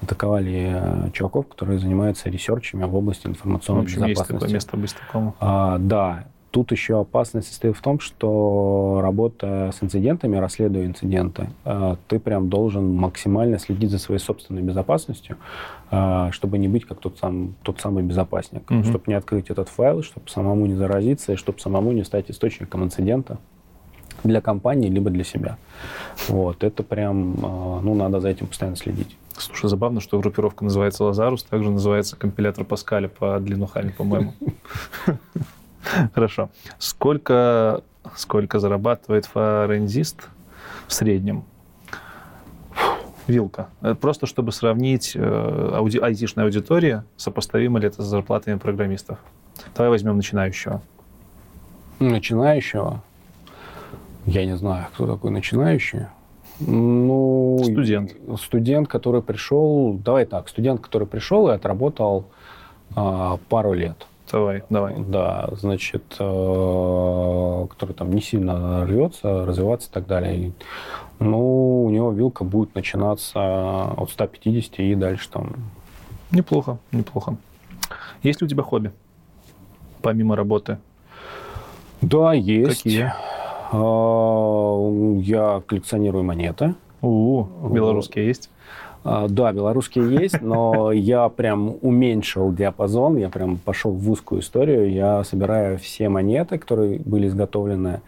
атаковали 0.02 1.12
чуваков, 1.12 1.48
которые 1.50 1.80
занимаются 1.80 2.30
ресерчами 2.30 2.86
в 2.86 2.96
области 2.96 3.28
информационной 3.28 3.82
в 3.82 3.86
общем, 3.88 4.06
безопасности. 4.06 4.32
Есть 4.32 4.40
такое 4.40 4.54
место 4.54 4.78
быть 4.78 4.96
такому. 4.96 5.36
А, 5.42 5.78
да, 5.80 6.28
Тут 6.58 6.72
еще 6.72 7.00
опасность 7.00 7.50
состоит 7.50 7.78
в 7.78 7.82
том, 7.84 8.00
что 8.00 9.00
работая 9.04 9.72
с 9.72 9.84
инцидентами, 9.84 10.38
расследуя 10.38 10.88
инциденты, 10.88 11.52
э, 11.66 11.98
ты 12.08 12.20
прям 12.20 12.50
должен 12.50 12.96
максимально 12.96 13.60
следить 13.60 13.92
за 13.92 14.00
своей 14.00 14.20
собственной 14.20 14.64
безопасностью, 14.64 15.38
э, 15.92 16.30
чтобы 16.32 16.58
не 16.58 16.68
быть 16.68 16.86
как 16.86 16.98
тот, 17.00 17.20
сам, 17.20 17.54
тот 17.62 17.80
самый 17.80 18.02
безопасник, 18.02 18.72
угу. 18.72 18.84
чтобы 18.84 19.04
не 19.06 19.14
открыть 19.14 19.52
этот 19.52 19.70
файл, 19.70 20.02
чтобы 20.02 20.30
самому 20.30 20.66
не 20.66 20.74
заразиться 20.74 21.34
и 21.34 21.36
чтобы 21.36 21.60
самому 21.60 21.92
не 21.92 22.04
стать 22.04 22.32
источником 22.32 22.84
инцидента 22.84 23.38
для 24.24 24.42
компании 24.42 24.90
либо 24.90 25.12
для 25.12 25.24
себя. 25.24 25.60
Вот, 26.28 26.64
это 26.64 26.82
прям, 26.82 27.36
э, 27.36 27.80
ну, 27.84 27.94
надо 27.94 28.20
за 28.20 28.30
этим 28.30 28.48
постоянно 28.48 28.78
следить. 28.78 29.16
Слушай, 29.38 29.70
забавно, 29.70 30.02
что 30.02 30.20
группировка 30.20 30.64
называется 30.64 31.04
Лазарус, 31.04 31.44
также 31.44 31.70
называется 31.70 32.16
компилятор 32.16 32.66
Паскаля 32.66 33.10
по 33.10 33.40
длину 33.40 33.68
Хами, 33.68 33.94
по-моему. 33.96 34.34
Хорошо. 36.14 36.50
Сколько, 36.78 37.84
сколько 38.16 38.60
зарабатывает 38.60 39.26
форензист 39.26 40.30
в 40.88 40.94
среднем? 40.94 41.44
Вилка. 43.28 43.68
Э, 43.82 43.94
просто 43.94 44.26
чтобы 44.26 44.52
сравнить 44.52 45.12
э, 45.16 45.72
ауди, 45.74 46.00
айтишная 46.00 46.46
аудитория, 46.46 47.04
сопоставимо 47.18 47.80
ли 47.80 47.88
это 47.88 48.02
с 48.02 48.06
зарплатами 48.06 48.58
программистов. 48.58 49.20
Давай 49.76 49.90
возьмем 49.90 50.16
начинающего. 50.16 50.82
Начинающего? 52.00 53.04
Я 54.26 54.46
не 54.46 54.56
знаю, 54.56 54.88
кто 54.94 55.08
такой 55.08 55.32
начинающий. 55.32 56.06
Ну, 56.60 57.60
студент. 57.64 58.16
Студент, 58.42 58.88
который 58.88 59.22
пришел, 59.22 59.94
давай 59.94 60.26
так, 60.26 60.48
студент, 60.50 60.82
который 60.82 61.08
пришел 61.08 61.50
и 61.50 61.54
отработал 61.54 62.26
а, 62.96 63.38
пару 63.50 63.74
лет 63.74 64.08
Давай, 64.32 64.64
давай. 64.70 64.96
Да, 64.98 65.50
значит, 65.54 66.04
э, 66.20 67.66
который 67.70 67.94
там 67.94 68.12
не 68.12 68.22
сильно 68.22 68.86
рвется, 68.86 69.46
развиваться 69.46 69.90
и 69.90 69.94
так 69.94 70.06
далее. 70.06 70.52
Ну, 71.20 71.86
у 71.86 71.90
него 71.90 72.12
вилка 72.12 72.44
будет 72.44 72.76
начинаться 72.76 73.86
от 73.94 74.10
150 74.12 74.80
и 74.80 74.96
дальше 74.96 75.30
там. 75.30 75.56
Неплохо, 76.32 76.78
неплохо. 76.92 77.38
Есть 78.22 78.42
ли 78.42 78.46
у 78.46 78.50
тебя 78.50 78.64
хобби? 78.64 78.92
Помимо 80.02 80.36
работы? 80.36 80.78
Да, 82.02 82.34
есть. 82.34 82.84
Какие? 82.84 83.14
А, 83.72 85.18
Я 85.20 85.62
коллекционирую 85.66 86.24
монеты. 86.24 86.76
У, 87.02 87.46
белорусские 87.70 88.28
есть? 88.28 88.50
А, 89.08 89.28
Да, 89.30 89.54
белорусские 89.54 90.14
есть, 90.22 90.42
но 90.42 90.92
я 90.92 91.30
прям 91.30 91.78
уменьшил 91.82 92.52
диапазон, 92.52 93.18
я 93.18 93.30
прям 93.30 93.58
пошел 93.58 93.92
в 93.92 94.12
узкую 94.12 94.42
историю. 94.42 94.92
Я 94.92 95.24
собираю 95.24 95.78
все 95.78 96.10
монеты, 96.10 96.58
которые 96.58 97.00
были 97.00 97.28
изготовлены 97.28 98.02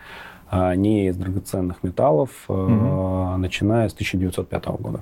а, 0.49 0.75
не 0.75 1.07
из 1.07 1.15
драгоценных 1.15 1.83
металлов, 1.83 2.29
а, 2.49 3.37
начиная 3.37 3.87
с 3.87 3.93
1905 3.93 4.65
года. 4.79 4.99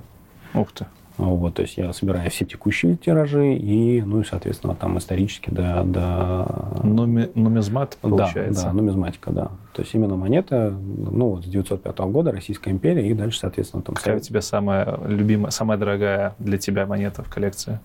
Ух 0.54 0.70
ты. 0.72 0.86
Вот, 1.18 1.54
то 1.54 1.62
есть 1.62 1.76
я 1.76 1.92
собираю 1.92 2.30
все 2.30 2.44
текущие 2.44 2.96
тиражи 2.96 3.54
и, 3.54 4.00
ну 4.02 4.20
и, 4.20 4.24
соответственно, 4.24 4.76
там 4.76 4.98
исторически 4.98 5.50
до... 5.50 5.82
до... 5.82 6.46
Нуми- 6.84 7.32
нумизмат, 7.34 7.98
Да, 8.00 8.08
получается. 8.08 8.66
Да, 8.66 8.72
нумизматика, 8.72 9.32
да. 9.32 9.50
То 9.72 9.82
есть 9.82 9.92
именно 9.94 10.14
монета, 10.14 10.70
ну, 10.70 11.30
вот 11.30 11.44
с 11.44 11.48
905 11.48 11.98
года 12.12 12.30
Российская 12.30 12.70
империя, 12.70 13.10
и 13.10 13.14
дальше, 13.14 13.40
соответственно, 13.40 13.82
там... 13.82 13.96
Какая 13.96 14.18
у 14.18 14.20
тебя 14.20 14.40
самая 14.40 14.96
любимая, 15.06 15.50
самая 15.50 15.76
дорогая 15.76 16.36
для 16.38 16.56
тебя 16.56 16.86
монета 16.86 17.24
в 17.24 17.28
коллекции? 17.28 17.80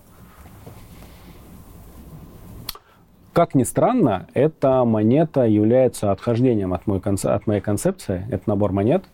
Как 3.34 3.56
ни 3.56 3.64
странно, 3.64 4.28
эта 4.36 4.86
монета 4.86 5.42
является 5.42 6.12
отхождением 6.12 6.72
от, 6.72 6.86
мой 6.86 7.00
от 7.00 7.48
моей 7.48 7.62
концепции. 7.62 8.28
Это 8.30 8.44
набор 8.48 8.74
монет. 8.74 9.06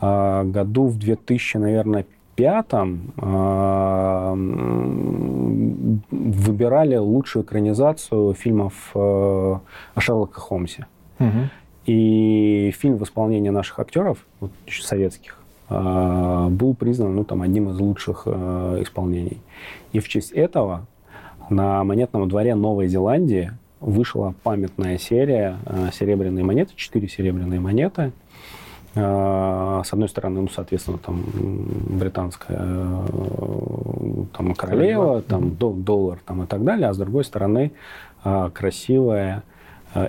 А, 0.00 0.44
году 0.44 0.86
в 0.86 0.96
2000, 0.96 1.56
наверное, 1.56 2.06
пятом 2.38 3.12
а, 3.16 4.32
выбирали 6.12 6.94
лучшую 6.94 7.44
экранизацию 7.44 8.32
фильмов 8.34 8.92
э, 8.94 8.98
о 8.98 9.60
Шерлоке 10.00 10.34
Холмсе. 10.34 10.86
И 11.84 12.72
фильм 12.78 12.96
в 12.96 13.02
исполнении 13.02 13.48
наших 13.48 13.80
актеров, 13.80 14.24
вот, 14.38 14.52
еще 14.68 14.84
советских, 14.84 15.40
а, 15.68 16.48
был 16.48 16.74
признан 16.74 17.16
ну, 17.16 17.24
там, 17.24 17.42
одним 17.42 17.70
из 17.70 17.80
лучших 17.80 18.22
э, 18.26 18.82
исполнений. 18.82 19.38
И 19.90 19.98
в 19.98 20.08
честь 20.08 20.30
этого 20.30 20.86
на 21.50 21.82
монетном 21.82 22.28
дворе 22.28 22.54
Новой 22.54 22.86
Зеландии 22.86 23.50
вышла 23.80 24.34
памятная 24.44 24.96
серия 24.98 25.56
э, 25.66 25.88
серебряные 25.92 26.44
монеты, 26.44 26.74
четыре 26.76 27.08
серебряные 27.08 27.58
монеты. 27.58 28.12
Э, 28.94 29.82
С 29.84 29.92
одной 29.92 30.08
стороны, 30.08 30.40
ну, 30.40 30.48
соответственно, 30.48 30.98
там 30.98 31.22
британская 31.98 32.58
э, 32.58 34.24
там, 34.36 34.54
королева, 34.54 34.54
Королева. 34.54 35.22
там 35.22 35.54
до- 35.56 35.72
доллар 35.72 36.18
там, 36.24 36.42
и 36.42 36.46
так 36.46 36.64
далее, 36.64 36.88
а 36.88 36.94
с 36.94 36.98
другой 36.98 37.24
стороны 37.24 37.72
э, 38.24 38.50
красивая 38.52 39.42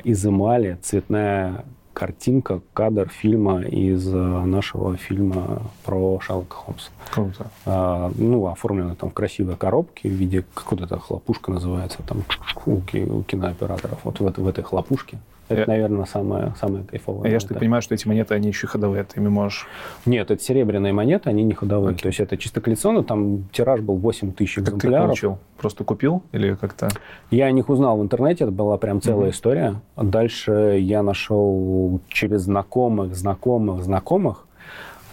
из 0.03 0.25
эмали 0.25 0.77
цветная 0.81 1.63
картинка, 1.93 2.61
кадр 2.73 3.07
фильма 3.09 3.61
из 3.61 4.05
нашего 4.07 4.95
фильма 4.97 5.61
про 5.85 6.19
Шерлока 6.21 6.55
Холмса. 6.55 6.89
Круто. 7.11 7.47
А, 7.65 8.11
ну, 8.15 8.47
оформлено 8.47 8.95
там 8.95 9.09
в 9.09 9.13
красивой 9.13 9.55
коробке 9.55 10.09
в 10.09 10.13
виде, 10.13 10.43
как 10.53 10.71
вот 10.71 10.81
эта 10.81 10.99
хлопушка 10.99 11.51
называется, 11.51 11.99
там 12.05 12.23
у, 12.65 12.81
ки- 12.81 13.05
у 13.09 13.23
кинооператоров, 13.23 13.99
вот 14.03 14.19
в, 14.19 14.23
в 14.41 14.47
этой 14.47 14.63
хлопушке. 14.63 15.17
Это, 15.49 15.61
Я- 15.61 15.67
наверное, 15.67 16.05
самое, 16.05 16.53
самое 16.59 16.83
кайфовое. 16.83 17.27
А 17.27 17.31
я 17.31 17.39
же 17.39 17.47
так 17.47 17.57
понимаю, 17.59 17.81
что 17.81 17.95
эти 17.95 18.07
монеты, 18.07 18.35
они 18.35 18.47
еще 18.49 18.67
ходовые, 18.67 19.03
ты 19.03 19.19
ими 19.19 19.29
можешь... 19.29 19.67
Нет, 20.05 20.29
это 20.31 20.41
серебряные 20.41 20.93
монеты, 20.93 21.29
они 21.29 21.43
не 21.43 21.53
ходовые. 21.53 21.89
Окей. 21.91 22.03
То 22.03 22.07
есть 22.09 22.19
это 22.19 22.37
чисто 22.37 22.61
коллекционно, 22.61 23.03
там 23.03 23.49
тираж 23.51 23.81
был 23.81 23.95
8 23.97 24.31
тысяч 24.31 24.55
Как 24.55 24.65
ты 24.65 24.69
их 24.71 24.77
экземпляров. 24.77 25.07
получил? 25.07 25.37
Просто 25.57 25.83
купил 25.83 26.21
или 26.31 26.53
как-то... 26.55 26.87
Я 27.31 27.47
о 27.47 27.51
них 27.51 27.67
узнал 27.69 27.97
в 27.97 28.01
интернете, 28.03 28.43
это 28.45 28.53
была 28.53 28.77
прям 28.77 29.01
целая 29.01 29.23
Мгм. 29.23 29.31
история. 29.31 29.75
Дальше 29.97 30.77
я 30.79 31.01
нашел 31.03 31.99
через 32.09 32.41
знакомых, 32.43 33.15
знакомых, 33.15 33.83
знакомых, 33.83 34.45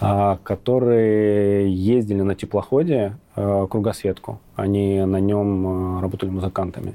а, 0.00 0.38
которые 0.42 1.72
ездили 1.74 2.20
на 2.22 2.34
теплоходе 2.34 3.16
а, 3.34 3.66
кругосветку. 3.66 4.38
Они 4.54 5.00
на 5.04 5.18
нем 5.20 5.66
а, 5.98 6.00
работали 6.02 6.28
музыкантами. 6.30 6.94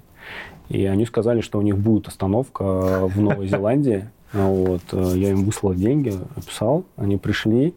И 0.71 0.85
они 0.85 1.05
сказали, 1.05 1.41
что 1.41 1.59
у 1.59 1.61
них 1.61 1.77
будет 1.77 2.07
остановка 2.07 2.63
в 3.07 3.19
Новой 3.19 3.47
Зеландии. 3.47 4.07
А 4.33 4.45
Вот. 4.47 4.81
э, 4.93 5.13
Я 5.17 5.31
им 5.31 5.43
выслал 5.43 5.73
деньги, 5.73 6.13
описал. 6.37 6.85
Они 6.95 7.17
пришли 7.17 7.75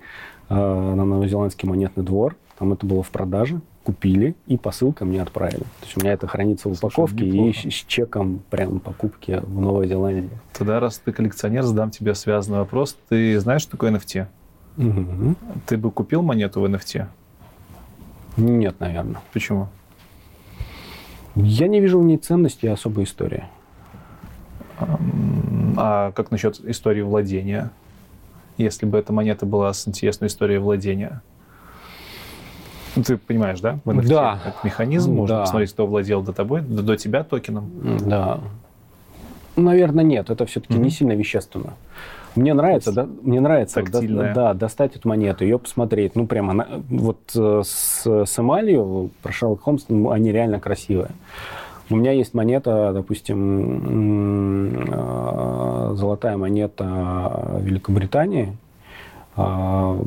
э, 0.49 0.55
на 0.55 1.05
новозеландский 1.05 1.69
монетный 1.69 2.05
двор. 2.05 2.37
Там 2.59 2.73
это 2.73 2.87
было 2.87 3.03
в 3.03 3.11
продаже. 3.11 3.61
Купили 3.83 4.35
и 4.47 4.57
посылкой 4.57 5.07
мне 5.09 5.21
отправили. 5.21 5.59
То 5.61 5.85
есть 5.85 5.97
у 5.97 6.01
меня 6.01 6.13
это 6.13 6.27
хранится 6.27 6.69
в 6.69 6.75
Слушай, 6.77 6.87
упаковке 7.01 7.27
и 7.27 7.31
неплохо. 7.33 7.71
с, 7.71 7.75
с 7.75 7.85
чеком 7.87 8.41
прям 8.49 8.79
покупки 8.81 9.41
в 9.43 9.61
Новой 9.61 9.89
Зеландии. 9.89 10.31
Тогда, 10.57 10.79
раз 10.81 10.99
ты 11.05 11.13
коллекционер, 11.13 11.65
задам 11.65 11.91
тебе 11.91 12.15
связанный 12.15 12.59
вопрос. 12.59 12.97
Ты 13.09 13.39
знаешь, 13.41 13.63
что 13.63 13.73
такое 13.73 13.91
NFT? 13.91 14.27
Мгм. 14.77 15.37
Ты 15.67 15.77
бы 15.77 15.91
купил 15.91 16.23
монету 16.23 16.61
в 16.61 16.65
NFT? 16.65 17.07
Нет, 18.37 18.77
наверное. 18.81 19.21
Почему? 19.33 19.69
Я 21.37 21.67
не 21.69 21.81
вижу 21.81 21.99
в 22.01 22.05
ней 22.05 22.17
ценности 22.17 22.67
и 22.67 22.69
особой 22.69 23.05
истории. 23.05 23.45
А 25.77 26.13
как 26.13 26.31
насчет 26.31 26.61
истории 26.65 27.03
владения? 27.03 27.71
Если 28.57 28.87
бы 28.87 28.99
эта 28.99 29.13
монета 29.13 29.47
была 29.47 29.73
с 29.73 29.89
интересной 29.89 30.29
историей 30.29 30.59
владения? 30.59 31.23
Ты 32.95 33.17
понимаешь, 33.17 33.59
да? 33.61 33.79
В 33.85 33.91
NFT 33.91 34.07
Да. 34.09 34.39
Это 34.47 34.57
механизм, 34.63 35.13
можно 35.15 35.37
Да. 35.37 35.41
посмотреть, 35.43 35.73
кто 35.73 35.87
владел 35.87 36.23
до 36.23 36.33
тобой, 36.33 36.61
до, 36.61 36.83
до 36.83 36.97
тебя 36.97 37.25
токеном. 37.25 37.69
Да. 38.09 38.39
Наверное, 39.57 40.05
нет. 40.05 40.31
Это 40.31 40.47
все-таки 40.47 40.75
Мгм. 40.75 40.83
не 40.85 40.91
сильно 40.91 41.13
вещественно. 41.13 41.75
Мне 42.37 42.53
нравится, 42.53 42.93
да, 42.93 43.07
мне 43.23 43.41
нравится, 43.41 43.81
да, 43.83 43.91
Тактильная. 43.91 44.35
да, 44.35 44.55
достать 44.55 44.97
эту 44.97 45.09
монету, 45.09 45.45
ее 45.45 45.59
посмотреть. 45.59 46.17
Ну, 46.17 46.27
прямо 46.27 46.51
она, 46.51 46.67
вот 46.91 47.21
э, 47.37 47.63
с, 47.65 48.05
с 48.07 48.39
эмалью, 48.39 49.11
про 49.23 49.33
Шерлок 49.33 49.63
Холмс, 49.63 49.85
ну, 49.89 50.11
они 50.11 50.33
реально 50.33 50.59
красивые. 50.59 51.11
У 51.91 51.97
меня 51.97 52.13
есть 52.13 52.35
монета, 52.35 52.93
допустим, 52.93 54.87
э, 54.89 55.95
золотая 55.95 56.37
монета 56.37 57.59
Великобритании, 57.61 58.57
а, 59.37 60.01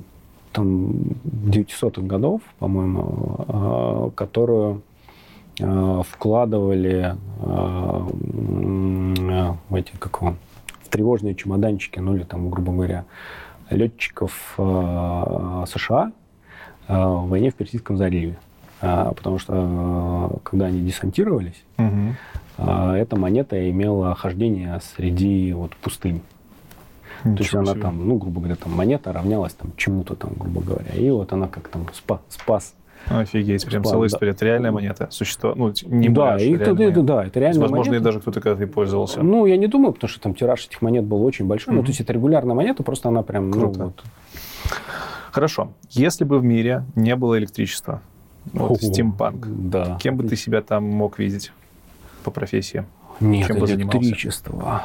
там 0.52 0.92
900-х 1.24 2.02
годов, 2.02 2.42
по-моему, 2.60 4.12
которую 4.16 4.82
вкладывали 5.60 7.16
в 9.70 9.76
эти, 9.76 9.92
как 9.98 10.22
его, 10.22 10.36
тревожные 10.88 11.36
чемоданчики, 11.36 12.00
ну 12.00 12.16
или 12.16 12.24
там, 12.24 12.50
грубо 12.50 12.72
говоря, 12.74 13.06
летчиков 13.70 14.54
а, 14.58 15.66
США 15.68 16.12
а, 16.88 17.08
в 17.10 17.28
войне 17.30 17.52
в 17.52 17.56
Персидском 17.56 17.98
заливе. 17.98 18.38
А, 18.82 19.14
Потому 19.14 19.40
что 19.40 20.40
когда 20.44 20.66
они 20.68 20.82
десантировались, 20.82 21.64
а, 22.58 22.96
эта 22.96 23.16
монета 23.18 23.70
имела 23.70 24.16
хождение 24.16 24.80
среди 24.96 25.54
вот 25.54 25.76
пустынь. 25.76 26.22
То 27.24 27.30
есть 27.30 27.42
Ничего 27.42 27.62
она 27.62 27.72
себе. 27.74 27.82
там, 27.82 28.08
ну, 28.08 28.16
грубо 28.18 28.40
говоря, 28.42 28.56
там 28.56 28.74
монета 28.74 29.12
равнялась 29.12 29.54
там 29.54 29.72
чему-то 29.76 30.16
там, 30.16 30.34
грубо 30.38 30.62
говоря. 30.62 30.94
И 30.94 31.10
вот 31.10 31.34
она 31.34 31.48
как 31.48 31.68
там 31.68 31.88
спа- 31.92 32.20
спас. 32.30 32.76
Офигеть, 33.10 33.66
прям 33.66 33.84
Спал, 33.84 33.92
целая 33.94 34.10
да. 34.10 34.16
история. 34.16 34.32
Это 34.34 34.46
реальная 34.46 34.72
монета? 34.72 35.08
Существо... 35.12 35.54
Ну, 35.56 35.72
не 35.86 36.10
да, 36.10 36.38
и 36.38 36.54
это, 36.54 36.66
реальная 36.66 36.90
это- 36.90 37.02
да, 37.04 37.26
это 37.26 37.40
реально 37.40 37.62
Возможно, 37.62 37.86
и 37.86 37.94
монета. 37.94 38.04
даже 38.06 38.20
кто-то 38.20 38.42
когда-то 38.42 38.64
и 38.64 38.68
пользовался. 38.68 39.24
Ну, 39.24 39.46
я 39.46 39.56
не 39.58 39.68
думаю, 39.68 39.94
потому 39.94 40.10
что 40.10 40.20
там 40.20 40.34
тираж 40.36 40.66
этих 40.68 40.82
монет 40.82 41.06
был 41.06 41.24
очень 41.24 41.46
большой. 41.46 41.74
Ну, 41.74 41.80
Мгм. 41.80 41.86
то 41.86 41.90
есть 41.92 42.02
это 42.02 42.12
регулярная 42.14 42.56
монета, 42.56 42.84
просто 42.84 43.10
она 43.10 43.24
прям, 43.24 43.50
ну, 43.50 43.60
Круто. 43.60 43.84
вот. 43.86 44.04
Хорошо. 45.32 45.72
Если 45.92 46.24
бы 46.26 46.40
в 46.40 46.44
мире 46.44 46.84
не 46.96 47.16
было 47.16 47.38
электричества, 47.38 48.02
вот, 48.54 48.82
стимпанк, 48.82 49.46
Да. 49.48 49.98
кем 50.02 50.18
бы 50.18 50.24
ты 50.24 50.36
себя 50.36 50.62
там 50.62 50.84
мог 50.84 51.20
видеть 51.20 51.52
по 52.24 52.32
профессии? 52.32 52.86
Нет, 53.20 53.48
чем 53.48 53.60
бы 53.60 53.68
занимался? 53.68 53.98
электричество 54.00 54.82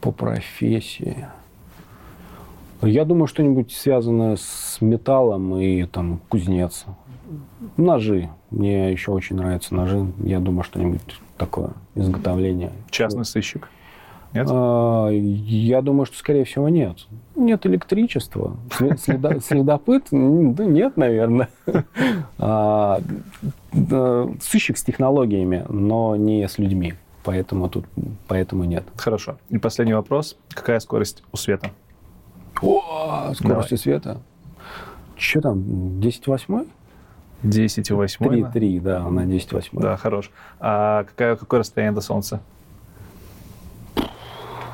по 0.00 0.10
профессии. 0.12 1.26
Я 2.82 3.04
думаю, 3.04 3.26
что-нибудь 3.26 3.72
связанное 3.72 4.36
с 4.36 4.78
металлом 4.80 5.56
и 5.58 5.84
там 5.84 6.20
кузнец. 6.28 6.84
Ножи. 7.76 8.30
Мне 8.50 8.90
еще 8.92 9.12
очень 9.12 9.36
нравятся 9.36 9.74
ножи. 9.74 10.06
Я 10.18 10.40
думаю, 10.40 10.64
что-нибудь 10.64 11.00
такое. 11.36 11.70
Изготовление. 11.94 12.72
Частный 12.90 13.24
сыщик? 13.24 13.68
Нет? 14.34 14.46
А, 14.50 15.08
Я 15.10 15.80
думаю, 15.82 16.04
что, 16.06 16.16
скорее 16.18 16.44
всего, 16.44 16.68
нет. 16.68 17.06
Нет 17.34 17.64
электричества. 17.66 18.56
Следопыт? 18.98 20.04
Да 20.10 20.64
нет, 20.64 20.96
наверное. 20.96 21.48
А, 22.38 23.00
да, 23.72 24.28
Сыщик 24.40 24.78
с 24.78 24.84
технологиями, 24.84 25.64
но 25.68 26.14
не 26.16 26.46
с 26.48 26.58
людьми. 26.58 26.94
поэтому 27.24 27.68
тут, 27.68 27.84
поэтому 28.26 28.64
нет. 28.64 28.84
Хорошо. 28.96 29.38
И 29.50 29.58
последний 29.58 29.94
вопрос. 29.94 30.36
Какая 30.50 30.78
скорость 30.80 31.22
у 31.32 31.36
света? 31.36 31.70
О, 32.62 33.32
скорость 33.34 33.42
Давай. 33.70 33.78
света? 33.78 34.18
Что 35.16 35.40
там, 35.40 36.00
10 36.00 36.26
восьмой? 36.28 36.66
10 37.42 37.90
восьмой? 37.92 38.42
3, 38.42 38.52
3, 38.52 38.80
да, 38.80 39.04
она 39.04 39.24
10 39.24 39.52
восьмой. 39.52 39.82
Да, 39.82 39.96
хорош. 39.96 40.30
А 40.60 41.04
какое, 41.04 41.36
какое 41.36 41.60
расстояние 41.60 41.94
до 41.94 42.00
Солнца? 42.00 42.40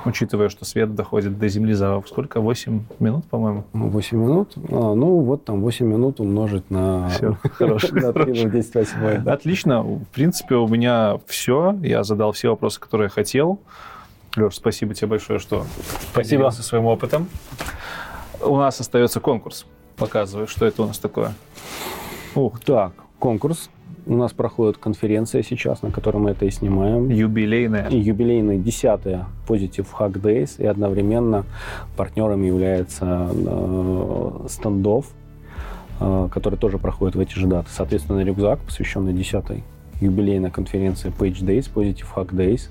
Учитывая, 0.07 0.51
что 0.51 0.67
свет 0.67 0.95
доходит 0.95 1.39
до 1.39 1.49
Земли 1.49 1.73
за 1.73 2.03
сколько? 2.07 2.41
8 2.41 2.85
минут, 2.99 3.25
по-моему? 3.25 3.65
8 3.73 4.19
минут? 4.19 4.53
А, 4.71 4.95
ну, 4.95 5.21
вот 5.21 5.45
там 5.45 5.63
8 5.63 5.87
минут 5.87 6.21
умножить 6.21 6.71
на... 6.71 7.09
Все, 7.09 7.39
хорошо. 7.55 7.89
На 7.95 8.13
3 8.13 8.51
10 8.51 8.75
8. 8.75 9.29
Отлично. 9.29 9.83
В 9.83 10.05
принципе, 10.13 10.57
у 10.57 10.69
меня 10.69 11.19
все. 11.27 11.75
Я 11.83 12.05
задал 12.05 12.33
все 12.33 12.51
вопросы, 12.51 12.81
которые 12.81 13.07
я 13.07 13.11
хотел. 13.11 13.61
Леш, 14.37 14.57
спасибо 14.57 14.95
тебе 14.95 15.09
большое, 15.09 15.39
что 15.39 15.65
спасибо. 16.13 16.51
со 16.51 16.63
своим 16.63 16.85
опытом. 16.85 17.29
У 18.43 18.57
нас 18.59 18.79
остается 18.81 19.21
конкурс. 19.21 19.65
Показываю, 19.97 20.49
что 20.49 20.67
это 20.67 20.83
у 20.83 20.87
нас 20.87 20.99
такое. 20.99 21.33
Ух. 22.35 22.61
Так, 22.61 22.93
конкурс. 23.19 23.71
У 24.07 24.17
нас 24.17 24.33
проходит 24.33 24.77
конференция 24.77 25.43
сейчас, 25.43 25.83
на 25.83 25.91
которой 25.91 26.19
мы 26.19 26.31
это 26.31 26.45
и 26.45 26.51
снимаем. 26.51 27.09
Юбилейная. 27.09 27.89
И 27.89 27.99
юбилейная 27.99 28.59
десятая 28.59 29.27
Positive 29.49 29.87
Hack 29.99 30.21
Days. 30.21 30.57
И 30.59 30.67
одновременно 30.67 31.45
партнером 31.97 32.43
является 32.43 33.31
э, 33.33 34.47
стендов, 34.49 35.07
э, 36.01 36.29
который 36.31 36.59
тоже 36.59 36.79
проходит 36.79 37.17
в 37.17 37.21
эти 37.21 37.39
же 37.39 37.47
даты. 37.47 37.69
Соответственно, 37.71 38.23
рюкзак, 38.23 38.61
посвященный 38.61 39.15
десятой 39.15 39.65
юбилейной 40.01 40.51
конференции 40.51 41.13
Page 41.17 41.41
Days, 41.41 41.71
Positive 41.73 42.07
Hack 42.15 42.31
Days, 42.31 42.69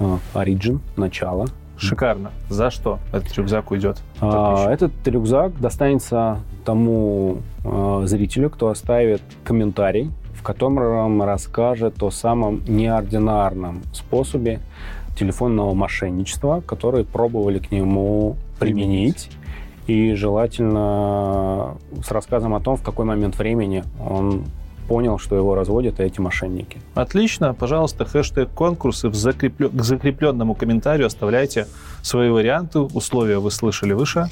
э, 0.00 0.18
Origin, 0.34 0.80
начало. 0.96 1.46
Шикарно. 1.78 2.32
За 2.50 2.70
что 2.70 2.98
этот 3.12 3.32
рюкзак 3.34 3.70
уйдет? 3.70 4.02
А, 4.20 4.70
этот 4.70 4.92
рюкзак 5.06 5.58
достанется 5.60 6.38
тому 6.64 7.38
э, 7.64 8.02
зрителю, 8.06 8.50
кто 8.50 8.68
оставит 8.68 9.22
комментарий 9.44 10.10
котором 10.44 11.22
расскажет 11.22 12.00
о 12.02 12.10
самом 12.10 12.62
неординарном 12.68 13.82
способе 13.92 14.60
телефонного 15.18 15.74
мошенничества, 15.74 16.62
который 16.64 17.04
пробовали 17.04 17.58
к 17.58 17.72
нему 17.72 18.36
применить. 18.60 19.30
И 19.86 20.14
желательно 20.14 21.76
с 22.02 22.10
рассказом 22.10 22.54
о 22.54 22.60
том, 22.60 22.76
в 22.76 22.82
какой 22.82 23.04
момент 23.04 23.38
времени 23.38 23.84
он 24.00 24.44
понял, 24.88 25.18
что 25.18 25.36
его 25.36 25.54
разводят 25.54 26.00
эти 26.00 26.20
мошенники. 26.20 26.78
Отлично. 26.94 27.54
Пожалуйста, 27.54 28.04
хэштег 28.04 28.50
конкурсы 28.50 29.08
в 29.08 29.14
закреплен... 29.14 29.70
к 29.70 29.82
закрепленному 29.82 30.54
комментарию 30.54 31.06
оставляйте 31.06 31.66
свои 32.02 32.28
варианты. 32.28 32.80
Условия 32.80 33.38
вы 33.38 33.50
слышали 33.50 33.92
выше. 33.92 34.28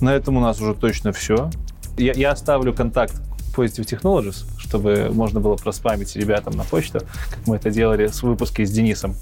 На 0.00 0.14
этом 0.14 0.36
у 0.36 0.40
нас 0.40 0.60
уже 0.60 0.74
точно 0.74 1.12
все. 1.12 1.50
Я, 1.96 2.12
я 2.12 2.32
оставлю 2.32 2.72
контакт 2.72 3.14
Positive 3.54 3.84
Technologies, 3.84 4.46
чтобы 4.58 5.10
можно 5.12 5.40
было 5.40 5.56
проспамить 5.56 6.14
ребятам 6.16 6.56
на 6.56 6.64
почту, 6.64 7.00
как 7.30 7.46
мы 7.46 7.56
это 7.56 7.70
делали 7.70 8.06
с 8.06 8.22
выпуски 8.22 8.64
с 8.64 8.70
Денисом. 8.70 9.16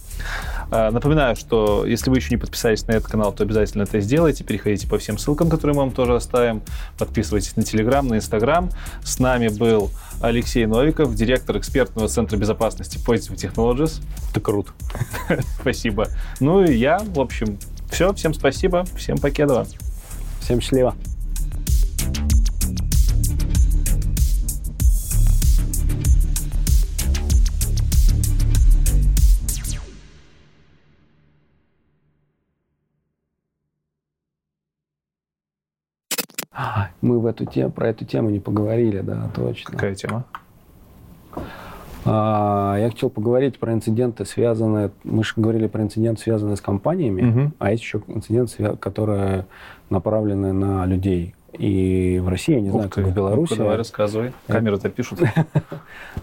А, 0.70 0.90
напоминаю, 0.90 1.36
что 1.36 1.84
если 1.86 2.10
вы 2.10 2.16
еще 2.16 2.30
не 2.30 2.36
подписались 2.36 2.86
на 2.86 2.92
этот 2.92 3.10
канал, 3.10 3.32
то 3.32 3.42
обязательно 3.42 3.82
это 3.82 4.00
сделайте. 4.00 4.44
Переходите 4.44 4.86
по 4.86 4.98
всем 4.98 5.18
ссылкам, 5.18 5.48
которые 5.48 5.74
мы 5.74 5.82
вам 5.82 5.92
тоже 5.92 6.14
оставим. 6.14 6.62
Подписывайтесь 6.98 7.56
на 7.56 7.62
Телеграм, 7.62 8.06
на 8.06 8.16
Инстаграм. 8.16 8.70
С 9.02 9.18
нами 9.18 9.48
был 9.48 9.90
Алексей 10.20 10.66
Новиков, 10.66 11.14
директор 11.14 11.56
экспертного 11.58 12.08
центра 12.08 12.36
безопасности 12.36 12.98
Positive 12.98 13.36
Technologies. 13.36 14.02
Это 14.30 14.40
круто. 14.40 14.72
Спасибо. 15.60 16.08
Ну 16.40 16.64
и 16.64 16.74
я, 16.74 16.98
в 16.98 17.20
общем, 17.20 17.58
все. 17.90 18.12
Всем 18.12 18.34
спасибо. 18.34 18.84
Всем 18.96 19.18
покедова. 19.18 19.66
Всем 20.48 20.62
счастливо. 20.62 20.94
Мы 37.02 37.20
в 37.20 37.26
эту 37.26 37.44
тему, 37.44 37.70
про 37.70 37.90
эту 37.90 38.06
тему 38.06 38.30
не 38.30 38.40
поговорили, 38.40 39.02
да, 39.02 39.30
точно. 39.34 39.72
Какая 39.72 39.94
тема? 39.94 40.24
А, 42.10 42.76
я 42.78 42.90
хотел 42.90 43.10
поговорить 43.10 43.58
про 43.58 43.72
инциденты, 43.72 44.24
связанные... 44.24 44.90
Мы 45.04 45.24
же 45.24 45.34
говорили 45.36 45.66
про 45.66 45.82
инциденты, 45.82 46.22
связанные 46.22 46.56
с 46.56 46.60
компаниями, 46.60 47.28
угу. 47.28 47.52
а 47.58 47.70
есть 47.70 47.82
еще 47.82 48.00
инциденты, 48.08 48.76
которые 48.76 49.46
направлены 49.90 50.52
на 50.52 50.86
людей. 50.86 51.34
И 51.58 52.20
в 52.22 52.28
России, 52.28 52.54
я 52.54 52.60
не 52.60 52.68
Ух 52.68 52.74
знаю, 52.74 52.90
ты. 52.90 53.02
как 53.02 53.10
в 53.10 53.14
Беларуси. 53.14 53.52
Ну 53.52 53.58
давай 53.58 53.76
рассказывай. 53.76 54.32
Камеры-то 54.46 54.88
пишут. 54.88 55.20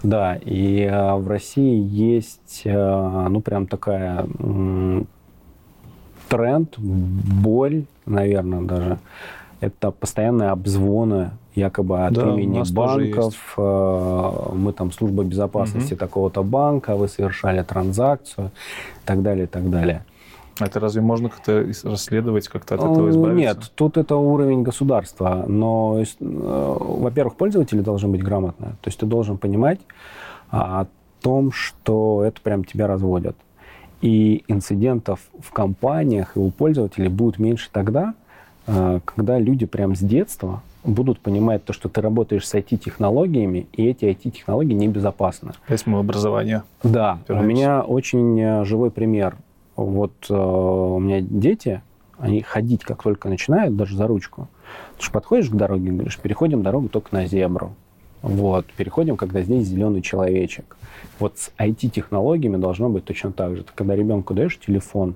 Да, 0.02 0.36
и 0.36 0.84
а, 0.84 1.16
в 1.16 1.26
России 1.26 1.80
есть, 1.82 2.62
а, 2.66 3.28
ну, 3.28 3.40
прям 3.40 3.66
такая 3.66 4.26
тренд, 6.28 6.78
боль, 6.78 7.84
наверное, 8.04 8.62
даже, 8.62 8.98
это 9.60 9.90
постоянные 9.90 10.50
обзвоны 10.50 11.30
якобы 11.54 12.06
от 12.06 12.14
да, 12.14 12.34
имени 12.34 12.62
банков. 12.72 13.54
Э, 13.56 14.52
мы 14.54 14.72
там 14.72 14.92
служба 14.92 15.24
безопасности 15.24 15.94
угу. 15.94 16.00
такого-то 16.00 16.42
банка, 16.42 16.96
вы 16.96 17.08
совершали 17.08 17.62
транзакцию 17.62 18.48
и 18.48 19.06
так 19.06 19.22
далее, 19.22 19.44
и 19.44 19.48
так 19.48 19.70
далее. 19.70 20.04
Это 20.58 20.80
разве 20.80 21.02
можно 21.02 21.28
как-то 21.28 21.66
расследовать, 21.84 22.48
как-то 22.48 22.76
от 22.76 22.80
этого 22.80 23.10
избавиться? 23.10 23.34
Нет, 23.34 23.72
тут 23.74 23.98
это 23.98 24.16
уровень 24.16 24.62
государства. 24.62 25.44
Но, 25.46 25.98
э, 26.00 26.04
во-первых, 26.20 27.36
пользователи 27.36 27.80
должны 27.80 28.08
быть 28.08 28.22
грамотны. 28.22 28.68
То 28.80 28.88
есть 28.88 28.98
ты 28.98 29.06
должен 29.06 29.36
понимать 29.36 29.80
о 30.50 30.86
том, 31.20 31.52
что 31.52 32.22
это 32.24 32.40
прям 32.40 32.64
тебя 32.64 32.86
разводят. 32.86 33.36
И 34.00 34.44
инцидентов 34.48 35.20
в 35.40 35.50
компаниях 35.52 36.36
и 36.36 36.38
у 36.38 36.50
пользователей 36.50 37.08
будет 37.08 37.38
меньше 37.38 37.68
тогда, 37.72 38.10
а, 38.10 38.25
когда 38.66 39.38
люди 39.38 39.64
прям 39.66 39.94
с 39.94 40.00
детства 40.00 40.62
будут 40.86 41.20
понимать 41.20 41.64
то, 41.64 41.72
что 41.72 41.88
ты 41.88 42.00
работаешь 42.00 42.46
с 42.46 42.54
IT-технологиями, 42.54 43.66
и 43.72 43.86
эти 43.86 44.04
IT-технологии 44.04 44.74
небезопасны. 44.74 45.52
Восьмое 45.68 46.00
образование. 46.00 46.62
Да. 46.82 47.18
Опираемся. 47.24 47.44
У 47.44 47.48
меня 47.48 47.82
очень 47.82 48.40
э, 48.40 48.64
живой 48.64 48.90
пример. 48.90 49.36
Вот 49.74 50.12
э, 50.30 50.34
у 50.34 50.98
меня 50.98 51.20
дети, 51.20 51.82
они 52.18 52.40
ходить 52.42 52.84
как 52.84 53.02
только 53.02 53.28
начинают, 53.28 53.76
даже 53.76 53.96
за 53.96 54.06
ручку. 54.06 54.48
Ты 54.98 55.06
же 55.06 55.10
подходишь 55.10 55.50
к 55.50 55.54
дороге 55.54 55.88
и 55.88 55.92
говоришь, 55.92 56.18
переходим 56.18 56.62
дорогу 56.62 56.88
только 56.88 57.14
на 57.14 57.26
зебру. 57.26 57.74
Вот, 58.22 58.66
переходим, 58.76 59.16
когда 59.16 59.42
здесь 59.42 59.66
зеленый 59.66 60.02
человечек. 60.02 60.76
Вот 61.18 61.38
с 61.38 61.50
IT-технологиями 61.58 62.56
должно 62.56 62.88
быть 62.88 63.04
точно 63.04 63.32
так 63.32 63.56
же. 63.56 63.62
Ты 63.64 63.70
когда 63.74 63.94
ребенку 63.94 64.34
даешь 64.34 64.58
телефон, 64.58 65.14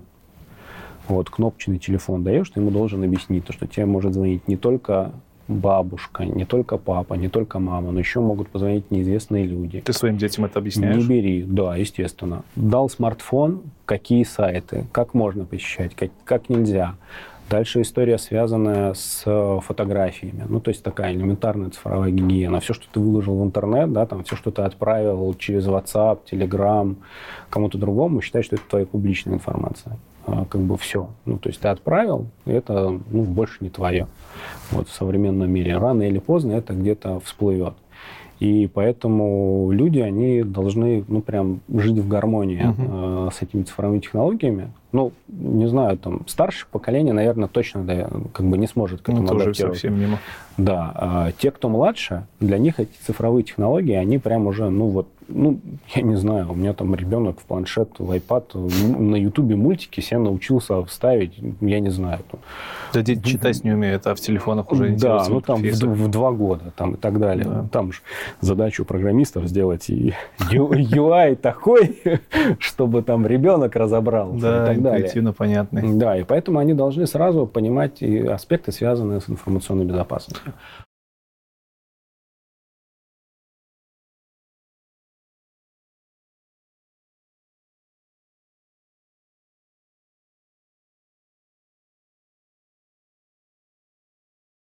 вот, 1.11 1.31
кнопочный 1.31 1.79
телефон 1.79 2.25
даешь, 2.25 2.49
ты 2.51 2.61
ему 2.61 2.71
должен 2.71 3.03
объяснить, 3.03 3.45
то, 3.45 3.53
что 3.53 3.67
тебе 3.67 3.87
может 3.87 4.15
звонить 4.15 4.49
не 4.49 4.57
только 4.57 5.13
бабушка, 5.49 6.25
не 6.25 6.45
только 6.45 6.79
папа, 6.79 7.15
не 7.15 7.29
только 7.29 7.59
мама, 7.59 7.91
но 7.91 7.99
еще 7.99 8.21
могут 8.21 8.49
позвонить 8.49 8.91
неизвестные 8.91 9.45
люди. 9.45 9.81
Ты 9.81 9.93
своим 9.93 10.17
детям 10.17 10.45
это 10.45 10.61
объясняешь? 10.61 10.97
Не 10.97 11.09
бери, 11.09 11.43
да, 11.43 11.77
естественно. 11.77 12.45
Дал 12.55 12.89
смартфон, 12.89 13.63
какие 13.85 14.23
сайты, 14.23 14.87
как 14.93 15.13
можно 15.13 15.45
посещать, 15.45 15.95
как, 15.97 16.11
как 16.25 16.49
нельзя. 16.49 16.95
Дальше 17.51 17.81
история, 17.81 18.17
связанная 18.17 18.95
с 18.95 19.25
фотографиями. 19.63 20.45
Ну, 20.49 20.61
то 20.61 20.69
есть 20.69 20.85
такая 20.85 21.13
элементарная 21.13 21.71
цифровая 21.71 22.13
гигиена. 22.13 22.61
Все, 22.61 22.75
что 22.75 22.87
ты 22.93 23.01
выложил 23.01 23.37
в 23.41 23.43
интернет, 23.43 23.93
да, 23.93 24.07
там, 24.07 24.23
все, 24.23 24.37
что 24.37 24.53
ты 24.53 24.63
отправил 24.63 25.35
через 25.35 25.67
WhatsApp, 25.67 26.21
Telegram, 26.31 26.95
кому-то 27.51 27.77
другому, 27.77 28.21
считай, 28.21 28.45
что 28.45 28.55
это 28.55 28.65
твоя 28.69 28.87
публичная 28.87 29.35
информация. 29.35 29.99
А, 30.31 30.45
как 30.45 30.61
бы 30.61 30.77
все. 30.77 31.09
Ну, 31.25 31.39
то 31.39 31.49
есть 31.49 31.61
ты 31.61 31.69
отправил, 31.69 32.27
это 32.45 32.99
ну, 33.11 33.23
больше 33.23 33.57
не 33.61 33.71
твое. 33.71 34.07
Вот 34.71 34.89
в 34.89 34.93
современном 34.93 35.51
мире. 35.51 35.77
Рано 35.77 36.03
или 36.03 36.19
поздно 36.19 36.53
это 36.53 36.73
где-то 36.73 37.21
всплывет. 37.21 37.75
И 38.39 38.71
поэтому 38.73 39.71
люди, 39.71 39.99
они 39.99 40.43
должны, 40.43 41.05
ну, 41.09 41.21
прям 41.21 41.61
жить 41.69 41.99
в 41.99 42.09
гармонии 42.09 42.63
uh-huh. 42.63 43.29
э, 43.29 43.31
с 43.33 43.43
этими 43.43 43.65
цифровыми 43.65 43.99
технологиями. 43.99 44.73
Ну, 44.93 45.13
не 45.29 45.67
знаю, 45.67 45.99
там, 45.99 46.27
старшее 46.27 46.67
поколение, 46.71 47.13
наверное, 47.13 47.49
точно 47.49 47.85
да, 47.85 48.09
как 48.33 48.47
бы 48.47 48.57
не 48.57 48.67
сможет 48.67 49.03
к 49.03 49.11
этому 49.11 49.23
ну, 49.25 49.29
тоже 49.29 49.55
совсем 49.55 50.01
мимо. 50.01 50.19
Да. 50.57 50.91
А 50.95 51.33
те, 51.33 51.51
кто 51.51 51.69
младше, 51.69 52.25
для 52.41 52.57
них 52.57 52.81
эти 52.81 52.97
цифровые 53.05 53.45
технологии, 53.45 53.95
они 53.95 54.17
прям 54.17 54.47
уже, 54.47 54.71
ну, 54.71 54.89
вот, 54.89 55.09
ну, 55.33 55.61
я 55.95 56.03
не 56.03 56.17
знаю, 56.17 56.51
у 56.51 56.55
меня 56.55 56.73
там 56.73 56.95
ребенок 56.95 57.41
в 57.41 57.45
планшет, 57.45 57.91
в 57.99 58.11
iPad, 58.11 58.99
на 58.99 59.17
Ютубе 59.17 59.57
мультики 59.57 60.01
себя 60.01 60.21
научился 60.21 60.85
вставить, 60.85 61.39
я 61.61 61.81
не 61.81 61.91
знаю. 61.91 62.21
Да 62.93 63.03
дети 63.03 63.23
читать 63.23 63.63
не 63.65 63.73
умеют, 63.73 64.07
а 64.07 64.15
в 64.15 64.21
телефонах 64.21 64.71
уже 64.73 64.91
Да, 64.97 65.25
ну 65.29 65.41
там 65.41 65.63
в, 65.63 65.73
в 65.73 66.09
два 66.09 66.33
года 66.33 66.73
там, 66.77 66.95
и 66.95 66.97
так 66.97 67.19
далее. 67.19 67.45
Да. 67.45 67.67
Там 67.71 67.93
же 67.93 68.01
задачу 68.41 68.85
программистов 68.85 69.47
сделать 69.47 69.89
и 69.91 70.15
UI 70.39 71.37
такой, 71.37 72.01
чтобы 72.59 73.03
там 73.03 73.27
ребенок 73.27 73.77
разобрался 73.77 74.41
да, 74.41 74.63
и 74.63 74.67
так 74.67 74.83
далее. 74.83 75.01
интуитивно 75.01 75.33
понятный. 75.33 75.95
Да, 75.95 76.17
и 76.17 76.25
поэтому 76.25 76.59
они 76.59 76.75
должны 76.75 77.07
сразу 77.07 77.47
понимать 77.47 78.03
и 78.03 78.19
аспекты, 78.19 78.73
связанные 78.73 79.21
с 79.21 79.29
информационной 79.29 79.85
безопасностью. 79.85 80.53